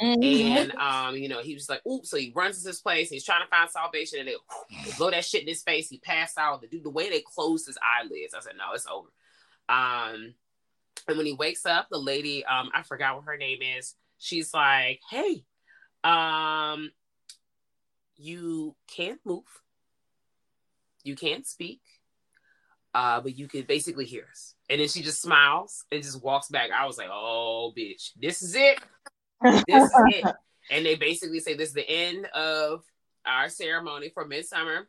Mhm. 0.01 0.25
and 0.25 0.73
um, 0.73 1.17
you 1.17 1.29
know, 1.29 1.41
he 1.41 1.55
was 1.55 1.69
like, 1.69 1.81
"Oops!" 1.87 2.09
So 2.09 2.17
he 2.17 2.33
runs 2.35 2.59
to 2.59 2.65
this 2.65 2.81
place. 2.81 3.11
He's 3.11 3.25
trying 3.25 3.43
to 3.45 3.49
find 3.49 3.71
salvation, 3.71 4.19
and 4.19 4.29
they, 4.29 4.35
they 4.85 4.97
blow 4.97 5.11
that 5.11 5.25
shit 5.25 5.43
in 5.43 5.49
his 5.49 5.63
face. 5.63 5.89
He 5.89 5.99
passed 5.99 6.37
out. 6.37 6.61
The 6.61 6.67
dude, 6.67 6.83
the 6.85 6.91
way 6.91 7.09
they 7.09 7.21
closed 7.21 7.67
his 7.67 7.79
eyelids, 7.81 8.35
I 8.35 8.41
said, 8.41 8.55
"No, 8.57 8.73
it's 8.75 8.87
over." 8.87 9.09
Um, 9.69 10.35
and 11.07 11.17
when 11.17 11.27
he 11.27 11.33
wakes 11.33 11.65
up, 11.65 11.89
the 11.91 11.99
lady, 11.99 12.45
um, 12.45 12.71
I 12.75 12.83
forgot 12.83 13.17
what 13.17 13.27
her 13.27 13.37
name 13.37 13.61
is. 13.63 13.95
She's 14.19 14.53
like, 14.53 15.01
"Hey, 15.09 15.45
um, 16.03 16.91
you 18.17 18.75
can't 18.89 19.21
move, 19.25 19.45
you 21.05 21.15
can't 21.15 21.47
speak, 21.47 21.83
uh, 22.95 23.21
but 23.21 23.37
you 23.37 23.47
can 23.47 23.63
basically 23.63 24.07
hear 24.07 24.27
us." 24.31 24.55
And 24.69 24.81
then 24.81 24.89
she 24.89 25.03
just 25.03 25.23
smiles 25.23 25.85
and 25.93 26.03
just 26.03 26.21
walks 26.21 26.49
back. 26.49 26.71
I 26.73 26.85
was 26.87 26.99
like, 26.99 27.11
"Oh, 27.13 27.73
bitch, 27.77 28.11
this 28.17 28.43
is 28.43 28.57
it." 28.57 28.81
This 29.45 29.85
is 29.85 29.93
it. 30.09 30.25
And 30.71 30.87
they 30.87 30.95
basically 30.95 31.41
say 31.41 31.55
this 31.55 31.69
is 31.69 31.75
the 31.75 31.87
end 31.87 32.25
of 32.35 32.85
our 33.27 33.51
ceremony 33.51 34.09
for 34.09 34.25
midsummer. 34.25 34.89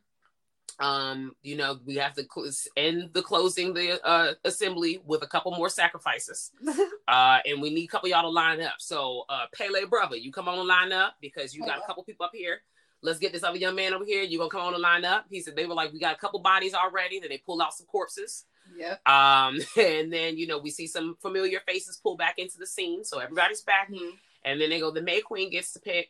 Um, 0.79 1.33
you 1.41 1.55
know, 1.55 1.79
we 1.85 1.95
have 1.95 2.13
to 2.15 2.25
cl- 2.33 2.49
end 2.75 3.09
the 3.13 3.21
closing 3.21 3.73
the 3.73 4.03
uh, 4.05 4.33
assembly 4.43 5.01
with 5.05 5.23
a 5.23 5.27
couple 5.27 5.51
more 5.51 5.69
sacrifices. 5.69 6.51
uh, 7.07 7.39
and 7.45 7.61
we 7.61 7.73
need 7.73 7.85
a 7.85 7.87
couple 7.87 8.09
y'all 8.09 8.23
to 8.23 8.29
line 8.29 8.61
up. 8.61 8.75
So, 8.79 9.25
uh, 9.29 9.45
Pelle 9.53 9.85
brother, 9.89 10.15
you 10.15 10.31
come 10.31 10.47
on 10.47 10.59
and 10.59 10.67
line 10.67 10.91
up 10.91 11.15
because 11.21 11.53
you 11.53 11.65
got 11.65 11.79
a 11.79 11.85
couple 11.85 12.03
people 12.03 12.25
up 12.25 12.31
here. 12.33 12.61
Let's 13.01 13.19
get 13.19 13.33
this 13.33 13.43
other 13.43 13.57
young 13.57 13.75
man 13.75 13.93
over 13.93 14.05
here. 14.05 14.23
You 14.23 14.37
gonna 14.37 14.49
come 14.49 14.61
on 14.61 14.73
and 14.73 14.81
line 14.81 15.05
up? 15.05 15.25
He 15.29 15.41
said 15.41 15.55
they 15.55 15.65
were 15.65 15.75
like, 15.75 15.93
we 15.93 15.99
got 15.99 16.15
a 16.15 16.19
couple 16.19 16.39
bodies 16.39 16.73
already. 16.73 17.19
Then 17.19 17.29
they 17.29 17.37
pull 17.37 17.61
out 17.61 17.73
some 17.73 17.85
corpses. 17.85 18.45
Yeah. 18.75 18.95
Um, 19.05 19.59
and 19.77 20.11
then 20.11 20.37
you 20.37 20.47
know 20.47 20.57
we 20.57 20.71
see 20.71 20.87
some 20.87 21.15
familiar 21.21 21.59
faces 21.67 21.99
pull 22.01 22.17
back 22.17 22.39
into 22.39 22.57
the 22.57 22.67
scene, 22.67 23.03
so 23.03 23.19
everybody's 23.19 23.61
back. 23.61 23.91
Mm-hmm. 23.91 24.15
And 24.45 24.61
then 24.61 24.69
they 24.69 24.79
go, 24.79 24.91
the 24.91 25.01
May 25.01 25.21
Queen 25.21 25.49
gets 25.49 25.73
to 25.73 25.79
pick 25.79 26.09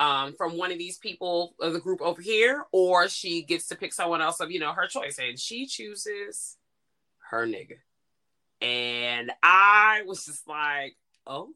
um, 0.00 0.34
from 0.36 0.56
one 0.56 0.72
of 0.72 0.78
these 0.78 0.98
people 0.98 1.54
of 1.60 1.74
the 1.74 1.78
group 1.78 2.00
over 2.00 2.22
here, 2.22 2.64
or 2.72 3.08
she 3.08 3.42
gets 3.42 3.68
to 3.68 3.76
pick 3.76 3.92
someone 3.92 4.22
else 4.22 4.40
of 4.40 4.50
you 4.50 4.58
know 4.58 4.72
her 4.72 4.86
choice, 4.86 5.18
and 5.18 5.38
she 5.38 5.66
chooses 5.66 6.56
her 7.30 7.46
nigga. 7.46 7.76
And 8.62 9.30
I 9.42 10.02
was 10.06 10.24
just 10.24 10.48
like, 10.48 10.96
oh, 11.26 11.50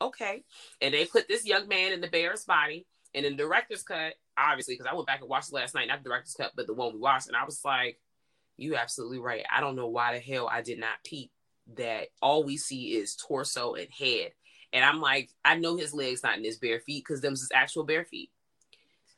okay. 0.00 0.44
And 0.80 0.94
they 0.94 1.04
put 1.04 1.28
this 1.28 1.46
young 1.46 1.68
man 1.68 1.92
in 1.92 2.00
the 2.00 2.08
bear's 2.08 2.44
body, 2.44 2.86
and 3.14 3.26
in 3.26 3.36
the 3.36 3.42
director's 3.42 3.82
cut, 3.82 4.14
obviously, 4.36 4.74
because 4.74 4.90
I 4.90 4.94
went 4.94 5.06
back 5.06 5.20
and 5.20 5.28
watched 5.28 5.52
last 5.52 5.74
night, 5.74 5.88
not 5.88 6.02
the 6.02 6.08
director's 6.08 6.34
cut, 6.34 6.52
but 6.56 6.66
the 6.66 6.74
one 6.74 6.94
we 6.94 7.00
watched, 7.00 7.28
and 7.28 7.36
I 7.36 7.44
was 7.44 7.60
like, 7.66 8.00
you 8.56 8.76
absolutely 8.76 9.18
right. 9.18 9.44
I 9.54 9.60
don't 9.60 9.76
know 9.76 9.88
why 9.88 10.14
the 10.14 10.20
hell 10.20 10.48
I 10.50 10.62
did 10.62 10.78
not 10.78 11.04
peep 11.04 11.30
that 11.76 12.08
all 12.20 12.44
we 12.44 12.56
see 12.56 12.92
is 12.96 13.16
torso 13.16 13.74
and 13.74 13.88
head. 13.90 14.32
And 14.72 14.84
I'm 14.84 15.00
like, 15.00 15.30
I 15.44 15.56
know 15.56 15.76
his 15.76 15.92
legs 15.92 16.22
not 16.22 16.38
in 16.38 16.44
his 16.44 16.58
bare 16.58 16.80
feet 16.80 17.04
because 17.04 17.20
them's 17.20 17.40
his 17.40 17.50
actual 17.52 17.84
bare 17.84 18.04
feet. 18.04 18.30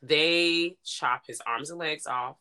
They 0.01 0.77
chop 0.83 1.23
his 1.27 1.41
arms 1.45 1.69
and 1.69 1.79
legs 1.79 2.07
off 2.07 2.37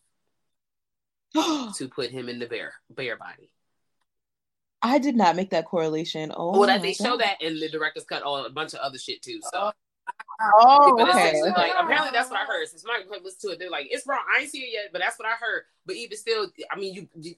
to 1.34 1.88
put 1.88 2.10
him 2.10 2.28
in 2.28 2.38
the 2.38 2.46
bear 2.46 2.74
bear 2.90 3.16
body. 3.16 3.50
I 4.82 4.98
did 4.98 5.14
not 5.14 5.36
make 5.36 5.50
that 5.50 5.66
correlation. 5.66 6.32
Oh, 6.36 6.58
well, 6.58 6.80
they 6.80 6.92
show 6.92 7.16
that 7.16 7.40
in 7.40 7.60
the 7.60 7.68
director's 7.68 8.04
cut 8.04 8.24
on 8.24 8.44
a 8.44 8.50
bunch 8.50 8.74
of 8.74 8.80
other 8.80 8.98
shit 8.98 9.22
too. 9.22 9.40
So, 9.52 9.70
oh, 9.70 10.58
oh 10.58 10.96
but 10.96 11.10
okay. 11.10 11.40
like 11.42 11.72
apparently 11.78 12.10
that's 12.12 12.30
what 12.30 12.40
I 12.40 12.44
heard. 12.44 12.66
Since 12.66 12.84
my 12.84 13.00
listen 13.22 13.48
to 13.48 13.54
it, 13.54 13.60
they're 13.60 13.70
like, 13.70 13.86
it's 13.90 14.06
wrong. 14.06 14.18
I 14.34 14.40
ain't 14.40 14.50
see 14.50 14.58
it 14.58 14.72
yet, 14.72 14.90
but 14.92 15.00
that's 15.00 15.18
what 15.18 15.28
I 15.28 15.34
heard. 15.40 15.62
But 15.86 15.94
even 15.94 16.16
still, 16.16 16.48
I 16.70 16.76
mean, 16.76 16.94
you, 16.94 17.08
you 17.20 17.34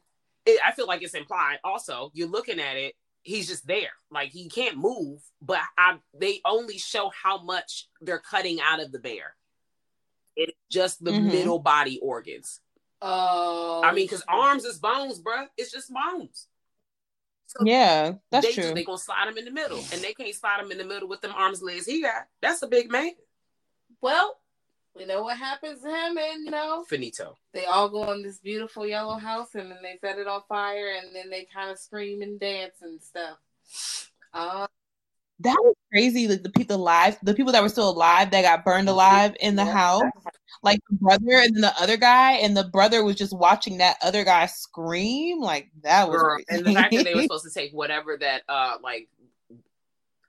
it, 0.46 0.58
I 0.66 0.72
feel 0.72 0.86
like 0.86 1.02
it's 1.02 1.14
implied. 1.14 1.58
Also, 1.64 2.10
you're 2.14 2.28
looking 2.28 2.60
at 2.60 2.76
it. 2.76 2.94
He's 3.24 3.48
just 3.48 3.66
there, 3.66 3.90
like 4.10 4.30
he 4.30 4.48
can't 4.48 4.76
move. 4.76 5.20
But 5.42 5.60
I, 5.76 5.98
they 6.18 6.40
only 6.44 6.78
show 6.78 7.10
how 7.10 7.42
much 7.42 7.88
they're 8.00 8.18
cutting 8.20 8.60
out 8.60 8.80
of 8.80 8.92
the 8.92 8.98
bear. 9.00 9.34
It's 10.36 10.56
just 10.70 11.02
the 11.02 11.10
Mhm. 11.10 11.24
middle 11.32 11.58
body 11.58 11.98
organs. 12.00 12.60
Oh. 13.02 13.82
I 13.84 13.92
mean, 13.92 14.04
because 14.04 14.22
arms 14.28 14.64
is 14.64 14.78
bones, 14.78 15.20
bruh. 15.20 15.48
It's 15.56 15.72
just 15.72 15.92
bones. 15.92 16.46
So 17.46 17.64
Yeah, 17.64 18.14
that's 18.30 18.46
they 18.46 18.52
true. 18.52 18.62
Just, 18.64 18.74
they 18.74 18.84
gonna 18.84 18.98
slide 18.98 19.28
him 19.28 19.38
in 19.38 19.44
the 19.44 19.50
middle, 19.50 19.78
and 19.92 20.00
they 20.02 20.12
can't 20.14 20.34
slide 20.34 20.60
him 20.60 20.70
in 20.72 20.78
the 20.78 20.84
middle 20.84 21.08
with 21.08 21.20
them 21.20 21.32
arms 21.34 21.62
legs 21.62 21.86
he 21.86 22.02
got. 22.02 22.26
That's 22.40 22.62
a 22.62 22.66
big 22.68 22.90
man. 22.90 23.12
well, 24.00 24.38
you 24.98 25.06
know 25.06 25.22
what 25.22 25.38
happens 25.38 25.82
to 25.82 25.88
him, 25.88 26.16
and 26.18 26.44
you 26.44 26.50
know 26.50 26.84
Finito. 26.88 27.36
they 27.52 27.64
all 27.66 27.88
go 27.88 28.10
in 28.12 28.22
this 28.22 28.38
beautiful 28.38 28.86
yellow 28.86 29.16
house, 29.16 29.54
and 29.54 29.70
then 29.70 29.78
they 29.82 29.98
set 30.00 30.18
it 30.18 30.26
on 30.26 30.42
fire, 30.48 30.94
and 31.02 31.14
then 31.14 31.30
they 31.30 31.46
kind 31.52 31.70
of 31.70 31.78
scream 31.78 32.22
and 32.22 32.38
dance 32.38 32.76
and 32.82 33.00
stuff. 33.02 33.38
Uh, 34.32 34.66
that 35.40 35.56
was 35.62 35.74
crazy. 35.92 36.28
Like 36.28 36.42
the 36.42 36.50
people 36.50 36.76
alive, 36.76 37.16
the 37.22 37.34
people 37.34 37.52
that 37.52 37.62
were 37.62 37.68
still 37.68 37.90
alive 37.90 38.30
that 38.30 38.42
got 38.42 38.64
burned 38.64 38.88
alive 38.88 39.36
in 39.40 39.56
the 39.56 39.64
Yeah. 39.64 39.72
house, 39.72 40.02
like 40.62 40.80
the 40.88 40.96
brother 40.96 41.32
and 41.32 41.54
then 41.54 41.62
the 41.62 41.74
other 41.80 41.96
guy, 41.96 42.32
and 42.34 42.56
the 42.56 42.64
brother 42.64 43.04
was 43.04 43.16
just 43.16 43.36
watching 43.36 43.78
that 43.78 43.96
other 44.02 44.24
guy 44.24 44.46
scream. 44.46 45.40
Like 45.40 45.70
that 45.82 46.08
was 46.08 46.20
Girl, 46.20 46.36
crazy. 46.36 46.46
and 46.50 46.66
the 46.66 46.72
fact 46.72 46.94
that 46.94 47.04
they 47.04 47.14
were 47.14 47.22
supposed 47.22 47.44
to 47.44 47.50
take 47.52 47.72
whatever 47.72 48.16
that 48.16 48.42
uh 48.48 48.76
like 48.82 49.08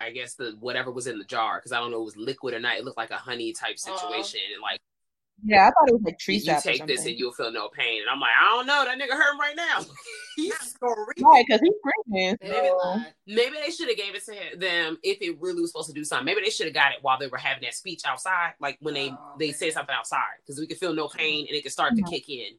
I 0.05 0.11
guess 0.11 0.35
the 0.35 0.55
whatever 0.59 0.91
was 0.91 1.07
in 1.07 1.17
the 1.17 1.25
jar 1.25 1.57
because 1.57 1.71
I 1.71 1.79
don't 1.79 1.91
know 1.91 2.01
it 2.01 2.05
was 2.05 2.17
liquid 2.17 2.53
or 2.53 2.59
not. 2.59 2.77
It 2.77 2.85
looked 2.85 2.97
like 2.97 3.11
a 3.11 3.17
honey 3.17 3.51
type 3.53 3.77
situation, 3.77 4.39
and 4.53 4.61
like 4.61 4.79
yeah, 5.43 5.67
I 5.67 5.71
thought 5.71 5.89
it 5.89 5.93
was 5.93 6.01
like 6.03 6.17
tree 6.17 6.35
you 6.35 6.39
sap 6.39 6.63
take 6.63 6.87
this 6.87 7.05
and 7.05 7.13
you'll 7.19 7.33
feel 7.33 7.51
no 7.51 7.67
pain. 7.67 7.99
And 8.01 8.09
I'm 8.09 8.21
like, 8.21 8.31
I 8.39 8.45
don't 8.55 8.65
know, 8.65 8.85
that 8.85 8.97
nigga 8.97 9.17
hurt 9.17 9.37
right 9.37 9.55
now. 9.55 9.81
He's 10.37 10.53
screaming. 10.55 11.05
Right, 11.19 11.43
because 11.45 11.59
he's 11.61 11.73
screaming. 11.79 12.37
Maybe- 12.41 12.69
lied. 12.83 13.13
Maybe 13.27 13.55
they 13.63 13.69
should 13.71 13.89
have 13.89 13.97
gave 13.97 14.15
it 14.15 14.23
to 14.25 14.33
him- 14.33 14.59
them 14.59 14.97
if 15.03 15.21
it 15.21 15.39
really 15.41 15.59
was 15.61 15.71
supposed 15.71 15.89
to 15.89 15.93
do 15.93 16.05
something. 16.05 16.25
Maybe 16.25 16.39
they 16.41 16.49
should 16.49 16.67
have 16.67 16.73
got 16.73 16.93
it 16.93 16.99
while 17.01 17.19
they 17.19 17.27
were 17.27 17.37
having 17.37 17.63
that 17.63 17.73
speech 17.73 18.03
outside, 18.05 18.53
like 18.61 18.77
when 18.79 18.93
they 18.93 19.09
Oh, 19.09 19.35
they 19.37 19.49
okay. 19.49 19.53
said 19.53 19.73
something 19.73 19.93
outside, 19.93 20.37
because 20.45 20.57
we 20.59 20.67
could 20.67 20.77
feel 20.77 20.93
no 20.93 21.09
pain 21.09 21.45
and 21.47 21.55
it 21.55 21.63
could 21.63 21.71
start 21.73 21.95
to 21.97 22.01
Mhm. 22.01 22.09
kick 22.09 22.29
in. 22.29 22.53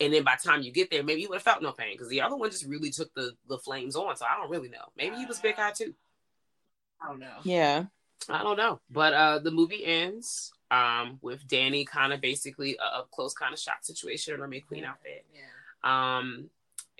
And 0.00 0.12
then 0.12 0.24
by 0.24 0.36
the 0.42 0.48
time 0.48 0.62
you 0.62 0.72
get 0.72 0.90
there, 0.90 1.02
maybe 1.02 1.20
you 1.22 1.28
would 1.28 1.36
have 1.36 1.42
felt 1.42 1.62
no 1.62 1.72
pain 1.72 1.92
because 1.92 2.08
the 2.08 2.22
other 2.22 2.36
one 2.36 2.50
just 2.50 2.64
really 2.64 2.90
took 2.90 3.12
the 3.14 3.32
the 3.48 3.58
flames 3.58 3.96
on. 3.96 4.16
So 4.16 4.24
I 4.24 4.36
don't 4.38 4.50
really 4.50 4.70
know. 4.70 4.86
Maybe 4.96 5.16
he 5.16 5.26
was 5.26 5.40
big 5.40 5.58
eye 5.58 5.72
too. 5.72 5.94
I 7.04 7.08
don't 7.08 7.20
know. 7.20 7.36
Yeah. 7.44 7.84
I 8.28 8.42
don't 8.42 8.56
know. 8.56 8.80
But 8.90 9.12
uh 9.12 9.38
the 9.40 9.50
movie 9.50 9.84
ends 9.84 10.52
um 10.70 11.18
with 11.20 11.46
Dani 11.46 11.86
kind 11.86 12.12
of 12.12 12.20
basically 12.20 12.76
a 12.78 12.98
up 12.98 13.10
close 13.10 13.34
kind 13.34 13.52
of 13.52 13.58
shot 13.60 13.84
situation 13.84 14.34
in 14.34 14.40
her 14.40 14.48
May 14.48 14.60
Queen 14.60 14.84
outfit. 14.84 15.24
Yeah. 15.34 16.18
Um 16.18 16.48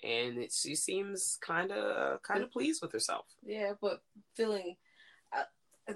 and 0.02 0.36
it, 0.38 0.52
she 0.52 0.74
seems 0.74 1.38
kind 1.40 1.72
of 1.72 2.22
kind 2.22 2.42
of 2.42 2.50
pleased 2.50 2.82
with 2.82 2.92
herself. 2.92 3.24
Yeah, 3.42 3.72
but 3.80 4.02
feeling 4.34 4.76
uh, 5.34 5.44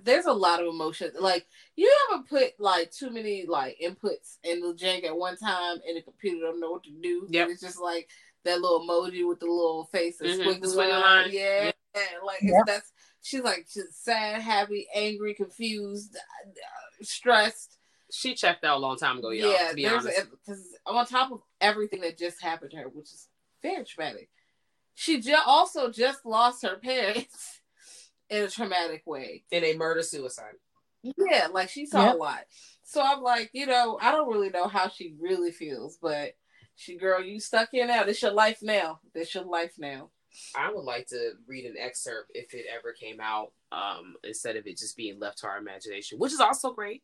there's 0.03 0.25
a 0.25 0.33
lot 0.33 0.61
of 0.63 0.67
emotion. 0.69 1.11
Like 1.21 1.47
you 1.77 1.95
ever 2.11 2.23
put 2.23 2.59
like 2.59 2.91
too 2.91 3.11
many 3.11 3.45
like 3.47 3.77
inputs 3.85 4.39
in 4.45 4.61
the 4.61 4.73
jank 4.73 5.05
at 5.05 5.15
one 5.17 5.37
time, 5.37 5.79
and 5.87 5.95
the 5.97 6.01
computer 6.03 6.47
don't 6.47 6.61
know 6.61 6.71
what 6.71 6.85
to 6.85 6.91
do. 6.91 7.27
Yep. 7.29 7.49
it's 7.51 7.61
just 7.61 7.81
like 7.81 8.09
that 8.45 8.61
little 8.63 8.81
emoji 8.81 9.29
with 9.29 9.41
the 9.41 9.47
little 9.47 9.85
face 9.93 10.21
and 10.23 10.31
Mhm, 10.31 10.47
squiggly 10.61 10.77
line. 10.77 10.91
line. 11.03 11.29
Yeah, 11.31 11.73
yeah, 11.95 12.03
like 12.25 12.41
Yep. 12.41 12.65
that's 12.67 12.93
she's 13.29 13.43
like 13.43 13.67
she's 13.69 13.85
sad, 13.93 14.41
happy, 14.41 14.87
angry, 14.95 15.35
confused, 15.35 16.17
uh, 16.17 16.51
stressed. 17.03 17.79
She 18.11 18.35
checked 18.35 18.65
out 18.65 18.79
a 18.79 18.81
long 18.81 18.97
time 18.97 19.19
ago, 19.19 19.31
y'all. 19.31 19.53
yeah, 19.53 19.69
to 19.71 19.75
be 19.77 19.87
honest. 19.87 20.27
because 20.31 20.65
on 20.87 21.05
top 21.07 21.31
of 21.31 21.41
everything 21.61 22.01
that 22.01 22.17
just 22.19 22.43
happened 22.43 22.71
to 22.71 22.79
her, 22.79 22.89
which 22.89 23.13
is 23.13 23.29
very 23.63 23.85
traumatic, 23.85 24.31
she 24.95 25.21
ju- 25.21 25.35
also 25.47 25.91
just 25.91 26.25
lost 26.25 26.63
her 26.63 26.77
parents 26.77 27.61
in 28.31 28.45
a 28.45 28.49
traumatic 28.49 29.03
way. 29.07 29.45
in 29.51 29.63
a 29.65 29.75
murder 29.77 30.03
suicide. 30.03 30.55
Yeah, 31.03 31.49
like 31.53 31.69
she 31.69 31.85
saw 31.87 32.07
Yep. 32.07 32.15
a 32.15 32.17
lot. 32.17 32.41
So 32.83 33.03
I'm 33.03 33.23
like, 33.23 33.51
you 33.53 33.67
know, 33.67 33.99
I 34.01 34.11
don't 34.11 34.33
really 34.33 34.49
know 34.51 34.67
how 34.69 34.89
she 34.89 35.15
really 35.21 35.53
feels, 35.53 35.99
but 36.01 36.33
she, 36.77 36.97
girl, 36.97 37.23
you 37.23 37.41
stuck 37.41 37.69
here 37.73 37.87
now. 37.87 38.05
This 38.05 38.23
your 38.23 38.33
life 38.33 38.59
now. 38.63 39.01
This 39.15 39.35
your 39.35 39.45
life 39.45 39.75
now. 39.79 40.11
I 40.57 40.73
would 40.73 40.85
like 40.85 41.07
to 41.09 41.33
read 41.47 41.65
an 41.65 41.77
excerpt 41.79 42.31
if 42.35 42.55
it 42.55 42.67
ever 42.75 42.93
came 42.93 43.21
out, 43.21 43.53
um, 43.73 44.15
instead 44.25 44.57
of 44.57 44.67
it 44.67 44.79
just 44.79 44.97
being 44.97 45.19
left 45.19 45.39
to 45.39 45.47
our 45.47 45.59
imagination, 45.59 46.19
which 46.19 46.33
is 46.33 46.41
also 46.41 46.73
great. 46.73 47.03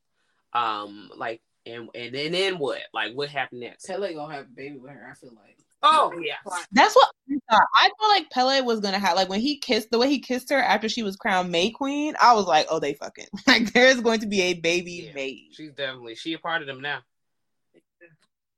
Um, 0.53 1.11
like 1.17 1.43
and 1.67 1.89
and, 1.95 2.15
and 2.15 2.35
then 2.35 2.59
what? 2.59 2.83
Like 2.93 3.15
what 3.15 3.29
happened 3.29 3.61
next? 3.61 3.87
Pelle 3.87 4.01
gonna 4.01 4.35
have 4.35 4.45
a 4.47 4.49
baby 4.49 4.77
with 4.79 4.91
her. 4.93 5.09
I 5.11 5.15
feel 5.15 5.31
like. 5.35 5.59
Oh 5.83 6.13
yeah. 6.25 6.37
That's 6.73 6.95
what 6.97 7.11
I 7.31 7.35
thought. 7.51 7.67
I 7.75 7.91
felt 7.99 8.11
like 8.11 8.31
Pelle 8.31 8.65
was 8.65 8.81
gonna 8.81 8.99
have 8.99 9.17
like 9.17 9.29
when 9.29 9.41
he 9.41 9.59
kissed 9.59 9.91
the 9.91 9.99
way 9.99 10.09
he 10.09 10.19
kissed 10.19 10.49
her 10.51 10.59
after 10.59 10.89
she 10.89 11.03
was 11.03 11.17
crowned 11.17 11.51
May 11.51 11.71
Queen. 11.71 12.15
I 12.21 12.33
was 12.35 12.47
like, 12.47 12.67
oh, 12.71 12.79
they 12.79 12.95
fucking 12.95 13.27
like 13.47 13.73
there's 13.73 14.01
going 14.01 14.21
to 14.21 14.27
be 14.27 14.41
a 14.43 14.55
baby 14.55 15.07
Yeah. 15.09 15.15
made. 15.15 15.49
She's 15.53 15.73
definitely 15.73 16.15
she 16.15 16.33
a 16.33 16.39
part 16.39 16.63
of 16.63 16.67
them 16.69 16.81
now. 16.81 17.01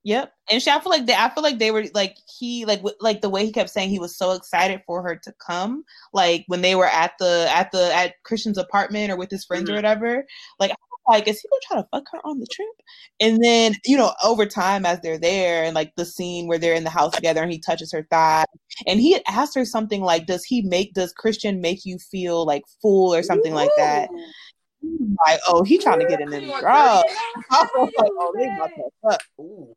Yep. 0.07 0.33
And 0.53 0.63
she, 0.63 0.71
I 0.71 0.79
feel 0.79 0.91
like 0.91 1.07
they, 1.07 1.17
I 1.17 1.29
feel 1.31 1.43
like 1.43 1.59
they 1.59 1.73
were 1.73 1.85
like 1.93 2.17
he, 2.39 2.65
like, 2.65 2.79
w- 2.79 2.95
like 3.01 3.23
the 3.23 3.29
way 3.29 3.45
he 3.45 3.51
kept 3.51 3.71
saying 3.71 3.91
he 3.91 3.99
was 3.99 4.17
so 4.17 4.31
excited 4.35 4.81
for 4.87 5.03
her 5.03 5.17
to 5.17 5.35
come, 5.45 5.85
like 6.13 6.45
when 6.47 6.63
they 6.63 6.77
were 6.77 6.87
at 6.87 7.15
the, 7.19 7.49
at 7.51 7.73
the, 7.73 7.93
at 7.93 8.15
Christian's 8.23 8.57
apartment 8.57 9.11
or 9.11 9.17
with 9.17 9.33
his 9.33 9.45
friends 9.45 9.69
or 9.69 9.73
Mhm. 9.73 9.77
whatever. 9.79 10.25
Like, 10.61 10.71
I 10.71 10.75
was 10.75 11.19
like, 11.19 11.27
is 11.27 11.41
he 11.41 11.49
gonna 11.49 11.61
try 11.67 11.77
to 11.83 11.89
fuck 11.91 12.05
her 12.13 12.25
on 12.25 12.39
the 12.39 12.47
trip? 12.47 12.69
And 13.19 13.43
then, 13.43 13.75
you 13.85 13.97
know, 13.97 14.13
over 14.23 14.47
time 14.47 14.87
as 14.87 15.01
they're 15.01 15.19
there 15.19 15.65
and 15.65 15.75
like 15.75 15.93
the 15.97 16.07
scene 16.07 16.47
where 16.47 16.59
they're 16.59 16.75
in 16.77 16.85
the 16.85 16.91
house 16.91 17.13
together 17.17 17.43
and 17.43 17.51
he 17.51 17.59
touches 17.59 17.91
her 17.91 18.07
thigh 18.09 18.45
and 18.87 19.01
he 19.01 19.13
had 19.13 19.23
asked 19.27 19.57
her 19.57 19.65
something 19.65 20.03
like, 20.03 20.27
does 20.27 20.45
he 20.45 20.63
make, 20.63 20.95
does 20.95 21.13
Christian 21.13 21.61
make 21.61 21.85
you 21.85 21.99
feel 21.99 22.47
like 22.47 22.63
full 22.81 23.13
or 23.13 23.25
something 23.25 23.55
like 23.55 23.73
that? 23.77 24.09
Like, 25.27 25.41
oh, 25.49 25.65
he 25.65 25.79
trying 25.79 25.99
to 25.99 26.07
get 26.07 26.21
in 26.21 26.31
them 26.31 26.45
You 26.45 26.51
want 26.51 26.61
drugs. 26.61 27.13
I 27.51 27.67
was 27.75 27.93
like, 27.99 28.11
oh, 28.21 28.33
they 28.37 28.45
about 28.47 28.71
to 28.77 28.91
fuck. 29.03 29.23
Ooh. 29.41 29.75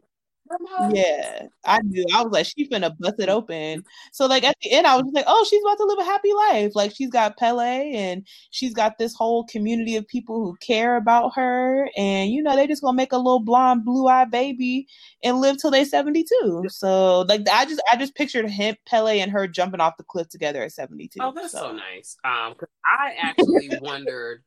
Yeah, 0.91 1.47
I 1.65 1.81
knew. 1.81 2.05
I 2.13 2.23
was 2.23 2.31
like, 2.31 2.45
she's 2.45 2.69
gonna 2.69 2.95
bust 2.99 3.15
it 3.19 3.29
open. 3.29 3.83
So 4.11 4.25
like 4.25 4.43
at 4.43 4.55
the 4.61 4.71
end, 4.71 4.87
I 4.87 4.95
was 4.95 5.03
just 5.03 5.15
like, 5.15 5.25
oh, 5.27 5.45
she's 5.49 5.61
about 5.61 5.77
to 5.77 5.85
live 5.85 5.99
a 5.99 6.03
happy 6.03 6.33
life. 6.33 6.71
Like 6.75 6.95
she's 6.95 7.09
got 7.09 7.37
Pelle, 7.37 7.59
and 7.59 8.25
she's 8.51 8.73
got 8.73 8.97
this 8.97 9.13
whole 9.13 9.45
community 9.45 9.95
of 9.95 10.07
people 10.07 10.43
who 10.43 10.55
care 10.61 10.95
about 10.95 11.31
her, 11.35 11.89
and 11.95 12.31
you 12.31 12.41
know 12.41 12.55
they 12.55 12.67
just 12.67 12.81
gonna 12.81 12.95
make 12.95 13.11
a 13.11 13.17
little 13.17 13.39
blonde, 13.39 13.85
blue 13.85 14.07
eyed 14.07 14.31
baby 14.31 14.87
and 15.23 15.39
live 15.39 15.57
till 15.57 15.71
they 15.71 15.85
seventy 15.85 16.23
two. 16.23 16.63
So 16.69 17.21
like 17.21 17.47
I 17.51 17.65
just 17.65 17.81
I 17.91 17.97
just 17.97 18.15
pictured 18.15 18.49
him, 18.49 18.75
Pelle, 18.87 19.07
and 19.07 19.31
her 19.31 19.47
jumping 19.47 19.81
off 19.81 19.97
the 19.97 20.03
cliff 20.03 20.29
together 20.29 20.63
at 20.63 20.71
seventy 20.71 21.07
two. 21.07 21.19
Oh, 21.21 21.31
that's 21.33 21.51
so 21.51 21.71
nice. 21.71 22.17
Um, 22.23 22.55
I 22.85 23.15
actually 23.21 23.77
wondered 23.81 24.43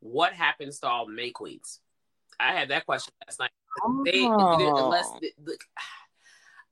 what 0.00 0.32
happens 0.32 0.80
to 0.80 0.88
all 0.88 1.06
May 1.06 1.30
Queens. 1.30 1.80
I 2.38 2.52
had 2.52 2.68
that 2.68 2.86
question 2.86 3.12
last 3.26 3.38
night. 3.38 3.50
They, 4.04 4.24
Oh. 4.24 4.84
unless 4.84 5.08
the, 5.20 5.30
the, 5.44 5.56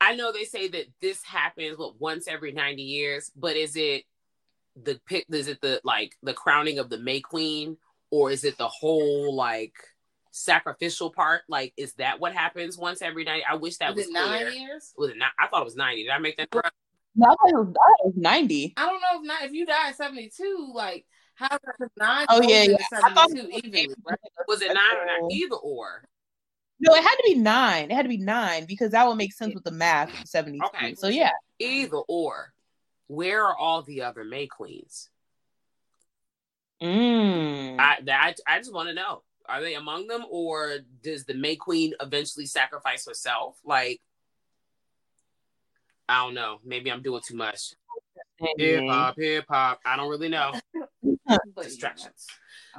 I 0.00 0.14
know 0.16 0.32
they 0.32 0.44
say 0.44 0.68
that 0.68 0.86
this 1.00 1.22
happens 1.24 1.78
what 1.78 2.00
once 2.00 2.28
every 2.28 2.52
90 2.52 2.82
years, 2.82 3.30
but 3.36 3.56
is 3.56 3.76
it 3.76 4.04
the 4.82 5.00
pick 5.06 5.24
is 5.30 5.46
it 5.48 5.60
the 5.60 5.80
like 5.84 6.16
the 6.22 6.34
crowning 6.34 6.78
of 6.78 6.90
the 6.90 6.98
May 6.98 7.20
Queen 7.20 7.76
or 8.10 8.30
is 8.32 8.42
it 8.44 8.58
the 8.58 8.68
whole 8.68 9.34
like 9.34 9.74
sacrificial 10.32 11.10
part? 11.10 11.42
Like 11.48 11.72
is 11.76 11.94
that 11.94 12.18
what 12.20 12.34
happens 12.34 12.76
once 12.76 13.00
every 13.00 13.24
night? 13.24 13.42
I 13.48 13.54
wish 13.56 13.76
that 13.78 13.94
was, 13.94 14.06
was 14.06 14.14
it 14.14 14.18
clear. 14.18 14.44
nine 14.50 14.60
years? 14.60 14.92
Was 14.98 15.10
it 15.10 15.16
not? 15.18 15.30
I 15.38 15.46
thought 15.46 15.62
it 15.62 15.66
was 15.66 15.76
90. 15.76 16.02
Did 16.02 16.10
I 16.10 16.18
make 16.18 16.36
that 16.38 16.50
correct? 16.50 16.74
No, 17.16 17.26
I 17.26 17.30
thought 17.30 17.48
it 17.48 17.54
was, 17.54 17.68
I 17.68 17.72
thought 17.72 18.00
it 18.00 18.06
was 18.06 18.14
ninety. 18.16 18.74
I 18.76 18.86
don't 18.86 19.00
know 19.00 19.20
if 19.20 19.26
not 19.26 19.42
if 19.44 19.52
you 19.52 19.64
die 19.64 19.90
at 19.90 19.96
seventy 19.96 20.30
two, 20.36 20.72
like 20.74 21.06
how 21.36 21.48
does 21.48 21.88
nine? 21.98 22.26
Oh, 22.28 22.42
yeah, 22.42 22.62
yeah. 22.64 22.76
I 22.92 23.12
thought 23.14 23.30
72 23.30 23.38
it 23.48 23.52
was- 23.54 23.64
evenly, 23.64 23.94
right? 24.06 24.18
Was 24.48 24.62
it 24.62 24.68
nine 24.74 24.96
or 24.96 25.06
not? 25.22 25.32
Either 25.32 25.54
or. 25.56 26.04
No, 26.86 26.94
it 26.94 27.02
had 27.02 27.14
to 27.16 27.22
be 27.24 27.34
nine. 27.36 27.90
It 27.90 27.94
had 27.94 28.02
to 28.02 28.08
be 28.08 28.18
nine 28.18 28.66
because 28.66 28.90
that 28.90 29.06
would 29.06 29.16
make 29.16 29.32
sense 29.32 29.54
with 29.54 29.64
the 29.64 29.70
math 29.70 30.08
of 30.20 30.28
seventy. 30.28 30.60
Okay. 30.66 30.94
So 30.94 31.08
yeah. 31.08 31.30
Either 31.58 31.96
or. 32.08 32.52
Where 33.06 33.44
are 33.46 33.56
all 33.56 33.82
the 33.82 34.02
other 34.02 34.24
May 34.24 34.46
Queens? 34.46 35.08
Mm. 36.82 37.78
I 37.78 37.98
that 38.04 38.36
I 38.46 38.58
just 38.58 38.72
want 38.72 38.88
to 38.88 38.94
know. 38.94 39.22
Are 39.46 39.60
they 39.60 39.74
among 39.74 40.06
them, 40.06 40.24
or 40.30 40.78
does 41.02 41.24
the 41.26 41.34
May 41.34 41.56
Queen 41.56 41.92
eventually 42.00 42.46
sacrifice 42.46 43.06
herself? 43.06 43.56
Like, 43.62 44.00
I 46.08 46.24
don't 46.24 46.34
know. 46.34 46.60
Maybe 46.64 46.90
I'm 46.90 47.02
doing 47.02 47.20
too 47.26 47.36
much. 47.36 47.74
Hip 48.56 48.84
hop, 48.88 49.16
hip 49.18 49.44
hop. 49.48 49.80
I 49.84 49.96
don't 49.96 50.08
really 50.08 50.28
know. 50.28 50.52
Distractions. 51.62 52.26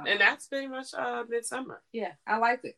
yeah, 0.04 0.12
And 0.12 0.20
that's 0.20 0.48
pretty 0.48 0.66
much 0.66 0.88
uh 0.92 1.24
Midsommar. 1.24 1.78
yeah, 1.92 2.12
I 2.26 2.38
liked 2.38 2.64
it. 2.64 2.76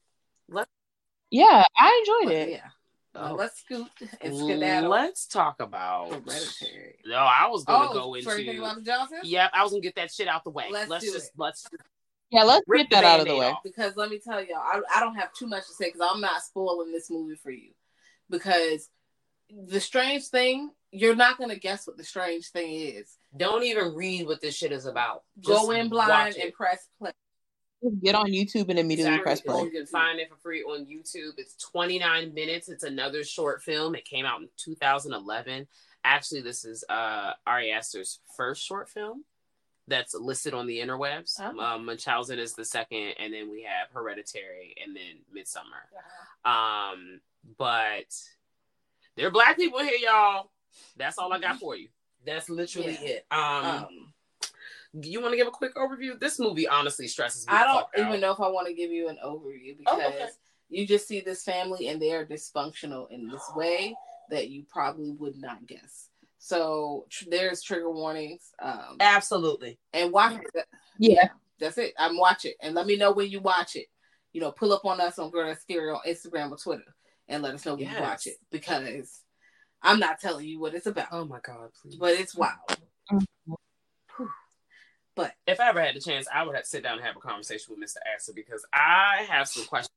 Yeah, 1.31 1.65
I 1.79 2.05
enjoyed 2.07 2.33
But, 2.33 2.49
it. 2.49 2.49
yeah. 2.51 2.69
Now 3.15 3.33
Oh. 3.33 3.35
let's 3.35 3.61
scoot 3.61 3.89
and 4.21 4.37
skedaddle. 4.37 4.91
Let's 4.91 5.27
talk 5.27 5.61
about. 5.61 6.11
Hereditary. 6.13 6.99
No, 7.07 7.17
I 7.17 7.47
was 7.49 7.65
gonna 7.65 7.91
Oh, 7.91 7.95
go 7.95 8.01
so 8.21 8.31
you 8.33 8.37
think 8.37 8.49
into. 8.49 8.63
about 8.63 9.09
the 9.11 9.21
Yeah, 9.25 9.49
I 9.53 9.63
was 9.63 9.73
gonna 9.73 9.81
get 9.83 9.97
that 9.97 10.13
shit 10.13 10.29
out 10.29 10.45
the 10.45 10.51
way. 10.51 10.67
Let's 10.71 10.89
Let's, 10.91 11.05
do 11.05 11.13
just 11.13 11.27
it. 11.29 11.33
let's 11.37 11.67
Yeah, 12.31 12.43
let's 12.45 12.63
rip 12.69 12.89
get 12.91 13.03
that 13.03 13.05
out 13.05 13.21
of 13.21 13.27
the 13.27 13.37
way. 13.37 13.47
off. 13.47 13.63
Because 13.65 13.97
let 13.97 14.11
me 14.11 14.19
tell 14.19 14.43
y'all, 14.45 14.59
I, 14.59 14.81
I 14.95 15.01
don't 15.01 15.15
have 15.17 15.33
too 15.33 15.47
much 15.47 15.67
to 15.67 15.73
say 15.73 15.87
because 15.87 16.07
I'm 16.13 16.21
not 16.21 16.43
spoiling 16.43 16.93
this 16.93 17.11
movie 17.11 17.37
for 17.37 17.51
you. 17.51 17.73
Because 18.31 18.89
the 19.51 19.81
strange 19.81 20.27
thing, 20.29 20.71
you're 20.91 21.17
not 21.17 21.39
gonna 21.39 21.57
guess 21.57 21.87
what 21.87 21.97
the 21.97 22.05
strange 22.05 22.51
thing 22.51 22.73
is. 22.73 23.17
Don't 23.37 23.63
even 23.65 23.95
read 23.95 24.27
what 24.27 24.41
this 24.43 24.55
shit 24.55 24.73
is 24.73 24.85
about. 24.87 25.25
Go 25.45 25.71
in 25.71 25.89
blind 25.89 26.37
and 26.37 26.53
press 26.53 26.87
play. 26.99 27.13
Just 27.83 28.01
get 28.03 28.15
on 28.15 28.27
YouTube 28.27 28.69
and 28.71 28.79
immediately 28.79 29.15
Exactly. 29.15 29.23
press 29.23 29.41
play. 29.41 29.63
You 29.65 29.71
can 29.71 29.87
find 29.87 30.19
it 30.19 30.29
for 30.29 30.37
free 30.37 30.63
on 30.63 30.85
YouTube. 30.87 31.35
It's 31.39 31.55
29 31.57 32.35
minutes. 32.35 32.69
It's 32.69 32.83
another 32.85 33.23
short 33.25 33.63
film. 33.63 33.95
It 33.95 34.05
came 34.05 34.25
out 34.27 34.41
in 34.41 34.49
2011. 34.57 35.69
Actually, 36.05 36.41
this 36.41 36.65
is 36.65 36.85
uh, 36.89 37.33
Ari 37.47 37.71
Aster's 37.73 38.21
first 38.37 38.65
short 38.65 38.89
film 38.89 39.25
that's 39.87 40.15
listed 40.15 40.55
on 40.55 40.67
the 40.67 40.79
interwebs. 40.81 41.35
Oh. 41.41 41.59
Um, 41.59 41.87
Munchausen 41.87 42.39
is 42.39 42.55
the 42.55 42.65
second, 42.65 43.15
and 43.19 43.33
then 43.33 43.51
we 43.51 43.63
have 43.63 43.89
Hereditary, 43.93 44.75
and 44.85 44.95
then 44.97 45.19
Midsommar. 45.35 46.51
Um, 46.51 47.21
but 47.57 48.15
there 49.17 49.27
are 49.29 49.31
black 49.31 49.57
people 49.57 49.79
here, 49.81 49.99
y'all. 50.01 50.51
That's 50.97 51.17
all 51.19 51.33
I 51.33 51.39
got 51.39 51.59
for 51.59 51.77
you. 51.77 51.89
That's 52.27 52.49
literally 52.51 52.99
Yeah. 53.01 53.09
it. 53.09 53.27
Um, 53.31 53.65
Um, 53.65 54.13
you 54.95 55.21
want 55.21 55.33
to 55.33 55.37
give 55.37 55.47
a 55.47 55.51
quick 55.51 55.75
overview? 55.77 56.19
This 56.19 56.39
movie 56.39 56.67
honestly 56.69 57.07
stresses 57.09 57.47
me. 57.47 57.53
I 57.53 57.65
don't 57.65 57.75
fuck 57.81 57.91
out. 57.99 58.09
even 58.09 58.21
know 58.21 58.33
if 58.33 58.41
I 58.41 58.49
want 58.49 58.67
to 58.69 58.75
give 58.75 58.91
you 58.91 59.09
an 59.09 59.19
overview 59.25 59.77
because 59.79 60.01
Oh, 60.03 60.09
okay. 60.09 60.29
you 60.71 60.87
just 60.87 61.07
see 61.07 61.21
this 61.21 61.43
family 61.45 61.89
and 61.89 62.01
they 62.01 62.13
are 62.13 62.25
dysfunctional 62.25 63.11
in 63.11 63.29
this 63.29 63.43
way 63.55 63.95
that 64.31 64.49
you 64.49 64.65
probably 64.71 65.11
would 65.13 65.37
not 65.37 65.67
guess. 65.67 66.09
So 66.39 67.07
tr- 67.11 67.25
there's 67.31 67.63
trigger 67.63 67.91
warnings. 67.91 68.53
Um, 68.63 68.97
Absolutely. 69.01 69.79
and 69.93 70.13
watch 70.13 70.37
it. 70.55 70.65
Yeah. 70.99 71.29
That's 71.61 71.77
it. 71.79 71.93
I'm 71.99 72.17
watch 72.17 72.45
it 72.45 72.57
and 72.63 72.75
let 72.75 72.87
me 72.87 72.97
know 72.97 73.11
when 73.13 73.31
you 73.31 73.41
watch 73.41 73.75
it. 73.77 73.87
You 74.33 74.41
know, 74.41 74.53
pull 74.53 74.73
up 74.73 74.85
on 74.85 75.01
us 75.01 75.19
on 75.19 75.31
Girl 75.31 75.47
That's 75.47 75.63
Scary 75.63 75.91
on 75.91 76.01
Instagram 76.07 76.51
or 76.53 76.57
Twitter 76.59 76.95
and 77.29 77.43
let 77.43 77.55
us 77.55 77.67
know 77.67 77.75
when 77.75 77.89
you 77.91 78.01
watch 78.01 78.27
it 78.27 78.37
because 78.51 79.23
I'm 79.83 79.99
not 79.99 80.21
telling 80.21 80.47
you 80.47 80.61
what 80.61 80.75
it's 80.75 80.87
about, 80.87 81.09
Oh 81.13 81.25
my 81.25 81.41
god, 81.43 81.71
please. 81.83 81.97
but 81.97 82.13
it's 82.13 82.35
wild. 82.37 82.57
If 85.47 85.61
I 85.61 85.69
ever 85.69 85.81
had 85.81 85.95
the 85.97 86.01
chance, 86.01 86.27
I 86.33 86.43
would 86.45 86.55
have 86.55 86.65
to 86.65 86.69
sit 86.71 86.83
down 86.83 86.99
and 86.99 87.05
have 87.07 87.17
a 87.17 87.21
conversation 87.21 87.75
with 87.77 87.89
Mr. 87.89 87.97
Aster 88.15 88.33
because 88.35 88.65
I 88.73 89.27
have 89.29 89.49
some 89.49 89.65
questions 89.65 89.91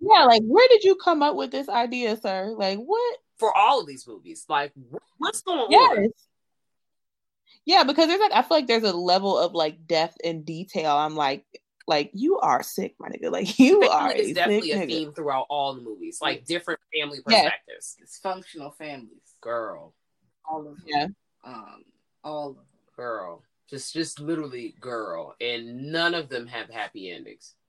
Yeah, 0.00 0.24
like 0.24 0.42
where 0.44 0.66
did 0.68 0.84
you 0.84 0.94
come 0.96 1.22
up 1.22 1.36
with 1.36 1.50
this 1.50 1.68
idea, 1.68 2.16
sir? 2.16 2.54
Like 2.56 2.78
what? 2.78 3.18
for 3.38 3.56
all 3.56 3.80
of 3.80 3.86
these 3.88 4.06
movies. 4.06 4.44
Like, 4.48 4.72
what's 5.18 5.40
going 5.42 5.58
on? 5.58 5.70
Yes. 5.70 6.10
Yeah, 7.64 7.84
because 7.84 8.06
there's 8.08 8.20
like 8.20 8.32
I 8.32 8.42
feel 8.42 8.56
like 8.58 8.66
there's 8.66 8.82
a 8.84 8.92
level 8.96 9.38
of 9.38 9.52
like 9.52 9.86
depth 9.86 10.16
and 10.24 10.44
detail. 10.44 10.96
I'm 10.96 11.14
like, 11.16 11.44
like 11.88 12.10
you 12.14 12.38
are 12.38 12.62
sick, 12.62 12.94
my 13.00 13.08
nigga. 13.08 13.30
Like 13.32 13.58
you 13.58 13.82
are 13.82 14.08
Family 14.10 14.14
a 14.24 14.28
is 14.28 14.34
definitely 14.34 14.68
sick 14.70 14.76
a 14.80 14.84
nigga. 14.84 14.88
theme 14.88 15.12
throughout 15.12 15.46
all 15.48 15.74
the 15.74 15.80
movies, 15.80 16.18
like 16.20 16.44
different 16.44 16.80
family 16.94 17.18
Yeah. 17.28 17.50
perspectives. 17.50 17.96
Dysfunctional 18.04 18.74
families, 18.76 19.34
Girl, 19.40 19.92
all 20.48 20.60
of 20.60 20.64
them. 20.76 20.76
Yeah. 20.86 21.06
Um, 21.44 21.84
all 22.24 22.50
of 22.50 22.54
them. 22.56 22.64
girl, 22.96 23.42
just, 23.72 23.94
just 23.94 24.20
literally 24.20 24.74
girl, 24.80 25.34
and 25.40 25.90
none 25.90 26.14
of 26.14 26.28
them 26.28 26.46
have 26.46 26.68
happy 26.68 27.10
endings. 27.10 27.54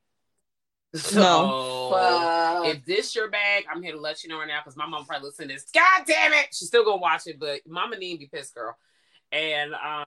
So, 0.95 1.89
Fuck. 1.89 2.67
if 2.67 2.85
this 2.85 3.15
your 3.15 3.27
bag, 3.31 3.65
I'm 3.71 3.81
here 3.81 3.93
to 3.93 3.99
let 3.99 4.23
you 4.23 4.29
know 4.29 4.37
right 4.37 4.47
now 4.47 4.59
because 4.63 4.77
my 4.77 4.85
mom 4.85 5.05
probably 5.05 5.29
listen 5.29 5.47
to 5.47 5.53
this. 5.55 5.65
God 5.73 6.03
damn 6.05 6.33
it, 6.33 6.49
she's 6.51 6.67
still 6.67 6.85
gonna 6.85 6.97
watch 6.97 7.25
it, 7.25 7.39
but 7.39 7.61
Mama 7.67 7.97
need 7.97 8.19
be 8.19 8.27
pissed, 8.27 8.53
girl. 8.53 8.77
And 9.31 9.73
um, 9.73 10.05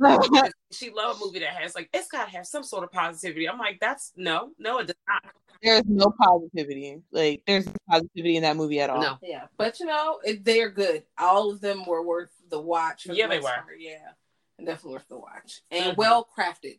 she 0.72 0.90
love 0.90 1.16
a 1.20 1.24
movie 1.24 1.40
that 1.40 1.50
has 1.50 1.74
like 1.74 1.90
it's 1.92 2.08
gotta 2.08 2.30
have 2.30 2.46
some 2.46 2.64
sort 2.64 2.82
of 2.82 2.90
positivity. 2.92 3.46
I'm 3.46 3.58
like, 3.58 3.78
that's 3.78 4.12
no, 4.16 4.52
no, 4.58 4.78
it 4.78 4.86
does 4.86 4.96
not. 5.06 5.22
there's 5.62 5.82
no 5.86 6.14
positivity. 6.18 7.02
Like 7.10 7.42
there's 7.46 7.66
no 7.66 7.74
positivity 7.90 8.36
in 8.36 8.42
that 8.42 8.56
movie 8.56 8.80
at 8.80 8.88
all. 8.88 9.02
No, 9.02 9.18
Yeah, 9.22 9.48
but 9.58 9.80
you 9.80 9.86
know, 9.86 10.18
they're 10.40 10.70
good. 10.70 11.02
All 11.18 11.50
of 11.50 11.60
them 11.60 11.84
were 11.84 12.02
worth 12.02 12.30
the 12.48 12.58
watch. 12.58 13.02
for 13.02 13.08
the 13.08 13.16
Yeah, 13.16 13.26
they 13.26 13.38
were. 13.38 13.42
part. 13.42 13.76
Yeah, 13.78 13.98
definitely 14.58 14.92
worth 14.92 15.08
the 15.08 15.18
watch 15.18 15.62
and 15.70 15.94
Mhm. 15.94 15.96
well 15.96 16.28
crafted. 16.36 16.78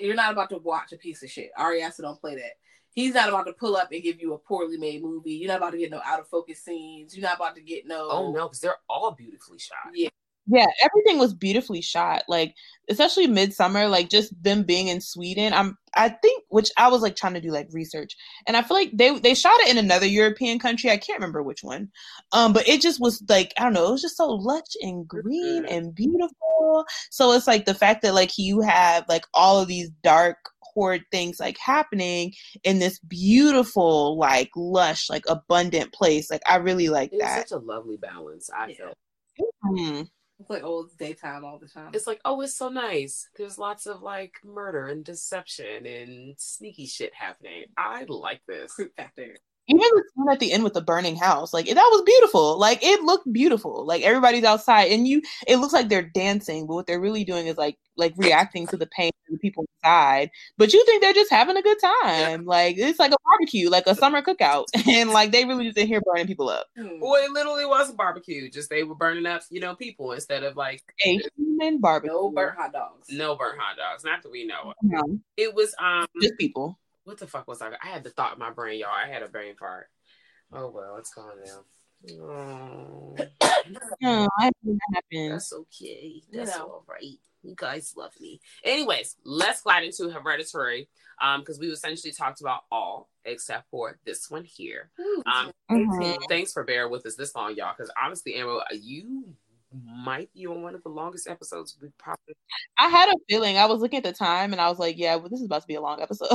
You're 0.00 0.14
not 0.14 0.32
about 0.32 0.50
to 0.50 0.58
watch 0.58 0.92
a 0.92 0.96
piece 0.96 1.22
of 1.22 1.30
shit. 1.30 1.50
Ari 1.56 1.82
Aster 1.82 2.02
don't 2.02 2.20
play 2.20 2.36
that. 2.36 2.52
He's 2.94 3.14
not 3.14 3.28
about 3.28 3.46
to 3.46 3.52
pull 3.52 3.76
up 3.76 3.92
and 3.92 4.02
give 4.02 4.20
you 4.20 4.32
a 4.34 4.38
poorly 4.38 4.76
made 4.78 5.02
movie. 5.02 5.32
You're 5.34 5.48
not 5.48 5.58
about 5.58 5.70
to 5.72 5.78
get 5.78 5.90
no 5.90 6.00
out 6.04 6.20
of 6.20 6.28
focus 6.28 6.62
scenes. 6.64 7.14
You're 7.16 7.22
not 7.28 7.36
about 7.36 7.54
to 7.56 7.60
get 7.62 7.86
no. 7.86 8.08
oh 8.10 8.32
no, 8.32 8.46
because 8.48 8.60
they're 8.60 8.78
all 8.88 9.12
beautifully 9.12 9.58
shot. 9.58 9.76
Yeah, 9.94 10.08
Yeah, 10.50 10.66
everything 10.82 11.18
was 11.18 11.34
beautifully 11.34 11.82
shot. 11.82 12.22
Like, 12.26 12.54
especially 12.88 13.26
Midsommar, 13.28 13.90
like 13.90 14.08
just 14.08 14.32
them 14.42 14.62
being 14.62 14.88
in 14.88 15.00
Sweden. 15.02 15.52
I'm 15.52 15.76
I 15.94 16.08
think 16.08 16.44
which 16.48 16.70
I 16.78 16.88
was 16.88 17.02
like 17.02 17.16
trying 17.16 17.34
to 17.34 17.40
do 17.40 17.50
like 17.50 17.68
research. 17.70 18.16
And 18.46 18.56
I 18.56 18.62
feel 18.62 18.76
like 18.76 18.90
they 18.94 19.18
they 19.18 19.34
shot 19.34 19.60
it 19.60 19.70
in 19.70 19.76
another 19.78 20.06
European 20.06 20.58
country. 20.58 20.90
I 20.90 20.96
can't 20.96 21.18
remember 21.18 21.42
which 21.42 21.62
one. 21.62 21.88
Um, 22.32 22.52
but 22.54 22.66
it 22.66 22.80
just 22.80 22.98
was 23.00 23.22
like, 23.28 23.52
I 23.58 23.64
don't 23.64 23.74
know, 23.74 23.88
it 23.88 23.92
was 23.92 24.02
just 24.02 24.16
so 24.16 24.26
lush 24.28 24.62
and 24.80 25.06
green 25.06 25.64
Mhm. 25.64 25.70
and 25.76 25.94
beautiful. 25.94 26.86
So 27.10 27.32
it's 27.32 27.46
like 27.46 27.66
the 27.66 27.74
fact 27.74 28.02
that 28.02 28.14
like 28.14 28.38
you 28.38 28.60
have 28.62 29.04
like 29.08 29.24
all 29.34 29.60
of 29.60 29.68
these 29.68 29.90
dark 30.02 30.38
horrid 30.62 31.02
things 31.10 31.40
like 31.40 31.58
happening 31.58 32.32
in 32.64 32.78
this 32.78 32.98
beautiful, 33.00 34.16
like 34.18 34.50
lush, 34.56 35.10
like 35.10 35.24
abundant 35.28 35.92
place. 35.92 36.30
Like 36.30 36.42
I 36.46 36.56
really 36.56 36.88
like 36.88 37.12
that. 37.20 37.48
such 37.48 37.56
a 37.56 37.62
lovely 37.62 37.96
balance. 37.98 38.48
I 38.54 38.68
Yeah. 38.68 38.76
felt 38.76 38.98
Mhm. 39.64 40.08
It's 40.40 40.50
like 40.50 40.62
old 40.62 40.90
daytime 40.98 41.44
all 41.44 41.58
the 41.58 41.68
time. 41.68 41.90
it's 41.94 42.06
like, 42.06 42.20
oh, 42.24 42.40
it's 42.40 42.56
so 42.56 42.68
nice. 42.68 43.28
There's 43.36 43.58
lots 43.58 43.86
of 43.86 44.02
like 44.02 44.34
murder 44.44 44.86
and 44.86 45.04
deception 45.04 45.84
and 45.84 46.34
sneaky 46.38 46.86
shit 46.86 47.12
happening. 47.14 47.64
I 47.76 48.04
like 48.08 48.40
this. 48.46 48.72
creep 48.72 48.94
factor. 48.96 49.36
Even 49.68 49.80
the 49.80 50.02
scene 50.14 50.28
at 50.32 50.40
the 50.40 50.52
end 50.52 50.64
with 50.64 50.72
the 50.74 50.80
burning 50.80 51.16
house 51.16 51.52
like 51.52 51.66
that 51.66 51.74
was 51.74 52.02
beautiful 52.06 52.58
like 52.58 52.78
it 52.82 53.02
looked 53.02 53.30
beautiful 53.32 53.84
like 53.86 54.02
everybody's 54.02 54.44
outside 54.44 54.90
and 54.90 55.06
you 55.06 55.20
it 55.46 55.56
looks 55.58 55.72
like 55.72 55.88
they're 55.88 56.02
dancing 56.02 56.66
but 56.66 56.74
what 56.74 56.86
they're 56.86 57.00
really 57.00 57.24
doing 57.24 57.46
is 57.46 57.56
like 57.56 57.76
like 57.96 58.14
reacting 58.16 58.66
to 58.66 58.76
the 58.76 58.86
pain 58.86 59.10
of 59.28 59.32
the 59.32 59.38
people 59.38 59.66
inside 59.82 60.30
but 60.56 60.72
you 60.72 60.84
think 60.86 61.02
they're 61.02 61.12
just 61.12 61.30
having 61.30 61.56
a 61.56 61.62
good 61.62 61.78
time 62.02 62.44
like 62.44 62.76
it's 62.78 62.98
like 62.98 63.12
a 63.12 63.16
barbecue 63.24 63.68
like 63.68 63.86
a 63.86 63.94
summer 63.94 64.22
cookout 64.22 64.64
and 64.88 65.10
like 65.10 65.32
they 65.32 65.44
really 65.44 65.64
just 65.66 65.76
in 65.78 65.86
here 65.86 66.00
burning 66.00 66.26
people 66.26 66.48
up 66.48 66.66
Hmm. 66.76 67.00
Boy, 67.00 67.18
it 67.24 67.32
literally 67.32 67.66
was 67.66 67.90
a 67.90 67.94
barbecue. 67.94 68.48
Just 68.50 68.70
they 68.70 68.84
were 68.84 68.94
burning 68.94 69.26
up, 69.26 69.42
you 69.50 69.58
know, 69.60 69.74
people 69.74 70.12
instead 70.12 70.44
of 70.44 70.56
like 70.56 70.82
a 71.04 71.18
human 71.36 71.80
barbecue 71.80 72.12
No 72.14 72.30
burnt 72.30 72.56
hot 72.56 72.72
dogs. 72.72 73.08
no 73.10 73.34
burnt 73.34 73.58
hot 73.58 73.76
dogs. 73.76 74.04
Not 74.04 74.22
that 74.22 74.30
we 74.30 74.46
know. 74.46 74.74
No, 74.82 75.02
It 75.36 75.54
was 75.54 75.74
um 75.80 76.06
just 76.22 76.38
people 76.38 76.78
what 77.08 77.18
the 77.18 77.26
fuck 77.26 77.48
was 77.48 77.62
I? 77.62 77.70
I 77.82 77.88
had 77.88 78.04
the 78.04 78.10
thought 78.10 78.34
in 78.34 78.38
my 78.38 78.50
brain, 78.50 78.80
y'all. 78.80 78.90
I 78.90 79.08
had 79.08 79.22
a 79.22 79.28
brain 79.28 79.54
fart. 79.58 79.88
Oh 80.52 80.70
well, 80.70 80.96
it's 80.98 81.12
gone 81.12 81.32
now. 81.44 81.60
Oh, 82.20 83.16
no, 84.00 84.28
I 84.38 84.44
didn't 84.44 84.56
think 84.64 84.78
that 84.78 84.94
happened. 84.94 85.32
that's 85.32 85.52
okay. 85.52 86.22
You 86.30 86.38
That's 86.38 86.56
know. 86.56 86.64
all 86.64 86.84
right. 86.88 87.18
You 87.42 87.54
guys 87.56 87.94
love 87.96 88.12
me. 88.20 88.40
Anyways, 88.62 89.16
let's 89.24 89.62
glide 89.62 89.82
into 89.82 90.08
Hereditary. 90.08 90.88
Um, 91.20 91.40
because 91.40 91.58
we 91.58 91.66
essentially 91.66 92.12
talked 92.12 92.40
about 92.40 92.62
all 92.70 93.08
except 93.24 93.68
for 93.68 93.98
this 94.06 94.30
one 94.30 94.44
here. 94.44 94.90
Um, 95.26 95.50
mm-hmm. 95.68 96.22
thanks 96.28 96.52
for 96.52 96.62
bearing 96.62 96.92
with 96.92 97.04
us 97.04 97.16
this 97.16 97.34
long, 97.34 97.56
y'all. 97.56 97.74
Because 97.76 97.90
honestly, 98.00 98.36
Amber, 98.36 98.60
you 98.72 99.34
might 99.84 100.32
be 100.32 100.46
on 100.46 100.62
one 100.62 100.74
of 100.74 100.82
the 100.82 100.88
longest 100.88 101.28
episodes 101.28 101.76
we 101.80 101.88
probably. 101.98 102.34
I 102.78 102.88
had 102.88 103.08
a 103.08 103.16
feeling. 103.28 103.58
I 103.58 103.66
was 103.66 103.80
looking 103.80 103.98
at 103.98 104.04
the 104.04 104.12
time, 104.12 104.52
and 104.52 104.60
I 104.60 104.68
was 104.68 104.78
like, 104.78 104.98
"Yeah, 104.98 105.16
well, 105.16 105.28
this 105.28 105.40
is 105.40 105.46
about 105.46 105.62
to 105.62 105.68
be 105.68 105.74
a 105.74 105.80
long 105.80 106.00
episode." 106.00 106.28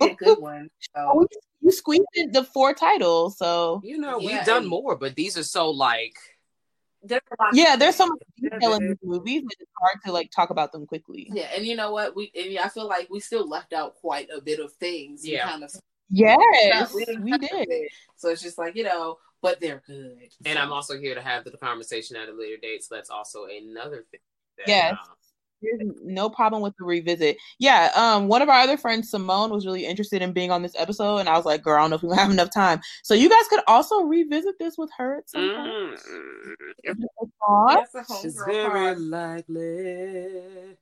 a 0.00 0.14
good 0.14 0.38
one. 0.40 0.68
So. 0.80 0.90
Oh, 0.96 1.26
you 1.60 1.72
squeezed 1.72 2.04
in 2.14 2.32
the 2.32 2.44
four 2.44 2.74
titles, 2.74 3.38
so 3.38 3.80
you 3.84 3.98
know 3.98 4.18
yeah, 4.18 4.38
we've 4.38 4.46
done 4.46 4.66
more, 4.66 4.96
but 4.96 5.14
these 5.14 5.36
are 5.36 5.44
so 5.44 5.70
like. 5.70 6.14
There's 7.02 7.22
yeah, 7.54 7.76
there's 7.76 7.96
so 7.96 8.06
much 8.06 8.18
detail 8.36 8.74
in 8.74 8.88
these 8.88 8.96
movies 9.02 9.42
that 9.42 9.56
it's 9.58 9.70
hard 9.80 10.02
to 10.04 10.12
like 10.12 10.30
talk 10.30 10.50
about 10.50 10.70
them 10.70 10.86
quickly. 10.86 11.30
Yeah, 11.32 11.48
and 11.56 11.64
you 11.64 11.74
know 11.74 11.92
what? 11.92 12.14
We 12.14 12.30
and 12.34 12.58
I 12.58 12.68
feel 12.68 12.86
like 12.86 13.08
we 13.10 13.20
still 13.20 13.48
left 13.48 13.72
out 13.72 13.94
quite 13.94 14.28
a 14.34 14.40
bit 14.40 14.60
of 14.60 14.72
things. 14.74 15.26
Yeah, 15.26 15.48
kind 15.48 15.64
of. 15.64 15.74
Yes, 16.10 16.94
we, 16.94 17.16
we 17.18 17.38
did. 17.38 17.68
So 18.16 18.28
it's 18.30 18.42
just 18.42 18.58
like 18.58 18.76
you 18.76 18.84
know, 18.84 19.18
but 19.42 19.60
they're 19.60 19.82
good. 19.86 20.18
And 20.44 20.56
so. 20.56 20.60
I'm 20.60 20.72
also 20.72 20.98
here 20.98 21.14
to 21.14 21.22
have 21.22 21.44
the 21.44 21.52
conversation 21.52 22.16
at 22.16 22.28
a 22.28 22.32
later 22.32 22.56
date. 22.60 22.84
So 22.84 22.94
that's 22.94 23.10
also 23.10 23.44
another 23.44 24.04
thing. 24.10 24.20
That, 24.58 24.68
yes. 24.68 24.92
Um, 24.92 25.16
there's 25.62 25.92
no 26.02 26.30
problem 26.30 26.62
with 26.62 26.74
the 26.78 26.84
revisit. 26.84 27.36
Yeah, 27.58 27.90
um, 27.94 28.28
one 28.28 28.40
of 28.40 28.48
our 28.48 28.60
other 28.60 28.78
friends, 28.78 29.10
Simone, 29.10 29.50
was 29.50 29.66
really 29.66 29.84
interested 29.84 30.22
in 30.22 30.32
being 30.32 30.50
on 30.50 30.62
this 30.62 30.74
episode, 30.76 31.18
and 31.18 31.28
I 31.28 31.36
was 31.36 31.44
like, 31.44 31.62
"Girl, 31.62 31.76
I 31.76 31.80
don't 31.82 31.90
know 31.90 31.96
if 31.96 32.02
we 32.02 32.16
have 32.16 32.30
enough 32.30 32.50
time." 32.50 32.80
So 33.02 33.12
you 33.12 33.28
guys 33.28 33.46
could 33.48 33.60
also 33.66 34.04
revisit 34.04 34.58
this 34.58 34.78
with 34.78 34.90
her 34.96 35.18
at 35.18 35.28
some 35.28 35.42
point. 35.42 36.00
Mm. 36.00 37.04
It's 38.24 38.44
very 38.44 38.96
likely. 38.96 40.76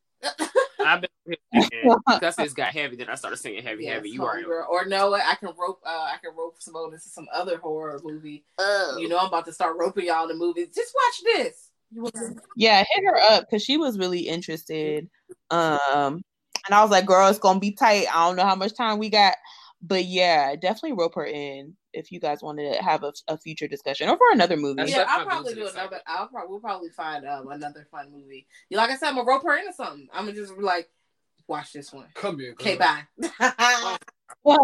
I've 0.80 1.00
been 1.00 1.36
because 1.52 2.34
it's 2.38 2.54
got 2.54 2.72
heavy. 2.72 2.96
Then 2.96 3.08
I 3.08 3.14
started 3.14 3.36
singing 3.36 3.62
heavy, 3.62 3.84
yes, 3.84 3.94
heavy. 3.94 4.10
You 4.10 4.24
are 4.24 4.64
or 4.64 4.86
no, 4.86 5.14
I 5.14 5.34
can 5.38 5.50
rope. 5.58 5.80
Uh, 5.84 5.88
I 5.88 6.16
can 6.22 6.34
rope 6.36 6.56
Simone 6.58 6.92
into 6.92 7.08
some 7.08 7.26
other 7.32 7.58
horror 7.58 8.00
movie. 8.02 8.44
Oh. 8.58 8.96
You 8.98 9.08
know, 9.08 9.18
I'm 9.18 9.26
about 9.26 9.44
to 9.46 9.52
start 9.52 9.76
roping 9.78 10.06
y'all 10.06 10.22
in 10.22 10.28
the 10.28 10.34
movies. 10.34 10.68
Just 10.74 10.94
watch 10.94 11.36
this. 11.36 11.70
Yeah, 12.56 12.78
hit 12.78 13.04
her 13.04 13.18
up 13.18 13.44
because 13.44 13.62
she 13.62 13.76
was 13.76 13.98
really 13.98 14.20
interested. 14.20 15.08
Um, 15.50 16.22
and 16.66 16.74
I 16.74 16.82
was 16.82 16.90
like, 16.90 17.06
"Girl, 17.06 17.28
it's 17.28 17.38
gonna 17.38 17.60
be 17.60 17.72
tight. 17.72 18.06
I 18.14 18.26
don't 18.26 18.36
know 18.36 18.44
how 18.44 18.54
much 18.54 18.74
time 18.74 18.98
we 18.98 19.08
got, 19.08 19.34
but 19.80 20.04
yeah, 20.04 20.54
definitely 20.54 20.92
rope 20.92 21.14
her 21.14 21.24
in 21.26 21.76
if 21.92 22.12
you 22.12 22.20
guys 22.20 22.42
wanted 22.42 22.74
to 22.74 22.82
have 22.82 23.02
a, 23.02 23.12
a 23.28 23.38
future 23.38 23.68
discussion 23.68 24.08
or 24.08 24.16
for 24.16 24.26
another 24.32 24.56
movie. 24.56 24.84
Yeah, 24.86 25.04
I'll 25.08 25.24
probably 25.24 25.54
do 25.54 25.68
another. 25.68 26.00
I'll 26.06 26.28
probably 26.28 26.50
we'll 26.50 26.60
probably 26.60 26.90
find 26.90 27.26
um, 27.26 27.48
another 27.48 27.86
fun 27.90 28.12
movie. 28.12 28.46
You 28.68 28.76
like 28.76 28.90
I 28.90 28.96
said, 28.96 29.08
I'm 29.08 29.16
gonna 29.16 29.28
rope 29.28 29.42
her 29.44 29.56
into 29.56 29.72
something. 29.72 30.08
I'm 30.12 30.26
gonna 30.26 30.36
just 30.36 30.56
like, 30.56 30.88
watch 31.46 31.72
this 31.72 31.92
one. 31.92 32.06
Come 32.14 32.38
here. 32.38 32.52
Okay, 32.52 32.76
bye. 32.76 33.02
All 34.44 34.58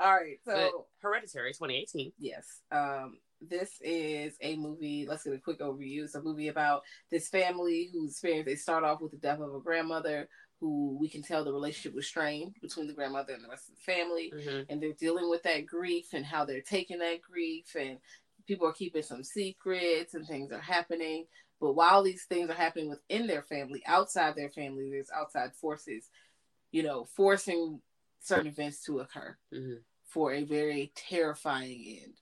right, 0.00 0.38
so 0.44 0.52
but 0.52 0.70
Hereditary 1.00 1.52
2018. 1.52 2.12
Yes. 2.18 2.60
Um, 2.70 3.18
this 3.40 3.80
is 3.82 4.36
a 4.40 4.56
movie. 4.56 5.06
Let's 5.08 5.24
get 5.24 5.34
a 5.34 5.38
quick 5.38 5.60
overview. 5.60 6.04
It's 6.04 6.14
a 6.14 6.22
movie 6.22 6.48
about 6.48 6.82
this 7.10 7.28
family 7.28 7.90
whose 7.92 8.12
experience. 8.12 8.46
They 8.46 8.56
start 8.56 8.84
off 8.84 9.00
with 9.00 9.12
the 9.12 9.18
death 9.18 9.40
of 9.40 9.54
a 9.54 9.60
grandmother 9.60 10.28
who 10.60 10.96
we 10.98 11.08
can 11.08 11.22
tell 11.22 11.44
the 11.44 11.52
relationship 11.52 11.94
was 11.94 12.06
strained 12.06 12.54
between 12.60 12.86
the 12.86 12.92
grandmother 12.92 13.32
and 13.32 13.44
the 13.44 13.48
rest 13.48 13.68
of 13.68 13.76
the 13.76 13.80
family. 13.80 14.32
Mm-hmm. 14.34 14.62
And 14.68 14.82
they're 14.82 14.92
dealing 14.92 15.30
with 15.30 15.42
that 15.44 15.66
grief 15.66 16.08
and 16.12 16.24
how 16.24 16.44
they're 16.44 16.60
taking 16.60 16.98
that 16.98 17.22
grief. 17.22 17.76
And 17.78 17.98
people 18.46 18.66
are 18.66 18.72
keeping 18.72 19.02
some 19.02 19.22
secrets 19.22 20.14
and 20.14 20.26
things 20.26 20.50
are 20.50 20.60
happening. 20.60 21.26
But 21.60 21.74
while 21.74 22.02
these 22.02 22.24
things 22.24 22.50
are 22.50 22.54
happening 22.54 22.88
within 22.90 23.26
their 23.26 23.42
family, 23.42 23.82
outside 23.86 24.34
their 24.36 24.50
family, 24.50 24.90
there's 24.90 25.10
outside 25.14 25.54
forces, 25.54 26.08
you 26.72 26.82
know, 26.82 27.06
forcing 27.16 27.80
certain 28.20 28.46
events 28.46 28.82
to 28.84 29.00
occur 29.00 29.36
mm-hmm. 29.52 29.74
for 30.04 30.32
a 30.32 30.44
very 30.44 30.92
terrifying 30.94 32.00
end. 32.02 32.14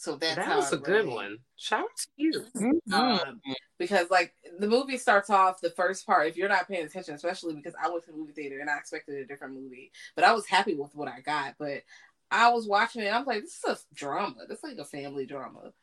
So 0.00 0.16
that's 0.16 0.36
that 0.36 0.56
was 0.56 0.72
a 0.72 0.78
good 0.78 1.06
one. 1.06 1.36
Shout 1.56 1.80
out 1.80 1.96
to 1.98 2.08
you. 2.16 2.32
Mm-hmm. 2.56 2.94
Um, 2.94 3.42
because 3.78 4.08
like 4.10 4.32
the 4.58 4.66
movie 4.66 4.96
starts 4.96 5.28
off 5.28 5.60
the 5.60 5.68
first 5.68 6.06
part. 6.06 6.26
If 6.26 6.38
you're 6.38 6.48
not 6.48 6.66
paying 6.66 6.86
attention, 6.86 7.12
especially 7.12 7.54
because 7.54 7.74
I 7.78 7.90
went 7.90 8.06
to 8.06 8.12
the 8.12 8.16
movie 8.16 8.32
theater 8.32 8.60
and 8.60 8.70
I 8.70 8.78
expected 8.78 9.16
a 9.16 9.26
different 9.26 9.52
movie, 9.52 9.92
but 10.16 10.24
I 10.24 10.32
was 10.32 10.46
happy 10.46 10.74
with 10.74 10.94
what 10.94 11.08
I 11.08 11.20
got. 11.20 11.56
But 11.58 11.82
I 12.30 12.48
was 12.48 12.66
watching 12.66 13.02
it. 13.02 13.12
I'm 13.12 13.26
like, 13.26 13.42
this 13.42 13.62
is 13.62 13.64
a 13.92 13.94
drama. 13.94 14.36
This 14.48 14.60
is 14.60 14.64
like 14.64 14.78
a 14.78 14.86
family 14.86 15.26
drama. 15.26 15.74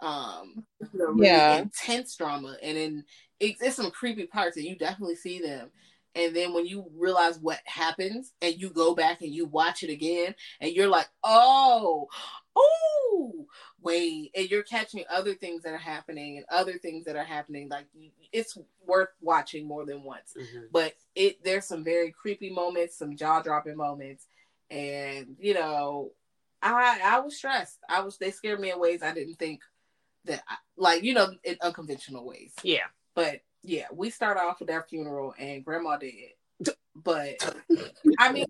Um, 0.00 0.64
really 0.94 1.26
yeah, 1.26 1.58
intense 1.58 2.16
drama, 2.16 2.56
and 2.62 2.74
then 2.74 3.04
it, 3.38 3.56
it's 3.60 3.76
some 3.76 3.90
creepy 3.90 4.24
parts, 4.28 4.56
and 4.56 4.64
you 4.64 4.76
definitely 4.76 5.16
see 5.16 5.42
them. 5.42 5.68
And 6.14 6.34
then 6.34 6.54
when 6.54 6.64
you 6.64 6.90
realize 6.96 7.38
what 7.38 7.58
happens, 7.66 8.32
and 8.40 8.54
you 8.54 8.70
go 8.70 8.94
back 8.94 9.20
and 9.20 9.30
you 9.30 9.44
watch 9.44 9.82
it 9.82 9.90
again, 9.90 10.34
and 10.62 10.72
you're 10.72 10.88
like, 10.88 11.08
oh, 11.22 12.08
oh, 12.56 13.46
wait, 13.80 14.30
and 14.34 14.50
you're 14.50 14.62
catching 14.62 15.04
other 15.10 15.34
things 15.34 15.62
that 15.62 15.72
are 15.72 15.78
happening 15.78 16.36
and 16.36 16.46
other 16.50 16.78
things 16.78 17.04
that 17.04 17.16
are 17.16 17.24
happening. 17.24 17.68
Like 17.68 17.86
it's 18.32 18.58
worth 18.86 19.08
watching 19.20 19.66
more 19.66 19.84
than 19.84 20.02
once. 20.02 20.34
Mm-hmm. 20.38 20.66
But 20.72 20.94
it 21.14 21.42
there's 21.44 21.66
some 21.66 21.84
very 21.84 22.12
creepy 22.12 22.50
moments, 22.50 22.96
some 22.96 23.16
jaw 23.16 23.42
dropping 23.42 23.76
moments, 23.76 24.26
and 24.70 25.36
you 25.38 25.54
know, 25.54 26.12
I 26.62 27.00
I 27.02 27.20
was 27.20 27.36
stressed. 27.36 27.78
I 27.88 28.00
was 28.00 28.18
they 28.18 28.30
scared 28.30 28.60
me 28.60 28.70
in 28.70 28.80
ways 28.80 29.02
I 29.02 29.14
didn't 29.14 29.36
think 29.36 29.60
that 30.24 30.42
I, 30.48 30.56
like 30.76 31.02
you 31.02 31.14
know 31.14 31.30
in 31.44 31.56
unconventional 31.60 32.26
ways. 32.26 32.52
Yeah, 32.62 32.86
but 33.14 33.40
yeah, 33.62 33.86
we 33.92 34.10
start 34.10 34.36
off 34.38 34.60
with 34.60 34.70
our 34.70 34.84
funeral 34.88 35.34
and 35.38 35.64
grandma 35.64 35.96
dead. 35.96 36.12
But 37.00 37.36
I 38.18 38.32
mean, 38.32 38.46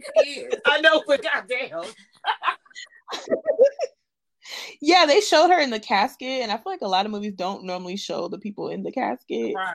I 0.64 0.80
know, 0.80 1.02
but 1.06 1.22
goddamn. 1.22 1.82
yeah, 4.80 5.06
they 5.06 5.20
showed 5.20 5.48
her 5.48 5.60
in 5.60 5.70
the 5.70 5.80
casket, 5.80 6.43
and 6.43 6.52
I 6.52 6.56
feel 6.56 6.72
like 6.72 6.82
a 6.82 6.89
lot 6.89 7.06
of 7.06 7.12
movies 7.12 7.35
don't 7.35 7.64
normally 7.64 7.97
show 7.97 8.28
the 8.28 8.39
people 8.39 8.68
in 8.68 8.82
the 8.82 8.93
casket. 8.93 9.55
Right. 9.55 9.74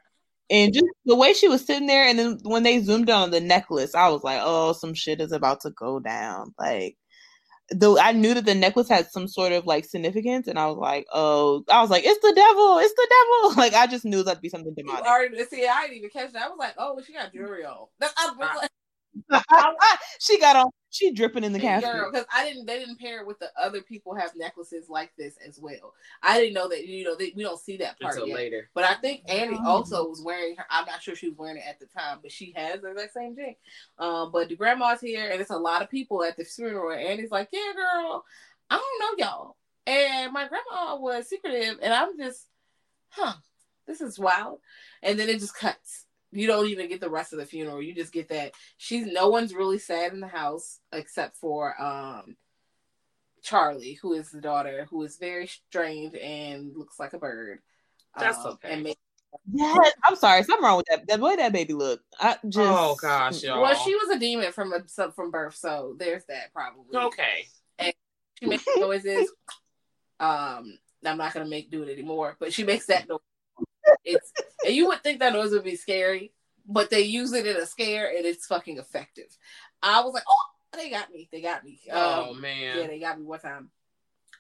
And 0.50 0.74
just 0.74 0.86
the 1.06 1.16
way 1.16 1.34
she 1.34 1.48
was 1.48 1.66
sitting 1.66 1.88
there, 1.88 2.06
and 2.06 2.20
then 2.20 2.38
when 2.44 2.64
they 2.64 2.80
zoomed 2.80 3.10
on 3.10 3.32
the 3.32 3.40
necklace, 3.40 3.96
I 3.96 4.10
was 4.10 4.24
like, 4.24 4.40
"Oh, 4.44 4.74
some 4.74 4.94
shit 4.94 5.22
is 5.22 5.32
about 5.32 5.62
to 5.62 5.72
go 5.72 6.00
down." 6.00 6.54
Like, 6.60 6.98
though 7.72 7.98
I 7.98 8.12
knew 8.12 8.34
that 8.34 8.46
the 8.46 8.54
necklace 8.54 8.90
had 8.90 9.08
some 9.08 9.28
sort 9.28 9.52
of 9.54 9.66
like 9.66 9.86
significance, 9.86 10.48
and 10.48 10.60
I 10.60 10.68
was 10.68 10.78
like, 10.78 11.06
"Oh," 11.14 11.64
I 11.70 11.82
was 11.82 11.90
like, 11.90 12.04
"It's 12.06 12.22
the 12.22 12.34
devil! 12.36 12.78
It's 12.80 12.94
the 12.94 13.08
devil!" 13.10 13.56
Like, 13.58 13.74
I 13.74 13.88
just 13.88 14.06
knew 14.06 14.22
that'd 14.22 14.42
be 14.42 14.50
something 14.50 14.74
demonic. 14.76 15.06
already 15.06 15.44
see, 15.46 15.66
I 15.66 15.84
didn't 15.84 15.98
even 15.98 16.10
catch 16.10 16.34
that. 16.34 16.44
I 16.44 16.50
was 16.50 16.60
like, 16.60 16.76
"Oh, 16.78 17.00
she 17.06 17.14
got 17.14 17.34
jewelry 17.34 17.66
on." 17.66 17.88
Like, 18.00 18.70
she 20.20 20.40
got 20.40 20.56
on. 20.58 20.72
She 20.94 21.12
dripping 21.12 21.44
in 21.44 21.54
the 21.54 21.60
casket. 21.60 21.92
because 22.12 22.28
I 22.32 22.44
didn't. 22.44 22.68
They 22.68 22.78
didn't 22.78 23.00
pair 23.00 23.20
it 23.20 23.26
with 23.26 23.40
the 23.40 23.50
other 23.60 23.82
people 23.82 24.14
have 24.14 24.36
necklaces 24.36 24.90
like 24.90 25.12
this 25.18 25.36
as 25.46 25.58
well. 25.60 25.96
I 26.22 26.40
didn't 26.40 26.54
know 26.54 26.70
that. 26.70 26.86
You 26.86 27.04
know, 27.04 27.16
they, 27.16 27.34
we 27.36 27.42
don't 27.42 27.60
see 27.60 27.78
that 27.78 28.00
part 28.00 28.14
Until 28.14 28.28
yet. 28.28 28.38
later. 28.38 28.70
But 28.76 28.84
I 28.84 28.94
think 28.94 29.24
Annie 29.28 29.58
oh. 29.60 29.68
also 29.68 30.08
was 30.08 30.22
wearing 30.22 30.56
her. 30.56 30.66
I'm 30.70 30.86
not 30.86 31.02
sure 31.02 31.16
she 31.16 31.30
was 31.30 31.38
wearing 31.40 31.58
it 31.58 31.64
at 31.68 31.80
the 31.80 31.88
time, 31.88 32.20
but 32.22 32.32
she 32.32 32.54
has 32.56 32.82
the 32.82 32.92
exact 32.92 33.14
same 33.14 33.36
thing. 33.36 33.56
Um, 33.98 34.32
but 34.32 34.50
the 34.50 34.56
grandma's 34.56 35.02
here, 35.02 35.32
and 35.32 35.42
it's 35.42 35.50
a 35.50 35.58
lot 35.58 35.82
of 35.82 35.90
people 35.90 36.24
at 36.24 36.38
the 36.38 36.46
funeral. 36.46 36.92
And 36.92 37.02
Annie's 37.02 37.32
like, 37.32 37.50
"Yeah, 37.52 37.74
girl, 37.76 38.24
I 38.70 38.78
don't 38.78 39.20
know 39.20 39.26
y'all." 39.26 39.56
And 39.88 40.32
my 40.32 40.48
grandma 40.48 40.98
was 40.98 41.28
secretive, 41.28 41.80
and 41.82 41.92
I'm 41.92 42.16
just, 42.20 42.46
huh, 43.10 43.34
this 43.88 44.00
is 44.00 44.20
wild. 44.20 44.60
And 45.02 45.20
then 45.20 45.28
it 45.28 45.40
just 45.40 45.56
cuts 45.56 46.06
you 46.34 46.48
don't 46.48 46.68
even 46.68 46.90
get 46.90 47.02
the 47.02 47.10
rest 47.10 47.34
of 47.34 47.40
the 47.40 47.46
funeral. 47.46 47.82
You 47.82 47.94
just 47.94 48.14
get 48.14 48.30
that 48.30 48.54
she's 48.78 49.06
no 49.06 49.30
one's 49.30 49.54
really 49.54 49.80
sad 49.80 50.14
in 50.14 50.20
the 50.20 50.28
house 50.28 50.80
except 50.92 51.38
for 51.38 51.80
um 51.82 52.36
Charlie, 53.44 54.00
who 54.02 54.14
is 54.14 54.32
the 54.32 54.42
daughter, 54.42 54.88
who 54.90 55.04
is 55.04 55.18
very 55.18 55.48
strange 55.48 56.16
and 56.16 56.76
looks 56.76 57.00
like 57.00 57.14
a 57.14 57.20
bird. 57.20 57.60
That's 58.18 58.38
um, 58.40 58.54
okay. 58.54 58.74
And 58.74 58.96
yes, 59.52 59.94
I'm 60.04 60.16
sorry, 60.16 60.44
something 60.44 60.64
wrong 60.64 60.78
with 60.78 60.86
that. 60.90 61.08
The 61.08 61.24
way 61.24 61.36
that 61.36 61.52
baby 61.52 61.74
looked. 61.74 62.06
I 62.20 62.38
just 62.48 62.58
oh 62.60 62.96
gosh, 63.00 63.44
y'all. 63.44 63.62
Well, 63.62 63.76
she 63.76 63.94
was 63.96 64.16
a 64.16 64.20
demon 64.20 64.52
from 64.52 64.74
a 64.74 65.12
from 65.12 65.32
birth, 65.32 65.56
so 65.56 65.96
there's 65.98 66.26
that 66.26 66.54
probably. 66.54 66.98
Okay. 66.98 67.48
And 67.80 67.94
she 68.40 68.46
makes 68.46 68.64
noises. 68.78 69.32
Um, 70.20 70.78
I'm 71.06 71.18
not 71.18 71.34
gonna 71.34 71.50
make 71.50 71.70
do 71.70 71.84
it 71.84 71.92
anymore, 71.92 72.38
but 72.40 72.54
she 72.54 72.64
makes 72.64 72.86
that 72.86 73.10
noise 73.10 73.20
it's 74.06 74.32
and 74.66 74.76
you 74.76 74.88
would 74.88 75.04
think 75.04 75.20
that 75.20 75.34
noise 75.34 75.52
would 75.52 75.64
be 75.64 75.76
scary, 75.76 76.34
but 76.68 76.90
they 76.90 77.02
use 77.02 77.34
it 77.34 77.46
in 77.46 77.58
a 77.58 77.66
scare 77.66 78.10
and 78.16 78.26
it's 78.26 78.46
fucking 78.46 78.78
effective. 78.78 79.38
I 79.82 80.02
was 80.02 80.14
like, 80.14 80.24
oh, 80.28 80.78
they 80.78 80.90
got 80.90 81.12
me. 81.12 81.30
They 81.32 81.42
got 81.42 81.64
me. 81.64 81.80
Oh 81.92 82.32
um, 82.32 82.42
man. 82.42 82.78
Yeah, 82.78 82.88
they 82.88 83.00
got 83.00 83.20
me 83.20 83.26
one 83.26 83.40
time. 83.40 83.70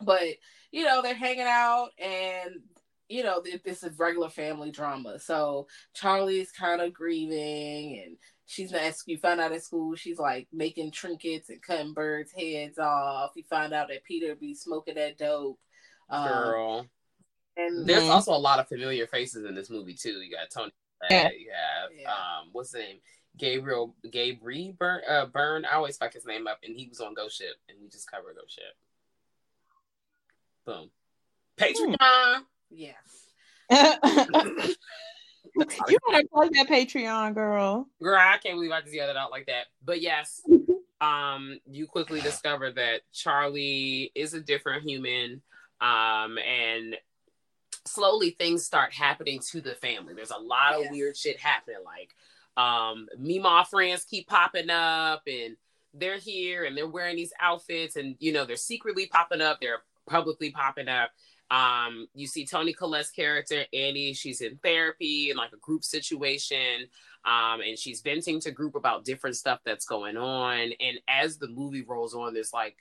But 0.01 0.23
you 0.71 0.85
know, 0.85 1.01
they're 1.01 1.13
hanging 1.13 1.41
out 1.41 1.89
and 1.97 2.61
you 3.09 3.23
know, 3.23 3.43
this 3.63 3.83
is 3.83 3.99
regular 3.99 4.29
family 4.29 4.71
drama. 4.71 5.19
So 5.19 5.67
Charlie's 5.93 6.51
kind 6.51 6.81
of 6.81 6.93
grieving 6.93 8.01
and 8.03 8.17
she's 8.45 8.71
not 8.71 8.81
at 8.81 8.95
you 9.05 9.17
find 9.17 9.39
out 9.39 9.51
at 9.51 9.63
school 9.63 9.95
she's 9.95 10.19
like 10.19 10.47
making 10.51 10.91
trinkets 10.91 11.49
and 11.49 11.61
cutting 11.61 11.93
birds' 11.93 12.31
heads 12.31 12.79
off. 12.79 13.31
You 13.35 13.43
find 13.43 13.73
out 13.73 13.89
that 13.89 14.03
Peter 14.03 14.35
be 14.35 14.55
smoking 14.55 14.95
that 14.95 15.17
dope. 15.17 15.59
Um, 16.09 16.27
Girl. 16.27 16.87
And 17.55 17.87
there's 17.87 18.09
also 18.09 18.33
a 18.33 18.37
lot 18.37 18.59
of 18.59 18.67
familiar 18.67 19.07
faces 19.07 19.45
in 19.45 19.55
this 19.55 19.69
movie 19.69 19.93
too. 19.93 20.21
You 20.21 20.31
got 20.31 20.49
Toni 20.49 20.71
Yeah. 21.09 21.29
You 21.29 21.51
have 21.51 21.91
yeah. 21.99 22.09
um, 22.09 22.49
what's 22.51 22.71
his 22.71 22.81
name? 22.81 22.97
Gabriel 23.37 23.95
Gabriel 24.09 24.73
Burn 24.77 25.01
uh, 25.09 25.25
Byrne. 25.25 25.65
I 25.65 25.75
always 25.75 25.97
fuck 25.97 26.13
his 26.13 26.25
name 26.25 26.47
up, 26.47 26.59
and 26.63 26.75
he 26.75 26.87
was 26.87 26.99
on 26.99 27.13
Ghost 27.13 27.37
Ship, 27.37 27.55
and 27.69 27.77
we 27.81 27.89
just 27.89 28.09
covered 28.09 28.35
Ghost 28.35 28.55
Ship. 28.55 28.75
Boom. 30.65 30.89
Patreon. 31.57 31.95
Hmm. 31.99 32.41
Yes. 32.69 32.95
you 33.69 33.77
better 36.09 36.27
plug 36.31 36.53
that 36.53 36.67
Patreon, 36.69 37.33
girl. 37.33 37.87
Girl, 38.01 38.19
I 38.19 38.37
can't 38.37 38.55
believe 38.55 38.71
I 38.71 38.81
just 38.81 38.93
yelled 38.93 39.09
it 39.09 39.17
out 39.17 39.31
like 39.31 39.47
that. 39.47 39.65
But 39.83 40.01
yes, 40.01 40.41
um, 41.01 41.59
you 41.69 41.87
quickly 41.87 42.21
discover 42.21 42.71
that 42.71 43.01
Charlie 43.11 44.11
is 44.15 44.33
a 44.33 44.41
different 44.41 44.83
human, 44.83 45.41
um, 45.81 46.37
and 46.37 46.95
slowly 47.85 48.31
things 48.31 48.65
start 48.65 48.93
happening 48.93 49.39
to 49.51 49.61
the 49.61 49.75
family. 49.75 50.13
There's 50.13 50.31
a 50.31 50.37
lot 50.37 50.73
of 50.73 50.91
weird 50.91 51.17
shit 51.17 51.39
happening, 51.39 51.77
like 51.85 52.15
um, 52.57 53.07
Mima 53.17 53.65
friends 53.69 54.03
keep 54.03 54.27
popping 54.27 54.69
up, 54.69 55.23
and 55.27 55.57
they're 55.93 56.17
here 56.17 56.65
and 56.65 56.75
they're 56.75 56.87
wearing 56.87 57.15
these 57.15 57.33
outfits, 57.39 57.95
and 57.95 58.15
you 58.19 58.31
know 58.31 58.45
they're 58.45 58.55
secretly 58.55 59.07
popping 59.07 59.41
up, 59.41 59.59
they're 59.61 59.83
publicly 60.07 60.51
popping 60.51 60.89
up 60.89 61.11
um, 61.53 62.07
you 62.15 62.25
see 62.25 62.45
Toni 62.45 62.73
Collette's 62.73 63.11
character, 63.11 63.63
Annie, 63.71 64.13
she's 64.13 64.41
in 64.41 64.57
therapy 64.63 65.29
in 65.29 65.37
like 65.37 65.53
a 65.53 65.57
group 65.57 65.83
situation. 65.83 66.87
Um, 67.25 67.61
and 67.61 67.77
she's 67.77 68.01
venting 68.01 68.41
to 68.41 68.51
group 68.51 68.75
about 68.75 69.05
different 69.05 69.37
stuff 69.37 69.59
that's 69.63 69.85
going 69.85 70.17
on. 70.17 70.71
And 70.79 70.99
as 71.07 71.37
the 71.37 71.47
movie 71.47 71.83
rolls 71.83 72.13
on, 72.13 72.33
there's 72.33 72.51
like 72.51 72.75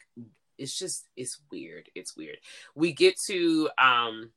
it's 0.59 0.77
just 0.77 1.07
it's 1.17 1.39
weird. 1.51 1.91
It's 1.95 2.17
weird. 2.17 2.39
We 2.75 2.93
get 2.93 3.21
to 3.27 3.69
um 3.79 4.31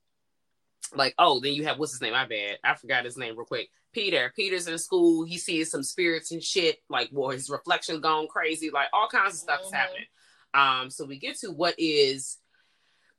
like, 0.94 1.16
oh, 1.18 1.40
then 1.40 1.54
you 1.54 1.64
have 1.66 1.80
what's 1.80 1.94
his 1.94 2.02
name? 2.02 2.14
My 2.14 2.26
bad. 2.26 2.58
I 2.64 2.76
forgot 2.76 3.06
his 3.06 3.18
name 3.18 3.36
real 3.36 3.46
quick. 3.46 3.70
Peter. 3.94 4.32
Peter's 4.36 4.68
in 4.68 4.78
school. 4.78 5.24
He 5.24 5.38
sees 5.38 5.72
some 5.72 5.84
spirits 5.84 6.32
and 6.32 6.44
shit, 6.44 6.80
like 6.90 7.10
well, 7.12 7.30
his 7.30 7.50
reflection 7.50 8.02
gone 8.02 8.28
crazy, 8.28 8.70
like 8.70 8.88
all 8.94 9.08
kinds 9.08 9.34
of 9.34 9.40
stuff 9.40 9.60
mm-hmm. 9.60 9.68
is 9.68 9.74
happening. 9.74 10.06
Um, 10.54 10.90
so 10.90 11.06
we 11.06 11.18
get 11.18 11.38
to 11.40 11.52
what 11.52 11.76
is 11.78 12.38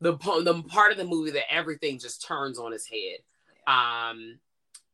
the 0.00 0.12
the 0.12 0.62
part 0.68 0.92
of 0.92 0.98
the 0.98 1.04
movie 1.04 1.32
that 1.32 1.52
everything 1.52 1.98
just 1.98 2.26
turns 2.26 2.58
on 2.58 2.72
his 2.72 2.86
head. 2.86 3.18
Um, 3.66 4.38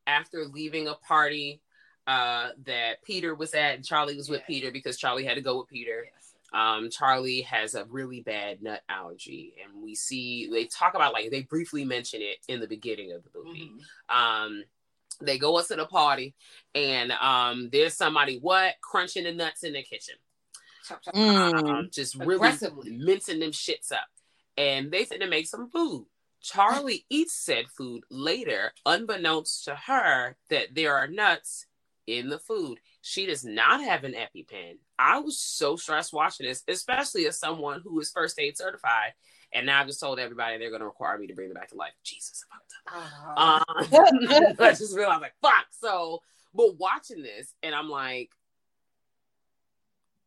after 0.07 0.47
leaving 0.47 0.89
a 0.89 0.95
party 0.95 1.61
uh, 2.07 2.51
that 2.65 3.03
Peter 3.05 3.35
was 3.35 3.55
at, 3.55 3.75
and 3.75 3.85
Charlie 3.85 4.17
was 4.17 4.29
with 4.29 4.43
Peter 4.47 4.71
because 4.71 4.97
Charlie 4.97 5.25
had 5.25 5.37
to 5.37 5.41
go 5.41 5.59
with 5.59 5.69
Peter. 5.69 6.05
Yes. 6.05 6.22
Um, 6.53 6.91
Charlie 6.91 7.43
has 7.43 7.75
a 7.75 7.85
really 7.87 8.21
bad 8.21 8.63
nut 8.63 8.83
allergy, 8.89 9.55
and 9.65 9.83
we 9.83 9.95
see 9.95 10.49
they 10.51 10.67
talk 10.67 10.95
about 10.95 11.13
like 11.13 11.31
they 11.31 11.43
briefly 11.43 11.85
mention 11.85 12.21
it 12.23 12.39
in 12.49 12.61
the 12.61 12.69
beginning 12.69 13.13
of 13.13 13.23
the 13.25 13.31
movie. 13.35 13.71
Mm-hmm. 13.71 14.17
Um, 14.17 14.65
they 15.21 15.39
go 15.39 15.57
us 15.59 15.69
to 15.69 15.77
the 15.77 15.87
party, 15.87 16.35
and 16.75 17.13
um, 17.13 17.69
there's 17.73 17.95
somebody 17.95 18.39
what 18.39 18.75
crunching 18.81 19.25
the 19.25 19.33
nuts 19.33 19.63
in 19.63 19.73
the 19.73 19.83
kitchen, 19.83 20.17
mm. 21.15 21.69
um, 21.69 21.89
just 21.93 22.17
really 22.17 22.51
mincing 22.85 23.41
them 23.41 23.53
shits 23.53 23.93
up 23.93 24.09
and 24.57 24.91
they 24.91 25.05
said 25.05 25.21
to 25.21 25.29
make 25.29 25.47
some 25.47 25.69
food. 25.71 26.07
Charlie 26.41 27.07
eats 27.09 27.35
said 27.35 27.67
food 27.69 28.03
later, 28.11 28.73
unbeknownst 28.85 29.65
to 29.65 29.77
her 29.77 30.37
that 30.51 30.75
there 30.75 30.97
are 30.97 31.07
nuts 31.07 31.67
in 32.07 32.29
the 32.29 32.39
food. 32.39 32.79
She 33.01 33.27
does 33.27 33.45
not 33.45 33.83
have 33.83 34.05
an 34.05 34.15
EpiPen. 34.15 34.79
I 34.99 35.21
was 35.21 35.39
so 35.39 35.77
stressed 35.77 36.13
watching 36.13 36.47
this, 36.47 36.63
especially 36.69 37.27
as 37.27 37.39
someone 37.39 37.81
who 37.83 37.99
is 38.01 38.11
first 38.11 38.39
aid 38.39 38.57
certified. 38.57 39.13
And 39.53 39.67
now 39.67 39.81
I've 39.81 39.87
just 39.87 40.01
told 40.01 40.19
everybody 40.19 40.59
they're 40.59 40.71
going 40.71 40.81
to 40.81 40.87
require 40.87 41.19
me 41.19 41.27
to 41.27 41.35
bring 41.35 41.49
them 41.49 41.55
back 41.55 41.69
to 41.71 41.77
life. 41.77 41.93
Jesus, 42.03 42.45
uh-huh. 42.89 43.35
uh, 43.37 44.55
I 44.61 44.71
just 44.71 44.97
realized, 44.97 45.21
like, 45.21 45.35
fuck. 45.43 45.67
So, 45.73 46.23
but 46.55 46.79
watching 46.79 47.23
this, 47.23 47.53
and 47.63 47.75
I'm 47.75 47.91
like, 47.91 48.31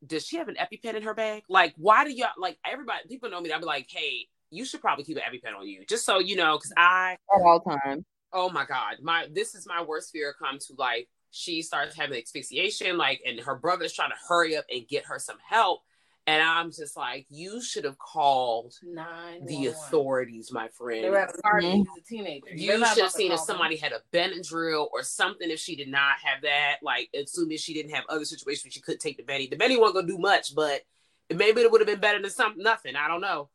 does 0.05 0.25
she 0.25 0.37
have 0.37 0.47
an 0.47 0.55
EpiPen 0.55 0.95
in 0.95 1.03
her 1.03 1.13
bag? 1.13 1.43
Like, 1.49 1.73
why 1.77 2.03
do 2.03 2.11
y'all 2.11 2.29
like 2.37 2.57
everybody? 2.65 3.07
People 3.07 3.29
know 3.29 3.41
me. 3.41 3.51
I'd 3.51 3.61
be 3.61 3.65
like, 3.65 3.87
hey, 3.89 4.27
you 4.51 4.65
should 4.65 4.81
probably 4.81 5.03
keep 5.03 5.17
an 5.17 5.23
EpiPen 5.23 5.57
on 5.57 5.67
you, 5.67 5.83
just 5.87 6.05
so 6.05 6.19
you 6.19 6.35
know, 6.35 6.57
because 6.57 6.73
I 6.77 7.17
at 7.35 7.41
all 7.41 7.61
times. 7.61 8.05
Oh 8.31 8.49
my 8.49 8.65
god, 8.65 8.97
my 9.01 9.27
this 9.31 9.55
is 9.55 9.65
my 9.65 9.81
worst 9.81 10.11
fear. 10.11 10.35
Come 10.37 10.59
to 10.59 10.73
like 10.77 11.07
she 11.35 11.61
starts 11.61 11.97
having 11.97 12.19
asphyxiation, 12.19 12.97
like, 12.97 13.21
and 13.25 13.39
her 13.41 13.55
brother's 13.55 13.93
trying 13.93 14.11
to 14.11 14.15
hurry 14.27 14.55
up 14.55 14.65
and 14.71 14.87
get 14.87 15.05
her 15.05 15.19
some 15.19 15.37
help, 15.47 15.81
and 16.27 16.41
I'm 16.41 16.71
just 16.71 16.97
like, 16.97 17.27
you 17.29 17.61
should 17.61 17.83
have 17.83 17.99
called 17.99 18.73
Nine 18.81 19.45
the 19.45 19.67
authorities, 19.67 20.51
my 20.51 20.69
friend. 20.69 21.03
They 21.03 21.09
were 21.09 21.19
at 21.19 21.35
a 21.35 21.41
party. 21.41 21.67
Mm-hmm. 21.67 21.81
a 21.81 22.01
teenager. 22.01 22.55
You 22.55 22.85
should 22.85 23.03
have 23.03 23.11
seen 23.11 23.31
if 23.31 23.41
somebody 23.41 23.75
had 23.75 23.91
a 23.91 24.01
Benadryl 24.11 24.87
or 24.91 25.03
something. 25.03 25.51
If 25.51 25.59
she 25.59 25.75
did 25.75 25.89
not 25.89 26.15
have 26.23 26.41
that, 26.41 26.77
like 26.81 27.09
assuming 27.13 27.57
she 27.57 27.75
didn't 27.75 27.91
have 27.91 28.05
other 28.09 28.25
situations, 28.25 28.73
she 28.73 28.79
could 28.79 28.99
take 28.99 29.17
the 29.17 29.23
Benny. 29.23 29.47
The 29.47 29.55
Benny 29.55 29.77
wasn't 29.77 29.95
gonna 29.97 30.07
do 30.07 30.17
much, 30.17 30.55
but 30.55 30.81
maybe 31.29 31.61
it 31.61 31.71
would 31.71 31.81
have 31.81 31.87
been 31.87 31.99
better 31.99 32.21
than 32.21 32.31
something, 32.31 32.63
nothing. 32.63 32.95
I 32.95 33.07
don't 33.07 33.21
know. 33.21 33.49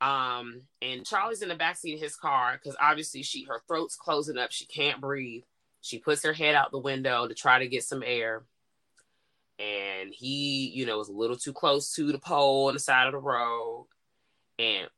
Um, 0.00 0.62
and 0.80 1.04
Charlie's 1.04 1.42
in 1.42 1.48
the 1.48 1.54
backseat 1.54 1.94
of 1.94 2.00
his 2.00 2.16
car 2.16 2.58
because 2.60 2.76
obviously 2.80 3.22
she 3.22 3.44
her 3.44 3.62
throat's 3.68 3.94
closing 3.94 4.38
up, 4.38 4.52
she 4.52 4.64
can't 4.64 5.02
breathe. 5.02 5.42
She 5.82 5.98
puts 5.98 6.24
her 6.24 6.32
head 6.32 6.54
out 6.54 6.70
the 6.70 6.78
window 6.78 7.28
to 7.28 7.34
try 7.34 7.58
to 7.58 7.68
get 7.68 7.84
some 7.84 8.02
air 8.04 8.44
and 9.58 10.12
he, 10.12 10.72
you 10.74 10.86
know, 10.86 10.98
was 10.98 11.08
a 11.08 11.12
little 11.12 11.36
too 11.36 11.52
close 11.52 11.94
to 11.94 12.10
the 12.10 12.18
pole 12.18 12.68
on 12.68 12.74
the 12.74 12.80
side 12.80 13.06
of 13.06 13.12
the 13.12 13.18
road, 13.18 13.86
and 14.58 14.88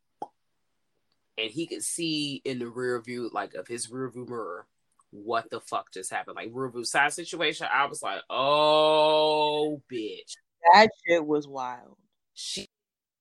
and 1.36 1.50
he 1.50 1.66
could 1.66 1.82
see 1.82 2.40
in 2.44 2.58
the 2.58 2.68
rear 2.68 3.00
view, 3.00 3.30
like 3.32 3.54
of 3.54 3.66
his 3.66 3.90
rear 3.90 4.08
view 4.08 4.26
mirror, 4.26 4.66
what 5.10 5.50
the 5.50 5.60
fuck 5.60 5.92
just 5.92 6.12
happened. 6.12 6.36
Like 6.36 6.50
rear 6.52 6.70
view 6.70 6.84
side 6.84 7.12
situation. 7.12 7.66
I 7.72 7.86
was 7.86 8.02
like, 8.02 8.22
oh 8.30 9.82
bitch. 9.92 10.36
That 10.72 10.88
shit 11.06 11.26
was 11.26 11.46
wild. 11.46 11.96
She 12.32 12.68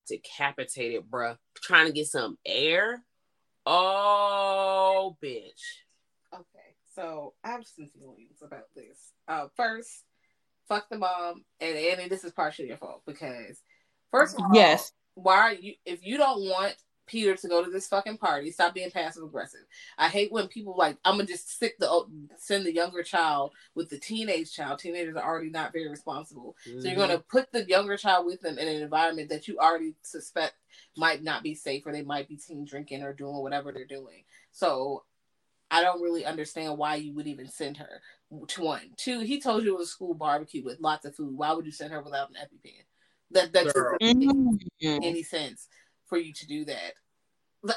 decapitated, 0.08 1.04
bruh, 1.10 1.38
trying 1.56 1.88
to 1.88 1.94
get 1.94 2.08
some 2.08 2.38
air. 2.46 3.04
Oh 3.66 5.18
bitch. 5.22 5.62
So 6.96 7.34
I 7.44 7.50
have 7.50 7.66
some 7.66 7.90
feelings 7.90 8.42
about 8.42 8.68
this. 8.76 9.12
Uh, 9.28 9.48
first, 9.56 10.04
fuck 10.68 10.90
the 10.90 10.98
mom, 10.98 11.44
and 11.60 11.78
Annie, 11.78 12.08
this 12.08 12.24
is 12.24 12.32
partially 12.32 12.68
your 12.68 12.78
fault 12.78 13.02
because 13.06 13.62
first 14.12 14.36
of 14.36 14.46
all, 14.46 14.52
yes, 14.54 14.92
why 15.16 15.38
are 15.38 15.54
you 15.54 15.74
if 15.86 16.06
you 16.06 16.18
don't 16.18 16.42
want 16.50 16.76
Peter 17.06 17.36
to 17.36 17.48
go 17.48 17.64
to 17.64 17.70
this 17.70 17.88
fucking 17.88 18.18
party, 18.18 18.50
stop 18.50 18.74
being 18.74 18.90
passive 18.90 19.24
aggressive. 19.24 19.62
I 19.98 20.08
hate 20.08 20.32
when 20.32 20.48
people 20.48 20.76
like 20.78 20.98
I'm 21.04 21.16
gonna 21.16 21.28
just 21.28 21.52
stick 21.52 21.78
the 21.80 22.06
send 22.38 22.66
the 22.66 22.74
younger 22.74 23.04
child 23.04 23.52
with 23.76 23.90
the 23.90 24.00
teenage 24.00 24.54
child. 24.54 24.80
Teenagers 24.80 25.16
are 25.16 25.24
already 25.24 25.50
not 25.50 25.74
very 25.74 25.90
responsible, 25.90 26.56
mm-hmm. 26.68 26.80
so 26.80 26.88
you're 26.88 26.96
gonna 26.96 27.18
mm-hmm. 27.18 27.38
put 27.38 27.52
the 27.52 27.66
younger 27.66 27.98
child 27.98 28.26
with 28.26 28.42
them 28.42 28.58
in 28.58 28.68
an 28.68 28.82
environment 28.82 29.30
that 29.30 29.48
you 29.48 29.58
already 29.58 29.96
suspect 30.04 30.54
might 30.96 31.24
not 31.24 31.44
be 31.44 31.56
safe, 31.56 31.86
or 31.86 31.92
they 31.92 32.04
might 32.04 32.30
be 32.30 32.38
teen 32.38 32.66
drinking 32.66 33.04
or 33.04 33.14
doing 33.14 33.36
whatever 33.38 33.72
they're 33.72 33.86
doing. 33.86 34.24
So 34.52 35.04
I 35.74 35.82
don't 35.82 36.04
really 36.04 36.24
understand 36.24 36.78
why 36.78 36.96
you 36.96 37.16
would 37.16 37.26
even 37.26 37.48
send 37.50 37.78
her 37.78 38.00
to 38.48 38.62
one. 38.62 38.92
Two, 38.96 39.22
he 39.22 39.42
told 39.42 39.64
you 39.64 39.74
it 39.74 39.80
was 39.80 39.88
a 39.88 39.92
school 39.92 40.14
barbecue 40.14 40.64
with 40.64 40.80
lots 40.80 41.04
of 41.04 41.16
food. 41.16 41.36
Why 41.36 41.52
would 41.52 41.66
you 41.66 41.72
send 41.72 41.92
her 41.92 42.02
without 42.04 42.30
an 42.30 42.36
EpiPen? 42.36 42.84
That 43.32 43.54
that 43.54 43.66
doesn't 43.66 43.98
make 44.00 44.18
mm-hmm. 44.18 45.04
any 45.04 45.24
sense 45.24 45.68
for 46.06 46.20
you 46.20 46.32
to 46.32 46.46
do 46.46 46.66
that. 46.66 46.94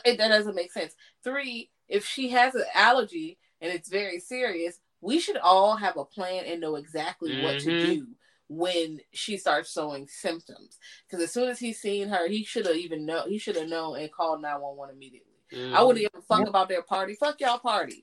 It, 0.05 0.19
that 0.19 0.29
doesn't 0.29 0.55
make 0.55 0.73
sense. 0.73 0.95
Three, 1.25 1.71
if 1.89 2.05
she 2.05 2.29
has 2.29 2.55
an 2.55 2.67
allergy 2.75 3.39
and 3.63 3.73
it's 3.73 3.89
very 3.89 4.21
serious, 4.21 4.79
we 5.01 5.19
should 5.19 5.39
all 5.39 5.77
have 5.77 5.97
a 5.97 6.05
plan 6.05 6.45
and 6.45 6.61
know 6.61 6.77
exactly 6.77 7.31
mm-hmm. 7.31 7.45
what 7.45 7.61
to 7.61 7.71
mm-hmm. 7.71 7.93
do 7.93 8.07
when 8.49 9.01
she 9.13 9.39
starts 9.39 9.73
showing 9.73 10.07
symptoms. 10.07 10.77
Because 11.09 11.25
as 11.25 11.33
soon 11.33 11.49
as 11.49 11.59
he's 11.59 11.81
seen 11.81 12.09
her, 12.09 12.29
he 12.29 12.45
should 12.45 12.67
have 12.67 12.77
even 12.77 13.07
know. 13.07 13.25
He 13.27 13.39
should 13.39 13.57
have 13.57 13.71
known 13.71 13.99
and 13.99 14.13
called 14.13 14.43
nine 14.43 14.61
one 14.61 14.77
one 14.77 14.91
immediately. 14.91 15.33
Mm-hmm. 15.53 15.75
I 15.75 15.83
wouldn't 15.83 16.05
even 16.05 16.23
fuck 16.23 16.49
about 16.49 16.69
their 16.69 16.83
party. 16.83 17.15
Fuck 17.15 17.41
y'all 17.41 17.59
party 17.59 18.03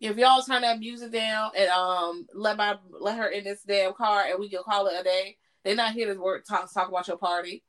if 0.00 0.16
y'all 0.16 0.42
turn 0.42 0.62
that 0.62 0.78
music 0.78 1.12
down 1.12 1.50
and 1.56 1.70
um 1.70 2.26
let 2.34 2.56
my 2.56 2.76
let 3.00 3.16
her 3.16 3.28
in 3.28 3.44
this 3.44 3.62
damn 3.62 3.94
car 3.94 4.24
and 4.28 4.38
we 4.38 4.48
can 4.48 4.62
call 4.62 4.86
it 4.86 5.00
a 5.00 5.02
day, 5.02 5.36
they're 5.64 5.74
not 5.74 5.92
here 5.92 6.12
to 6.12 6.20
work 6.20 6.44
talk 6.46 6.72
talk 6.72 6.88
about 6.88 7.08
your 7.08 7.16
party. 7.16 7.62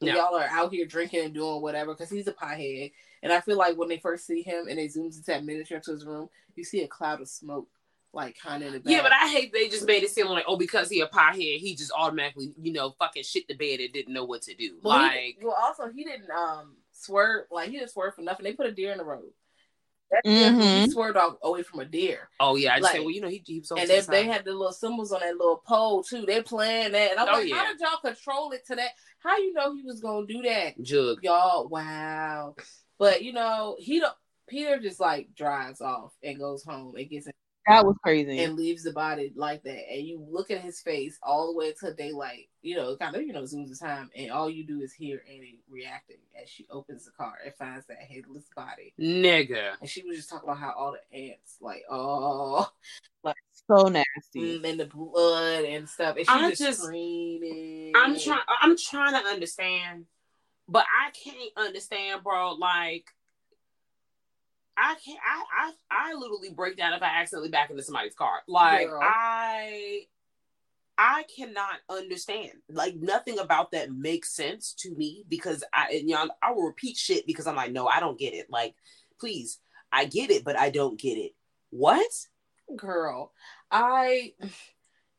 No. 0.00 0.14
Y'all 0.14 0.36
are 0.36 0.48
out 0.48 0.72
here 0.72 0.86
drinking 0.86 1.24
and 1.24 1.34
doing 1.34 1.60
whatever 1.60 1.92
because 1.92 2.10
he's 2.10 2.28
a 2.28 2.32
piehead. 2.32 2.92
And 3.22 3.32
I 3.32 3.40
feel 3.40 3.56
like 3.56 3.76
when 3.76 3.88
they 3.88 3.98
first 3.98 4.26
see 4.26 4.42
him 4.42 4.68
and 4.68 4.78
they 4.78 4.86
zooms 4.86 5.16
into 5.16 5.24
that 5.26 5.44
miniature 5.44 5.80
to 5.80 5.90
his 5.90 6.06
room, 6.06 6.28
you 6.54 6.62
see 6.62 6.82
a 6.82 6.88
cloud 6.88 7.20
of 7.20 7.28
smoke 7.28 7.66
like 8.12 8.38
kind 8.38 8.62
of 8.62 8.68
in 8.68 8.74
the 8.74 8.80
back. 8.80 8.92
Yeah, 8.92 9.02
but 9.02 9.12
I 9.12 9.28
hate 9.28 9.52
they 9.52 9.68
just 9.68 9.86
made 9.86 10.02
it 10.02 10.10
seem 10.10 10.26
like 10.26 10.44
oh 10.46 10.56
because 10.56 10.88
he 10.88 11.00
a 11.00 11.06
piehead 11.06 11.58
he 11.58 11.76
just 11.76 11.92
automatically 11.96 12.52
you 12.60 12.72
know 12.72 12.94
fucking 12.98 13.22
shit 13.22 13.46
the 13.48 13.54
bed 13.54 13.80
and 13.80 13.92
didn't 13.92 14.14
know 14.14 14.24
what 14.24 14.42
to 14.42 14.54
do. 14.54 14.78
Well, 14.82 14.98
like 14.98 15.36
he, 15.38 15.38
well 15.42 15.56
also 15.60 15.90
he 15.94 16.04
didn't 16.04 16.30
um 16.30 16.76
swerve 16.98 17.46
like 17.50 17.70
he 17.70 17.78
didn't 17.78 17.90
swerve 17.90 18.14
for 18.14 18.22
nothing. 18.22 18.44
They 18.44 18.52
put 18.52 18.66
a 18.66 18.72
deer 18.72 18.92
in 18.92 18.98
the 18.98 19.04
road. 19.04 19.30
Mm-hmm. 20.26 20.84
He 20.84 20.90
swerved 20.90 21.18
off 21.18 21.36
away 21.42 21.62
from 21.62 21.80
a 21.80 21.84
deer. 21.84 22.28
Oh 22.40 22.56
yeah, 22.56 22.74
I 22.74 22.78
like, 22.78 22.92
said, 22.92 23.00
well, 23.00 23.10
you 23.10 23.20
know, 23.20 23.28
he, 23.28 23.42
he 23.44 23.58
was 23.58 23.70
and 23.70 23.88
they, 23.88 24.00
they 24.00 24.26
had 24.26 24.44
the 24.44 24.52
little 24.52 24.72
symbols 24.72 25.12
on 25.12 25.20
that 25.20 25.36
little 25.36 25.62
pole 25.66 26.02
too. 26.02 26.24
They're 26.26 26.42
playing 26.42 26.92
that, 26.92 27.10
and 27.10 27.20
I'm 27.20 27.28
oh, 27.28 27.32
like, 27.38 27.48
yeah. 27.48 27.56
how 27.56 27.66
did 27.70 27.80
y'all 27.80 28.00
control 28.02 28.52
it 28.52 28.66
to 28.68 28.76
that? 28.76 28.90
How 29.18 29.36
you 29.36 29.52
know 29.52 29.74
he 29.74 29.82
was 29.82 30.00
gonna 30.00 30.26
do 30.26 30.42
that? 30.42 30.80
Jug, 30.80 31.18
y'all. 31.22 31.68
Wow, 31.68 32.54
but 32.98 33.22
you 33.22 33.32
know, 33.32 33.76
he 33.78 34.00
don't. 34.00 34.14
Peter 34.48 34.78
just 34.78 34.98
like 34.98 35.28
drives 35.36 35.82
off 35.82 36.14
and 36.22 36.38
goes 36.38 36.64
home 36.64 36.96
and 36.96 37.10
gets 37.10 37.26
in 37.26 37.32
that 37.68 37.84
was 37.84 37.96
crazy. 38.02 38.42
And 38.42 38.56
leaves 38.56 38.82
the 38.82 38.92
body 38.92 39.32
like 39.36 39.62
that. 39.64 39.92
And 39.92 40.06
you 40.06 40.24
look 40.30 40.50
at 40.50 40.60
his 40.60 40.80
face 40.80 41.18
all 41.22 41.52
the 41.52 41.58
way 41.58 41.68
until 41.68 41.94
daylight, 41.94 42.48
you 42.62 42.76
know, 42.76 42.96
kind 42.96 43.14
of, 43.14 43.22
you 43.22 43.32
know, 43.32 43.42
zooms 43.42 43.68
the 43.68 43.76
time. 43.76 44.10
And 44.16 44.30
all 44.30 44.48
you 44.48 44.64
do 44.64 44.80
is 44.80 44.92
hear 44.92 45.22
Annie 45.28 45.60
reacting 45.68 46.16
as 46.42 46.48
she 46.48 46.66
opens 46.70 47.04
the 47.04 47.10
car 47.10 47.34
and 47.44 47.54
finds 47.54 47.86
that 47.86 47.98
headless 47.98 48.44
body. 48.56 48.94
Nigga. 48.98 49.72
And 49.80 49.88
she 49.88 50.02
was 50.02 50.16
just 50.16 50.30
talking 50.30 50.48
about 50.48 50.60
how 50.60 50.72
all 50.76 50.92
the 50.92 51.16
ants, 51.16 51.56
like, 51.60 51.84
oh, 51.90 52.68
like 53.22 53.36
so 53.68 53.88
nasty. 53.88 54.60
Mm, 54.60 54.64
and 54.64 54.80
the 54.80 54.86
blood 54.86 55.64
and 55.64 55.88
stuff. 55.88 56.16
And 56.16 56.26
she 56.26 56.32
I 56.32 56.48
just, 56.50 56.62
just 56.62 56.82
screaming. 56.82 57.92
I'm 57.96 58.18
trying 58.18 58.40
I'm 58.62 58.76
trying 58.76 59.12
to 59.12 59.28
understand, 59.28 60.06
but 60.68 60.84
I 60.84 61.10
can't 61.10 61.52
understand, 61.56 62.22
bro. 62.22 62.52
Like 62.54 63.10
I 64.78 64.94
can't. 65.04 65.18
I 65.26 65.72
I 65.90 66.10
I 66.10 66.14
literally 66.14 66.50
break 66.50 66.76
down 66.76 66.92
if 66.92 67.02
I 67.02 67.20
accidentally 67.20 67.50
back 67.50 67.70
into 67.70 67.82
somebody's 67.82 68.14
car. 68.14 68.42
Like 68.46 68.88
Girl. 68.88 69.00
I 69.02 70.02
I 70.96 71.24
cannot 71.36 71.78
understand. 71.90 72.52
Like 72.70 72.94
nothing 72.94 73.40
about 73.40 73.72
that 73.72 73.92
makes 73.92 74.34
sense 74.34 74.74
to 74.80 74.94
me 74.94 75.24
because 75.28 75.64
I 75.74 75.90
and 75.94 76.08
y'all 76.08 76.28
I 76.40 76.52
will 76.52 76.62
repeat 76.62 76.96
shit 76.96 77.26
because 77.26 77.46
I'm 77.46 77.56
like 77.56 77.72
no 77.72 77.88
I 77.88 77.98
don't 77.98 78.18
get 78.18 78.34
it. 78.34 78.46
Like 78.50 78.74
please 79.18 79.58
I 79.92 80.04
get 80.04 80.30
it 80.30 80.44
but 80.44 80.56
I 80.56 80.70
don't 80.70 80.98
get 80.98 81.18
it. 81.18 81.32
What? 81.70 82.10
Girl, 82.76 83.32
I 83.70 84.34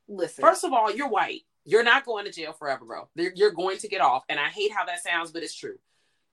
listen. 0.07 0.41
First 0.41 0.63
of 0.63 0.71
all, 0.71 0.91
you're 0.91 1.09
white. 1.09 1.41
You're 1.65 1.83
not 1.83 2.05
going 2.05 2.25
to 2.25 2.31
jail 2.31 2.53
forever, 2.53 2.85
bro. 2.85 3.09
You're 3.15 3.51
going 3.51 3.77
to 3.79 3.87
get 3.87 4.01
off, 4.01 4.23
and 4.29 4.39
I 4.39 4.47
hate 4.47 4.71
how 4.71 4.85
that 4.85 5.03
sounds, 5.03 5.31
but 5.31 5.43
it's 5.43 5.53
true 5.53 5.77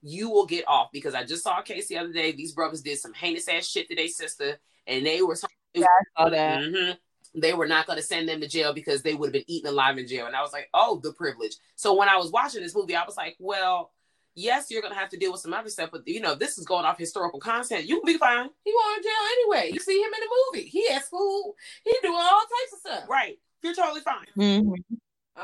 you 0.01 0.29
will 0.29 0.45
get 0.45 0.67
off 0.67 0.89
because 0.91 1.15
I 1.15 1.23
just 1.23 1.43
saw 1.43 1.59
a 1.59 1.63
case 1.63 1.87
the 1.87 1.97
other 1.97 2.13
day. 2.13 2.31
These 2.31 2.53
brothers 2.53 2.81
did 2.81 2.99
some 2.99 3.13
heinous 3.13 3.47
ass 3.47 3.67
shit 3.67 3.89
to 3.89 3.95
their 3.95 4.07
sister, 4.07 4.59
and 4.85 5.05
they 5.05 5.21
were 5.21 5.37
yeah, 5.73 5.85
I 5.85 6.21
saw 6.23 6.29
that. 6.29 6.59
Mm-hmm, 6.59 7.39
they 7.39 7.53
were 7.53 7.67
not 7.67 7.85
going 7.85 7.97
to 7.97 8.03
send 8.03 8.27
them 8.29 8.41
to 8.41 8.47
jail 8.47 8.73
because 8.73 9.01
they 9.01 9.13
would 9.13 9.27
have 9.27 9.33
been 9.33 9.43
eaten 9.47 9.69
alive 9.69 9.97
in 9.97 10.07
jail. 10.07 10.25
And 10.25 10.35
I 10.35 10.41
was 10.41 10.53
like, 10.53 10.69
oh, 10.73 10.99
the 11.03 11.13
privilege. 11.13 11.55
So 11.75 11.95
when 11.95 12.09
I 12.09 12.17
was 12.17 12.31
watching 12.31 12.61
this 12.61 12.75
movie, 12.75 12.95
I 12.95 13.05
was 13.05 13.17
like, 13.17 13.35
well, 13.39 13.91
yes, 14.33 14.67
you're 14.69 14.81
going 14.81 14.93
to 14.93 14.99
have 14.99 15.09
to 15.09 15.17
deal 15.17 15.31
with 15.31 15.41
some 15.41 15.53
other 15.53 15.69
stuff, 15.69 15.89
but 15.91 16.07
you 16.07 16.21
know, 16.21 16.35
this 16.35 16.57
is 16.57 16.65
going 16.65 16.85
off 16.85 16.97
historical 16.97 17.39
content. 17.39 17.85
You 17.85 17.95
will 17.95 18.05
be 18.05 18.17
fine. 18.17 18.49
He 18.63 18.73
went 18.73 19.03
to 19.03 19.03
jail 19.03 19.13
anyway. 19.33 19.71
You 19.73 19.79
see 19.79 19.99
him 19.99 20.11
in 20.13 20.19
the 20.21 20.29
movie. 20.51 20.67
He 20.67 20.87
at 20.91 21.05
school. 21.05 21.55
He 21.83 21.95
doing 22.01 22.15
all 22.15 22.41
types 22.41 22.73
of 22.73 22.79
stuff. 22.79 23.09
Right. 23.09 23.37
You're 23.63 23.75
totally 23.75 24.01
fine. 24.01 24.27
Mm-hmm. 24.37 24.95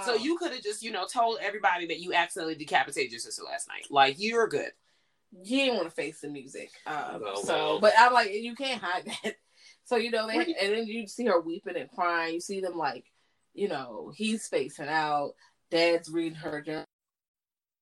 So 0.01 0.15
you 0.15 0.37
could 0.37 0.51
have 0.51 0.63
just, 0.63 0.81
you 0.81 0.91
know, 0.91 1.05
told 1.05 1.37
everybody 1.41 1.85
that 1.87 1.99
you 1.99 2.13
accidentally 2.13 2.55
decapitated 2.55 3.11
your 3.11 3.19
sister 3.19 3.43
last 3.43 3.67
night. 3.67 3.85
Like 3.91 4.15
you're 4.17 4.47
good 4.47 4.71
he 5.41 5.57
didn't 5.57 5.75
want 5.75 5.89
to 5.89 5.95
face 5.95 6.21
the 6.21 6.29
music. 6.29 6.69
Um, 6.85 7.23
oh, 7.25 7.43
so, 7.43 7.79
but 7.81 7.93
I'm 7.97 8.13
like, 8.13 8.31
you 8.31 8.55
can't 8.55 8.81
hide 8.81 9.05
that. 9.05 9.35
So 9.85 9.97
you 9.97 10.11
know, 10.11 10.27
they 10.27 10.37
and 10.37 10.73
then 10.73 10.87
you 10.87 11.07
see 11.07 11.25
her 11.25 11.41
weeping 11.41 11.75
and 11.75 11.91
crying. 11.91 12.35
You 12.35 12.39
see 12.39 12.61
them 12.61 12.77
like, 12.77 13.03
you 13.53 13.67
know, 13.67 14.13
he's 14.15 14.43
spacing 14.43 14.87
out. 14.87 15.33
Dad's 15.71 16.09
reading 16.09 16.35
her 16.35 16.61
journal. 16.61 16.85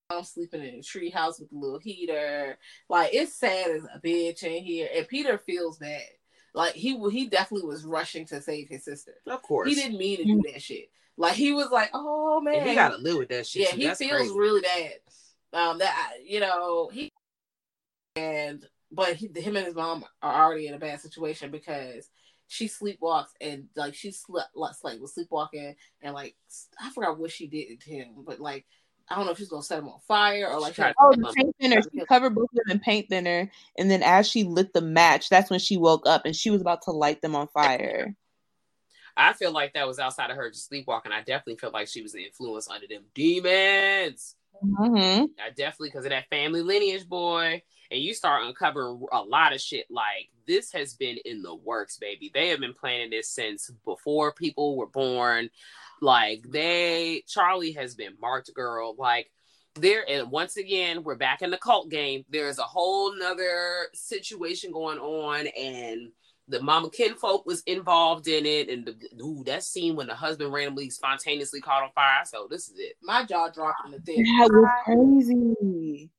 I'm 0.09 0.23
sleeping 0.23 0.63
in 0.63 0.79
a 0.79 0.81
tree 0.81 1.11
house 1.11 1.39
with 1.39 1.51
a 1.51 1.55
little 1.55 1.77
heater. 1.77 2.57
Like 2.89 3.13
it's 3.13 3.35
sad 3.35 3.69
as 3.69 3.83
a 3.83 3.99
bitch 4.03 4.41
in 4.41 4.63
here, 4.63 4.89
and 4.95 5.07
Peter 5.07 5.38
feels 5.38 5.77
bad. 5.77 6.01
Like 6.55 6.73
he 6.73 6.97
he 7.11 7.27
definitely 7.27 7.67
was 7.67 7.85
rushing 7.85 8.25
to 8.27 8.41
save 8.41 8.67
his 8.67 8.83
sister. 8.83 9.13
Of 9.27 9.43
course, 9.43 9.69
he 9.69 9.75
didn't 9.75 9.99
mean 9.99 10.17
to 10.17 10.23
do 10.23 10.41
that 10.51 10.61
shit. 10.63 10.89
Like 11.22 11.35
he 11.35 11.53
was 11.53 11.69
like, 11.69 11.91
oh 11.93 12.41
man, 12.41 12.56
and 12.56 12.69
he 12.69 12.73
got 12.73 12.89
to 12.89 12.98
live 12.98 13.18
with 13.18 13.30
that 13.30 13.45
shit. 13.45 13.61
Yeah, 13.61 13.69
too. 13.69 13.77
he 13.77 13.85
That's 13.85 13.99
feels 13.99 14.11
crazy. 14.11 14.34
really 14.35 14.61
bad. 14.61 14.93
Um, 15.53 15.77
that 15.77 16.14
you 16.26 16.39
know 16.39 16.89
he 16.91 17.11
and 18.15 18.65
but 18.91 19.14
he, 19.15 19.30
him 19.35 19.56
and 19.56 19.68
his 19.68 19.76
mom 19.76 20.03
are 20.23 20.45
already 20.45 20.65
in 20.65 20.73
a 20.73 20.80
bad 20.80 20.99
situation 20.99 21.52
because 21.52 22.10
she 22.48 22.68
sleepwalks 22.68 23.30
and 23.39 23.68
like 23.76 23.93
she 23.93 24.10
slept 24.11 24.49
like 24.56 24.99
was 24.99 25.14
sleepwalking 25.14 25.76
and 26.02 26.14
like 26.15 26.35
I 26.81 26.89
forgot 26.89 27.19
what 27.19 27.31
she 27.31 27.45
did 27.45 27.80
to 27.81 27.89
him, 27.91 28.23
but 28.26 28.39
like 28.39 28.65
I 29.07 29.15
don't 29.15 29.26
know 29.26 29.34
if 29.34 29.38
she's 29.38 29.49
gonna 29.49 29.61
set 29.61 29.77
him 29.77 29.89
on 29.89 29.99
fire 30.07 30.49
or 30.49 30.60
like 30.60 30.80
oh 30.80 31.11
the 31.11 31.34
paint 31.35 31.56
thinner. 31.61 31.81
She 31.93 32.03
covered 32.06 32.34
both 32.34 32.49
of 32.49 32.65
them 32.65 32.77
in 32.77 32.80
paint 32.80 33.10
thinner, 33.10 33.52
and 33.77 33.91
then 33.91 34.02
as 34.02 34.27
she 34.27 34.43
lit 34.43 34.73
the 34.73 34.81
match, 34.81 35.30
that's 35.30 35.52
when 35.52 35.60
she 35.60 35.77
woke 35.77 36.07
up 36.07 36.23
and 36.26 36.35
she 36.35 36.49
was 36.49 36.61
about 36.61 36.81
to 36.84 36.91
light 36.91 37.22
them 37.22 37.35
on 37.35 37.48
fire. 37.49 38.15
I 39.30 39.34
feel 39.34 39.52
like 39.52 39.73
that 39.73 39.88
was 39.88 39.99
outside 39.99 40.31
of 40.31 40.38
her 40.38 40.49
just 40.49 40.68
sleepwalking. 40.68 41.11
I 41.11 41.19
definitely 41.19 41.57
felt 41.57 41.73
like 41.73 41.88
she 41.88 42.02
was 42.02 42.14
the 42.14 42.23
influence 42.23 42.69
under 42.69 42.88
them 42.88 43.03
demons. 43.14 44.35
Mm-hmm. 44.64 45.26
I 45.39 45.49
definitely 45.49 45.89
because 45.89 46.06
of 46.06 46.11
that 46.11 46.30
family 46.30 46.61
lineage, 46.61 47.07
boy 47.07 47.64
and 47.91 48.02
you 48.02 48.14
start 48.14 48.45
uncovering 48.45 49.02
a 49.11 49.22
lot 49.22 49.53
of 49.53 49.61
shit 49.61 49.85
like 49.89 50.30
this 50.48 50.72
has 50.72 50.93
been 50.95 51.18
in 51.26 51.41
the 51.41 51.53
works 51.53 51.98
baby 51.98 52.31
they 52.34 52.48
have 52.48 52.60
been 52.60 52.73
planning 52.73 53.10
this 53.10 53.30
since 53.30 53.69
before 53.85 54.31
people 54.31 54.77
were 54.77 54.88
born 54.88 55.49
like 56.02 56.43
they 56.49 57.23
charlie 57.27 57.73
has 57.73 57.93
been 57.93 58.14
marked 58.19 58.52
girl 58.56 58.95
like 58.98 59.30
there 59.76 60.03
and 60.10 60.31
once 60.31 60.57
again 60.57 61.03
we're 61.03 61.15
back 61.15 61.41
in 61.41 61.52
the 61.52 61.57
cult 61.57 61.89
game 61.89 62.26
there's 62.30 62.60
a 62.60 62.64
whole 62.64 63.15
nother 63.18 63.88
situation 63.93 64.72
going 64.72 64.98
on 64.98 65.48
and 65.48 66.11
the 66.47 66.61
mama 66.61 66.89
kinfolk 66.89 67.45
was 67.45 67.61
involved 67.61 68.27
in 68.27 68.45
it 68.45 68.69
and 68.69 68.85
the 68.85 69.23
ooh, 69.23 69.43
that 69.45 69.63
scene 69.63 69.95
when 69.95 70.07
the 70.07 70.15
husband 70.15 70.51
randomly 70.51 70.89
spontaneously 70.89 71.61
caught 71.61 71.84
on 71.84 71.89
fire 71.93 72.23
so 72.26 72.39
oh, 72.41 72.47
this 72.49 72.68
is 72.68 72.73
it 72.77 72.93
my 73.01 73.23
jaw 73.23 73.47
dropped 73.49 73.85
in 73.85 73.91
the 73.91 73.99
thing 73.99 74.23
that 74.23 74.49
was 74.51 74.69
crazy 74.85 76.09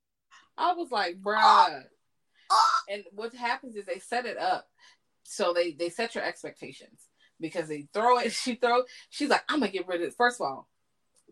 I 0.56 0.72
was 0.74 0.90
like, 0.90 1.20
bruh. 1.20 1.82
And 2.88 3.04
what 3.12 3.34
happens 3.34 3.76
is 3.76 3.86
they 3.86 3.98
set 3.98 4.26
it 4.26 4.38
up 4.38 4.68
so 5.24 5.52
they 5.52 5.72
they 5.72 5.88
set 5.88 6.14
your 6.14 6.24
expectations 6.24 7.08
because 7.40 7.68
they 7.68 7.88
throw 7.92 8.18
it. 8.18 8.32
She 8.32 8.56
throw. 8.56 8.82
She's 9.10 9.30
like, 9.30 9.44
I'm 9.48 9.60
gonna 9.60 9.72
get 9.72 9.88
rid 9.88 10.02
of 10.02 10.08
it. 10.08 10.14
First 10.14 10.40
of 10.40 10.46
all, 10.46 10.68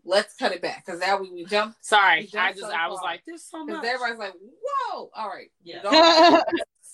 let's 0.03 0.35
cut 0.35 0.51
it 0.51 0.61
back 0.61 0.83
because 0.85 0.99
now 0.99 1.19
we, 1.19 1.31
we 1.31 1.45
jump. 1.45 1.75
Sorry, 1.81 2.21
we 2.21 2.27
jump 2.27 2.43
I 2.43 2.51
just 2.51 2.63
so 2.63 2.71
I 2.71 2.87
was 2.87 2.99
like, 3.03 3.21
there's 3.25 3.43
so 3.43 3.65
much. 3.65 3.85
Everybody's 3.85 4.17
like, 4.17 4.33
whoa, 4.33 5.11
all 5.15 5.29
right, 5.29 5.51
yeah. 5.63 5.81
The 5.83 5.89
dog, 5.89 6.43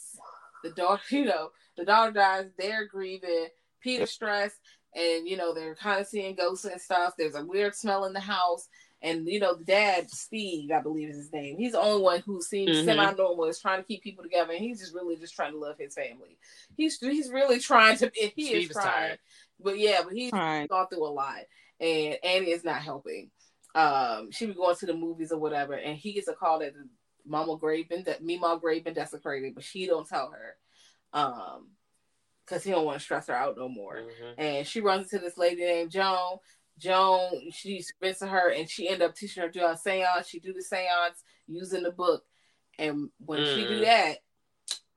the 0.63 0.69
dog, 0.71 0.99
you 1.09 1.25
know, 1.25 1.51
the 1.77 1.85
daughter 1.85 2.11
dies. 2.11 2.45
They're 2.57 2.87
grieving. 2.87 3.47
Peter's 3.81 4.11
stressed, 4.11 4.57
and 4.95 5.27
you 5.27 5.37
know 5.37 5.53
they're 5.53 5.75
kind 5.75 6.01
of 6.01 6.07
seeing 6.07 6.35
ghosts 6.35 6.65
and 6.65 6.81
stuff. 6.81 7.13
There's 7.17 7.35
a 7.35 7.45
weird 7.45 7.75
smell 7.75 8.05
in 8.05 8.13
the 8.13 8.19
house. 8.19 8.67
And 9.01 9.27
you 9.27 9.39
know, 9.39 9.55
the 9.55 9.63
dad, 9.63 10.09
Steve, 10.09 10.71
I 10.71 10.81
believe 10.81 11.09
is 11.09 11.17
his 11.17 11.31
name. 11.31 11.57
He's 11.57 11.73
the 11.73 11.79
only 11.79 12.01
one 12.01 12.23
who 12.25 12.41
seems 12.41 12.71
mm-hmm. 12.71 12.85
semi-normal, 12.85 13.45
is 13.45 13.59
trying 13.59 13.79
to 13.79 13.87
keep 13.87 14.01
people 14.01 14.23
together, 14.23 14.53
and 14.53 14.59
he's 14.59 14.79
just 14.79 14.95
really 14.95 15.15
just 15.15 15.35
trying 15.35 15.51
to 15.51 15.59
love 15.59 15.75
his 15.77 15.93
family. 15.93 16.39
He's 16.75 16.97
he's 16.97 17.29
really 17.29 17.59
trying 17.59 17.97
to. 17.97 18.11
He 18.13 18.47
Steve 18.47 18.69
is 18.71 18.75
trying, 18.75 18.87
tired. 18.87 19.19
but 19.59 19.77
yeah, 19.77 20.01
but 20.03 20.13
he's 20.13 20.31
right. 20.33 20.67
gone 20.67 20.87
through 20.87 21.05
a 21.05 21.13
lot, 21.13 21.41
and 21.79 22.17
Annie 22.23 22.51
is 22.51 22.63
not 22.63 22.81
helping. 22.81 23.29
Um, 23.75 24.31
she 24.31 24.47
be 24.47 24.55
going 24.55 24.75
to 24.75 24.85
the 24.87 24.95
movies 24.95 25.31
or 25.31 25.39
whatever, 25.39 25.73
and 25.73 25.95
he 25.95 26.13
gets 26.13 26.27
a 26.27 26.33
call 26.33 26.59
that 26.59 26.73
Mama 27.23 27.55
Grave 27.57 27.89
been 27.89 28.03
that 28.05 28.23
Mima 28.23 28.57
Grave 28.59 28.83
been 28.83 28.95
desecrated, 28.95 29.53
but 29.53 29.63
she 29.63 29.85
don't 29.85 30.07
tell 30.07 30.31
her. 30.31 30.55
Um, 31.13 31.69
because 32.45 32.63
he 32.63 32.71
don't 32.71 32.85
want 32.85 32.97
to 32.97 33.03
stress 33.03 33.27
her 33.27 33.35
out 33.35 33.57
no 33.57 33.67
more. 33.67 33.95
Mm-hmm. 33.97 34.39
And 34.41 34.67
she 34.67 34.79
runs 34.79 35.11
into 35.11 35.23
this 35.23 35.37
lady 35.37 35.65
named 35.65 35.91
Joan. 35.91 36.37
Joan, 36.77 37.51
she's 37.51 37.91
convincing 37.91 38.29
her, 38.29 38.51
and 38.51 38.69
she 38.69 38.87
end 38.87 39.01
up 39.01 39.15
teaching 39.15 39.43
her 39.43 39.49
to 39.49 39.59
do 39.59 39.65
a 39.65 39.75
seance. 39.75 40.27
She 40.27 40.39
do 40.39 40.53
the 40.53 40.61
seance 40.61 41.23
using 41.47 41.83
the 41.83 41.91
book, 41.91 42.23
and 42.77 43.09
when 43.25 43.39
mm. 43.39 43.55
she 43.55 43.67
do 43.67 43.79
mm. 43.79 43.85
that, 43.85 44.17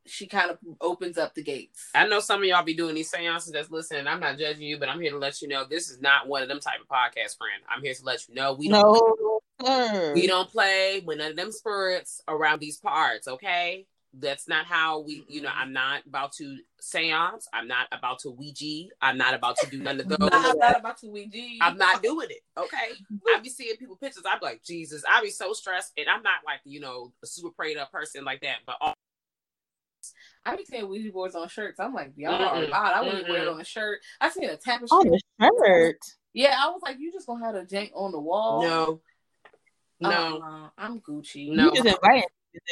she 0.06 0.26
kind 0.26 0.50
of 0.50 0.58
opens 0.80 1.16
up 1.16 1.34
the 1.34 1.42
gates. 1.42 1.88
I 1.94 2.06
know 2.06 2.20
some 2.20 2.40
of 2.40 2.44
y'all 2.44 2.64
be 2.64 2.74
doing 2.74 2.94
these 2.94 3.10
seances 3.10 3.52
that's 3.52 3.70
listening. 3.70 4.06
I'm 4.06 4.20
not 4.20 4.38
judging 4.38 4.62
you, 4.62 4.78
but 4.78 4.88
I'm 4.88 5.00
here 5.00 5.12
to 5.12 5.18
let 5.18 5.40
you 5.40 5.48
know 5.48 5.64
this 5.64 5.88
is 5.88 6.00
not 6.00 6.28
one 6.28 6.42
of 6.42 6.48
them 6.48 6.60
type 6.60 6.80
of 6.80 6.88
podcast 6.88 7.38
friend. 7.38 7.62
I'm 7.68 7.82
here 7.82 7.94
to 7.94 8.04
let 8.04 8.28
you 8.28 8.34
know 8.34 8.52
we 8.54 8.68
don't 8.68 9.18
no, 9.62 10.12
we 10.14 10.26
don't 10.26 10.50
play 10.50 11.02
with 11.04 11.18
none 11.18 11.30
of 11.30 11.36
them 11.36 11.52
spirits 11.52 12.20
around 12.28 12.60
these 12.60 12.78
parts, 12.78 13.28
okay? 13.28 13.86
That's 14.18 14.48
not 14.48 14.66
how 14.66 15.00
we 15.00 15.24
you 15.28 15.40
know 15.40 15.50
i'm 15.54 15.72
not 15.72 16.04
about 16.06 16.32
to 16.32 16.56
seance. 16.80 17.46
I'm 17.52 17.68
not 17.68 17.86
about 17.92 18.18
to 18.20 18.30
ouija. 18.30 18.88
I'm 19.00 19.16
not 19.16 19.34
about 19.34 19.56
to 19.58 19.70
do 19.70 19.78
none 19.82 20.00
of 20.00 20.08
those. 20.08 20.18
i'm 20.32 20.58
not 20.58 20.78
about 20.80 20.98
to 20.98 21.06
ouija. 21.08 21.58
I'm 21.60 21.76
not 21.76 22.02
doing 22.02 22.28
it. 22.30 22.40
Okay. 22.58 22.76
I 23.36 23.38
be 23.40 23.48
seeing 23.50 23.76
people 23.76 23.96
pictures. 23.96 24.24
I'm 24.26 24.40
like 24.42 24.62
jesus. 24.64 25.04
I 25.08 25.20
be 25.22 25.30
so 25.30 25.52
stressed. 25.52 25.92
And 25.96 26.08
i'm 26.08 26.22
not 26.22 26.40
like 26.44 26.60
you 26.64 26.80
know 26.80 27.12
a 27.22 27.26
super 27.26 27.50
prayed 27.50 27.76
up 27.76 27.92
person 27.92 28.24
like 28.24 28.40
that. 28.40 28.56
But 28.66 28.76
all- 28.80 28.94
I 30.44 30.56
be 30.56 30.64
seeing 30.64 30.88
Ouija 30.88 31.12
boards 31.12 31.34
on 31.34 31.46
shirts. 31.48 31.78
I'm 31.78 31.92
like, 31.92 32.12
y'all 32.16 32.32
are 32.34 32.66
loud. 32.66 32.92
I 32.94 33.02
wouldn't 33.02 33.28
wear 33.28 33.42
it 33.42 33.48
on 33.48 33.60
a 33.60 33.64
shirt. 33.64 34.00
I 34.20 34.30
seen 34.30 34.48
a 34.48 34.56
tapestry. 34.56 34.88
On 34.96 35.14
a 35.14 35.18
shirt. 35.44 35.98
Yeah, 36.32 36.56
I 36.58 36.70
was 36.70 36.80
like, 36.82 36.96
you 36.98 37.12
just 37.12 37.26
gonna 37.26 37.44
have 37.44 37.54
a 37.54 37.64
jank 37.66 37.90
on 37.94 38.10
the 38.10 38.18
wall? 38.18 38.62
No, 38.62 39.00
no, 40.00 40.40
uh, 40.42 40.68
I'm 40.78 41.00
Gucci. 41.00 41.50
No, 41.52 41.64
you 41.66 41.72
just 41.72 41.84
inviting 41.86 42.22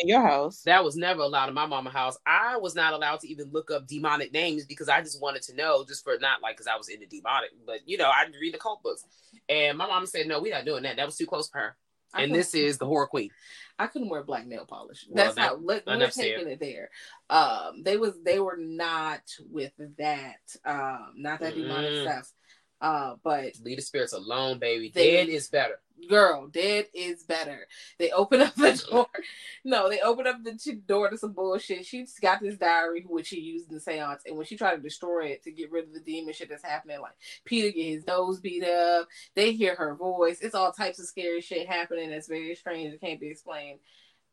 in 0.00 0.08
your 0.08 0.22
house. 0.22 0.62
That 0.62 0.84
was 0.84 0.96
never 0.96 1.22
allowed 1.22 1.48
in 1.48 1.54
my 1.54 1.66
mama 1.66 1.90
house. 1.90 2.16
I 2.26 2.56
was 2.56 2.74
not 2.74 2.92
allowed 2.92 3.20
to 3.20 3.28
even 3.28 3.50
look 3.52 3.70
up 3.70 3.86
demonic 3.86 4.32
names 4.32 4.64
because 4.66 4.88
I 4.88 5.00
just 5.00 5.20
wanted 5.20 5.42
to 5.42 5.54
know, 5.54 5.84
just 5.86 6.04
for 6.04 6.16
not 6.18 6.42
like 6.42 6.56
because 6.56 6.66
I 6.66 6.76
was 6.76 6.88
into 6.88 7.06
demonic, 7.06 7.50
but 7.66 7.80
you 7.86 7.98
know, 7.98 8.08
I 8.08 8.24
read 8.40 8.54
the 8.54 8.58
cult 8.58 8.82
books. 8.82 9.04
And 9.48 9.78
my 9.78 9.86
mom 9.86 10.06
said, 10.06 10.26
No, 10.26 10.40
we're 10.40 10.54
not 10.54 10.64
doing 10.64 10.82
that. 10.82 10.96
That 10.96 11.06
was 11.06 11.16
too 11.16 11.26
close 11.26 11.48
for 11.48 11.58
her. 11.58 11.76
and 12.14 12.34
this 12.34 12.54
is 12.54 12.78
the 12.78 12.86
horror 12.86 13.06
queen. 13.06 13.30
I 13.78 13.86
couldn't 13.86 14.08
wear 14.08 14.24
black 14.24 14.46
nail 14.46 14.64
polish. 14.66 15.06
Well, 15.08 15.24
That's 15.24 15.36
that, 15.36 15.42
how 15.42 15.56
let, 15.56 15.86
we're 15.86 16.10
taking 16.10 16.48
it 16.48 16.58
there. 16.58 16.90
Um, 17.30 17.82
they 17.84 17.96
was 17.96 18.14
they 18.24 18.40
were 18.40 18.56
not 18.58 19.20
with 19.50 19.72
that. 19.98 20.40
Um, 20.64 21.12
not 21.16 21.40
that 21.40 21.54
demonic 21.54 21.92
mm. 21.92 22.02
stuff. 22.02 22.32
Uh, 22.80 23.16
but 23.24 23.54
leave 23.62 23.76
the 23.76 23.82
spirits 23.82 24.12
alone, 24.12 24.58
baby. 24.58 24.90
They, 24.94 25.12
Dead 25.12 25.28
is 25.28 25.48
better. 25.48 25.80
Girl, 26.08 26.46
dead 26.46 26.86
is 26.94 27.24
better. 27.24 27.66
They 27.98 28.10
open 28.10 28.40
up 28.40 28.54
the 28.54 28.82
door. 28.88 29.08
no, 29.64 29.88
they 29.88 30.00
open 30.00 30.26
up 30.26 30.36
the 30.44 30.74
door 30.86 31.10
to 31.10 31.18
some 31.18 31.32
bullshit. 31.32 31.84
She's 31.84 32.18
got 32.20 32.40
this 32.40 32.56
diary 32.56 33.04
which 33.08 33.26
she 33.28 33.40
used 33.40 33.68
in 33.68 33.74
the 33.74 33.80
seance, 33.80 34.22
and 34.24 34.36
when 34.36 34.46
she 34.46 34.56
tried 34.56 34.76
to 34.76 34.82
destroy 34.82 35.26
it 35.26 35.42
to 35.42 35.50
get 35.50 35.72
rid 35.72 35.86
of 35.86 35.94
the 35.94 36.00
demon 36.00 36.34
shit 36.34 36.48
that's 36.48 36.64
happening, 36.64 37.00
like 37.00 37.16
Peter 37.44 37.70
get 37.70 37.84
his 37.84 38.06
nose 38.06 38.38
beat 38.38 38.64
up. 38.64 39.08
They 39.34 39.52
hear 39.52 39.74
her 39.74 39.94
voice. 39.94 40.38
It's 40.40 40.54
all 40.54 40.72
types 40.72 41.00
of 41.00 41.06
scary 41.06 41.40
shit 41.40 41.68
happening. 41.68 42.10
That's 42.10 42.28
very 42.28 42.54
strange. 42.54 42.94
It 42.94 43.00
can't 43.00 43.20
be 43.20 43.28
explained. 43.28 43.80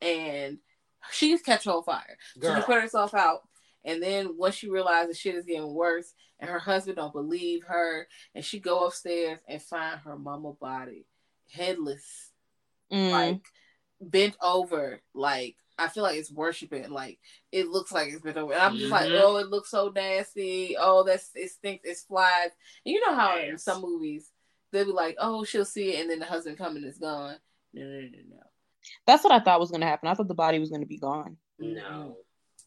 And 0.02 0.60
she's 1.12 1.42
catching 1.42 1.72
on 1.72 1.84
fire. 1.84 2.18
Girl. 2.40 2.54
So 2.54 2.60
she 2.60 2.66
put 2.66 2.82
herself 2.82 3.14
out. 3.14 3.42
And 3.86 4.02
then 4.02 4.36
once 4.38 4.56
she 4.56 4.70
realizes 4.70 5.20
shit 5.20 5.36
is 5.36 5.46
getting 5.46 5.74
worse, 5.74 6.14
and 6.40 6.50
her 6.50 6.60
husband 6.60 6.98
don't 6.98 7.14
believe 7.14 7.64
her, 7.66 8.08
and 8.34 8.44
she 8.44 8.60
go 8.60 8.86
upstairs 8.86 9.40
and 9.48 9.62
find 9.62 10.00
her 10.02 10.18
mama 10.18 10.54
body, 10.54 11.06
headless, 11.52 12.32
mm. 12.92 13.12
like 13.12 13.42
bent 14.02 14.36
over, 14.42 15.02
like 15.14 15.56
I 15.78 15.88
feel 15.88 16.04
like 16.04 16.18
it's 16.18 16.32
worshiping. 16.32 16.90
Like 16.90 17.20
it 17.52 17.68
looks 17.68 17.92
like 17.92 18.10
it's 18.10 18.22
bent 18.22 18.38
over. 18.38 18.54
And 18.54 18.62
I'm 18.62 18.78
just 18.78 18.92
mm-hmm. 18.92 19.14
like, 19.14 19.22
oh, 19.22 19.38
it 19.38 19.48
looks 19.48 19.70
so 19.70 19.92
nasty. 19.94 20.76
Oh, 20.80 21.04
that's 21.04 21.32
it 21.36 21.52
stinks. 21.52 21.88
It's 21.88 22.04
flies. 22.04 22.50
And 22.86 22.94
you 22.94 23.06
know 23.06 23.16
how 23.16 23.36
yes. 23.36 23.50
in 23.50 23.58
some 23.58 23.82
movies 23.82 24.32
they'll 24.72 24.86
be 24.86 24.92
like, 24.92 25.16
oh, 25.20 25.44
she'll 25.44 25.66
see 25.66 25.94
it, 25.94 26.02
and 26.02 26.10
then 26.10 26.20
the 26.20 26.26
husband 26.26 26.58
coming 26.58 26.84
is 26.84 26.98
gone. 26.98 27.38
No, 27.74 27.84
no, 27.84 28.00
no, 28.00 28.20
no. 28.30 28.44
That's 29.08 29.24
what 29.24 29.34
I 29.34 29.40
thought 29.40 29.60
was 29.60 29.72
gonna 29.72 29.86
happen. 29.86 30.10
I 30.10 30.14
thought 30.14 30.28
the 30.28 30.34
body 30.34 30.60
was 30.60 30.70
gonna 30.70 30.86
be 30.86 30.98
gone. 30.98 31.38
No. 31.60 32.18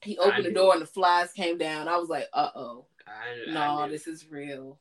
He 0.02 0.18
opened 0.18 0.44
the 0.44 0.52
door 0.52 0.72
and 0.74 0.82
the 0.82 0.86
flies 0.86 1.32
came 1.32 1.58
down. 1.58 1.88
I 1.88 1.96
was 1.96 2.08
like, 2.08 2.26
uh 2.32 2.50
oh. 2.54 2.86
No, 3.48 3.60
I 3.60 3.88
this 3.88 4.06
is 4.06 4.26
real. 4.30 4.78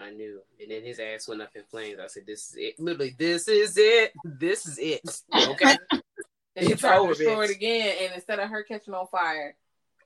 I 0.00 0.10
knew. 0.10 0.40
And 0.60 0.70
then 0.70 0.82
his 0.82 0.98
ass 0.98 1.28
went 1.28 1.42
up 1.42 1.50
in 1.54 1.62
flames. 1.64 1.98
I 2.02 2.06
said, 2.06 2.24
This 2.26 2.48
is 2.48 2.54
it. 2.56 2.80
Literally, 2.80 3.14
this 3.18 3.48
is 3.48 3.76
it. 3.76 4.12
This 4.24 4.66
is 4.66 4.78
it. 4.78 5.00
Okay. 5.34 5.76
and 6.56 6.66
he 6.66 6.74
tried 6.74 6.98
to 6.98 7.08
restore 7.08 7.44
it 7.44 7.50
again, 7.50 7.96
and 8.02 8.14
instead 8.14 8.38
of 8.38 8.48
her 8.48 8.62
catching 8.62 8.94
on 8.94 9.06
fire, 9.06 9.54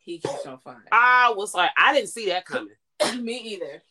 he 0.00 0.18
catch 0.18 0.46
on 0.46 0.58
fire. 0.58 0.84
I 0.92 1.32
was 1.36 1.54
like, 1.54 1.70
I 1.76 1.94
didn't 1.94 2.10
see 2.10 2.28
that 2.28 2.44
coming. 2.44 2.74
Me 3.20 3.36
either. 3.38 3.82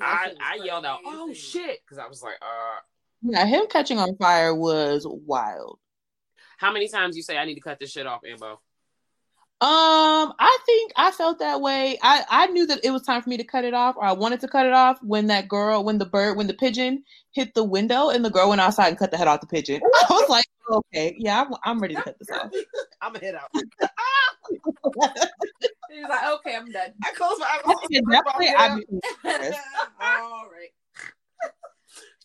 I, 0.00 0.32
I 0.40 0.64
yelled 0.64 0.84
out, 0.84 1.00
"Oh 1.04 1.32
shit!" 1.32 1.80
because 1.84 1.98
I 1.98 2.08
was 2.08 2.22
like, 2.22 2.34
"Uh." 2.42 2.80
Yeah, 3.22 3.46
him 3.46 3.66
catching 3.68 3.98
on 3.98 4.16
fire 4.16 4.54
was 4.54 5.06
wild. 5.08 5.78
How 6.58 6.72
many 6.72 6.88
times 6.88 7.16
you 7.16 7.22
say 7.22 7.38
I 7.38 7.44
need 7.44 7.54
to 7.54 7.60
cut 7.60 7.78
this 7.78 7.92
shit 7.92 8.06
off, 8.06 8.22
Ambo? 8.28 8.60
Um, 9.60 10.34
I 10.38 10.58
think 10.66 10.92
I 10.96 11.10
felt 11.12 11.38
that 11.38 11.60
way. 11.60 11.96
I 12.02 12.24
I 12.28 12.46
knew 12.48 12.66
that 12.66 12.80
it 12.84 12.90
was 12.90 13.02
time 13.02 13.22
for 13.22 13.30
me 13.30 13.36
to 13.36 13.44
cut 13.44 13.64
it 13.64 13.72
off, 13.72 13.96
or 13.96 14.04
I 14.04 14.12
wanted 14.12 14.40
to 14.40 14.48
cut 14.48 14.66
it 14.66 14.72
off 14.72 14.98
when 15.02 15.28
that 15.28 15.48
girl, 15.48 15.84
when 15.84 15.98
the 15.98 16.04
bird, 16.04 16.36
when 16.36 16.48
the 16.48 16.54
pigeon 16.54 17.04
hit 17.30 17.54
the 17.54 17.64
window, 17.64 18.10
and 18.10 18.24
the 18.24 18.30
girl 18.30 18.48
went 18.48 18.60
outside 18.60 18.88
and 18.88 18.98
cut 18.98 19.10
the 19.10 19.16
head 19.16 19.28
off 19.28 19.40
the 19.40 19.46
pigeon. 19.46 19.80
I 20.10 20.12
was 20.12 20.28
like, 20.28 20.44
okay, 20.70 21.14
yeah, 21.18 21.42
I'm, 21.42 21.54
I'm 21.64 21.80
ready 21.80 21.94
to 21.94 22.02
cut 22.02 22.16
this 22.18 22.28
off. 22.36 22.50
I'm 23.00 23.12
gonna 23.12 23.24
head 23.24 23.36
out. 23.36 23.48
He's 25.90 26.08
like, 26.08 26.28
okay, 26.34 26.56
I'm 26.56 26.70
done. 26.72 26.92
I 27.04 27.12
close 27.12 27.38
my 27.38 27.46
eyes. 27.46 27.62
All 30.00 30.48
right. 30.50 30.70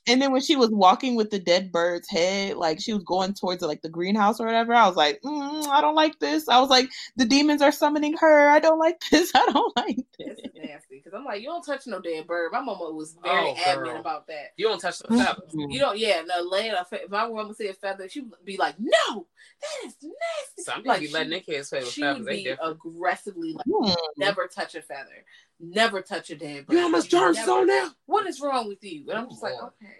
And 0.09 0.19
then 0.19 0.31
when 0.31 0.41
she 0.41 0.55
was 0.55 0.71
walking 0.71 1.15
with 1.15 1.29
the 1.29 1.37
dead 1.37 1.71
bird's 1.71 2.09
head, 2.09 2.57
like 2.57 2.79
she 2.81 2.93
was 2.93 3.03
going 3.03 3.35
towards 3.35 3.61
like 3.61 3.83
the 3.83 3.89
greenhouse 3.89 4.39
or 4.39 4.47
whatever, 4.47 4.73
I 4.73 4.87
was 4.87 4.95
like, 4.95 5.21
mm, 5.21 5.67
I 5.67 5.81
don't 5.81 5.93
like 5.93 6.17
this. 6.17 6.49
I 6.49 6.59
was 6.59 6.69
like, 6.69 6.89
the 7.15 7.25
demons 7.25 7.61
are 7.61 7.71
summoning 7.71 8.17
her. 8.17 8.49
I 8.49 8.59
don't 8.59 8.79
like 8.79 8.99
this. 9.11 9.31
I 9.35 9.45
don't 9.45 9.77
like 9.77 9.97
this. 10.17 10.39
It's 10.43 10.55
nasty 10.55 10.97
because 10.97 11.13
I'm 11.13 11.25
like, 11.25 11.41
you 11.41 11.47
don't 11.47 11.63
touch 11.63 11.85
no 11.85 11.99
dead 11.99 12.25
bird. 12.25 12.51
My 12.51 12.59
mama 12.59 12.91
was 12.91 13.15
very 13.23 13.49
oh, 13.51 13.55
adamant 13.63 13.99
about 13.99 14.25
that. 14.27 14.53
You 14.57 14.67
don't 14.67 14.79
touch 14.79 14.97
the 14.97 15.09
feather. 15.09 15.43
you 15.53 15.79
don't. 15.79 15.99
Yeah, 15.99 16.23
no, 16.25 16.41
laying 16.41 16.71
a 16.71 16.83
fe- 16.85 17.01
if 17.03 17.11
my 17.11 17.27
mama 17.27 17.53
say 17.53 17.67
a 17.67 17.73
feather, 17.73 18.09
she 18.09 18.21
would 18.21 18.33
be 18.43 18.57
like, 18.57 18.75
no, 18.79 19.27
that 19.61 19.87
is 19.87 19.95
nasty. 20.01 20.63
Some 20.63 20.77
people 20.77 20.93
like, 20.93 21.01
be 21.01 21.07
letting 21.09 21.29
their 21.29 21.39
kids 21.41 21.69
play 21.69 21.79
with 21.81 21.89
she 21.89 22.01
feathers. 22.01 22.25
Would 22.25 22.27
be 22.27 22.55
aggressively 22.63 23.53
like, 23.53 23.65
mm. 23.67 23.95
never 24.17 24.47
touch 24.47 24.73
a 24.73 24.81
feather, 24.81 25.25
never 25.59 26.01
touch 26.01 26.29
a 26.29 26.35
dead 26.35 26.65
bird. 26.65 26.73
You 26.73 26.83
almost 26.83 27.11
how 27.11 27.27
much 27.27 27.35
germs 27.35 27.47
on 27.47 27.67
now? 27.67 27.91
What 28.05 28.27
is 28.27 28.41
wrong 28.41 28.67
with 28.67 28.83
you? 28.83 29.09
And 29.09 29.19
I'm 29.19 29.29
just 29.29 29.43
like, 29.43 29.53
okay. 29.53 29.98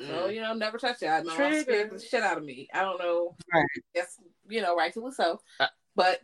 So 0.00 0.28
you 0.28 0.40
know, 0.40 0.54
never 0.54 0.78
touch 0.78 1.02
it. 1.02 1.08
I 1.08 1.22
know 1.22 1.34
scared 1.34 1.90
the 1.90 2.00
shit 2.00 2.22
out 2.22 2.38
of 2.38 2.44
me. 2.44 2.68
I 2.72 2.82
don't 2.82 2.98
know. 2.98 3.36
Right. 3.52 3.64
Yes, 3.94 4.18
you 4.48 4.62
know, 4.62 4.76
rightfully 4.76 5.12
so. 5.12 5.40
Uh, 5.60 5.66
but 5.94 6.20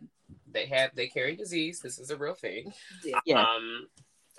they 0.50 0.66
have 0.66 0.90
they 0.94 1.08
carry 1.08 1.36
disease. 1.36 1.80
This 1.80 1.98
is 1.98 2.10
a 2.10 2.16
real 2.16 2.34
thing. 2.34 2.72
Yeah. 3.24 3.42
Um. 3.42 3.86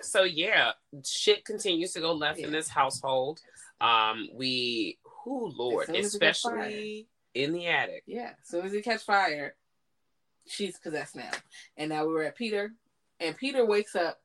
So 0.00 0.24
yeah, 0.24 0.72
shit 1.04 1.44
continues 1.44 1.92
to 1.92 2.00
go 2.00 2.12
left 2.12 2.40
yeah. 2.40 2.46
in 2.46 2.52
this 2.52 2.68
household. 2.68 3.40
Um. 3.80 4.28
We. 4.34 4.98
Who 5.24 5.52
Lord, 5.56 5.88
especially 5.90 7.06
in 7.34 7.52
the 7.52 7.68
attic. 7.68 8.02
Yeah. 8.06 8.32
As 8.40 8.48
soon 8.48 8.66
as 8.66 8.72
he 8.72 8.82
catch 8.82 9.04
fire, 9.04 9.54
she's 10.46 10.78
possessed 10.78 11.16
now. 11.16 11.30
And 11.76 11.90
now 11.90 12.06
we 12.06 12.12
were 12.12 12.24
at 12.24 12.36
Peter, 12.36 12.72
and 13.20 13.36
Peter 13.36 13.64
wakes 13.64 13.94
up, 13.94 14.20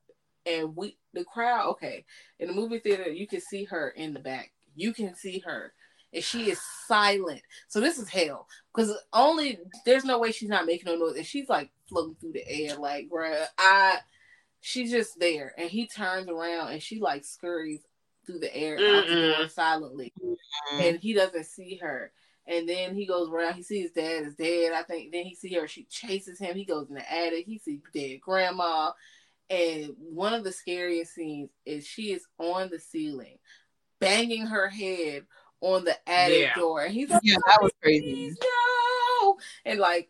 and 0.46 0.76
we 0.76 0.98
the 1.14 1.24
crowd. 1.24 1.70
Okay, 1.70 2.06
in 2.40 2.48
the 2.48 2.54
movie 2.54 2.80
theater, 2.80 3.10
you 3.10 3.28
can 3.28 3.42
see 3.42 3.66
her 3.66 3.90
in 3.90 4.14
the 4.14 4.20
back 4.20 4.52
you 4.78 4.94
can 4.94 5.16
see 5.16 5.40
her 5.40 5.74
and 6.14 6.24
she 6.24 6.50
is 6.50 6.60
silent. 6.88 7.42
So 7.68 7.80
this 7.80 7.98
is 7.98 8.10
hell 8.10 8.48
because 8.74 8.94
only 9.14 9.60
there's 9.86 10.06
no 10.06 10.20
way 10.20 10.32
she's 10.32 10.50
not 10.50 10.66
making 10.66 10.86
no 10.86 10.96
noise, 10.96 11.18
and 11.18 11.26
she's 11.26 11.50
like 11.50 11.70
floating 11.90 12.16
through 12.16 12.34
the 12.34 12.48
air, 12.48 12.78
like 12.78 13.10
bruh, 13.10 13.46
I. 13.58 13.98
She's 14.60 14.92
just 14.92 15.20
there, 15.20 15.54
and 15.58 15.70
he 15.70 15.88
turns 15.88 16.28
around 16.28 16.72
and 16.72 16.82
she 16.82 17.00
like 17.00 17.24
scurries 17.24 17.82
through 18.26 18.40
the 18.40 18.54
air 18.56 18.74
out 18.76 19.08
the 19.08 19.34
door 19.38 19.48
silently, 19.48 20.14
Mm-mm. 20.22 20.38
and 20.82 21.00
he 21.00 21.14
doesn't 21.14 21.46
see 21.46 21.78
her. 21.82 22.12
And 22.48 22.68
then 22.68 22.96
he 22.96 23.06
goes 23.06 23.30
around. 23.30 23.56
He 23.56 23.64
sees 23.64 23.92
dad 23.92 24.24
is 24.24 24.36
dead. 24.36 24.74
I 24.74 24.84
think. 24.84 25.12
Then 25.12 25.26
he 25.26 25.36
see 25.36 25.54
her. 25.56 25.68
She 25.68 25.84
chases 25.84 26.40
him. 26.40 26.56
He 26.56 26.64
goes 26.66 26.88
in 26.88 26.96
the 26.96 27.14
attic. 27.14 27.46
He 27.46 27.60
sees 27.60 27.82
dead 27.94 28.22
grandma. 28.22 28.92
And 29.50 29.92
one 29.98 30.34
of 30.34 30.44
the 30.44 30.52
scariest 30.52 31.14
scenes 31.14 31.50
is 31.66 31.86
she 31.86 32.14
is 32.14 32.26
on 32.38 32.70
the 32.70 32.80
ceiling 32.80 33.38
banging 34.00 34.48
her 34.48 34.68
head 34.68 35.26
on 35.62 35.84
the 35.84 35.96
attic 36.10 36.42
yeah. 36.42 36.56
door. 36.56 36.84
And 36.84 36.94
he's 36.94 37.10
like, 37.10 37.22
Yeah, 37.24 37.38
that 37.48 37.60
was 37.62 37.72
crazy. 37.82 38.34
No. 39.22 39.38
And 39.66 39.80
like 39.80 40.10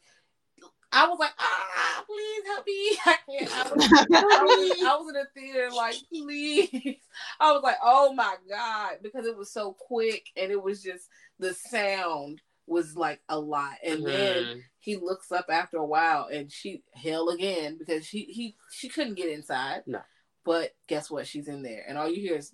I 0.91 1.07
was 1.07 1.19
like, 1.19 1.33
ah, 1.37 2.03
please 2.05 2.43
help 2.45 2.65
me. 2.65 2.97
I 3.05 3.17
can't. 3.29 3.55
I 3.55 3.73
was, 3.73 3.91
I, 3.91 4.43
was, 4.43 4.83
I 4.83 4.95
was 4.95 5.07
in 5.09 5.13
the 5.13 5.27
theater, 5.35 5.69
like, 5.75 5.95
please. 6.09 6.97
I 7.39 7.51
was 7.51 7.61
like, 7.61 7.77
oh 7.83 8.13
my 8.13 8.35
God, 8.49 8.97
because 9.03 9.25
it 9.25 9.37
was 9.37 9.51
so 9.51 9.73
quick 9.73 10.27
and 10.37 10.51
it 10.51 10.61
was 10.61 10.81
just 10.81 11.09
the 11.39 11.53
sound 11.53 12.41
was 12.67 12.95
like 12.95 13.19
a 13.29 13.39
lot. 13.39 13.75
And 13.83 13.99
mm-hmm. 13.99 14.07
then 14.07 14.63
he 14.79 14.95
looks 14.95 15.31
up 15.31 15.47
after 15.49 15.77
a 15.77 15.85
while 15.85 16.29
and 16.31 16.51
she 16.51 16.83
hell 16.93 17.29
again 17.29 17.77
because 17.77 18.05
she 18.05 18.23
he 18.23 18.55
she 18.71 18.89
couldn't 18.89 19.15
get 19.15 19.29
inside. 19.29 19.83
No. 19.87 20.01
But 20.45 20.73
guess 20.87 21.11
what? 21.11 21.27
She's 21.27 21.49
in 21.49 21.61
there. 21.61 21.83
And 21.87 21.97
all 21.97 22.09
you 22.09 22.21
hear 22.21 22.37
is 22.37 22.53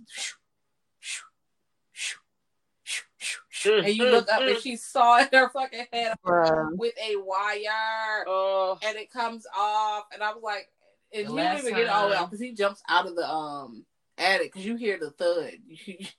and 3.65 3.89
you 3.89 4.05
look 4.05 4.29
up 4.29 4.41
and 4.41 4.59
she 4.61 4.75
saw 4.75 5.19
in 5.19 5.27
her 5.33 5.49
fucking 5.49 5.85
head 5.91 6.15
with 6.23 6.93
a 7.01 7.15
wire, 7.17 8.25
uh, 8.27 8.71
and 8.83 8.97
it 8.97 9.11
comes 9.11 9.45
off, 9.57 10.05
and 10.13 10.21
I 10.21 10.33
was 10.33 10.43
like, 10.43 10.69
and 11.13 11.27
he 11.27 11.35
didn't 11.35 11.59
even 11.59 11.73
get 11.73 11.83
it 11.83 11.89
all 11.89 12.07
the 12.07 12.11
way 12.11 12.17
off 12.17 12.29
because 12.29 12.41
he 12.41 12.53
jumps 12.53 12.81
out 12.89 13.07
of 13.07 13.15
the 13.15 13.27
um 13.27 13.85
attic 14.17 14.51
because 14.51 14.65
you 14.65 14.75
hear 14.75 14.97
the 14.99 15.11
thud. 15.11 15.53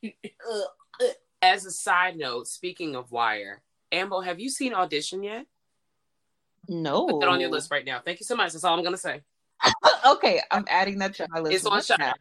As 1.43 1.66
a 1.66 1.70
side 1.70 2.16
note, 2.16 2.47
speaking 2.47 2.97
of 2.97 3.12
wire, 3.12 3.62
Ambo, 3.93 4.20
have 4.20 4.40
you 4.40 4.48
seen 4.48 4.73
audition 4.73 5.23
yet? 5.23 5.47
No. 6.69 7.06
Put 7.06 7.20
that 7.20 7.28
on 7.28 7.40
your 7.40 7.51
list 7.51 7.70
right 7.70 7.85
now. 7.85 8.01
Thank 8.02 8.20
you 8.20 8.24
so 8.24 8.35
much. 8.35 8.52
That's 8.52 8.65
all 8.65 8.78
I'm 8.78 8.85
gonna 8.85 8.97
say. 8.97 9.20
okay, 10.06 10.40
I'm 10.51 10.65
adding 10.69 10.98
that 10.98 11.15
to 11.16 11.27
my 11.28 11.40
list. 11.40 11.56
It's 11.56 11.66
on 11.66 11.82
Shine. 11.82 12.15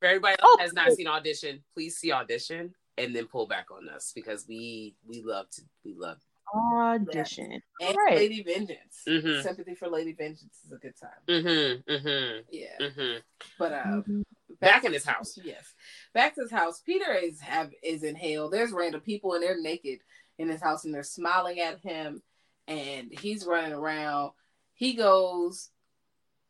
For 0.00 0.06
everybody 0.06 0.36
else 0.40 0.56
oh, 0.56 0.58
has 0.60 0.72
not 0.72 0.92
seen 0.92 1.06
audition, 1.06 1.62
please 1.74 1.96
see 1.96 2.10
audition 2.10 2.74
and 2.96 3.14
then 3.14 3.26
pull 3.26 3.46
back 3.46 3.66
on 3.70 3.88
us 3.88 4.12
because 4.14 4.46
we 4.48 4.94
we 5.06 5.22
love 5.22 5.48
to 5.50 5.62
we 5.84 5.94
love 5.94 6.18
audition. 6.54 7.60
And 7.80 7.96
right. 7.96 8.16
Lady 8.16 8.42
Vengeance. 8.42 9.02
Mm-hmm. 9.06 9.42
Sympathy 9.42 9.74
for 9.74 9.88
Lady 9.88 10.12
Vengeance 10.12 10.58
is 10.64 10.72
a 10.72 10.76
good 10.76 10.94
time. 11.00 11.10
Mm-hmm. 11.28 11.92
Mm-hmm. 11.92 12.40
Yeah. 12.50 12.86
Mm-hmm. 12.86 13.18
But 13.58 13.72
uh, 13.72 13.84
mm-hmm. 13.84 14.22
back, 14.60 14.74
back 14.74 14.84
in 14.84 14.92
his 14.92 15.04
house. 15.04 15.38
Yes. 15.42 15.74
Back 16.14 16.34
to 16.34 16.42
his 16.42 16.50
house. 16.50 16.80
Peter 16.80 17.12
is 17.12 17.40
have 17.40 17.70
is 17.82 18.02
in 18.02 18.16
hell. 18.16 18.50
There's 18.50 18.72
random 18.72 19.00
people 19.00 19.34
and 19.34 19.42
they're 19.42 19.60
naked 19.60 20.00
in 20.38 20.48
his 20.48 20.62
house 20.62 20.84
and 20.84 20.94
they're 20.94 21.02
smiling 21.02 21.60
at 21.60 21.80
him 21.80 22.22
and 22.66 23.08
he's 23.10 23.46
running 23.46 23.72
around. 23.72 24.32
He 24.74 24.94
goes 24.94 25.70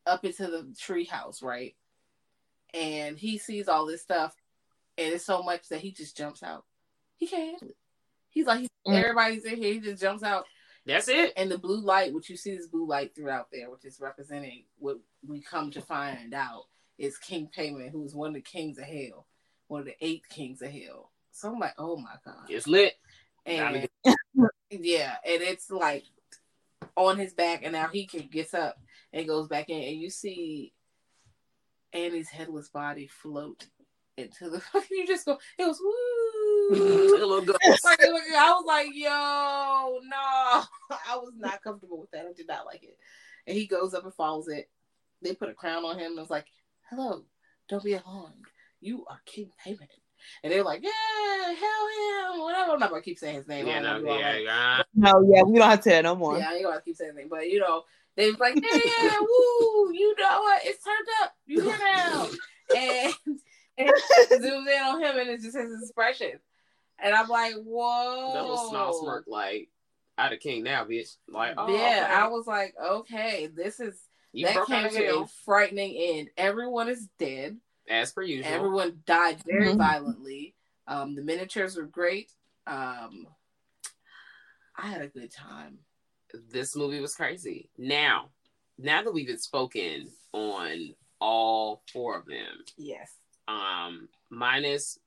up 0.06 0.24
into 0.24 0.47
the 0.47 0.74
tree 0.78 1.05
house, 1.05 1.43
right? 1.43 1.74
And 2.74 3.18
he 3.18 3.38
sees 3.38 3.68
all 3.68 3.86
this 3.86 4.02
stuff, 4.02 4.34
and 4.97 5.12
it's 5.12 5.24
so 5.24 5.42
much 5.42 5.68
that 5.68 5.80
he 5.80 5.92
just 5.92 6.16
jumps 6.16 6.42
out. 6.42 6.64
He 7.16 7.26
can't. 7.26 7.62
He's 8.30 8.47
like, 8.47 8.60
he's, 8.60 8.68
mm. 8.86 8.94
everybody's 8.94 9.44
in 9.44 9.56
here. 9.56 9.74
He 9.74 9.80
just 9.80 10.01
jumps 10.01 10.22
out. 10.22 10.44
That's 10.86 11.09
it. 11.09 11.32
And 11.36 11.51
the 11.51 11.59
blue 11.59 11.80
light, 11.80 12.14
which 12.14 12.30
you 12.30 12.36
see 12.36 12.56
this 12.56 12.66
blue 12.66 12.86
light 12.86 13.14
throughout 13.14 13.48
there, 13.52 13.70
which 13.70 13.84
is 13.84 14.01
representing 14.01 14.64
what 14.78 14.98
we 15.26 15.42
come 15.42 15.70
to 15.72 15.80
find 15.80 16.32
out 16.32 16.64
is 16.98 17.18
King 17.18 17.48
Paimon, 17.56 17.90
who 17.90 18.05
is 18.05 18.14
one 18.14 18.28
of 18.28 18.34
the 18.34 18.40
kings 18.40 18.78
of 18.78 18.84
hell, 18.84 19.26
one 19.68 19.80
of 19.80 19.86
the 19.86 19.97
eight 20.01 20.22
kings 20.28 20.62
of 20.62 20.70
hell. 20.70 21.10
So 21.32 21.52
I'm 21.52 21.59
like, 21.59 21.74
oh 21.78 21.97
my 21.97 22.14
god, 22.24 22.48
it's 22.48 22.66
lit. 22.66 22.94
And 23.47 23.88
yeah, 24.70 25.16
and 25.24 25.42
it's 25.42 25.70
like 25.70 26.05
on 26.97 27.18
his 27.18 27.32
back, 27.32 27.60
and 27.62 27.72
now 27.72 27.88
he 27.88 28.06
can 28.06 28.28
gets 28.28 28.55
up 28.55 28.78
and 29.12 29.26
goes 29.26 29.48
back 29.48 29.68
in, 29.68 29.82
and 29.82 29.97
you 29.97 30.10
see 30.10 30.72
Annie's 31.93 32.29
headless 32.29 32.69
body 32.69 33.07
float 33.07 33.67
into 34.17 34.51
the. 34.51 34.62
you 34.91 35.07
just 35.07 35.27
go. 35.27 35.39
It 35.59 35.67
was 35.67 35.81
woo. 35.81 36.21
like, 37.85 38.01
I 38.01 38.53
was 38.53 38.65
like, 38.67 38.89
yo, 38.93 39.99
no, 40.05 40.17
I 40.17 41.17
was 41.17 41.33
not 41.37 41.62
comfortable 41.62 42.01
with 42.01 42.11
that. 42.12 42.27
I 42.27 42.33
did 42.33 42.47
not 42.47 42.67
like 42.67 42.85
it. 42.85 42.97
And 43.47 43.57
he 43.57 43.67
goes 43.67 43.95
up 43.95 44.05
and 44.05 44.15
follows 44.15 44.49
it. 44.49 44.71
They 45.23 45.35
put 45.35 45.49
a 45.49 45.55
crown 45.55 45.85
on 45.85 45.99
him 45.99 46.12
and 46.12 46.21
was 46.21 46.31
like, 46.31 46.47
hello, 46.89 47.25
don't 47.69 47.83
be 47.83 47.95
alarmed. 47.95 48.47
You 48.81 49.05
are 49.11 49.21
King 49.27 49.51
Paimon. 49.65 49.89
And 50.45 50.53
they're 50.53 50.65
like, 50.65 50.83
yeah, 50.83 50.91
hell 51.55 52.35
him, 52.35 52.41
whatever. 52.41 52.73
I'm 52.73 52.79
not 52.79 52.91
gonna 52.91 53.03
keep 53.03 53.19
saying 53.19 53.37
his 53.37 53.49
name. 53.49 53.67
Yeah, 53.67 53.81
no, 53.81 54.19
yeah, 54.19 54.37
yeah. 54.37 54.83
no, 54.95 55.27
yeah, 55.33 55.43
we 55.43 55.59
don't 55.59 55.71
have 55.71 55.83
to 55.83 56.03
no 56.03 56.15
more. 56.15 56.39
Yeah, 56.39 56.51
I 56.51 56.55
ain't 56.55 56.65
gonna 56.65 56.81
keep 56.83 56.97
saying 56.97 57.12
anything. 57.12 57.29
But 57.31 57.49
you 57.49 57.59
know, 57.59 57.85
they 58.20 58.30
was 58.30 58.40
like, 58.40 58.55
yeah, 58.56 58.80
yeah, 59.02 59.18
woo, 59.20 59.92
you 59.92 60.14
know 60.18 60.40
what? 60.40 60.62
It's 60.64 60.84
turned 60.84 61.09
up. 61.22 61.34
You 61.47 61.62
hear 61.62 61.78
now. 61.78 62.28
and, 62.76 63.14
and 63.78 63.90
zooms 64.30 64.66
in 64.66 64.82
on 64.82 65.02
him 65.02 65.18
and 65.18 65.30
it's 65.30 65.44
just 65.44 65.56
his 65.56 65.82
expression. 65.82 66.32
And 66.98 67.14
I'm 67.14 67.28
like, 67.28 67.55
whoa. 67.55 68.32
That 68.34 68.42
little 68.42 68.68
smile 68.68 68.92
smirk, 68.92 69.24
like, 69.26 69.68
out 70.18 70.32
of 70.32 70.40
king 70.40 70.62
now, 70.62 70.84
bitch. 70.84 71.16
Like, 71.28 71.55
oh, 71.56 71.68
yeah, 71.68 72.05
okay. 72.05 72.14
I 72.14 72.26
was 72.28 72.47
like, 72.47 72.74
okay, 72.82 73.48
this 73.55 73.80
is 73.80 73.98
you 74.32 74.47
that 74.47 74.66
came 74.66 74.88
to 74.90 75.20
a 75.20 75.26
frightening 75.44 75.97
end. 75.97 76.28
Everyone 76.36 76.88
is 76.88 77.09
dead, 77.18 77.56
as 77.88 78.12
per 78.12 78.22
usual. 78.22 78.52
Everyone 78.52 79.01
died 79.06 79.38
very 79.47 79.68
mm-hmm. 79.68 79.78
violently. 79.78 80.55
Um, 80.86 81.14
the 81.14 81.22
miniatures 81.22 81.76
were 81.76 81.84
great. 81.84 82.30
Um, 82.66 83.26
I 84.76 84.86
had 84.86 85.02
a 85.02 85.09
good 85.09 85.32
time. 85.32 85.78
This 86.51 86.77
movie 86.77 87.01
was 87.01 87.15
crazy. 87.15 87.70
Now, 87.78 88.31
now 88.78 89.02
that 89.02 89.12
we've 89.12 89.39
spoken 89.39 90.09
on 90.32 90.94
all 91.20 91.82
four 91.93 92.19
of 92.19 92.27
them, 92.27 92.65
yes. 92.77 93.11
Um, 93.48 94.09
minus 94.31 94.98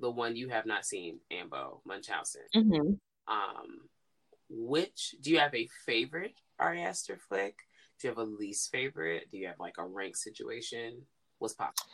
the 0.00 0.10
one 0.10 0.36
you 0.36 0.48
have 0.48 0.66
not 0.66 0.84
seen, 0.84 1.18
Ambo 1.30 1.82
Munchausen. 1.84 2.42
Mm-hmm. 2.54 2.92
Um, 3.32 3.80
which 4.48 5.14
do 5.20 5.30
you 5.30 5.38
have 5.38 5.54
a 5.54 5.68
favorite 5.84 6.40
Ari 6.58 6.82
Aster 6.82 7.18
flick? 7.28 7.56
Do 8.00 8.08
you 8.08 8.14
have 8.14 8.18
a 8.18 8.24
least 8.24 8.70
favorite? 8.70 9.30
Do 9.30 9.38
you 9.38 9.48
have 9.48 9.58
like 9.58 9.76
a 9.78 9.84
rank 9.84 10.16
situation? 10.16 11.02
What's 11.38 11.54
possible? 11.54 11.90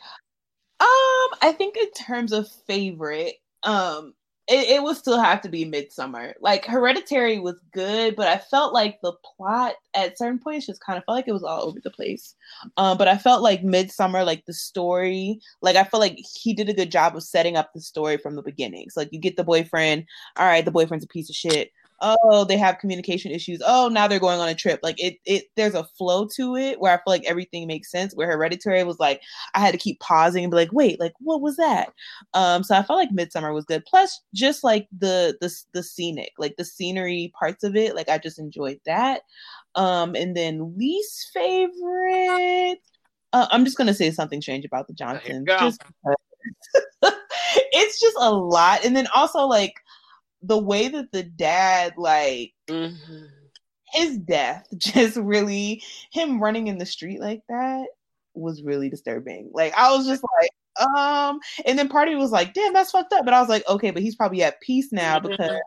Um, 0.79 1.39
I 1.41 1.53
think 1.57 1.77
in 1.77 1.91
terms 1.91 2.31
of 2.31 2.47
favorite, 2.67 3.35
um, 3.63 4.13
it, 4.47 4.69
it 4.69 4.83
would 4.83 4.97
still 4.97 5.19
have 5.19 5.41
to 5.41 5.49
be 5.49 5.65
Midsommar. 5.65 6.33
Like 6.39 6.65
Hereditary 6.65 7.39
was 7.39 7.55
good, 7.73 8.15
but 8.15 8.27
I 8.27 8.37
felt 8.37 8.73
like 8.73 8.99
the 9.01 9.13
plot 9.23 9.73
at 9.95 10.17
certain 10.17 10.39
points 10.39 10.67
just 10.67 10.81
kind 10.81 10.97
of 10.97 11.03
felt 11.05 11.17
like 11.17 11.27
it 11.27 11.33
was 11.33 11.43
all 11.43 11.63
over 11.63 11.79
the 11.83 11.89
place. 11.89 12.35
Um, 12.77 12.97
but 12.97 13.07
I 13.07 13.17
felt 13.17 13.41
like 13.41 13.63
Midsommar, 13.63 14.25
like 14.25 14.45
the 14.45 14.53
story, 14.53 15.39
like 15.61 15.75
I 15.75 15.83
felt 15.83 16.01
like 16.01 16.17
he 16.17 16.53
did 16.53 16.69
a 16.69 16.73
good 16.73 16.91
job 16.91 17.15
of 17.15 17.23
setting 17.23 17.57
up 17.57 17.73
the 17.73 17.81
story 17.81 18.17
from 18.17 18.35
the 18.35 18.43
beginning. 18.43 18.89
So 18.91 19.01
like 19.01 19.09
you 19.11 19.19
get 19.19 19.35
the 19.35 19.43
boyfriend, 19.43 20.05
all 20.37 20.45
right, 20.45 20.63
the 20.63 20.71
boyfriend's 20.71 21.05
a 21.05 21.07
piece 21.09 21.29
of 21.29 21.35
shit 21.35 21.71
oh 22.01 22.43
they 22.43 22.57
have 22.57 22.79
communication 22.79 23.31
issues. 23.31 23.61
Oh 23.65 23.89
now 23.91 24.07
they're 24.07 24.19
going 24.19 24.39
on 24.39 24.49
a 24.49 24.55
trip. 24.55 24.79
Like 24.83 25.01
it 25.01 25.17
it 25.25 25.45
there's 25.55 25.73
a 25.73 25.83
flow 25.97 26.27
to 26.35 26.55
it 26.55 26.79
where 26.79 26.93
i 26.93 26.97
feel 26.97 27.03
like 27.07 27.25
everything 27.25 27.67
makes 27.67 27.91
sense 27.91 28.13
where 28.15 28.27
hereditary 28.27 28.83
was 28.83 28.99
like 28.99 29.21
i 29.53 29.59
had 29.59 29.71
to 29.71 29.77
keep 29.77 29.99
pausing 29.99 30.43
and 30.43 30.51
be 30.51 30.57
like 30.57 30.71
wait 30.71 30.99
like 30.99 31.13
what 31.19 31.41
was 31.41 31.57
that? 31.57 31.89
Um 32.33 32.63
so 32.63 32.75
i 32.75 32.83
felt 32.83 32.99
like 32.99 33.09
Midsommar 33.11 33.53
was 33.53 33.65
good. 33.65 33.83
Plus 33.85 34.21
just 34.33 34.63
like 34.63 34.87
the 34.97 35.37
the 35.41 35.53
the 35.73 35.83
scenic 35.83 36.31
like 36.37 36.55
the 36.57 36.65
scenery 36.65 37.31
parts 37.37 37.63
of 37.63 37.75
it 37.75 37.95
like 37.95 38.09
i 38.09 38.17
just 38.17 38.39
enjoyed 38.39 38.79
that. 38.85 39.21
Um 39.75 40.15
and 40.15 40.35
then 40.35 40.75
least 40.77 41.29
favorite 41.33 42.79
uh, 43.33 43.47
i'm 43.51 43.65
just 43.65 43.77
gonna 43.77 43.93
say 43.93 44.11
something 44.11 44.41
strange 44.41 44.63
about 44.63 44.87
the 44.87 44.93
johnsons 44.93 45.45
just 45.59 45.81
it's 47.75 47.99
just 47.99 48.15
a 48.19 48.31
lot. 48.31 48.83
And 48.85 48.95
then 48.95 49.07
also 49.13 49.45
like 49.45 49.73
the 50.47 50.57
way 50.57 50.87
that 50.87 51.11
the 51.11 51.23
dad 51.23 51.93
like 51.97 52.53
mm-hmm. 52.69 53.25
his 53.93 54.17
death 54.17 54.65
just 54.77 55.17
really 55.17 55.81
him 56.11 56.41
running 56.41 56.67
in 56.67 56.77
the 56.77 56.85
street 56.85 57.19
like 57.19 57.41
that 57.49 57.87
was 58.35 58.63
really 58.63 58.89
disturbing. 58.89 59.49
Like 59.53 59.73
I 59.75 59.95
was 59.95 60.05
just 60.05 60.23
like, 60.39 60.87
um, 60.97 61.39
and 61.65 61.79
then 61.79 61.89
party 61.89 62.15
was 62.15 62.31
like, 62.31 62.53
damn, 62.53 62.73
that's 62.73 62.91
fucked 62.91 63.13
up. 63.13 63.25
But 63.25 63.33
I 63.33 63.39
was 63.39 63.49
like, 63.49 63.67
okay, 63.67 63.91
but 63.91 64.03
he's 64.03 64.15
probably 64.15 64.43
at 64.43 64.61
peace 64.61 64.91
now 64.91 65.19
mm-hmm. 65.19 65.29
because 65.29 65.57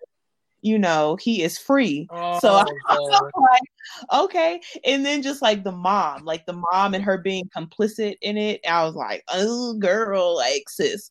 you 0.60 0.78
know 0.78 1.16
he 1.20 1.42
is 1.42 1.59
free. 1.59 2.06
Oh, 2.10 2.38
so 2.40 2.52
I 2.88 2.94
was 2.98 3.30
like, 3.36 4.20
okay. 4.24 4.60
And 4.84 5.05
then 5.05 5.22
just 5.22 5.40
like 5.42 5.64
the 5.64 5.72
mom, 5.72 6.24
like 6.24 6.46
the 6.46 6.60
mom 6.72 6.94
and 6.94 7.05
her 7.05 7.18
being 7.18 7.48
complicit 7.56 8.16
in 8.20 8.36
it, 8.36 8.60
I 8.68 8.84
was 8.84 8.94
like, 8.94 9.24
oh 9.28 9.74
girl, 9.74 10.36
like 10.36 10.68
sis. 10.68 11.10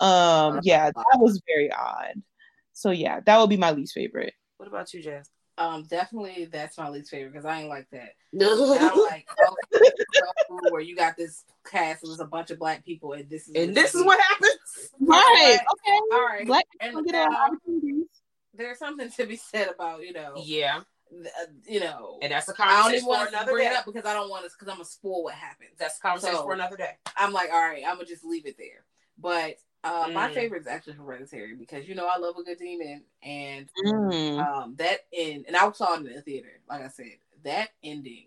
Um, 0.00 0.60
yeah, 0.62 0.90
that 0.90 1.18
was 1.18 1.40
very 1.46 1.70
odd. 1.72 2.22
So 2.76 2.90
yeah, 2.90 3.20
that 3.24 3.38
would 3.38 3.48
be 3.48 3.56
my 3.56 3.70
least 3.70 3.94
favorite. 3.94 4.34
What 4.58 4.68
about 4.68 4.92
you, 4.92 5.02
Jazz? 5.02 5.30
Um, 5.56 5.84
definitely 5.84 6.46
that's 6.52 6.76
my 6.76 6.90
least 6.90 7.10
favorite 7.10 7.32
because 7.32 7.46
I 7.46 7.60
ain't 7.60 7.70
like 7.70 7.88
that. 7.90 8.10
No, 8.34 8.76
I'm 8.78 8.98
like 8.98 9.26
oh, 9.40 10.58
where 10.68 10.82
you 10.82 10.94
got 10.94 11.16
this 11.16 11.44
cast 11.64 12.02
and 12.02 12.10
there's 12.10 12.20
a 12.20 12.26
bunch 12.26 12.50
of 12.50 12.58
black 12.58 12.84
people 12.84 13.14
and 13.14 13.30
this 13.30 13.48
is 13.48 13.54
and 13.54 13.74
this 13.74 13.94
is 13.94 14.04
what 14.04 14.20
happens. 14.20 14.52
Right. 15.00 15.56
Okay. 15.56 16.00
All 16.12 16.20
right. 16.20 16.46
Black 16.46 16.66
people 16.78 16.98
and, 16.98 17.06
get 17.06 17.26
um, 17.26 18.06
There's 18.52 18.78
something 18.78 19.10
to 19.10 19.24
be 19.24 19.36
said 19.36 19.68
about 19.74 20.02
you 20.02 20.12
know. 20.12 20.34
Yeah. 20.36 20.80
Uh, 21.10 21.46
you 21.66 21.80
know, 21.80 22.18
and 22.20 22.30
that's 22.30 22.48
a 22.50 22.52
conversation 22.52 22.78
I 22.78 22.82
don't 22.82 22.94
even 22.94 23.06
want 23.06 23.30
to 23.30 23.44
bring 23.46 23.64
day. 23.64 23.72
it 23.72 23.76
up 23.76 23.86
because 23.86 24.04
I 24.04 24.12
don't 24.12 24.28
want 24.28 24.44
to 24.44 24.50
because 24.50 24.68
I'm 24.68 24.74
gonna 24.74 24.84
spoil 24.84 25.22
what 25.24 25.34
happens. 25.34 25.70
That's 25.78 25.96
a 25.96 26.02
conversation 26.02 26.36
so, 26.36 26.42
for 26.42 26.52
another 26.52 26.76
day. 26.76 26.98
I'm 27.16 27.32
like, 27.32 27.48
all 27.50 27.62
right, 27.62 27.84
I'm 27.86 27.94
gonna 27.94 28.06
just 28.06 28.24
leave 28.24 28.44
it 28.44 28.58
there. 28.58 28.84
But 29.18 29.56
uh, 29.86 30.08
mm. 30.08 30.14
My 30.14 30.32
favorite 30.32 30.62
is 30.62 30.66
actually 30.66 30.94
Hereditary 30.94 31.54
because 31.54 31.86
you 31.88 31.94
know 31.94 32.08
I 32.12 32.18
love 32.18 32.34
a 32.36 32.42
good 32.42 32.58
demon, 32.58 33.02
and 33.22 33.68
mm. 33.86 34.44
um, 34.44 34.74
that 34.78 35.06
end, 35.12 35.44
and 35.46 35.56
I 35.56 35.70
saw 35.72 35.94
it 35.94 36.06
in 36.06 36.12
the 36.12 36.22
theater. 36.22 36.60
Like 36.68 36.82
I 36.82 36.88
said, 36.88 37.06
that 37.44 37.68
ending 37.84 38.26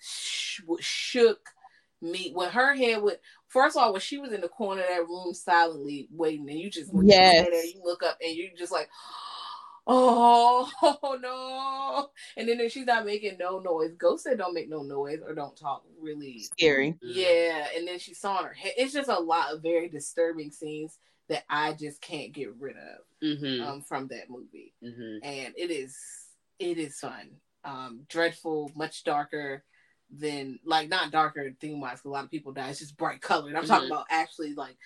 sh- 0.00 0.60
shook 0.80 1.50
me 2.00 2.32
when 2.34 2.50
her 2.50 2.74
head 2.74 3.00
would. 3.00 3.18
First 3.46 3.76
of 3.76 3.82
all, 3.82 3.92
when 3.92 4.00
she 4.00 4.18
was 4.18 4.32
in 4.32 4.40
the 4.40 4.48
corner 4.48 4.82
of 4.82 4.88
that 4.88 5.06
room 5.06 5.32
silently 5.34 6.08
waiting, 6.10 6.50
and 6.50 6.58
you 6.58 6.68
just 6.68 6.92
look 6.92 7.04
yes. 7.06 7.46
you 7.74 7.80
look 7.84 8.02
up, 8.02 8.18
and 8.20 8.34
you're 8.34 8.48
just 8.58 8.72
like 8.72 8.88
oh, 9.86 10.70
oh 11.02 11.18
no. 11.20 12.10
And 12.36 12.48
then 12.48 12.60
if 12.60 12.72
she's 12.72 12.86
not 12.86 13.06
making 13.06 13.38
no 13.38 13.58
noise, 13.58 13.92
Ghost 13.96 14.24
said 14.24 14.38
don't 14.38 14.54
make 14.54 14.68
no 14.68 14.82
noise 14.82 15.20
or 15.26 15.34
don't 15.34 15.56
talk 15.56 15.84
really 16.00 16.40
scary. 16.40 16.96
Yeah. 17.02 17.66
And 17.76 17.86
then 17.86 17.98
she 17.98 18.14
saw 18.14 18.42
her 18.42 18.52
head. 18.52 18.72
It's 18.76 18.92
just 18.92 19.08
a 19.08 19.18
lot 19.18 19.52
of 19.52 19.62
very 19.62 19.88
disturbing 19.88 20.50
scenes 20.50 20.98
that 21.28 21.44
I 21.48 21.72
just 21.72 22.00
can't 22.00 22.32
get 22.32 22.54
rid 22.58 22.76
of 22.76 23.00
mm-hmm. 23.22 23.66
um, 23.66 23.82
from 23.82 24.08
that 24.08 24.28
movie. 24.28 24.74
Mm-hmm. 24.84 25.24
And 25.24 25.54
it 25.56 25.70
is 25.70 25.96
it 26.58 26.78
is 26.78 26.98
fun. 26.98 27.30
Um, 27.64 28.06
dreadful, 28.08 28.70
much 28.74 29.04
darker 29.04 29.64
than 30.14 30.58
like 30.64 30.88
not 30.88 31.10
darker 31.10 31.50
theme 31.60 31.80
wise. 31.80 32.00
A 32.04 32.08
lot 32.08 32.24
of 32.24 32.30
people 32.30 32.52
die. 32.52 32.68
It's 32.68 32.80
just 32.80 32.96
bright 32.96 33.20
colored. 33.20 33.54
I'm 33.54 33.62
mm-hmm. 33.62 33.72
talking 33.72 33.90
about 33.90 34.06
actually 34.10 34.54
like 34.54 34.76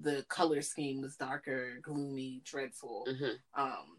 the 0.00 0.24
color 0.28 0.60
scheme 0.62 1.00
was 1.00 1.16
darker, 1.16 1.78
gloomy, 1.82 2.42
dreadful. 2.44 3.06
Mm-hmm. 3.08 3.62
Um, 3.62 3.98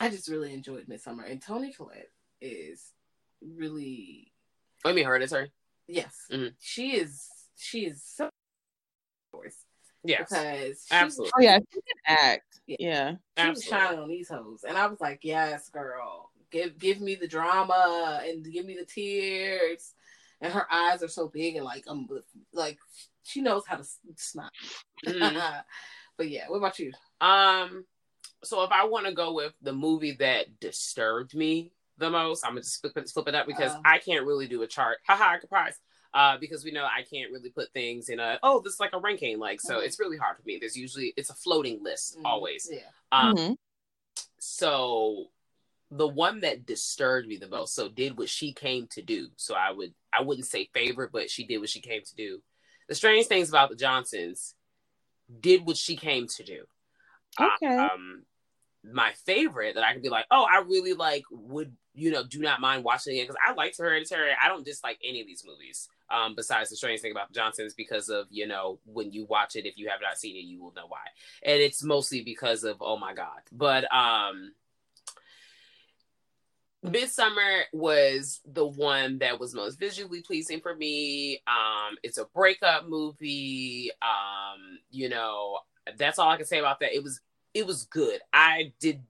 I 0.00 0.08
just 0.08 0.28
really 0.28 0.52
enjoyed 0.54 0.86
Midsommar, 0.86 1.30
and 1.30 1.42
Toni 1.42 1.72
Collette 1.72 2.10
is 2.40 2.92
really. 3.40 4.32
Oh, 4.84 4.90
you 4.90 4.94
mean 4.94 5.06
Hereditary? 5.06 5.52
Yes, 5.86 6.14
mm-hmm. 6.30 6.48
she 6.60 6.92
is. 6.92 7.26
She 7.56 7.86
is 7.86 8.02
so. 8.04 8.30
Yes, 10.04 10.28
because 10.30 10.86
absolutely. 10.90 11.32
Oh 11.36 11.42
yeah, 11.42 11.58
she 11.58 11.80
can 11.80 12.16
act. 12.18 12.60
Yeah, 12.66 12.76
yeah. 12.78 13.14
she 13.36 13.50
was 13.50 13.64
shining 13.64 13.98
on 13.98 14.08
these 14.08 14.28
hoes, 14.28 14.64
and 14.66 14.76
I 14.78 14.86
was 14.86 15.00
like, 15.00 15.20
"Yes, 15.22 15.68
girl, 15.68 16.30
give 16.50 16.78
give 16.78 17.00
me 17.00 17.16
the 17.16 17.28
drama 17.28 18.22
and 18.24 18.44
give 18.44 18.64
me 18.64 18.76
the 18.76 18.86
tears." 18.86 19.94
And 20.40 20.52
her 20.52 20.72
eyes 20.72 21.02
are 21.02 21.08
so 21.08 21.28
big 21.28 21.56
and 21.56 21.64
like 21.64 21.84
um, 21.88 22.08
like 22.52 22.78
she 23.24 23.40
knows 23.40 23.64
how 23.66 23.76
to 23.76 23.84
snap. 24.16 24.52
Mm-hmm. 25.04 25.38
but 26.16 26.28
yeah, 26.28 26.44
what 26.48 26.58
about 26.58 26.78
you? 26.78 26.92
Um, 27.20 27.84
so 28.44 28.62
if 28.62 28.70
I 28.70 28.84
want 28.84 29.06
to 29.06 29.12
go 29.12 29.32
with 29.34 29.52
the 29.62 29.72
movie 29.72 30.12
that 30.20 30.60
disturbed 30.60 31.34
me 31.34 31.72
the 31.98 32.10
most, 32.10 32.44
I'm 32.44 32.52
gonna 32.52 32.62
just 32.62 32.80
flip 32.80 32.96
it, 32.96 33.08
flip 33.10 33.28
it 33.28 33.34
up 33.34 33.46
because 33.46 33.72
uh, 33.74 33.80
I 33.84 33.98
can't 33.98 34.24
really 34.26 34.46
do 34.46 34.62
a 34.62 34.66
chart. 34.66 34.98
Haha, 35.06 35.40
surprise. 35.40 35.78
uh, 36.14 36.38
because 36.38 36.64
we 36.64 36.70
know 36.70 36.84
I 36.84 37.02
can't 37.02 37.30
really 37.32 37.50
put 37.50 37.70
things 37.72 38.08
in 38.08 38.18
a 38.18 38.38
oh 38.42 38.60
this 38.60 38.74
is 38.74 38.80
like 38.80 38.94
a 38.94 38.98
ranking 38.98 39.38
like 39.38 39.60
so 39.60 39.76
Mhm. 39.78 39.84
it's 39.84 39.98
really 40.00 40.16
hard 40.16 40.36
for 40.36 40.42
me. 40.44 40.56
There's 40.58 40.76
usually 40.76 41.12
it's 41.16 41.30
a 41.30 41.34
floating 41.34 41.82
list 41.82 42.16
Mhm. 42.18 42.22
always. 42.24 42.68
Yeah. 42.72 42.80
Um, 43.12 43.36
Mhm. 43.36 43.56
so 44.38 45.26
the 45.90 46.06
one 46.06 46.40
that 46.40 46.66
disturbed 46.66 47.26
me 47.26 47.36
the 47.36 47.48
most 47.48 47.74
so 47.74 47.88
did 47.88 48.18
what 48.18 48.28
she 48.28 48.52
came 48.52 48.86
to 48.88 49.00
do 49.02 49.28
so 49.36 49.54
i 49.54 49.70
would 49.70 49.94
i 50.12 50.20
wouldn't 50.20 50.46
say 50.46 50.68
favorite 50.74 51.10
but 51.12 51.30
she 51.30 51.44
did 51.46 51.58
what 51.58 51.68
she 51.70 51.80
came 51.80 52.02
to 52.02 52.14
do 52.14 52.42
the 52.88 52.94
strange 52.94 53.26
things 53.26 53.48
about 53.48 53.70
the 53.70 53.76
johnsons 53.76 54.54
did 55.40 55.66
what 55.66 55.76
she 55.78 55.96
came 55.96 56.26
to 56.26 56.44
do 56.44 56.64
Okay. 57.40 57.76
um 57.76 58.24
my 58.84 59.12
favorite 59.26 59.74
that 59.74 59.84
i 59.84 59.92
could 59.92 60.02
be 60.02 60.08
like 60.08 60.26
oh 60.30 60.46
i 60.50 60.60
really 60.60 60.92
like 60.92 61.24
would 61.30 61.72
you 61.94 62.10
know 62.10 62.24
do 62.24 62.38
not 62.38 62.60
mind 62.60 62.84
watching 62.84 63.16
it 63.16 63.22
because 63.22 63.36
i 63.46 63.52
liked 63.52 63.76
hereditary 63.78 64.30
i 64.42 64.48
don't 64.48 64.64
dislike 64.64 64.98
any 65.04 65.20
of 65.20 65.26
these 65.26 65.44
movies 65.46 65.88
um 66.10 66.34
besides 66.34 66.70
the 66.70 66.76
strange 66.76 67.00
thing 67.00 67.10
about 67.10 67.28
the 67.28 67.34
johnsons 67.34 67.74
because 67.74 68.08
of 68.08 68.26
you 68.30 68.46
know 68.46 68.78
when 68.84 69.12
you 69.12 69.26
watch 69.26 69.56
it 69.56 69.66
if 69.66 69.76
you 69.76 69.88
have 69.88 70.00
not 70.00 70.16
seen 70.16 70.36
it 70.36 70.44
you 70.44 70.62
will 70.62 70.72
know 70.74 70.86
why 70.86 70.98
and 71.42 71.60
it's 71.60 71.82
mostly 71.82 72.22
because 72.22 72.64
of 72.64 72.76
oh 72.80 72.96
my 72.96 73.12
god 73.14 73.40
but 73.52 73.92
um 73.92 74.52
Midsommar 76.84 77.62
was 77.72 78.40
the 78.46 78.66
one 78.66 79.18
that 79.18 79.40
was 79.40 79.54
most 79.54 79.80
visually 79.80 80.22
pleasing 80.22 80.60
for 80.60 80.74
me. 80.76 81.42
Um, 81.46 81.96
it's 82.04 82.18
a 82.18 82.26
breakup 82.26 82.88
movie. 82.88 83.90
Um, 84.00 84.78
you 84.90 85.08
know, 85.08 85.58
that's 85.96 86.18
all 86.18 86.30
I 86.30 86.36
can 86.36 86.46
say 86.46 86.60
about 86.60 86.78
that. 86.80 86.94
It 86.94 87.02
was 87.02 87.20
it 87.58 87.66
was 87.66 87.84
good. 87.84 88.20
I 88.32 88.72
did 88.78 89.02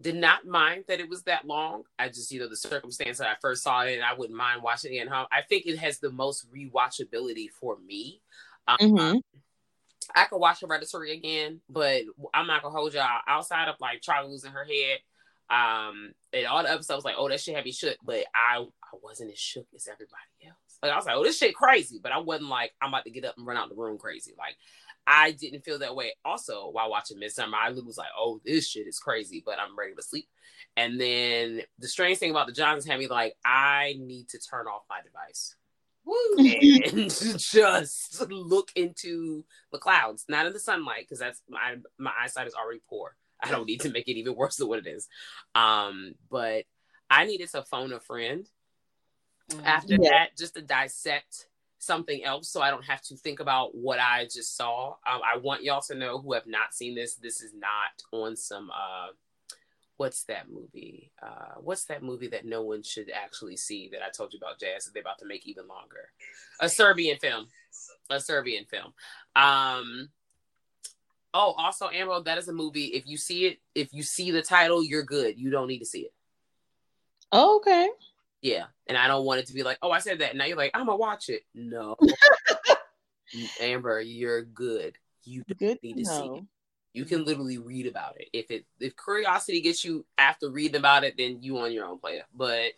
did 0.00 0.16
not 0.16 0.46
mind 0.46 0.84
that 0.88 0.98
it 0.98 1.10
was 1.10 1.24
that 1.24 1.46
long. 1.46 1.82
I 1.98 2.08
just, 2.08 2.32
you 2.32 2.40
know, 2.40 2.48
the 2.48 2.56
circumstance 2.56 3.18
that 3.18 3.28
I 3.28 3.34
first 3.42 3.62
saw 3.62 3.82
it, 3.82 3.96
and 3.96 4.02
I 4.02 4.14
wouldn't 4.14 4.36
mind 4.36 4.62
watching 4.62 4.94
it 4.94 5.00
at 5.00 5.08
home. 5.08 5.26
I 5.30 5.42
think 5.42 5.66
it 5.66 5.76
has 5.78 5.98
the 5.98 6.10
most 6.10 6.50
rewatchability 6.50 7.50
for 7.50 7.78
me. 7.80 8.22
Um, 8.66 8.78
Mhm. 8.78 9.22
I 10.14 10.24
could 10.24 10.38
watch 10.38 10.62
Hereditary 10.62 11.12
again, 11.12 11.60
but 11.68 12.04
I'm 12.32 12.46
not 12.46 12.62
gonna 12.62 12.74
hold 12.74 12.94
y'all 12.94 13.20
outside 13.26 13.68
of 13.68 13.76
like 13.80 14.00
Charlie 14.00 14.30
losing 14.30 14.52
her 14.52 14.64
head. 14.64 15.00
Um, 15.50 16.14
and 16.32 16.46
all 16.46 16.62
the 16.62 16.72
episodes 16.72 17.04
like, 17.04 17.16
oh, 17.18 17.28
that 17.28 17.40
shit 17.40 17.54
had 17.54 17.66
me 17.66 17.72
shook, 17.72 17.98
but 18.02 18.24
I 18.34 18.64
I 18.82 18.96
wasn't 19.02 19.32
as 19.32 19.38
shook 19.38 19.66
as 19.74 19.86
everybody 19.86 20.46
else. 20.46 20.78
Like 20.82 20.92
I 20.92 20.96
was 20.96 21.04
like, 21.04 21.16
oh, 21.16 21.24
this 21.24 21.36
shit 21.36 21.54
crazy, 21.54 22.00
but 22.02 22.12
I 22.12 22.18
wasn't 22.18 22.48
like 22.48 22.72
I'm 22.80 22.88
about 22.88 23.04
to 23.04 23.10
get 23.10 23.26
up 23.26 23.36
and 23.36 23.46
run 23.46 23.58
out 23.58 23.68
the 23.68 23.74
room 23.74 23.98
crazy. 23.98 24.32
Like 24.38 24.56
I 25.12 25.32
didn't 25.32 25.64
feel 25.64 25.80
that 25.80 25.96
way. 25.96 26.12
Also, 26.24 26.70
while 26.70 26.88
watching 26.88 27.18
Midsommar, 27.18 27.54
I 27.54 27.70
was 27.70 27.98
like, 27.98 28.10
oh, 28.16 28.40
this 28.44 28.68
shit 28.68 28.86
is 28.86 29.00
crazy, 29.00 29.42
but 29.44 29.58
I'm 29.58 29.76
ready 29.76 29.92
to 29.94 30.02
sleep. 30.02 30.28
And 30.76 31.00
then 31.00 31.62
the 31.80 31.88
strange 31.88 32.18
thing 32.18 32.30
about 32.30 32.46
the 32.46 32.52
Johnsons 32.52 32.88
had 32.88 33.00
me 33.00 33.08
like, 33.08 33.34
I 33.44 33.96
need 33.98 34.28
to 34.28 34.38
turn 34.38 34.66
off 34.66 34.82
my 34.88 35.00
device. 35.02 35.56
And 36.92 37.10
just 37.38 38.20
look 38.30 38.70
into 38.74 39.44
the 39.72 39.78
clouds, 39.78 40.24
not 40.28 40.46
in 40.46 40.52
the 40.52 40.58
sunlight, 40.58 41.02
because 41.02 41.18
that's 41.18 41.42
my 41.48 41.76
my 41.98 42.12
eyesight 42.22 42.46
is 42.46 42.54
already 42.54 42.80
poor. 42.88 43.16
I 43.42 43.50
don't 43.50 43.66
need 43.66 43.80
to 43.82 43.90
make 43.90 44.08
it 44.08 44.16
even 44.16 44.34
worse 44.34 44.56
than 44.56 44.68
what 44.68 44.78
it 44.78 44.86
is. 44.86 45.08
Um, 45.54 46.14
but 46.30 46.64
I 47.10 47.26
needed 47.26 47.50
to 47.50 47.62
phone 47.62 47.92
a 47.92 48.00
friend 48.00 48.48
Mhm. 49.50 49.64
after 49.64 49.94
Yeah. 49.94 50.10
that 50.10 50.36
just 50.38 50.54
to 50.54 50.62
dissect 50.62 51.48
something 51.80 52.22
else 52.24 52.48
so 52.48 52.60
I 52.60 52.70
don't 52.70 52.84
have 52.84 53.00
to 53.02 53.16
think 53.16 53.40
about 53.40 53.74
what 53.74 53.98
I 53.98 54.24
just 54.24 54.56
saw. 54.56 54.90
Um, 55.10 55.20
I 55.24 55.38
want 55.38 55.64
y'all 55.64 55.80
to 55.82 55.94
know 55.94 56.18
who 56.18 56.34
have 56.34 56.46
not 56.46 56.74
seen 56.74 56.94
this, 56.94 57.14
this 57.14 57.40
is 57.40 57.52
not 57.54 58.02
on 58.12 58.36
some 58.36 58.70
uh 58.70 59.08
what's 59.96 60.24
that 60.24 60.50
movie? 60.50 61.10
Uh 61.22 61.54
what's 61.60 61.84
that 61.86 62.02
movie 62.02 62.28
that 62.28 62.44
no 62.44 62.62
one 62.62 62.82
should 62.82 63.10
actually 63.10 63.56
see 63.56 63.88
that 63.92 64.02
I 64.02 64.10
told 64.10 64.32
you 64.32 64.38
about 64.38 64.60
Jazz 64.60 64.84
that 64.84 64.94
they're 64.94 65.00
about 65.00 65.18
to 65.18 65.26
make 65.26 65.46
even 65.46 65.66
longer? 65.66 66.10
A 66.60 66.68
Serbian 66.68 67.18
film. 67.18 67.48
A 68.10 68.20
Serbian 68.20 68.66
film. 68.66 68.92
Um 69.34 70.10
Oh, 71.32 71.54
also 71.56 71.88
Amber, 71.88 72.20
that 72.24 72.38
is 72.38 72.48
a 72.48 72.52
movie. 72.52 72.86
If 72.86 73.06
you 73.06 73.16
see 73.16 73.46
it, 73.46 73.58
if 73.74 73.94
you 73.94 74.02
see 74.02 74.32
the 74.32 74.42
title, 74.42 74.82
you're 74.82 75.04
good. 75.04 75.38
You 75.38 75.50
don't 75.50 75.68
need 75.68 75.78
to 75.78 75.86
see 75.86 76.00
it. 76.00 76.12
okay. 77.32 77.88
Yeah, 78.42 78.64
and 78.86 78.96
I 78.96 79.06
don't 79.06 79.24
want 79.24 79.40
it 79.40 79.46
to 79.48 79.54
be 79.54 79.62
like, 79.62 79.78
oh, 79.82 79.90
I 79.90 79.98
said 79.98 80.20
that. 80.20 80.34
Now 80.34 80.46
you're 80.46 80.56
like, 80.56 80.70
I'm 80.74 80.86
gonna 80.86 80.96
watch 80.96 81.28
it. 81.28 81.42
No, 81.54 81.96
Amber, 83.60 84.00
you're 84.00 84.42
good. 84.42 84.96
You 85.24 85.44
don't 85.46 85.58
Good 85.58 85.78
need 85.82 85.98
to 85.98 86.04
to 86.04 86.10
see 86.10 86.24
it. 86.24 86.44
You 86.92 87.04
can 87.04 87.24
literally 87.24 87.58
read 87.58 87.86
about 87.86 88.20
it. 88.20 88.28
If 88.32 88.50
it 88.50 88.64
if 88.80 88.94
curiosity 88.96 89.60
gets 89.60 89.84
you 89.84 90.04
after 90.18 90.50
reading 90.50 90.76
about 90.76 91.04
it, 91.04 91.14
then 91.16 91.42
you 91.42 91.58
on 91.58 91.72
your 91.72 91.86
own 91.86 91.98
player. 91.98 92.24
But 92.34 92.72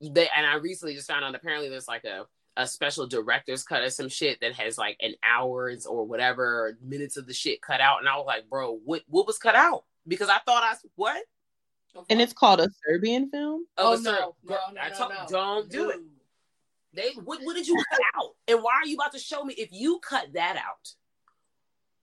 they 0.00 0.28
and 0.36 0.46
I 0.46 0.56
recently 0.56 0.94
just 0.94 1.08
found 1.08 1.24
out 1.24 1.34
apparently 1.34 1.68
there's 1.68 1.88
like 1.88 2.04
a 2.04 2.26
a 2.56 2.66
special 2.66 3.06
director's 3.06 3.64
cut 3.64 3.82
of 3.82 3.92
some 3.92 4.08
shit 4.08 4.40
that 4.40 4.54
has 4.54 4.78
like 4.78 4.96
an 5.00 5.14
hours 5.24 5.86
or 5.86 6.04
whatever 6.04 6.76
minutes 6.82 7.16
of 7.16 7.26
the 7.26 7.34
shit 7.34 7.62
cut 7.62 7.80
out, 7.80 8.00
and 8.00 8.08
I 8.08 8.16
was 8.16 8.26
like, 8.26 8.48
bro, 8.48 8.78
what 8.84 9.02
what 9.08 9.26
was 9.26 9.38
cut 9.38 9.54
out? 9.54 9.84
Because 10.06 10.28
I 10.28 10.38
thought 10.44 10.62
I 10.62 10.74
what 10.96 11.22
And 12.10 12.20
it's 12.20 12.32
called 12.32 12.60
a 12.60 12.68
Serbian 12.86 13.30
film. 13.30 13.66
Oh, 13.78 13.94
a 13.94 13.98
certain- 13.98 14.12
no, 14.14 14.34
no, 14.44 14.58
no, 14.74 14.80
I 14.80 14.88
no, 14.90 14.94
told- 14.96 15.10
no. 15.12 15.26
don't 15.28 15.70
do 15.70 15.90
it. 15.90 16.00
They 16.92 17.10
what, 17.24 17.40
what 17.42 17.56
did 17.56 17.66
you 17.66 17.76
cut 17.90 18.00
out? 18.16 18.30
And 18.48 18.62
why 18.62 18.72
are 18.82 18.86
you 18.86 18.94
about 18.96 19.12
to 19.12 19.18
show 19.18 19.44
me 19.44 19.54
if 19.54 19.70
you 19.72 19.98
cut 19.98 20.32
that 20.34 20.56
out? 20.56 20.94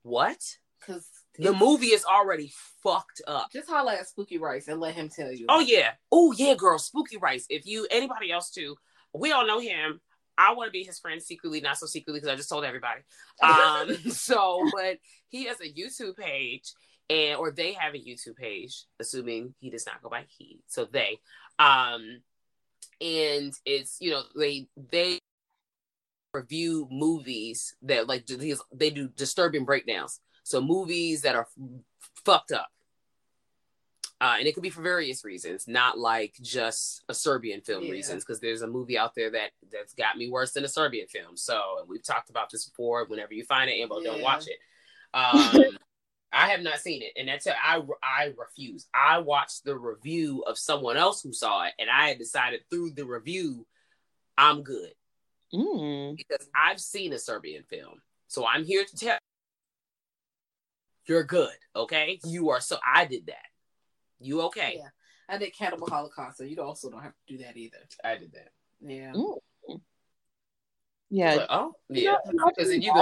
What? 0.03 0.39
Cause 0.85 1.07
The 1.37 1.53
movie 1.53 1.87
is 1.87 2.03
already 2.05 2.51
fucked 2.83 3.21
up. 3.27 3.51
Just 3.53 3.69
holla 3.69 3.93
at 3.93 4.07
Spooky 4.07 4.37
Rice 4.39 4.67
and 4.67 4.79
let 4.79 4.95
him 4.95 5.09
tell 5.09 5.31
you. 5.31 5.45
Oh 5.47 5.59
yeah. 5.59 5.91
Oh 6.11 6.31
yeah, 6.33 6.55
girl. 6.55 6.79
Spooky 6.79 7.17
Rice. 7.17 7.45
If 7.49 7.65
you 7.67 7.87
anybody 7.91 8.31
else 8.31 8.49
too, 8.49 8.75
we 9.13 9.31
all 9.31 9.45
know 9.45 9.59
him. 9.59 10.01
I 10.37 10.53
want 10.53 10.67
to 10.69 10.71
be 10.71 10.83
his 10.83 10.97
friend 10.97 11.21
secretly, 11.21 11.61
not 11.61 11.77
so 11.77 11.85
secretly 11.85 12.19
because 12.19 12.33
I 12.33 12.35
just 12.35 12.49
told 12.49 12.65
everybody. 12.65 13.01
Um, 13.43 13.95
so 14.09 14.67
but 14.73 14.97
he 15.29 15.45
has 15.45 15.59
a 15.61 15.71
YouTube 15.71 16.17
page 16.17 16.73
and 17.11 17.37
or 17.37 17.51
they 17.51 17.73
have 17.73 17.93
a 17.93 17.97
YouTube 17.97 18.37
page, 18.37 18.85
assuming 18.99 19.53
he 19.59 19.69
does 19.69 19.85
not 19.85 20.01
go 20.01 20.09
by 20.09 20.23
he. 20.37 20.61
So 20.67 20.85
they. 20.85 21.19
Um 21.59 22.21
and 23.01 23.53
it's 23.65 23.97
you 23.99 24.11
know, 24.11 24.23
they 24.35 24.67
they 24.91 25.19
review 26.33 26.87
movies 26.89 27.75
that 27.81 28.07
like 28.07 28.25
do 28.25 28.37
these 28.37 28.61
they 28.73 28.89
do 28.89 29.09
disturbing 29.09 29.65
breakdowns. 29.65 30.21
So 30.43 30.61
movies 30.61 31.21
that 31.21 31.35
are 31.35 31.47
fucked 32.25 32.51
up. 32.51 32.69
Uh, 34.19 34.35
and 34.37 34.47
it 34.47 34.53
could 34.53 34.61
be 34.61 34.69
for 34.69 34.83
various 34.83 35.25
reasons, 35.25 35.67
not 35.67 35.97
like 35.97 36.35
just 36.43 37.03
a 37.09 37.13
Serbian 37.13 37.59
film 37.61 37.85
Yeah. 37.85 37.91
reasons, 37.91 38.23
because 38.23 38.39
there's 38.39 38.61
a 38.61 38.67
movie 38.67 38.95
out 38.95 39.15
there 39.15 39.31
that 39.31 39.49
that's 39.71 39.95
got 39.95 40.15
me 40.15 40.29
worse 40.29 40.51
than 40.53 40.63
a 40.63 40.67
Serbian 40.67 41.07
film. 41.07 41.35
So 41.35 41.59
we've 41.87 42.03
talked 42.03 42.29
about 42.29 42.51
this 42.51 42.65
before. 42.69 43.05
Whenever 43.05 43.33
you 43.33 43.43
find 43.43 43.67
it, 43.67 43.81
Ambo, 43.81 43.99
don't 44.03 44.21
watch 44.21 44.45
it. 44.47 44.59
Um, 45.15 45.75
I 46.33 46.49
have 46.49 46.61
not 46.61 46.79
seen 46.79 47.01
it, 47.01 47.11
and 47.17 47.27
that's 47.27 47.47
I 47.47 47.81
I 48.01 48.33
refuse. 48.37 48.87
I 48.93 49.19
watched 49.19 49.65
the 49.65 49.77
review 49.77 50.43
of 50.47 50.57
someone 50.57 50.97
else 50.97 51.21
who 51.21 51.33
saw 51.33 51.65
it, 51.65 51.73
and 51.77 51.89
I 51.89 52.09
had 52.09 52.17
decided 52.17 52.61
through 52.69 52.91
the 52.91 53.05
review, 53.05 53.65
I'm 54.37 54.63
good 54.63 54.93
Mm. 55.53 56.15
because 56.15 56.47
I've 56.55 56.79
seen 56.79 57.11
a 57.11 57.19
Serbian 57.19 57.63
film. 57.63 58.01
So 58.27 58.45
I'm 58.45 58.63
here 58.63 58.85
to 58.85 58.95
tell 58.95 59.17
you're 61.05 61.23
good, 61.25 61.55
okay? 61.75 62.19
You 62.23 62.49
are 62.51 62.61
so 62.61 62.77
I 62.85 63.05
did 63.05 63.25
that. 63.25 63.47
You 64.19 64.43
okay? 64.43 64.75
Yeah. 64.77 64.89
I 65.27 65.37
did 65.37 65.53
Cannibal 65.55 65.87
Holocaust, 65.87 66.37
so 66.37 66.43
you 66.43 66.61
also 66.61 66.89
don't 66.89 67.01
have 67.01 67.13
to 67.27 67.37
do 67.37 67.43
that 67.43 67.57
either. 67.57 67.77
I 68.03 68.15
did 68.17 68.31
that. 68.33 68.51
Yeah. 68.79 69.11
Mm. 69.13 69.37
Yeah. 71.11 71.35
But, 71.35 71.47
oh, 71.49 71.75
You 71.89 72.03
yeah. 72.03 72.15
know, 72.31 72.45
Because 72.47 72.69
then 72.69 72.81
you 72.81 72.93
be 72.93 72.99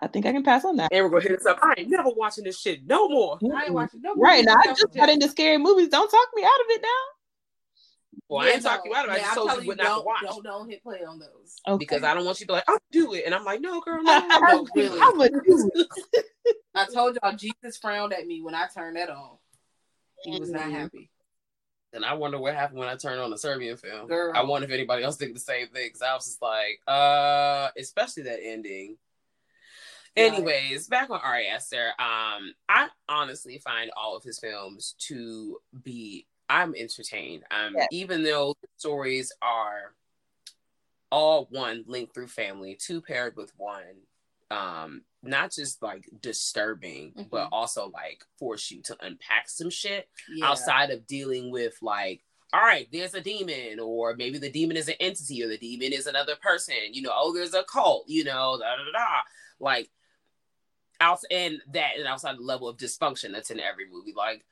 I 0.00 0.08
think 0.08 0.26
I 0.26 0.32
can 0.32 0.42
pass 0.42 0.64
on 0.64 0.76
that. 0.76 0.92
and 0.92 1.04
we're 1.04 1.10
gonna 1.10 1.22
hit 1.22 1.38
us 1.40 1.46
up. 1.46 1.60
I 1.62 1.74
ain't 1.78 1.88
never 1.90 2.10
watching 2.10 2.42
this 2.44 2.60
shit 2.60 2.84
no 2.84 3.08
more. 3.08 3.38
I 3.54 3.64
ain't 3.66 3.72
watching 3.72 4.02
no 4.02 4.14
more. 4.16 4.26
Right 4.26 4.44
now, 4.44 4.56
I 4.56 4.74
just 4.74 4.92
got 4.94 5.08
into 5.08 5.28
scary 5.28 5.58
movies. 5.58 5.88
Don't 5.88 6.10
talk 6.10 6.28
me 6.34 6.42
out 6.42 6.48
of 6.48 6.66
it 6.70 6.82
now. 6.82 6.88
Well, 8.28 8.40
I 8.40 8.48
Yeah, 8.48 8.54
ain't 8.54 8.62
talking 8.62 8.90
no. 8.90 8.98
about 8.98 9.08
it. 9.08 9.12
I 9.12 9.16
Yeah, 9.16 9.20
just 9.22 9.30
I'm 9.30 9.36
told 9.48 9.62
you 9.62 9.68
what 9.68 9.76
not 9.76 9.84
don't, 9.84 9.98
to 10.00 10.06
watch 10.06 10.22
Don't, 10.22 10.44
don't 10.44 10.68
hit 10.68 10.82
play 10.82 11.04
on 11.06 11.20
those. 11.20 11.60
Okay. 11.68 11.78
because 11.78 12.02
I 12.02 12.14
don't 12.14 12.24
want 12.24 12.40
you 12.40 12.46
to 12.46 12.50
be 12.50 12.54
like, 12.54 12.64
I'll 12.66 12.78
do 12.90 13.14
it, 13.14 13.22
and 13.26 13.34
I'm 13.34 13.44
like, 13.44 13.60
no, 13.60 13.80
girl, 13.80 14.02
no, 14.02 14.18
no, 14.26 14.40
No, 14.40 14.66
really. 14.74 15.00
I'm 15.00 15.16
gonna 15.16 15.30
do 15.30 15.70
it. 15.74 16.24
I 16.74 16.86
told 16.86 17.16
y'all 17.22 17.36
Jesus 17.36 17.78
frowned 17.78 18.12
at 18.12 18.26
me 18.26 18.42
when 18.42 18.54
I 18.56 18.66
turned 18.74 18.96
that 18.96 19.10
on. 19.10 19.36
He 20.24 20.38
was 20.40 20.50
not 20.50 20.70
happy. 20.70 21.10
And 21.92 22.04
I 22.04 22.14
wonder 22.14 22.38
what 22.38 22.54
happened 22.54 22.78
when 22.78 22.88
I 22.88 22.96
turned 22.96 23.20
on 23.20 23.30
the 23.30 23.38
Serbian 23.38 23.76
film. 23.76 24.06
Girl. 24.06 24.32
I 24.34 24.42
wonder 24.42 24.66
if 24.66 24.72
anybody 24.72 25.04
else 25.04 25.16
did 25.16 25.34
the 25.34 25.40
same 25.40 25.68
thing. 25.68 25.88
Because 25.88 26.02
I 26.02 26.14
was 26.14 26.24
just 26.24 26.42
like, 26.42 26.80
uh, 26.88 27.68
especially 27.76 28.22
that 28.24 28.40
ending. 28.42 28.96
Anyways, 30.16 30.88
back 30.88 31.10
on 31.10 31.20
Ari 31.22 31.48
Aster. 31.48 31.88
Um, 31.98 32.54
I 32.68 32.88
honestly 33.08 33.58
find 33.58 33.90
all 33.96 34.16
of 34.16 34.22
his 34.22 34.38
films 34.38 34.94
to 35.08 35.58
be. 35.82 36.26
I'm 36.48 36.74
entertained. 36.74 37.44
Um, 37.50 37.74
Yeah. 37.76 37.86
even 37.90 38.22
though 38.22 38.54
the 38.60 38.68
stories 38.76 39.32
are 39.40 39.94
all 41.10 41.46
one 41.50 41.84
linked 41.86 42.14
through 42.14 42.28
family, 42.28 42.74
two 42.74 43.00
paired 43.00 43.36
with 43.36 43.52
one. 43.56 44.06
Um, 44.52 45.04
not 45.22 45.52
just 45.52 45.82
like 45.82 46.08
disturbing, 46.20 47.12
but 47.30 47.46
Mhm. 47.46 47.52
also 47.52 47.88
like 47.88 48.24
force 48.38 48.70
you 48.70 48.82
to 48.82 48.96
unpack 49.04 49.48
some 49.48 49.70
shit 49.70 50.08
Yeah. 50.28 50.46
outside 50.50 50.90
of 50.90 51.06
dealing 51.06 51.50
with 51.50 51.74
like 51.82 52.24
all 52.54 52.60
right, 52.60 52.86
there's 52.92 53.14
a 53.14 53.20
demon, 53.22 53.80
or 53.80 54.14
maybe 54.14 54.36
the 54.36 54.50
demon 54.50 54.76
is 54.76 54.86
an 54.86 54.94
entity, 55.00 55.42
or 55.42 55.48
the 55.48 55.56
demon 55.56 55.90
is 55.90 56.06
another 56.06 56.36
person. 56.36 56.74
You 56.92 57.00
know, 57.00 57.12
oh, 57.14 57.32
there's 57.32 57.54
a 57.54 57.64
cult. 57.64 58.06
You 58.08 58.24
know, 58.24 58.58
da 58.60 58.76
da 58.76 58.92
da. 58.92 59.20
Like 59.58 59.90
out 61.00 61.20
and 61.30 61.62
that 61.72 61.96
and 61.96 62.06
outside 62.06 62.36
the 62.36 62.42
level 62.42 62.68
of 62.68 62.76
dysfunction 62.76 63.32
that's 63.32 63.50
in 63.50 63.58
every 63.58 63.88
movie. 63.88 64.12
Like 64.14 64.44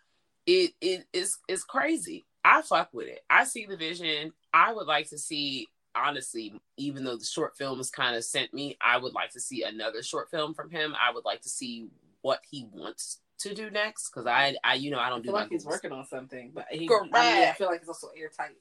it 0.47 0.73
it 0.81 1.07
is 1.13 1.37
it's 1.47 1.63
crazy. 1.65 2.27
I 2.43 2.63
fuck 2.63 2.89
with 2.95 3.09
it. 3.09 3.21
I 3.29 3.45
see 3.45 3.67
the 3.67 3.77
vision. 3.77 4.33
I 4.55 4.73
would 4.73 4.87
like 4.87 5.11
to 5.11 5.19
see 5.19 5.69
honestly, 5.95 6.55
even 6.77 7.05
though 7.05 7.17
the 7.17 7.25
short 7.25 7.57
films 7.57 7.91
kind 7.91 8.17
of 8.17 8.25
sent 8.25 8.53
me, 8.55 8.77
I 8.81 8.99
would 8.99 9.15
like 9.15 9.31
to 9.33 9.41
see 9.41 9.63
another 9.63 10.03
short 10.03 10.31
film 10.31 10.55
from 10.55 10.71
him. 10.71 10.95
I 10.95 11.13
would 11.13 11.25
like 11.25 11.43
to 11.43 11.49
see 11.49 11.89
what 12.23 12.41
he 12.49 12.67
wants 12.73 13.21
to 13.41 13.55
do 13.55 13.71
next 13.71 14.11
because 14.11 14.27
I, 14.27 14.55
I, 14.63 14.75
you 14.75 14.91
know, 14.91 14.99
I 14.99 15.09
don't 15.09 15.21
I 15.21 15.23
do 15.23 15.27
feel 15.27 15.35
like 15.35 15.51
goals. 15.51 15.63
he's 15.63 15.67
working 15.67 15.93
on 15.93 16.07
something, 16.07 16.53
but 16.55 16.67
he, 16.71 16.87
Correct. 16.87 17.15
I, 17.15 17.35
mean, 17.35 17.49
I 17.49 17.53
feel 17.53 17.69
like 17.69 17.81
it's 17.81 17.89
also 17.89 18.09
airtight. 18.17 18.57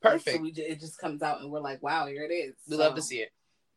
Perfect. 0.00 0.36
So 0.36 0.42
we, 0.42 0.50
it 0.50 0.80
just 0.80 0.98
comes 0.98 1.22
out 1.22 1.40
and 1.40 1.50
we're 1.50 1.60
like, 1.60 1.82
wow, 1.82 2.06
here 2.06 2.24
it 2.24 2.32
is. 2.32 2.54
we 2.68 2.76
love 2.76 2.94
to 2.94 3.02
see 3.02 3.18
it. 3.18 3.32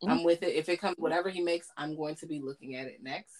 I'm 0.06 0.24
with 0.24 0.44
it. 0.44 0.56
If 0.56 0.70
it 0.70 0.80
comes, 0.80 0.96
whatever 0.98 1.30
he 1.30 1.42
makes, 1.42 1.70
I'm 1.78 1.96
going 1.96 2.16
to 2.16 2.28
be 2.28 2.40
looking 2.40 2.76
at 2.76 2.88
it 2.88 3.02
next. 3.02 3.34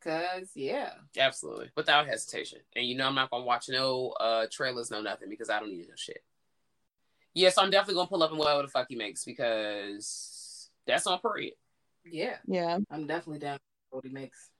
Cause 0.00 0.50
yeah, 0.54 0.90
Absolutely, 1.18 1.70
without 1.76 2.06
hesitation. 2.06 2.60
And 2.76 2.86
you 2.86 2.96
know, 2.96 3.08
I'm 3.08 3.16
not 3.16 3.30
gonna 3.30 3.44
watch 3.44 3.68
no 3.68 4.10
uh 4.20 4.46
trailers, 4.50 4.92
no 4.92 5.00
nothing 5.00 5.28
because 5.28 5.50
I 5.50 5.58
don't 5.58 5.70
need 5.70 5.88
no 5.88 5.94
shit. 5.96 6.22
Yeah, 7.38 7.50
so 7.50 7.62
I'm 7.62 7.70
definitely 7.70 7.94
gonna 7.94 8.08
pull 8.08 8.22
up 8.24 8.30
and 8.30 8.38
whatever 8.38 8.62
the 8.62 8.68
fuck 8.68 8.86
he 8.88 8.96
makes 8.96 9.24
because 9.24 10.70
that's 10.86 11.06
on 11.06 11.20
parade. 11.20 11.52
yeah, 12.04 12.36
Yeah. 12.46 12.78
I'm 12.90 13.06
definitely 13.06 13.38
down 13.38 13.58
with 13.92 14.02
what 14.02 14.04
he 14.04 14.10
makes. 14.10 14.50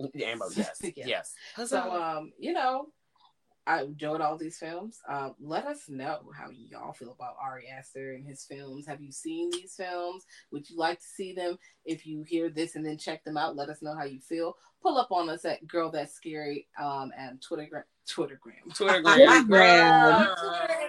Amber, 0.00 0.46
yes, 0.56 0.78
Yeah. 0.82 1.06
yes. 1.06 1.34
So 1.66 1.78
um, 1.80 2.32
you 2.38 2.52
know, 2.52 2.86
I 3.68 3.82
enjoyed 3.82 4.20
all 4.20 4.36
these 4.36 4.58
films. 4.58 4.98
Um, 5.08 5.34
let 5.40 5.64
us 5.66 5.84
know 5.88 6.20
how 6.36 6.48
y'all 6.50 6.92
feel 6.92 7.12
about 7.12 7.36
Ari 7.40 7.68
Aster 7.68 8.12
and 8.14 8.26
his 8.26 8.44
films. 8.44 8.86
Have 8.86 9.00
you 9.00 9.10
seen 9.12 9.50
these 9.50 9.74
films? 9.76 10.24
Would 10.52 10.68
you 10.68 10.76
like 10.76 10.98
to 11.00 11.06
see 11.06 11.34
them? 11.34 11.56
If 11.84 12.04
you 12.06 12.24
hear 12.24 12.48
this 12.50 12.74
and 12.76 12.84
then 12.84 12.98
check 12.98 13.22
them 13.24 13.36
out, 13.36 13.56
let 13.56 13.68
us 13.68 13.80
know 13.80 13.94
how 13.96 14.04
you 14.04 14.20
feel. 14.20 14.56
Pull 14.82 14.98
up 14.98 15.10
on 15.12 15.28
us 15.30 15.44
at 15.44 15.66
Girl 15.68 15.90
That's 15.90 16.14
Scary 16.14 16.66
um 16.80 17.12
and 17.16 17.40
Twitter 17.40 17.86
Twittergram. 18.08 18.74
Twitter, 18.74 19.02
Twittergram. 19.02 19.06
Twitter 19.06 19.06
and 19.06 19.50
Instagram 19.50 20.85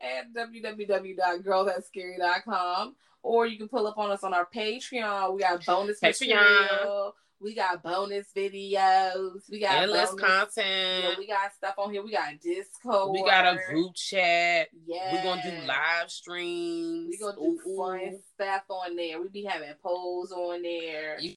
at 0.00 0.32
www.girlthat'sscary.com. 0.34 2.96
Or 3.24 3.46
you 3.46 3.56
can 3.56 3.68
pull 3.68 3.86
up 3.86 3.98
on 3.98 4.10
us 4.10 4.24
on 4.24 4.34
our 4.34 4.48
Patreon. 4.52 5.34
We 5.34 5.40
got 5.42 5.64
bonus 5.64 6.00
Patreon. 6.00 6.34
material. 6.34 7.14
We 7.38 7.54
got 7.54 7.80
bonus 7.82 8.26
videos. 8.36 9.48
We 9.50 9.60
got 9.60 9.82
endless 9.82 10.10
bonus, 10.10 10.24
content. 10.24 11.18
We 11.18 11.26
got 11.28 11.52
stuff 11.54 11.74
on 11.78 11.92
here. 11.92 12.02
We 12.04 12.10
got 12.12 12.40
Discord. 12.40 13.12
we 13.12 13.22
got 13.24 13.54
a 13.54 13.58
group 13.68 13.94
chat. 13.94 14.68
Yeah. 14.86 15.12
We're 15.12 15.22
gonna 15.22 15.42
do 15.42 15.66
live 15.66 16.10
streams. 16.10 17.16
We're 17.20 17.32
gonna 17.32 17.40
do 17.40 17.60
Ooh, 17.70 17.76
fun 17.76 18.00
ooh. 18.14 18.18
stuff 18.34 18.62
on 18.68 18.96
there. 18.96 19.20
We 19.20 19.28
be 19.28 19.44
having 19.44 19.72
polls 19.82 20.32
on 20.32 20.62
there. 20.62 21.18
You- 21.20 21.34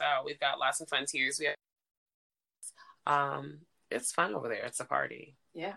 So 0.00 0.06
we've 0.24 0.38
got 0.40 0.58
lots 0.60 0.80
of 0.80 0.88
fun 0.88 1.06
tiers. 1.06 1.38
We 1.40 1.46
have, 1.46 1.56
um, 3.06 3.58
it's 3.90 4.12
fun 4.12 4.34
over 4.34 4.48
there. 4.48 4.64
It's 4.66 4.80
a 4.80 4.84
party. 4.84 5.36
yeah. 5.54 5.74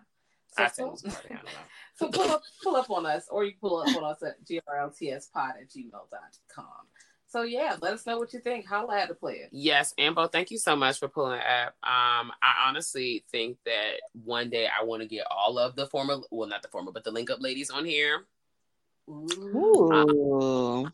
I 0.57 0.67
So, 0.67 0.83
think 0.83 0.93
it's 0.93 1.03
a 1.03 1.09
party. 1.09 1.29
I 1.31 1.35
don't 1.35 1.45
know. 1.45 1.51
so 1.95 2.07
pull 2.09 2.31
up 2.31 2.41
pull 2.63 2.75
up 2.75 2.89
on 2.89 3.05
us 3.05 3.27
or 3.29 3.43
you 3.45 3.51
can 3.51 3.59
pull 3.59 3.81
up 3.81 3.95
on 3.95 4.03
us 4.03 4.23
at 4.23 4.43
grltspod 4.45 5.49
at 5.61 5.69
gmail.com. 5.69 6.65
So 7.27 7.43
yeah, 7.43 7.77
let 7.81 7.93
us 7.93 8.05
know 8.05 8.17
what 8.17 8.33
you 8.33 8.39
think. 8.41 8.67
Holla 8.67 8.99
at 8.99 9.07
the 9.07 9.15
player. 9.15 9.47
Yes, 9.53 9.93
Ambo, 9.97 10.27
thank 10.27 10.51
you 10.51 10.57
so 10.57 10.75
much 10.75 10.99
for 10.99 11.07
pulling 11.07 11.39
up. 11.39 11.69
Um, 11.81 12.31
I 12.41 12.67
honestly 12.67 13.23
think 13.31 13.57
that 13.65 14.01
one 14.25 14.49
day 14.49 14.67
I 14.67 14.83
want 14.83 15.01
to 15.01 15.07
get 15.07 15.25
all 15.31 15.57
of 15.57 15.77
the 15.77 15.87
former, 15.87 16.17
well, 16.29 16.49
not 16.49 16.61
the 16.61 16.67
former, 16.67 16.91
but 16.91 17.05
the 17.05 17.11
link 17.11 17.29
up 17.29 17.41
ladies 17.41 17.69
on 17.69 17.85
here. 17.85 18.25
Ooh. 19.09 20.91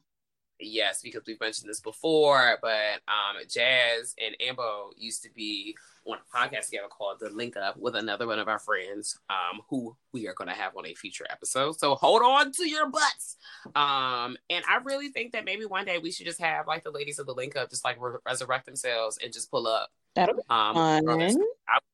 Yes, 0.60 1.02
because 1.04 1.22
we've 1.28 1.40
mentioned 1.40 1.70
this 1.70 1.80
before, 1.82 2.58
but 2.62 3.00
um, 3.08 3.36
Jazz 3.48 4.16
and 4.24 4.36
Ambo 4.42 4.90
used 4.98 5.22
to 5.24 5.30
be 5.36 5.76
on 6.06 6.18
a 6.18 6.38
podcast 6.38 6.66
together 6.66 6.88
called 6.88 7.18
The 7.20 7.30
Link 7.30 7.56
Up 7.58 7.78
with 7.78 7.96
another 7.96 8.26
one 8.26 8.40
of 8.40 8.48
our 8.48 8.58
friends, 8.60 9.20
um, 9.30 9.62
who 9.70 9.96
we 10.14 10.28
are 10.28 10.34
going 10.34 10.48
to 10.48 10.56
have 10.56 10.76
on 10.76 10.88
a 10.88 10.96
future 10.96 11.26
episode. 11.30 11.78
So 11.78 11.94
hold 11.96 12.24
on 12.24 12.52
to 12.54 12.68
your 12.68 12.90
butts. 12.90 13.38
Um, 13.76 14.38
and 14.50 14.64
I 14.68 14.80
really 14.84 15.10
think 15.10 15.34
that 15.34 15.46
maybe 15.46 15.66
one 15.66 15.86
day 15.86 16.00
we 16.00 16.12
should 16.12 16.26
just 16.26 16.42
have 16.42 16.66
like 16.66 16.84
the 16.84 16.92
ladies 16.92 17.20
of 17.20 17.28
the 17.28 17.34
Link 17.34 17.56
Up 17.56 17.70
just 17.70 17.84
like 17.86 17.98
re- 18.02 18.18
resurrect 18.26 18.66
themselves 18.66 19.20
and 19.22 19.32
just 19.32 19.52
pull 19.52 19.68
up. 19.68 19.90
That'll 20.16 20.36
be 20.36 20.42
Um, 20.50 20.74
fun. 20.74 21.10
I 21.10 21.14
would 21.20 21.38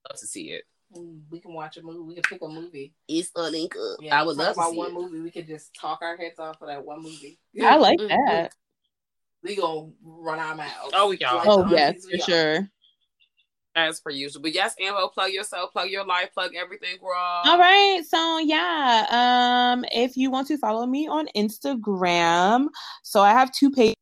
love 0.10 0.20
to 0.20 0.28
see 0.28 0.52
it. 0.52 0.64
We 1.30 1.40
can 1.40 1.54
watch 1.54 1.78
a 1.78 1.82
movie. 1.82 2.00
We 2.00 2.14
can 2.16 2.24
pick 2.24 2.42
a 2.42 2.48
movie. 2.48 2.94
It's 3.08 3.32
a 3.36 3.44
link 3.44 3.76
up. 3.76 3.98
Yeah, 4.02 4.20
I 4.20 4.24
would 4.24 4.38
talk 4.38 4.46
love 4.46 4.56
to 4.56 4.60
about 4.62 4.72
see 4.72 4.78
one 4.78 4.92
it. 4.92 4.94
movie. 4.94 5.20
We 5.22 5.32
could 5.32 5.48
just 5.48 5.74
talk 5.74 6.02
our 6.02 6.16
heads 6.18 6.40
off 6.40 6.60
for 6.60 6.68
that 6.68 6.84
one 6.86 7.02
movie. 7.02 7.40
I 7.62 7.78
like 7.78 8.00
Mhm. 8.00 8.10
that. 8.10 8.54
We 9.44 9.56
gonna 9.56 9.92
run 10.04 10.40
our 10.40 10.56
mouths. 10.56 10.92
Oh, 10.94 11.12
yeah. 11.12 11.34
Like 11.34 11.48
Oh 11.50 11.64
the 11.64 11.72
yes, 11.72 11.88
aunties 11.90 12.06
we 12.12 12.20
for 12.20 12.26
sure. 12.26 12.70
As 13.76 14.00
per 14.00 14.12
usual. 14.12 14.42
But 14.44 14.54
yes, 14.54 14.76
Ambo, 14.80 15.08
plug 15.08 15.32
yourself, 15.32 15.74
plug 15.74 15.90
your 15.90 16.06
life, 16.06 16.32
plug 16.34 16.54
everything, 16.56 16.98
girl. 16.98 17.16
All 17.18 17.58
right. 17.58 18.04
So 18.08 18.38
yeah, 18.38 19.08
um, 19.10 19.84
if 19.92 20.16
you 20.16 20.30
want 20.30 20.48
to 20.50 20.58
follow 20.58 20.86
me 20.86 21.08
on 21.08 21.28
Instagram, 21.36 22.68
so 23.02 23.22
I 23.22 23.32
have 23.32 23.52
two 23.52 23.72
pages. 23.72 23.96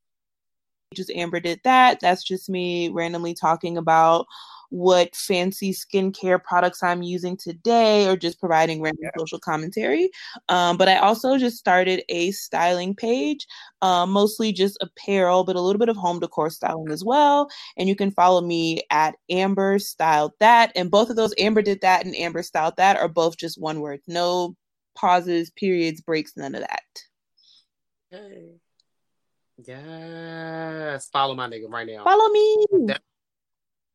Just 0.94 1.10
Amber 1.12 1.40
did 1.40 1.62
that. 1.64 2.02
That's 2.02 2.22
just 2.22 2.50
me 2.50 2.90
randomly 2.90 3.34
talking 3.34 3.78
about 3.78 4.28
what 4.72 5.14
fancy 5.16 5.74
skincare 5.74 6.42
products 6.42 6.82
I'm 6.82 7.02
using 7.04 7.36
today, 7.36 8.08
or 8.08 8.16
just 8.16 8.40
providing 8.40 8.82
random 8.82 9.12
social 9.18 9.38
commentary. 9.38 10.10
Um, 10.48 10.78
but 10.78 10.88
I 10.88 10.96
also 10.98 11.38
just 11.38 11.58
started 11.58 12.04
a 12.08 12.32
styling 12.32 12.96
page, 12.96 13.46
um, 13.82 14.12
mostly 14.12 14.54
just 14.54 14.78
apparel, 14.82 15.44
but 15.44 15.58
a 15.58 15.62
little 15.62 15.78
bit 15.78 15.90
of 15.90 15.98
home 15.98 16.20
decor 16.20 16.50
styling 16.50 16.90
as 16.90 17.04
well. 17.04 17.50
And 17.78 17.90
you 17.90 17.98
can 17.98 18.12
follow 18.12 18.40
me 18.40 18.82
at 18.90 19.16
Amber 19.30 19.78
Styled 19.78 20.32
That. 20.40 20.72
And 20.76 20.90
both 20.90 21.10
of 21.10 21.18
those, 21.18 21.34
Amber 21.38 21.62
did 21.62 21.82
that 21.82 22.06
and 22.06 22.16
Amber 22.16 22.42
Styled 22.42 22.78
That, 22.78 22.98
are 22.98 23.10
both 23.10 23.38
just 23.38 23.60
one 23.60 23.82
word. 23.82 24.00
No 24.08 24.56
pauses, 24.96 25.52
periods, 25.52 26.00
breaks, 26.00 26.38
none 26.38 26.56
of 26.56 26.62
that. 26.62 26.84
Hey. 28.10 28.56
Yes. 29.64 31.10
Follow 31.10 31.36
my 31.36 31.48
nigga 31.48 31.70
right 31.70 31.86
now. 31.86 32.06
Follow 32.06 32.30
me. 32.30 32.66
That- 32.88 33.02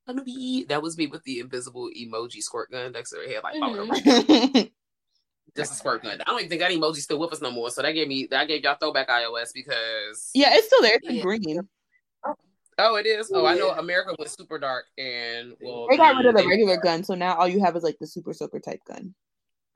Follow. 0.07 0.23
That 0.69 0.83
was 0.83 0.97
me 0.97 1.07
with 1.07 1.23
the 1.25 1.41
invisible 1.41 1.91
emoji 1.99 2.43
squirt 2.43 2.71
gun 2.71 2.93
next 2.93 3.11
to 3.11 3.17
her 3.17 3.27
head, 3.29 3.43
like 3.43 3.59
follow 3.59 3.87
her. 3.87 3.93
Mhm. 3.95 4.71
Just 5.57 5.73
a 5.73 5.75
squirt 5.77 6.03
gun. 6.03 6.21
I 6.21 6.25
don't 6.25 6.39
even 6.41 6.49
think 6.51 6.61
that 6.61 6.71
emoji's 6.71 7.05
still 7.05 7.19
with 7.19 7.33
us 7.33 7.41
no 7.41 7.51
more. 7.51 7.71
So 7.71 7.81
that 7.83 7.93
gave 7.93 8.09
me 8.09 8.27
that 8.31 8.47
gave 8.47 8.63
y'all 8.63 8.77
throwback 8.79 9.09
iOS 9.09 9.53
because 9.55 10.31
yeah, 10.35 10.51
it's 10.53 10.67
still 10.67 10.83
there. 10.83 10.97
It's 11.03 11.11
Yeah. 11.11 11.23
green. 11.23 11.69
Oh, 12.79 12.97
it 12.97 13.07
is. 13.07 13.31
Oh, 13.35 13.47
I 13.47 13.55
know 13.55 13.71
America 13.71 14.15
was 14.19 14.33
super 14.33 14.59
dark 14.59 14.85
and 14.99 15.55
well 15.63 15.87
They 15.89 15.97
got 15.97 16.15
rid 16.17 16.27
of 16.27 16.35
the 16.35 16.43
they- 16.43 16.47
regular 16.47 16.77
gun, 16.77 17.05
so 17.05 17.15
now 17.15 17.35
all 17.35 17.49
you 17.49 17.61
have 17.65 17.75
is 17.75 17.83
like 17.83 17.97
the 17.99 18.07
super 18.07 18.35
soaker 18.35 18.61
type 18.61 18.81
gun. 18.87 19.15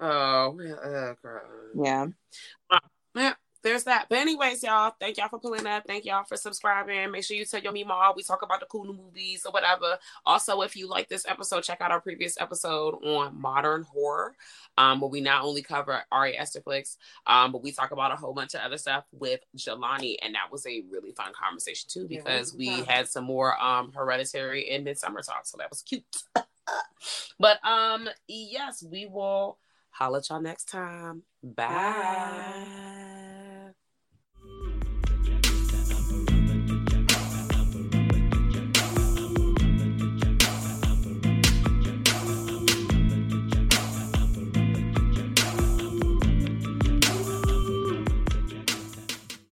Oh, 0.01 0.51
well, 0.57 0.79
uh, 0.83 1.15
girl. 1.23 1.43
Yeah. 1.83 3.35
Yeah, 3.63 3.71
there's 3.71 3.85
that. 3.85 4.07
But 4.09 4.19
anyways, 4.19 4.63
y'all, 4.63 4.95
thank 4.99 5.17
y'all 5.17 5.29
for 5.29 5.39
pulling 5.39 5.67
up. 5.67 5.85
Thank 5.87 6.05
y'all 6.05 6.25
for 6.25 6.37
subscribing. 6.37 7.11
Make 7.11 7.25
sure 7.25 7.37
you 7.37 7.45
tell 7.45 7.61
your 7.61 7.73
mama 7.73 8.13
we 8.17 8.23
talk 8.23 8.43
about 8.43 8.61
the 8.61 8.67
cool 8.67 8.85
new 8.85 8.95
movies 8.95 9.45
or 9.45 9.53
whatever. 9.53 9.99
Also, 10.25 10.63
if 10.63 10.77
you 10.77 10.89
like 10.89 11.09
this 11.09 11.27
episode, 11.29 11.63
check 11.63 11.81
out 11.81 11.91
our 11.91 12.01
previous 12.01 12.41
episode 12.41 12.95
on 13.05 13.41
modern 13.41 13.83
horror, 13.83 14.35
um, 14.79 15.01
where 15.01 15.11
we 15.11 15.21
not 15.21 15.45
only 15.45 15.63
cover 15.63 16.03
Ari 16.11 16.37
Aster 16.37 16.61
flicks, 16.61 16.97
um, 17.27 17.53
but 17.53 17.63
we 17.63 17.73
talk 17.73 17.91
about 17.91 18.13
a 18.13 18.17
whole 18.17 18.35
bunch 18.35 18.55
of 18.55 18.61
other 18.61 18.79
stuff 18.79 19.05
with 19.13 19.41
Jelani, 19.57 20.17
and 20.23 20.35
that 20.35 20.51
was 20.51 20.67
a 20.67 20.83
really 20.91 21.13
fun 21.13 21.33
conversation 21.33 21.89
too 21.91 22.07
because 22.09 22.53
was 22.53 22.59
we 22.59 22.71
fun. 22.71 22.85
had 22.85 23.09
some 23.09 23.25
more 23.25 23.61
um 23.61 23.93
hereditary 23.93 24.71
and 24.71 24.87
Midsommar 24.87 25.27
talk, 25.27 25.45
so 25.45 25.59
that 25.59 25.71
was 25.71 25.83
cute. 25.83 26.05
but 27.39 27.65
um, 27.67 28.09
yes, 28.27 28.83
we 28.83 29.07
will 29.07 29.59
holla 29.91 30.19
at 30.19 30.29
y'all 30.31 30.41
next 30.41 30.69
time. 30.69 31.23
Bye. 31.43 31.67
Bye. 31.67 33.17